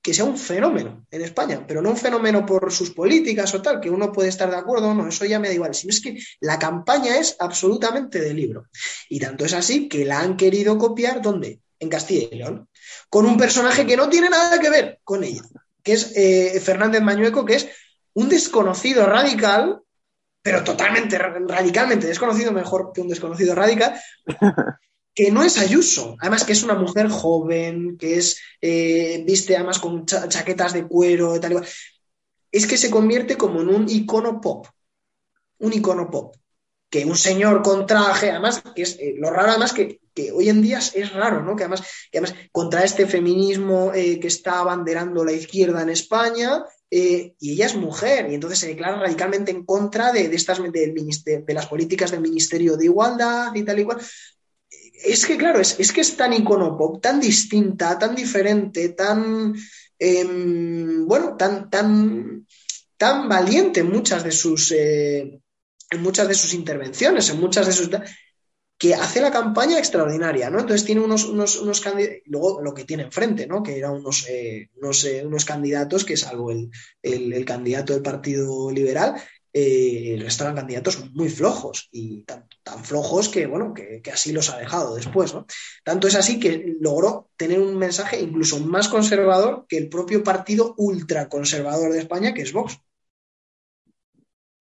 que 0.06 0.14
sea 0.14 0.26
un 0.26 0.38
fenómeno 0.38 1.08
en 1.10 1.24
España, 1.24 1.66
pero 1.68 1.82
no 1.82 1.90
un 1.90 1.98
fenómeno 1.98 2.46
por 2.46 2.72
sus 2.72 2.92
políticas 2.92 3.56
o 3.56 3.62
tal, 3.64 3.82
que 3.82 3.90
uno 3.90 4.12
puede 4.12 4.30
estar 4.30 4.52
de 4.52 4.56
acuerdo 4.56 4.94
no, 4.94 5.08
eso 5.08 5.26
ya 5.26 5.40
me 5.40 5.48
da 5.48 5.56
igual, 5.56 5.74
sino 5.74 5.90
es 5.90 6.00
que 6.00 6.16
la 6.42 6.60
campaña 6.60 7.18
es 7.18 7.36
absolutamente 7.40 8.22
de 8.22 8.32
libro. 8.36 8.68
Y 9.10 9.20
tanto 9.20 9.46
es 9.46 9.54
así 9.54 9.90
que 9.90 10.06
la 10.06 10.20
han 10.20 10.38
querido 10.38 10.78
copiar, 10.78 11.24
¿dónde? 11.24 11.60
En 11.80 11.90
Castilla 11.90 12.28
y 12.32 12.36
León, 12.36 12.70
con 13.10 13.26
un 13.26 13.36
personaje 13.36 13.88
que 13.88 13.98
no 13.98 14.08
tiene 14.08 14.30
nada 14.30 14.60
que 14.60 14.70
ver 14.70 15.00
con 15.04 15.24
ella, 15.24 15.42
que 15.82 15.94
es 15.94 16.16
eh, 16.16 16.62
Fernández 16.64 17.02
Mañueco, 17.02 17.44
que 17.44 17.56
es 17.56 17.68
un 18.14 18.30
desconocido 18.30 19.08
radical, 19.08 19.82
pero 20.44 20.64
totalmente, 20.64 21.18
radicalmente 21.18 22.06
desconocido, 22.06 22.52
mejor 22.52 22.92
que 22.94 23.02
un 23.02 23.08
desconocido 23.08 23.56
radical, 23.56 24.00
que 25.16 25.32
no 25.32 25.44
es 25.44 25.58
Ayuso, 25.58 26.18
además 26.20 26.44
que 26.44 26.52
es 26.52 26.64
una 26.64 26.76
mujer 26.76 27.08
joven, 27.08 27.98
que 27.98 28.18
es 28.18 28.38
eh, 28.62 29.24
viste 29.26 29.56
además 29.56 29.80
con 29.80 30.06
chaquetas 30.06 30.74
de 30.74 30.86
cuero 30.86 31.40
tal 31.40 31.54
y 31.54 31.56
cual. 31.56 31.68
Es 32.52 32.68
que 32.68 32.78
se 32.78 32.92
convierte 32.92 33.38
como 33.38 33.62
en 33.62 33.70
un 33.70 33.90
icono 33.90 34.42
pop, 34.42 34.68
un 35.60 35.74
icono 35.74 36.12
pop. 36.12 36.36
Que 36.90 37.04
un 37.04 37.18
señor 37.18 37.64
con 37.64 37.88
traje, 37.88 38.30
además, 38.30 38.62
que 38.76 38.84
es 38.84 38.98
eh, 39.00 39.16
lo 39.18 39.32
raro, 39.32 39.50
además, 39.50 39.74
que, 39.74 40.00
hoy 40.34 40.50
en 40.50 40.62
día 40.62 40.78
es 40.78 41.14
raro, 41.14 41.42
¿no? 41.42 41.56
Que 41.56 41.64
además, 41.64 41.82
que 42.12 42.20
además 42.20 42.36
contra 42.52 42.84
este 42.84 43.08
feminismo 43.08 43.92
eh, 43.94 44.20
que 44.20 44.28
está 44.28 44.60
abanderando 44.60 45.26
la 45.26 45.32
izquierda 45.32 45.82
en 45.82 45.90
España, 45.90 46.64
y 46.90 47.34
ella 47.42 47.66
es 47.66 47.76
mujer, 47.76 48.30
y 48.30 48.36
entonces 48.36 48.60
se 48.60 48.68
declara 48.68 48.98
radicalmente 48.98 49.52
en 49.52 49.66
contra 49.66 50.14
de, 50.14 50.34
estas 50.34 50.62
de, 50.62 50.94
de, 50.94 51.54
las 51.54 51.66
políticas 51.66 52.12
del 52.12 52.22
Ministerio 52.22 52.78
de 52.78 52.86
Igualdad 52.86 53.54
y 53.54 53.64
tal 53.64 53.80
y 53.80 53.84
cual 53.84 54.00
es 55.06 55.26
que, 55.26 55.38
claro, 55.38 55.60
es, 55.60 55.92
que 55.92 56.02
es 56.02 56.18
tan 56.18 56.34
iconopop, 56.34 57.02
tan 57.02 57.20
distinta, 57.20 57.98
tan 57.98 58.16
diferente, 58.16 58.90
tan, 58.90 59.54
em, 60.00 61.06
bueno, 61.06 61.36
tan, 61.38 61.70
tan, 61.70 62.46
tan 62.98 63.30
valiente 63.30 63.82
en 63.82 63.92
muchas 63.92 64.24
de 64.24 64.32
sus, 64.32 64.72
eh, 64.72 65.40
en 65.92 66.02
muchas 66.02 66.28
de 66.28 66.36
sus 66.36 66.54
intervenciones, 66.54 67.30
en 67.30 67.40
muchas 67.40 67.68
de 67.68 67.74
sus 67.74 67.90
que 68.78 68.94
hace 68.94 69.22
la 69.22 69.32
campaña 69.32 69.80
extraordinaria, 69.80 70.50
¿no? 70.50 70.60
Entonces 70.60 70.86
tiene 70.86 71.02
unos, 71.02 71.24
unos, 71.26 71.56
unos 71.62 71.80
candidatos, 71.80 72.24
luego 72.26 72.62
lo 72.62 72.74
que 72.74 72.84
tiene 72.84 73.04
enfrente, 73.04 73.48
¿no? 73.48 73.64
Que 73.64 73.78
eran 73.78 73.94
unos, 73.94 74.28
eh, 74.28 74.70
unos, 74.76 75.46
candidatos, 75.46 76.04
que 76.04 76.18
salvo 76.18 76.52
el, 76.52 76.70
el, 77.02 77.46
candidato 77.46 77.94
del 77.94 78.02
Partido 78.02 78.70
Liberal, 78.72 79.16
eh, 79.58 80.18
eran 80.20 80.56
candidatos 80.56 81.10
muy 81.14 81.30
flojos 81.30 81.88
y 81.90 82.24
tan, 82.24 82.46
tan 82.62 82.84
flojos 82.84 83.30
que, 83.30 83.46
bueno, 83.46 83.74
que, 83.74 84.02
así 84.12 84.34
los 84.34 84.50
ha 84.50 84.58
dejado 84.58 84.96
después, 84.96 85.34
¿no? 85.34 85.46
Tanto 85.82 86.10
es 86.10 86.16
así 86.16 86.42
que 86.42 86.76
logró 86.82 87.30
tener 87.38 87.62
un 87.62 87.78
mensaje 87.78 88.20
incluso 88.20 88.60
más 88.60 88.90
conservador 88.90 89.66
que 89.70 89.78
el 89.78 89.88
propio 89.88 90.26
partido 90.26 90.76
ultraconservador 90.78 91.94
de 91.94 92.00
España, 92.00 92.34
que 92.34 92.42
es 92.42 92.52
Vox. 92.52 92.78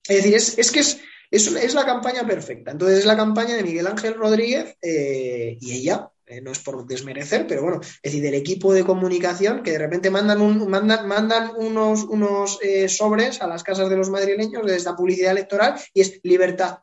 Es 0.06 0.22
decir, 0.22 0.36
es, 0.36 0.70
que 0.70 0.78
es, 0.78 1.00
es, 1.32 1.74
la 1.74 1.84
campaña 1.84 2.24
perfecta. 2.24 2.70
Entonces 2.70 3.00
es 3.00 3.06
la 3.06 3.16
campaña 3.16 3.56
de 3.56 3.64
Miguel 3.64 3.88
Ángel 3.88 4.14
Rodríguez 4.14 4.76
eh, 4.80 5.58
y 5.60 5.72
ella, 5.72 6.08
eh, 6.26 6.40
no 6.40 6.52
es 6.52 6.58
por 6.58 6.86
desmerecer, 6.86 7.46
pero 7.46 7.62
bueno, 7.62 7.80
es 7.82 8.02
decir, 8.02 8.22
del 8.22 8.34
equipo 8.34 8.72
de 8.72 8.84
comunicación 8.84 9.62
que 9.62 9.72
de 9.72 9.78
repente 9.78 10.10
mandan, 10.10 10.40
un, 10.40 10.68
mandan, 10.68 11.06
mandan 11.06 11.52
unos, 11.56 12.04
unos 12.04 12.58
eh, 12.62 12.88
sobres 12.88 13.42
a 13.42 13.46
las 13.46 13.62
casas 13.62 13.90
de 13.90 13.96
los 13.96 14.08
madrileños 14.08 14.64
de 14.64 14.76
esta 14.76 14.96
publicidad 14.96 15.32
electoral 15.32 15.74
y 15.92 16.00
es 16.00 16.20
libertad. 16.22 16.78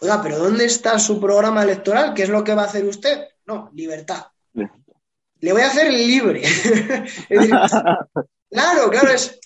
Oiga, 0.00 0.22
pero 0.22 0.38
¿dónde 0.38 0.64
está 0.64 0.98
su 0.98 1.20
programa 1.20 1.62
electoral? 1.62 2.14
¿Qué 2.14 2.22
es 2.22 2.28
lo 2.28 2.42
que 2.42 2.54
va 2.54 2.62
a 2.62 2.66
hacer 2.66 2.84
usted? 2.84 3.26
No, 3.46 3.70
libertad. 3.74 4.24
Le 5.40 5.52
voy 5.52 5.60
a 5.60 5.66
hacer 5.66 5.92
libre. 5.92 6.40
claro, 7.28 8.90
claro, 8.90 9.10
es, 9.10 9.38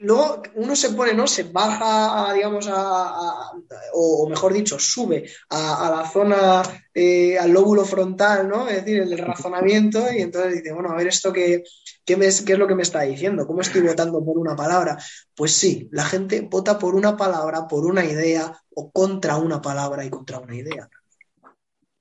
luego 0.00 0.42
uno 0.54 0.74
se 0.74 0.90
pone, 0.90 1.14
¿no? 1.14 1.26
Se 1.26 1.44
baja, 1.44 2.32
digamos, 2.34 2.68
a, 2.70 3.52
o, 3.92 4.28
mejor 4.28 4.52
dicho, 4.52 4.78
sube 4.78 5.28
a, 5.50 5.92
la 5.94 6.08
zona, 6.08 6.62
eh, 6.92 7.38
al 7.38 7.52
lóbulo 7.52 7.84
frontal, 7.84 8.48
¿no? 8.48 8.68
Es 8.68 8.84
decir, 8.84 9.00
el 9.00 9.18
razonamiento, 9.18 10.12
y 10.12 10.22
entonces 10.22 10.54
dice, 10.54 10.72
bueno, 10.72 10.90
a 10.90 10.96
ver 10.96 11.06
esto 11.06 11.32
qué, 11.32 11.62
qué, 12.04 12.14
es 12.14 12.58
lo 12.58 12.66
que 12.66 12.74
me 12.74 12.82
está 12.82 13.02
diciendo, 13.02 13.46
¿cómo 13.46 13.60
estoy 13.60 13.82
votando 13.82 14.24
por 14.24 14.38
una 14.38 14.56
palabra? 14.56 14.98
Pues 15.34 15.52
sí, 15.54 15.88
la 15.92 16.04
gente 16.04 16.40
vota 16.40 16.78
por 16.78 16.94
una 16.94 17.16
palabra, 17.16 17.68
por 17.68 17.86
una 17.86 18.04
idea, 18.04 18.52
o 18.74 18.90
contra 18.90 19.36
una 19.36 19.60
palabra 19.60 20.04
y 20.04 20.10
contra 20.10 20.38
una 20.38 20.54
idea. 20.54 20.88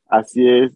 Así 0.07 0.47
es. 0.47 0.71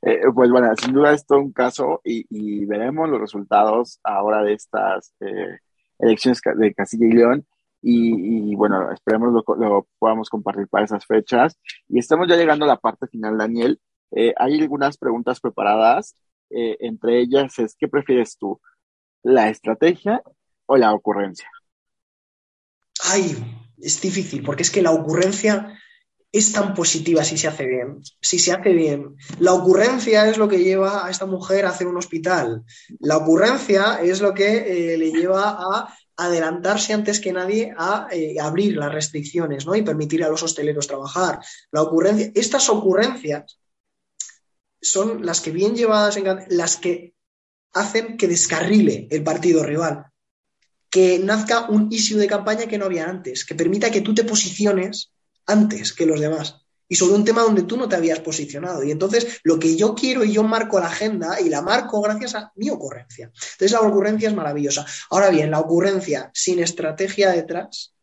Eh, 0.00 0.20
pues 0.32 0.48
bueno, 0.50 0.72
sin 0.76 0.92
duda 0.94 1.12
esto 1.12 1.36
es 1.36 1.42
un 1.42 1.52
caso 1.52 2.00
y, 2.04 2.64
veremos 2.66 3.08
los 3.08 3.20
resultados 3.20 3.98
ahora 4.04 4.42
de 4.42 4.52
estas 4.52 5.12
eh, 5.18 5.58
elecciones 5.98 6.40
de 6.56 6.74
Castilla 6.74 7.06
y 7.06 7.12
León. 7.12 7.46
Y, 7.80 8.54
bueno, 8.56 8.90
esperemos 8.90 9.32
lo, 9.32 9.56
lo, 9.56 9.88
podamos 9.98 10.28
compartir 10.28 10.66
para 10.68 10.84
esas 10.84 11.06
fechas. 11.06 11.58
Y 11.88 11.98
estamos 11.98 12.28
ya 12.28 12.36
llegando 12.36 12.64
a 12.64 12.68
la 12.68 12.76
parte 12.76 13.06
final, 13.06 13.38
Daniel. 13.38 13.80
Eh, 14.10 14.34
hay 14.36 14.60
algunas 14.60 14.96
preguntas 14.98 15.40
preparadas. 15.40 16.16
Eh, 16.50 16.76
entre 16.80 17.20
ellas 17.20 17.58
es, 17.58 17.76
¿qué 17.78 17.88
prefieres 17.88 18.36
tú? 18.36 18.60
¿La 19.22 19.48
estrategia 19.48 20.22
o 20.66 20.76
la 20.76 20.92
ocurrencia? 20.92 21.48
Ay, 23.04 23.36
es 23.78 24.00
difícil, 24.00 24.42
porque 24.42 24.62
es 24.62 24.70
que 24.70 24.82
la 24.82 24.90
ocurrencia 24.90 25.78
es 26.30 26.52
tan 26.52 26.74
positiva 26.74 27.24
si 27.24 27.38
se 27.38 27.48
hace 27.48 27.66
bien. 27.66 28.02
Si 28.20 28.38
se 28.38 28.52
hace 28.52 28.72
bien. 28.72 29.16
La 29.38 29.54
ocurrencia 29.54 30.28
es 30.28 30.36
lo 30.36 30.48
que 30.48 30.62
lleva 30.62 31.06
a 31.06 31.10
esta 31.10 31.26
mujer 31.26 31.64
a 31.64 31.70
hacer 31.70 31.86
un 31.86 31.96
hospital. 31.96 32.64
La 33.00 33.16
ocurrencia 33.16 34.00
es 34.02 34.20
lo 34.20 34.34
que 34.34 34.92
eh, 34.94 34.98
le 34.98 35.10
lleva 35.10 35.56
a 35.58 35.94
adelantarse 36.16 36.92
antes 36.92 37.20
que 37.20 37.32
nadie 37.32 37.72
a 37.76 38.08
eh, 38.10 38.36
abrir 38.40 38.76
las 38.76 38.92
restricciones 38.92 39.64
¿no? 39.66 39.74
y 39.76 39.82
permitir 39.82 40.24
a 40.24 40.28
los 40.28 40.42
hosteleros 40.42 40.86
trabajar. 40.86 41.40
La 41.70 41.82
ocurrencia, 41.82 42.30
estas 42.34 42.68
ocurrencias 42.68 43.58
son 44.80 45.24
las 45.24 45.40
que 45.40 45.50
bien 45.50 45.76
llevadas, 45.76 46.16
en, 46.16 46.24
las 46.48 46.76
que 46.76 47.14
hacen 47.72 48.16
que 48.16 48.28
descarrile 48.28 49.06
el 49.10 49.22
partido 49.22 49.62
rival, 49.62 50.06
que 50.90 51.18
nazca 51.20 51.68
un 51.68 51.88
issue 51.92 52.18
de 52.18 52.26
campaña 52.26 52.66
que 52.66 52.78
no 52.78 52.86
había 52.86 53.08
antes, 53.08 53.44
que 53.44 53.54
permita 53.54 53.90
que 53.90 54.00
tú 54.00 54.14
te 54.14 54.24
posiciones 54.24 55.12
antes 55.48 55.92
que 55.92 56.06
los 56.06 56.20
demás 56.20 56.68
y 56.88 56.96
sobre 56.96 57.14
un 57.14 57.24
tema 57.24 57.42
donde 57.42 57.62
tú 57.62 57.76
no 57.76 57.88
te 57.88 57.96
habías 57.96 58.20
posicionado. 58.20 58.82
Y 58.82 58.90
entonces 58.90 59.40
lo 59.42 59.58
que 59.58 59.76
yo 59.76 59.94
quiero 59.94 60.24
y 60.24 60.32
yo 60.32 60.42
marco 60.42 60.80
la 60.80 60.86
agenda 60.86 61.40
y 61.40 61.48
la 61.48 61.62
marco 61.62 62.00
gracias 62.00 62.34
a 62.34 62.52
mi 62.56 62.70
ocurrencia. 62.70 63.26
Entonces 63.26 63.72
la 63.72 63.80
ocurrencia 63.80 64.28
es 64.28 64.34
maravillosa. 64.34 64.86
Ahora 65.10 65.28
bien, 65.28 65.50
la 65.50 65.60
ocurrencia 65.60 66.30
sin 66.32 66.60
estrategia 66.60 67.30
detrás 67.30 67.94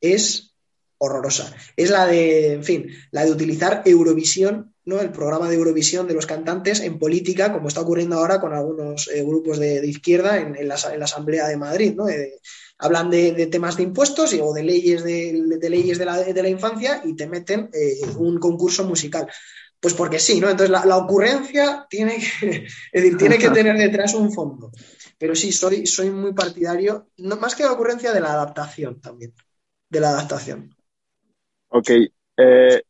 es 0.00 0.54
horrorosa. 0.98 1.54
Es 1.76 1.90
la 1.90 2.06
de, 2.06 2.52
en 2.54 2.64
fin, 2.64 2.88
la 3.10 3.24
de 3.24 3.32
utilizar 3.32 3.82
Eurovisión, 3.84 4.74
¿no? 4.84 5.00
El 5.00 5.10
programa 5.10 5.48
de 5.48 5.56
Eurovisión 5.56 6.06
de 6.06 6.14
los 6.14 6.26
cantantes 6.26 6.80
en 6.80 6.98
política, 6.98 7.52
como 7.52 7.68
está 7.68 7.80
ocurriendo 7.80 8.16
ahora 8.16 8.40
con 8.40 8.52
algunos 8.54 9.08
eh, 9.08 9.22
grupos 9.22 9.58
de, 9.58 9.86
izquierda 9.86 10.38
en, 10.38 10.68
la, 10.68 10.74
Asamblea 10.74 11.48
de 11.48 11.56
Madrid, 11.56 11.94
¿no? 11.94 12.06
Hablan 12.78 13.10
de, 13.10 13.46
temas 13.46 13.76
de 13.76 13.84
impuestos 13.84 14.34
o 14.40 14.52
de 14.52 14.62
leyes 14.62 15.02
de, 15.04 15.32
leyes 15.68 15.98
de 15.98 16.42
la, 16.42 16.48
infancia 16.48 17.02
y 17.04 17.14
te 17.14 17.26
meten 17.26 17.70
eh, 17.72 18.00
un 18.18 18.38
concurso 18.38 18.84
musical. 18.84 19.28
Pues 19.80 19.94
porque 19.94 20.18
sí, 20.18 20.40
¿no? 20.40 20.48
Entonces 20.48 20.70
la, 20.70 20.96
ocurrencia 20.96 21.86
tiene 21.88 22.18
que, 22.18 22.66
tiene 23.18 23.38
que 23.38 23.50
tener 23.54 23.76
detrás 23.76 24.14
un 24.14 24.32
fondo. 24.32 24.70
Pero 25.18 25.34
sí, 25.34 25.52
soy, 25.52 25.86
soy 25.86 26.10
muy 26.10 26.34
partidario, 26.34 27.08
no, 27.18 27.36
más 27.36 27.54
que 27.54 27.62
la 27.62 27.72
ocurrencia, 27.72 28.12
de 28.12 28.20
la 28.20 28.32
adaptación 28.32 29.00
también. 29.00 29.32
De 29.88 30.00
la 30.00 30.10
adaptación. 30.10 30.74
Ok. 31.68 31.90
Eh, 32.36 32.82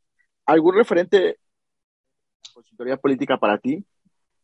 ¿Algún 0.46 0.74
referente 0.74 1.38
consultoría 2.54 2.96
política 2.96 3.38
para 3.38 3.58
ti 3.58 3.84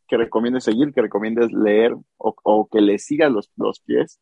que 0.06 0.16
recomiendes 0.16 0.64
seguir, 0.64 0.93
que 0.93 1.01
recomiendes 1.01 1.51
leer 1.52 1.94
o, 2.19 2.69
que 2.70 2.81
le 2.81 2.98
sigas 2.98 3.32
los, 3.32 3.51
los 3.56 3.81
pies? 3.81 4.20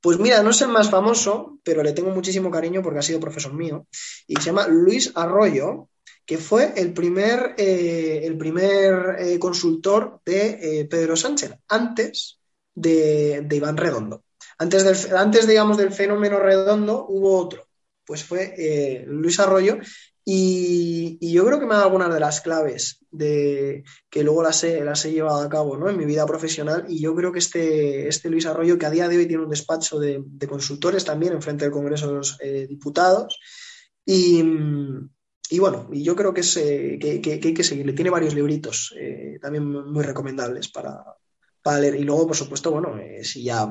Pues 0.00 0.18
mira, 0.18 0.42
no 0.42 0.50
es 0.50 0.60
el 0.60 0.68
más 0.68 0.90
famoso, 0.90 1.58
pero 1.62 1.82
le 1.82 1.92
tengo 1.92 2.10
muchísimo 2.10 2.50
cariño 2.50 2.82
porque 2.82 2.98
ha 3.00 3.02
sido 3.02 3.20
profesor 3.20 3.52
mío. 3.52 3.86
Y 4.26 4.36
se 4.36 4.46
llama 4.46 4.68
Luis 4.68 5.12
Arroyo, 5.14 5.88
que 6.26 6.38
fue 6.38 6.72
el 6.76 6.92
primer, 6.92 7.54
eh, 7.56 8.22
el 8.24 8.36
primer 8.36 9.16
eh, 9.18 9.38
consultor 9.38 10.20
de 10.24 10.80
eh, 10.80 10.84
Pedro 10.86 11.16
Sánchez, 11.16 11.52
antes 11.68 12.38
de, 12.74 13.46
Iván 13.50 13.76
Redondo. 13.76 14.24
Antes, 14.58 14.84
del, 14.84 15.16
antes, 15.16 15.46
digamos, 15.46 15.76
del 15.76 15.92
fenómeno 15.92 16.38
redondo 16.38 17.06
hubo 17.08 17.38
otro, 17.38 17.66
pues 18.04 18.24
fue 18.24 19.04
Luis 19.06 19.38
Arroyo 19.38 19.78
y, 20.24 20.85
yo 21.20 21.46
creo 21.46 21.58
que 21.60 21.66
me 21.66 21.74
ha 21.74 21.78
dado 21.78 21.88
algunas 21.88 22.12
de 22.12 22.20
las 22.20 22.40
claves 22.40 23.04
de 23.10 23.84
que 24.10 24.22
luego 24.22 24.42
las 24.42 24.62
he, 24.64 24.84
las 24.84 25.04
he 25.04 25.12
llevado 25.12 25.40
a 25.40 25.48
cabo 25.48 25.76
¿no? 25.76 25.88
en 25.88 25.96
mi 25.96 26.04
vida 26.04 26.26
profesional. 26.26 26.86
Y 26.88 27.00
yo 27.00 27.14
creo 27.14 27.32
que 27.32 27.38
este, 27.38 28.08
este 28.08 28.30
Luis 28.30 28.46
Arroyo, 28.46 28.78
que 28.78 28.86
a 28.86 28.90
día 28.90 29.08
de 29.08 29.16
hoy 29.16 29.26
tiene 29.26 29.44
un 29.44 29.50
despacho 29.50 29.98
de, 29.98 30.24
consultores 30.48 31.04
también 31.04 31.32
en 31.32 31.42
frente 31.42 31.64
del 31.64 31.72
Congreso 31.72 32.08
de 32.08 32.14
los 32.14 32.38
eh, 32.40 32.66
Diputados. 32.68 33.38
Y, 34.04 34.42
bueno, 35.58 35.88
y 35.92 36.02
yo 36.02 36.14
creo 36.16 36.34
que, 36.34 36.40
es, 36.40 36.56
eh, 36.56 36.98
que, 37.00 37.20
que, 37.20 37.40
hay 37.42 37.54
que 37.54 37.64
seguirle. 37.64 37.92
Tiene 37.92 38.10
varios 38.10 38.34
libritos 38.34 38.94
eh, 38.98 39.38
también 39.40 39.64
muy 39.66 40.02
recomendables 40.04 40.68
para, 40.68 41.04
para, 41.62 41.80
leer. 41.80 41.96
Y 41.96 42.04
luego, 42.04 42.26
por 42.26 42.36
supuesto, 42.36 42.70
bueno, 42.70 42.94
si 43.22 43.44
ya 43.44 43.68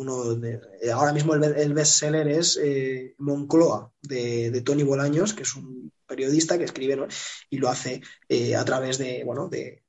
uno 0.00 0.34
de, 0.34 0.60
ahora 0.92 1.12
mismo 1.12 1.34
el, 1.34 1.44
el 1.44 1.74
bestseller 1.74 2.26
es 2.28 2.58
eh, 2.62 3.14
Moncloa 3.18 3.92
de, 4.00 4.62
Tony 4.64 4.82
Bolaños, 4.82 5.34
que 5.34 5.42
es 5.42 5.54
un 5.54 5.92
periodista 6.06 6.56
que 6.56 6.64
escribe 6.64 7.06
y 7.50 7.58
lo 7.58 7.68
hace 7.68 8.00
eh, 8.28 8.56
a 8.56 8.64
través 8.64 8.96
de, 8.96 9.22
bueno, 9.24 9.48
de, 9.48 9.82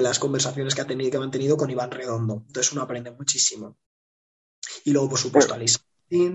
las 0.00 0.18
conversaciones 0.18 0.74
que 0.74 0.80
ha 0.80 0.86
tenido 0.86 1.10
que 1.10 1.16
ha 1.18 1.20
mantenido 1.20 1.56
con 1.56 1.70
Iván 1.70 1.90
Redondo. 1.90 2.44
Entonces 2.46 2.72
uno 2.72 2.82
aprende 2.82 3.10
muchísimo. 3.10 3.76
Y 4.84 4.92
luego, 4.92 5.10
por 5.10 5.18
supuesto, 5.18 5.52
Alice 5.52 5.78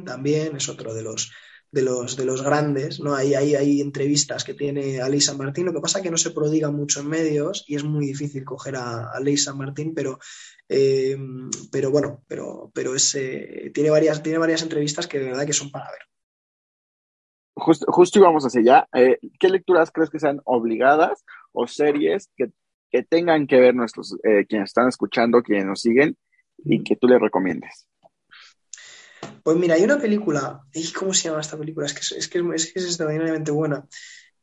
también 0.06 0.56
es 0.56 0.70
otro 0.70 0.94
de 0.94 1.02
los 1.02 1.32
de 1.74 1.82
los, 1.82 2.16
de 2.16 2.26
los 2.26 2.44
grandes, 2.44 3.00
¿no? 3.00 3.16
Hay, 3.16 3.34
hay, 3.34 3.56
hay 3.56 3.82
entrevistas 3.82 4.44
que 4.44 4.54
tiene 4.54 5.02
a 5.02 5.10
Ley 5.10 5.20
San 5.20 5.40
Martín, 5.40 5.66
lo 5.66 5.74
que 5.74 5.80
pasa 5.80 5.98
es 5.98 6.04
que 6.04 6.12
no 6.12 6.18
se 6.18 6.30
prodiga 6.30 6.70
mucho 6.70 7.00
en 7.00 7.08
medios 7.10 7.66
y 7.68 7.76
es 7.76 7.84
muy 7.84 8.06
difícil 8.06 8.46
coger 8.46 8.76
a, 8.76 9.10
a 9.10 9.20
Ley 9.20 9.38
San 9.38 9.58
Martín, 9.58 9.96
pero, 9.96 10.20
eh, 10.70 11.18
pero 11.72 11.90
bueno, 11.90 12.24
pero, 12.28 12.70
pero 12.76 12.94
es, 12.94 13.16
eh, 13.16 13.72
tiene, 13.74 13.90
varias, 13.90 14.22
tiene 14.22 14.38
varias 14.38 14.62
entrevistas 14.62 15.08
que 15.08 15.18
de 15.18 15.26
verdad 15.26 15.48
que 15.48 15.54
son 15.54 15.72
para 15.72 15.90
ver. 15.90 16.02
Justo, 17.56 17.88
justo 17.92 18.20
íbamos 18.20 18.46
hacia 18.46 18.62
allá. 18.62 18.88
Eh, 18.94 19.18
¿Qué 19.40 19.50
lecturas 19.50 19.90
crees 19.92 20.12
que 20.12 20.20
sean 20.20 20.42
obligadas 20.46 21.26
o 21.54 21.66
series 21.66 22.30
que, 22.38 22.52
que 22.92 23.02
tengan 23.02 23.48
que 23.48 23.60
ver 23.60 23.74
nuestros, 23.74 24.16
quienes 24.48 24.70
están 24.70 24.90
escuchando, 24.90 25.42
quienes 25.42 25.66
nos 25.66 25.82
siguen 25.82 26.18
y 26.60 26.84
que 26.84 26.96
tú 26.98 27.08
les 27.08 27.20
recomiendes? 27.20 27.88
Pues 29.44 29.58
mira, 29.58 29.76
hay 29.76 29.84
una 29.84 30.00
película, 30.00 30.62
¿cómo 30.98 31.14
se 31.14 31.28
llama 31.28 31.42
esta 31.42 31.58
película? 31.58 31.86
Es 31.86 31.94
que 31.94 32.00
es, 32.40 32.76
extraordinariamente 32.76 33.52
buena. 33.52 33.86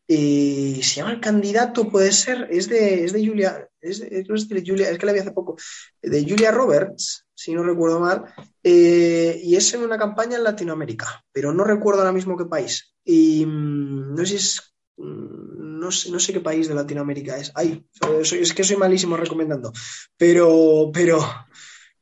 se 0.06 0.80
llama 0.82 1.12
El 1.12 1.20
Candidato, 1.20 1.88
puede 1.88 2.12
ser, 2.12 2.48
es 2.50 2.68
de, 2.68 3.04
es 3.04 3.12
de 3.14 3.26
Julia, 3.26 3.66
es, 3.80 4.00
de, 4.00 4.62
Julia, 4.66 4.96
que 4.98 5.06
la 5.06 5.12
vi 5.12 5.20
hace 5.20 5.32
poco, 5.32 5.56
de 6.02 6.22
Julia 6.22 6.50
Roberts, 6.50 7.26
si 7.34 7.54
no 7.54 7.62
recuerdo 7.62 7.98
mal, 7.98 8.24
eh, 8.62 9.40
y 9.42 9.56
es 9.56 9.72
en 9.72 9.82
una 9.82 9.96
campaña 9.96 10.36
en 10.36 10.44
Latinoamérica, 10.44 11.24
pero 11.32 11.54
no 11.54 11.64
recuerdo 11.64 12.00
ahora 12.00 12.12
mismo 12.12 12.36
qué 12.36 12.44
país. 12.44 12.94
Y 13.02 13.46
mm, 13.46 14.14
no 14.14 14.18
sé 14.18 14.26
si 14.26 14.36
es 14.36 14.74
mm, 14.98 15.60
no 15.80 15.90
sé, 15.90 16.10
no 16.10 16.20
sé 16.20 16.32
qué 16.34 16.40
país 16.40 16.68
de 16.68 16.74
Latinoamérica 16.74 17.38
es. 17.38 17.50
Ay, 17.54 17.84
es 18.22 18.54
que 18.54 18.64
soy 18.64 18.76
malísimo 18.76 19.16
recomendando. 19.16 19.72
Pero, 20.16 20.90
pero, 20.92 21.18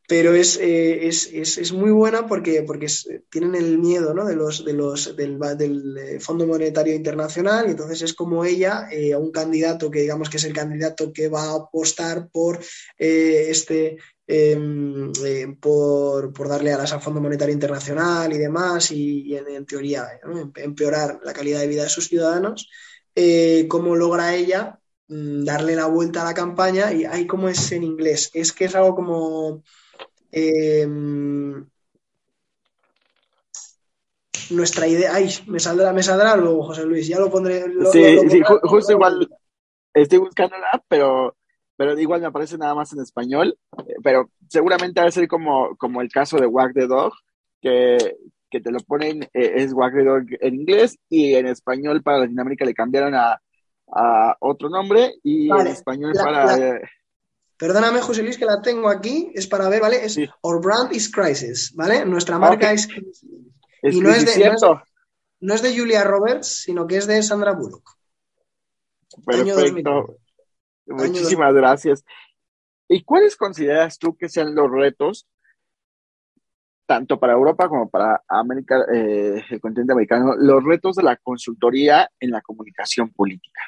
pero 0.09 0.35
es, 0.35 0.57
eh, 0.57 1.07
es, 1.07 1.29
es, 1.35 1.59
es, 1.59 1.71
muy 1.71 1.91
buena 1.91 2.27
porque, 2.27 2.63
porque 2.63 2.87
tienen 3.31 3.55
el 3.55 3.79
miedo 3.79 4.15
¿no? 4.15 4.25
de 4.25 4.35
los, 4.35 4.65
de 4.65 4.73
los, 4.73 5.15
del, 5.15 5.39
del, 5.39 5.99
eh, 5.99 6.19
Fondo 6.19 6.47
Monetario 6.47 6.95
Internacional 6.95 7.67
y 7.67 7.73
entonces 7.73 8.01
es 8.01 8.15
como 8.15 8.43
ella, 8.43 8.89
eh, 8.91 9.15
un 9.15 9.31
candidato 9.31 9.91
que 9.91 10.01
digamos 10.01 10.31
que 10.31 10.39
es 10.39 10.45
el 10.45 10.55
candidato 10.55 11.13
que 11.13 11.29
va 11.29 11.43
a 11.43 11.57
apostar 11.57 12.31
por 12.31 12.59
este 12.97 13.99
em, 14.27 15.13
por, 15.61 16.33
por, 16.33 16.49
darle 16.49 16.73
alas 16.73 16.95
al 16.95 17.03
Fondo 17.03 17.21
Monetario 17.21 17.53
Internacional 17.53 18.33
y 18.33 18.39
demás 18.39 18.91
y, 18.91 19.37
en, 19.37 19.67
teoría 19.67 20.09
empeorar 20.57 21.21
la 21.23 21.35
calidad 21.35 21.61
de 21.61 21.67
vida 21.67 21.83
de 21.83 21.91
sus 21.91 22.09
ciudadanos, 22.09 22.71
cómo 23.69 23.95
logra 23.95 24.35
ella 24.35 24.81
mm, 25.09 25.45
darle 25.45 25.77
la 25.77 25.85
vuelta 25.85 26.23
a 26.23 26.25
la 26.25 26.35
campaña 26.35 26.95
y 26.95 27.05
hay 27.05 27.27
como 27.27 27.51
es 27.51 27.73
en 27.73 27.83
inglés, 27.83 28.31
es 28.33 28.55
que 28.55 28.65
es 28.65 28.75
algo 28.75 28.95
como 28.95 29.63
Em, 30.31 31.67
nuestra 34.51 34.87
idea. 34.87 35.15
Ay, 35.15 35.31
me 35.47 35.61
saldrá, 35.61 35.93
me 35.93 36.03
saldrá 36.03 36.37
luego, 36.37 36.65
José 36.65 36.85
Luis, 36.85 37.07
ya 37.07 37.19
lo 37.19 37.31
pondré. 37.31 37.65
sí, 37.93 38.19
sí 38.29 38.41
justo 38.63 38.93
igual. 38.93 39.29
Estoy 39.95 40.19
buscando 40.19 40.57
la 40.59 40.83
pero, 40.89 41.37
pero 41.77 41.99
igual 41.99 42.21
me 42.21 42.27
aparece 42.27 42.59
nada 42.59 42.75
más 42.75 42.93
en 42.93 43.01
español. 43.01 43.59
Eh, 43.87 43.95
pero 44.03 44.31
seguramente 44.49 45.01
va 45.01 45.09
a 45.09 45.13
ser 45.13 45.27
como, 45.29 45.77
como 45.77 46.01
el 46.03 46.11
caso 46.11 46.39
de 46.39 46.47
Wag 46.47 46.73
the 46.75 46.87
Dog, 46.87 47.13
que, 47.61 48.17
que 48.51 48.61
te 48.61 48.71
lo 48.71 48.79
ponen, 48.81 49.25
eh, 49.25 49.53
es 49.57 49.73
Wag 49.73 49.95
the 49.95 50.05
Dog 50.05 50.23
en 50.41 50.55
inglés 50.55 50.99
y 51.09 51.35
en 51.35 51.47
español 51.47 52.03
para 52.03 52.19
Latinoamérica 52.19 52.65
le 52.65 52.75
cambiaron 52.75 53.15
a, 53.15 53.41
a 53.91 54.37
otro 54.41 54.69
nombre 54.69 55.15
y 55.23 55.51
en 55.51 55.67
español 55.67 56.13
para. 56.15 56.57
Eh, 56.57 56.83
Perdóname, 57.59 58.01
José 58.01 58.23
Luis, 58.23 58.39
que 58.39 58.45
la 58.45 58.63
tengo 58.63 58.89
aquí, 58.89 59.33
es 59.35 59.49
para 59.49 59.69
ver, 59.69 59.83
¿vale? 59.83 60.05
Es 60.05 60.17
Our 60.43 60.63
Brand 60.63 60.93
is 60.93 61.11
Crisis, 61.11 61.75
¿vale? 61.75 62.07
Nuestra 62.07 62.39
marca 62.39 62.73
es 62.73 62.89
Y 63.83 64.01
no 64.01 64.11
es, 64.11 64.25
de, 64.25 64.55
no 65.41 65.55
es, 65.55 65.63
de, 65.63 65.77
Julia 65.77 66.05
Roberts, 66.05 66.63
sino 66.63 66.87
que 66.87 66.99
es 66.99 67.09
de 67.09 67.21
Sandra 67.21 67.53
Bullock. 67.53 67.97
Perfecto. 69.27 70.19
Muchísimas 70.87 71.53
gracias. 71.53 72.05
¿Y 72.89 73.03
cuáles 73.03 73.37
consideras 73.37 73.99
tú 73.99 74.17
que 74.17 74.29
sean 74.29 74.55
los 74.55 74.71
retos, 74.71 75.27
tanto 76.87 77.19
para 77.19 77.33
Europa 77.33 77.69
como 77.69 77.91
para 77.91 78.23
América, 78.29 78.87
eh, 78.95 79.43
el 79.51 79.61
continente 79.61 79.93
americano, 79.93 80.37
los 80.37 80.63
retos 80.63 80.95
de 80.95 81.03
la 81.03 81.17
consultoría 81.17 82.09
en 82.21 82.31
la 82.31 82.41
comunicación 82.41 83.11
política? 83.11 83.61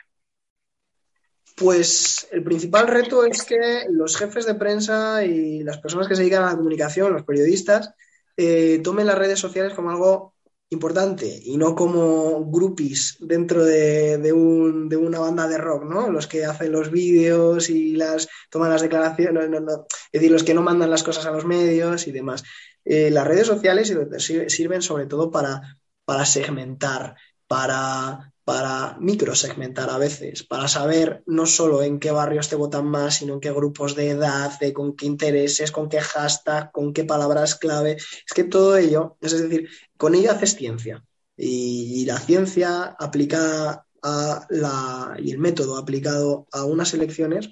Pues 1.61 2.27
el 2.32 2.43
principal 2.43 2.89
reto 2.89 3.23
es 3.27 3.45
que 3.45 3.85
los 3.91 4.16
jefes 4.16 4.47
de 4.47 4.55
prensa 4.55 5.23
y 5.27 5.62
las 5.62 5.77
personas 5.77 6.09
que 6.09 6.16
se 6.16 6.23
dedican 6.23 6.43
a 6.43 6.53
la 6.53 6.57
comunicación, 6.57 7.12
los 7.12 7.24
periodistas, 7.24 7.93
eh, 8.35 8.81
tomen 8.82 9.07
las 9.07 9.19
redes 9.19 9.39
sociales 9.39 9.74
como 9.74 9.91
algo 9.91 10.32
importante 10.70 11.27
y 11.45 11.59
no 11.59 11.74
como 11.74 12.51
groupies 12.51 13.19
dentro 13.20 13.62
de, 13.62 14.32
una 14.32 15.19
banda 15.19 15.47
de 15.49 15.59
rock, 15.59 15.85
¿no? 15.85 16.11
Los 16.11 16.27
que 16.27 16.47
hacen 16.47 16.73
los 16.73 16.91
vídeos 16.91 17.69
y 17.69 17.95
las 17.95 18.27
toman 18.49 18.70
las 18.70 18.81
declaraciones, 18.81 19.45
es 19.45 20.12
decir, 20.12 20.32
los 20.32 20.45
que 20.45 20.55
no 20.55 20.62
mandan 20.62 20.89
las 20.89 21.03
cosas 21.03 21.27
a 21.27 21.31
los 21.31 21.45
medios 21.45 22.07
y 22.07 22.12
demás. 22.12 22.43
Eh, 22.87 23.11
las 23.11 23.27
redes 23.27 23.47
sociales 23.47 23.95
sirven 24.49 24.81
sobre 24.81 25.05
todo 25.05 25.31
para 25.31 25.77
segmentar, 26.24 27.16
para 27.47 28.30
para 28.51 28.97
microsegmentar 28.98 29.90
a 29.90 29.98
veces, 29.98 30.43
para 30.43 30.66
saber 30.66 31.22
no 31.27 31.47
solo 31.47 31.85
en 31.85 32.01
qué 32.01 32.10
barrios 32.10 32.48
te 32.48 32.56
votan 32.56 32.85
más, 32.85 33.18
sino 33.18 33.35
en 33.35 33.40
qué 33.40 33.52
grupos 33.52 33.94
de 33.94 34.10
edad, 34.10 34.59
de 34.59 34.72
con 34.72 34.97
qué 34.97 35.06
intereses, 35.06 35.70
con 35.70 35.89
qué 35.89 36.01
hashtag, 36.01 36.72
con 36.72 36.93
qué 36.93 37.05
palabras 37.05 37.55
clave. 37.55 37.93
Es 37.93 38.35
que 38.35 38.43
todo 38.43 38.77
ello, 38.77 39.16
es 39.20 39.40
decir, 39.40 39.68
con 39.97 40.16
ello 40.16 40.32
haces 40.32 40.56
ciencia. 40.56 41.05
Y, 41.36 42.05
la 42.06 42.18
ciencia 42.18 42.97
aplicada 42.98 43.86
a 44.02 44.44
la, 44.51 45.16
y 45.22 45.31
el 45.31 45.39
método 45.39 45.77
aplicado 45.77 46.48
a 46.51 46.64
unas 46.64 46.93
elecciones 46.93 47.51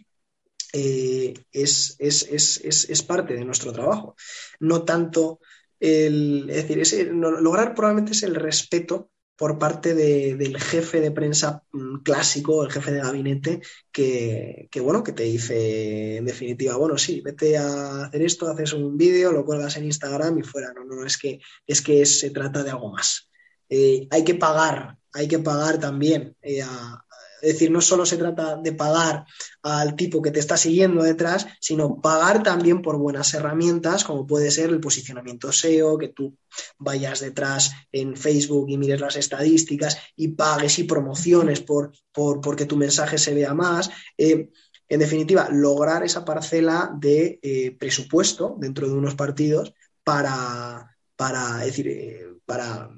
eh, 0.73 1.33
es, 1.53 1.95
es, 2.01 3.03
parte 3.05 3.35
de 3.35 3.45
nuestro 3.45 3.73
trabajo. 3.73 4.17
No 4.59 4.83
tanto 4.83 5.39
el, 5.79 6.51
es 6.51 6.67
decir, 6.67 7.13
lograr 7.13 7.77
probablemente 7.77 8.15
es 8.15 8.25
el 8.25 8.35
respeto 8.35 9.11
por 9.39 9.57
parte 9.57 9.95
del 9.95 10.61
jefe 10.61 11.01
de 11.01 11.13
prensa 11.13 11.63
mm, 11.71 11.99
clásico, 11.99 12.65
el 12.65 12.73
jefe 12.73 12.91
de 12.91 13.01
gabinete, 13.01 13.61
que, 13.93 14.69
bueno, 14.83 15.05
que 15.05 15.13
te 15.13 15.23
dice 15.23 16.17
en 16.17 16.25
definitiva, 16.25 16.77
bueno, 16.77 16.99
sí, 16.99 17.21
vete 17.21 17.57
a 17.57 18.07
hacer 18.07 18.23
esto, 18.23 18.51
haces 18.51 18.73
un 18.73 18.97
vídeo, 18.99 19.31
lo 19.31 19.45
cuelgas 19.45 19.77
en 19.77 19.85
Instagram 19.85 20.39
y 20.39 20.43
fuera. 20.43 20.73
No, 20.75 20.85
no, 20.85 21.07
es 21.07 21.17
que, 21.17 21.39
es 21.69 21.81
que 21.83 22.05
se 22.05 22.31
trata 22.31 22.65
de 22.65 22.71
algo 22.71 22.91
más. 22.91 23.31
Eh, 23.69 24.09
hay 24.11 24.25
que 24.25 24.35
pagar, 24.35 24.99
hay 25.13 25.29
que 25.29 25.39
pagar 25.39 25.79
también 25.79 26.37
eh, 26.43 26.63
a, 26.63 27.05
es 27.43 27.53
decir, 27.55 27.71
no 27.71 27.81
solo 27.81 28.05
se 28.07 28.17
trata 28.17 28.57
de 28.57 28.73
pagar 28.73 29.25
al 29.63 29.97
tipo 29.97 30.23
que 30.23 30.31
te 30.31 30.41
está 30.41 30.57
siguiendo 30.57 31.03
detrás, 31.03 31.47
sino 31.61 32.01
pagar 32.01 32.43
también 32.43 32.83
por 32.83 32.97
buenas 32.97 33.33
herramientas, 33.35 34.05
como 34.05 34.27
puede 34.27 34.51
ser 34.51 34.71
el 34.71 34.81
posicionamiento 34.81 35.53
SEO, 35.53 35.99
que 35.99 36.09
tú 36.09 36.37
vayas 36.79 37.21
detrás 37.21 37.73
en 37.93 38.17
Facebook 38.17 38.69
y 38.69 38.79
mires 38.79 39.01
las 39.01 39.17
estadísticas 39.17 39.99
y 40.17 40.29
pagues 40.29 40.79
y 40.79 40.85
promociones 40.85 41.61
por, 41.61 41.93
por 42.13 42.41
porque 42.41 42.67
tu 42.67 42.77
mensaje 42.77 43.19
se 43.19 43.35
vea 43.35 43.55
más. 43.55 43.91
Eh, 44.17 44.51
en 44.89 45.01
definitiva, 45.01 45.49
lograr 45.51 46.03
esa 46.03 46.25
parcela 46.25 46.91
de 46.99 47.39
eh, 47.43 47.77
presupuesto 47.79 48.57
dentro 48.59 48.89
de 48.89 48.95
unos 48.95 49.15
partidos 49.15 49.75
para, 50.03 50.97
para, 51.15 51.59
decir, 51.59 51.89
eh, 51.89 52.27
para 52.47 52.91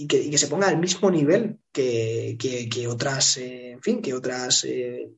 y 0.00 0.06
que, 0.06 0.38
se 0.38 0.46
ponga 0.46 0.68
al 0.68 0.78
mismo 0.78 1.10
nivel 1.10 1.58
que, 1.72 2.86
otras, 2.88 3.36
eh, 3.38 3.72
en 3.72 3.82
fin, 3.82 4.00
que 4.00 4.14
otras, 4.14 4.62
eh, 4.62 5.10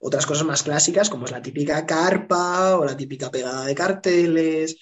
otras 0.00 0.26
cosas 0.26 0.44
más 0.44 0.64
clásicas, 0.64 1.08
como 1.08 1.26
es 1.26 1.30
la 1.30 1.40
típica 1.40 1.86
carpa 1.86 2.76
o 2.76 2.84
la 2.84 2.96
típica 2.96 3.30
pegada 3.30 3.64
de 3.64 3.76
carteles, 3.76 4.78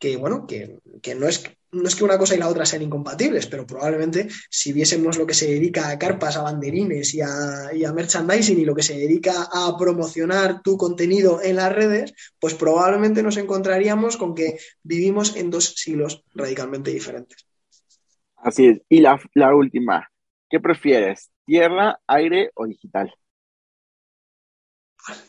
que 0.00 0.16
bueno, 0.16 0.48
que, 0.48 0.80
no 1.16 1.28
es 1.28 1.44
no 1.70 1.86
es 1.86 1.94
que 1.94 2.02
una 2.02 2.18
cosa 2.18 2.34
y 2.34 2.38
la 2.38 2.48
otra 2.48 2.66
sean 2.66 2.82
incompatibles, 2.82 3.46
pero 3.46 3.64
probablemente 3.64 4.26
si 4.50 4.72
viésemos 4.72 5.16
lo 5.16 5.28
que 5.28 5.34
se 5.34 5.46
dedica 5.46 5.88
a 5.88 5.96
carpas, 6.00 6.36
a 6.36 6.42
banderines 6.42 7.14
y 7.14 7.20
a, 7.20 7.70
y 7.72 7.84
a, 7.84 7.92
merchandising 7.92 8.58
y 8.58 8.64
lo 8.64 8.74
que 8.74 8.82
se 8.82 8.98
dedica 8.98 9.48
a 9.52 9.76
promocionar 9.78 10.60
tu 10.62 10.76
contenido 10.76 11.40
en 11.40 11.54
las 11.54 11.72
redes, 11.72 12.14
pues 12.40 12.54
probablemente 12.54 13.22
nos 13.22 13.36
encontraríamos 13.36 14.16
con 14.16 14.34
que 14.34 14.58
vivimos 14.82 15.36
en 15.36 15.50
dos 15.50 15.74
siglos 15.76 16.24
radicalmente 16.34 16.90
diferentes. 16.90 17.46
Así 18.42 18.66
es. 18.66 18.80
Y 18.88 19.00
la, 19.00 19.18
última, 19.54 20.08
¿qué 20.48 20.60
prefieres? 20.60 21.30
¿Tierra, 21.44 22.00
aire 22.06 22.50
o 22.54 22.66
digital? 22.66 23.12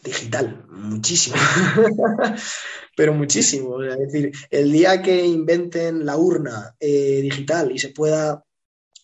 Digital, 0.03 0.65
muchísimo. 0.69 1.35
Pero 2.95 3.13
muchísimo. 3.13 3.81
Es 3.83 4.11
decir, 4.11 4.31
el 4.49 4.71
día 4.71 5.01
que 5.01 5.25
inventen 5.25 6.05
la 6.05 6.17
urna 6.17 6.75
eh, 6.79 7.21
digital 7.21 7.71
y 7.71 7.79
se 7.79 7.89
pueda 7.89 8.43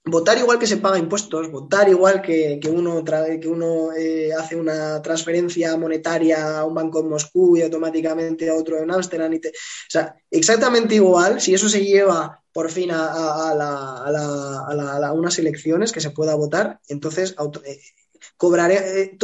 votar 0.10 0.38
igual 0.38 0.60
que 0.60 0.68
se 0.68 0.78
paga 0.78 0.98
impuestos, 0.98 1.52
votar 1.52 1.90
igual 1.90 2.22
que, 2.22 2.60
uno, 2.70 3.04
que 3.04 3.48
uno 3.48 3.94
eh, 3.94 4.32
hace 4.34 4.56
una 4.56 5.02
transferencia 5.02 5.76
monetaria 5.78 6.60
a 6.60 6.66
un 6.66 6.74
banco 6.74 7.02
en 7.02 7.10
Moscú 7.10 7.58
y 7.58 7.62
automáticamente 7.62 8.50
a 8.50 8.56
otro 8.56 8.82
en 8.82 8.92
Ámsterdam. 8.92 9.34
o 9.34 9.40
sea, 9.90 10.16
exactamente 10.32 10.96
igual, 10.96 11.42
si 11.42 11.54
eso 11.54 11.68
se 11.70 11.84
lleva 11.84 12.42
por 12.58 12.72
fin 12.72 12.90
a, 12.92 13.54
unas 15.14 15.38
elecciones 15.38 15.92
que 15.92 16.02
se 16.02 16.10
pueda 16.10 16.34
votar, 16.34 16.80
entonces 16.90 17.36
eh, 17.64 17.80
cobraré, 18.36 19.02
eh, 19.04 19.16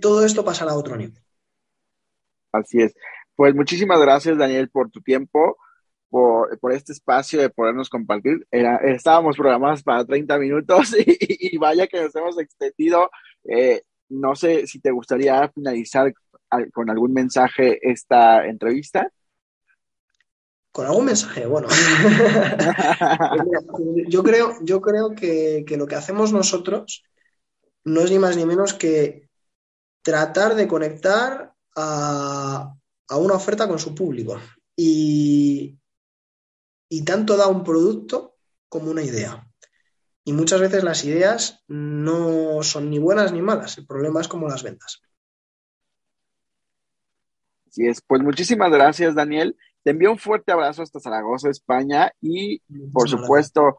todo 0.00 0.24
esto 0.24 0.44
pasará 0.44 0.72
a 0.72 0.76
otro 0.76 0.96
nivel. 0.96 1.22
Así 2.50 2.82
es. 2.82 2.92
Pues 3.36 3.54
muchísimas 3.54 4.00
gracias, 4.00 4.36
Daniel, 4.36 4.68
por 4.70 4.90
tu 4.90 5.00
tiempo 5.02 5.56
por, 6.08 6.72
este 6.72 6.92
espacio 6.92 7.40
de 7.40 7.50
podernos 7.50 7.88
compartir. 7.88 8.44
Estábamos 8.50 9.36
programados 9.36 9.84
para 9.84 10.04
30 10.04 10.36
minutos 10.38 10.92
y, 11.06 11.56
vaya 11.58 11.86
que 11.86 12.02
nos 12.02 12.16
hemos 12.16 12.40
extendido. 12.40 13.08
Eh, 13.44 13.82
no 14.08 14.34
sé 14.34 14.66
si 14.66 14.80
te 14.80 14.90
gustaría 14.90 15.48
finalizar 15.50 16.12
con 16.72 16.90
algún 16.90 17.12
mensaje 17.12 17.78
esta 17.88 18.44
entrevista. 18.48 19.12
Con 20.72 20.86
algún 20.86 21.06
mensaje, 21.06 21.46
bueno. 21.46 21.68
yo 24.08 24.22
creo, 24.22 24.56
yo 24.62 24.80
creo 24.80 25.14
que, 25.14 25.64
que, 25.66 25.76
lo 25.76 25.86
que 25.86 25.96
hacemos 25.96 26.32
nosotros 26.32 27.02
no 27.84 28.02
es 28.02 28.10
ni 28.10 28.18
más 28.18 28.36
ni 28.36 28.46
menos 28.46 28.74
que 28.74 29.28
tratar 30.02 30.54
de 30.54 30.68
conectar 30.68 31.54
a, 31.74 32.74
a 33.08 33.16
una 33.16 33.34
oferta 33.34 33.66
con 33.66 33.78
su 33.78 33.94
público. 33.94 34.40
Y, 34.76 35.78
y 36.88 37.04
tanto 37.04 37.36
da 37.36 37.48
un 37.48 37.64
producto 37.64 38.36
como 38.68 38.90
una 38.90 39.02
idea. 39.02 39.46
Y 40.24 40.32
muchas 40.32 40.60
veces 40.60 40.84
las 40.84 41.04
ideas 41.04 41.62
no 41.66 42.62
son 42.62 42.90
ni 42.90 42.98
buenas 42.98 43.32
ni 43.32 43.42
malas, 43.42 43.78
el 43.78 43.86
problema 43.86 44.20
es 44.20 44.28
como 44.28 44.48
las 44.48 44.62
ventas. 44.62 45.02
Así 47.66 47.86
es, 47.86 48.00
pues 48.00 48.22
muchísimas 48.22 48.70
gracias 48.70 49.14
Daniel. 49.14 49.56
Te 49.82 49.92
envío 49.92 50.12
un 50.12 50.18
fuerte 50.18 50.52
abrazo 50.52 50.82
hasta 50.82 51.00
Zaragoza, 51.00 51.48
España 51.48 52.12
y 52.20 52.60
por 52.92 53.08
supuesto, 53.08 53.76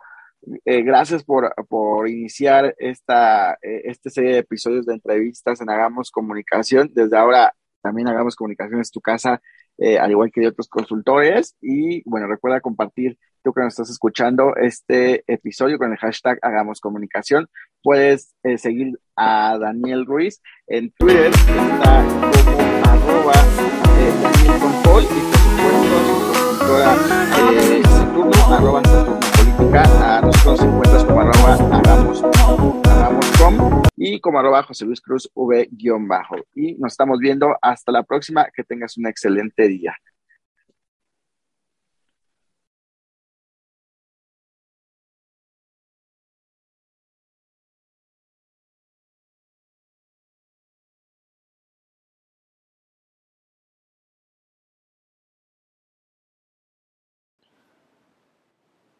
eh, 0.65 0.82
gracias 0.82 1.23
por, 1.23 1.53
iniciar 2.07 2.76
esta, 2.80 3.53
eh, 3.61 3.82
esta 3.86 4.10
serie 4.10 4.34
de 4.34 4.40
episodios 4.40 4.86
de 4.86 4.95
entrevistas 4.95 5.61
en 5.61 5.69
Hagamos 5.69 6.10
Comunicación. 6.11 6.90
Desde 6.94 7.18
ahora 7.18 7.53
también 7.82 8.07
Hagamos 8.07 8.36
Comunicación 8.36 8.82
es 8.82 8.91
tu 8.91 9.02
casa 9.02 9.41
eh, 9.78 9.98
al 9.98 10.11
igual 10.11 10.32
que 10.32 10.41
de 10.41 10.48
otros 10.48 10.68
consultores. 10.68 11.56
Y 11.61 12.07
bueno, 12.10 12.28
recuerda 12.28 12.61
compartir 12.61 13.18
tú 13.44 13.53
que 13.53 13.61
nos 13.61 13.73
estás 13.73 13.90
escuchando 13.90 14.56
este 14.56 15.23
episodio 15.26 15.78
con 15.78 15.91
el 15.91 15.98
hashtag 15.98 16.38
Hagamos 16.41 16.80
Comunicación. 16.80 17.48
Puedes 17.82 18.36
eh, 18.44 18.57
seguir 18.57 18.99
a 19.15 19.57
Daniel 19.60 20.06
Ruiz 20.06 20.41
en 20.68 20.91
Twitter, 20.91 21.32
está 21.32 22.06
como 22.45 22.91
arroba 22.91 23.91
eh, 24.02 24.14
Daniel 24.22 24.60
Control 24.60 25.03
y 25.03 25.07
por 25.07 25.40
supuesto 25.40 25.98
su 26.06 26.34
consultora 26.34 27.22
arroba 28.57 28.82
Política. 28.82 30.18
A 30.18 30.22
nosotros 30.22 30.60
nos 30.60 30.61
encuentras 30.61 31.03
como 31.06 31.22
arroba 31.22 31.53
Hagamos, 31.78 32.23
hagamos 32.23 33.26
com 33.38 33.82
y 33.95 34.19
como 34.19 34.40
arroba 34.40 34.64
José 34.64 34.86
Luis 34.86 35.02
Cruz 35.02 35.30
V-bajo. 35.36 36.36
Y 36.56 36.73
nos 36.76 36.94
estamos 36.94 37.19
viendo 37.19 37.56
hasta 37.61 37.91
la 37.91 38.03
próxima. 38.03 38.48
Que 38.53 38.64
tengas 38.64 38.98
un 38.98 39.07
excelente 39.07 39.68
día. 39.68 39.95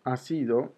Ha 0.04 0.18
sido 0.18 0.74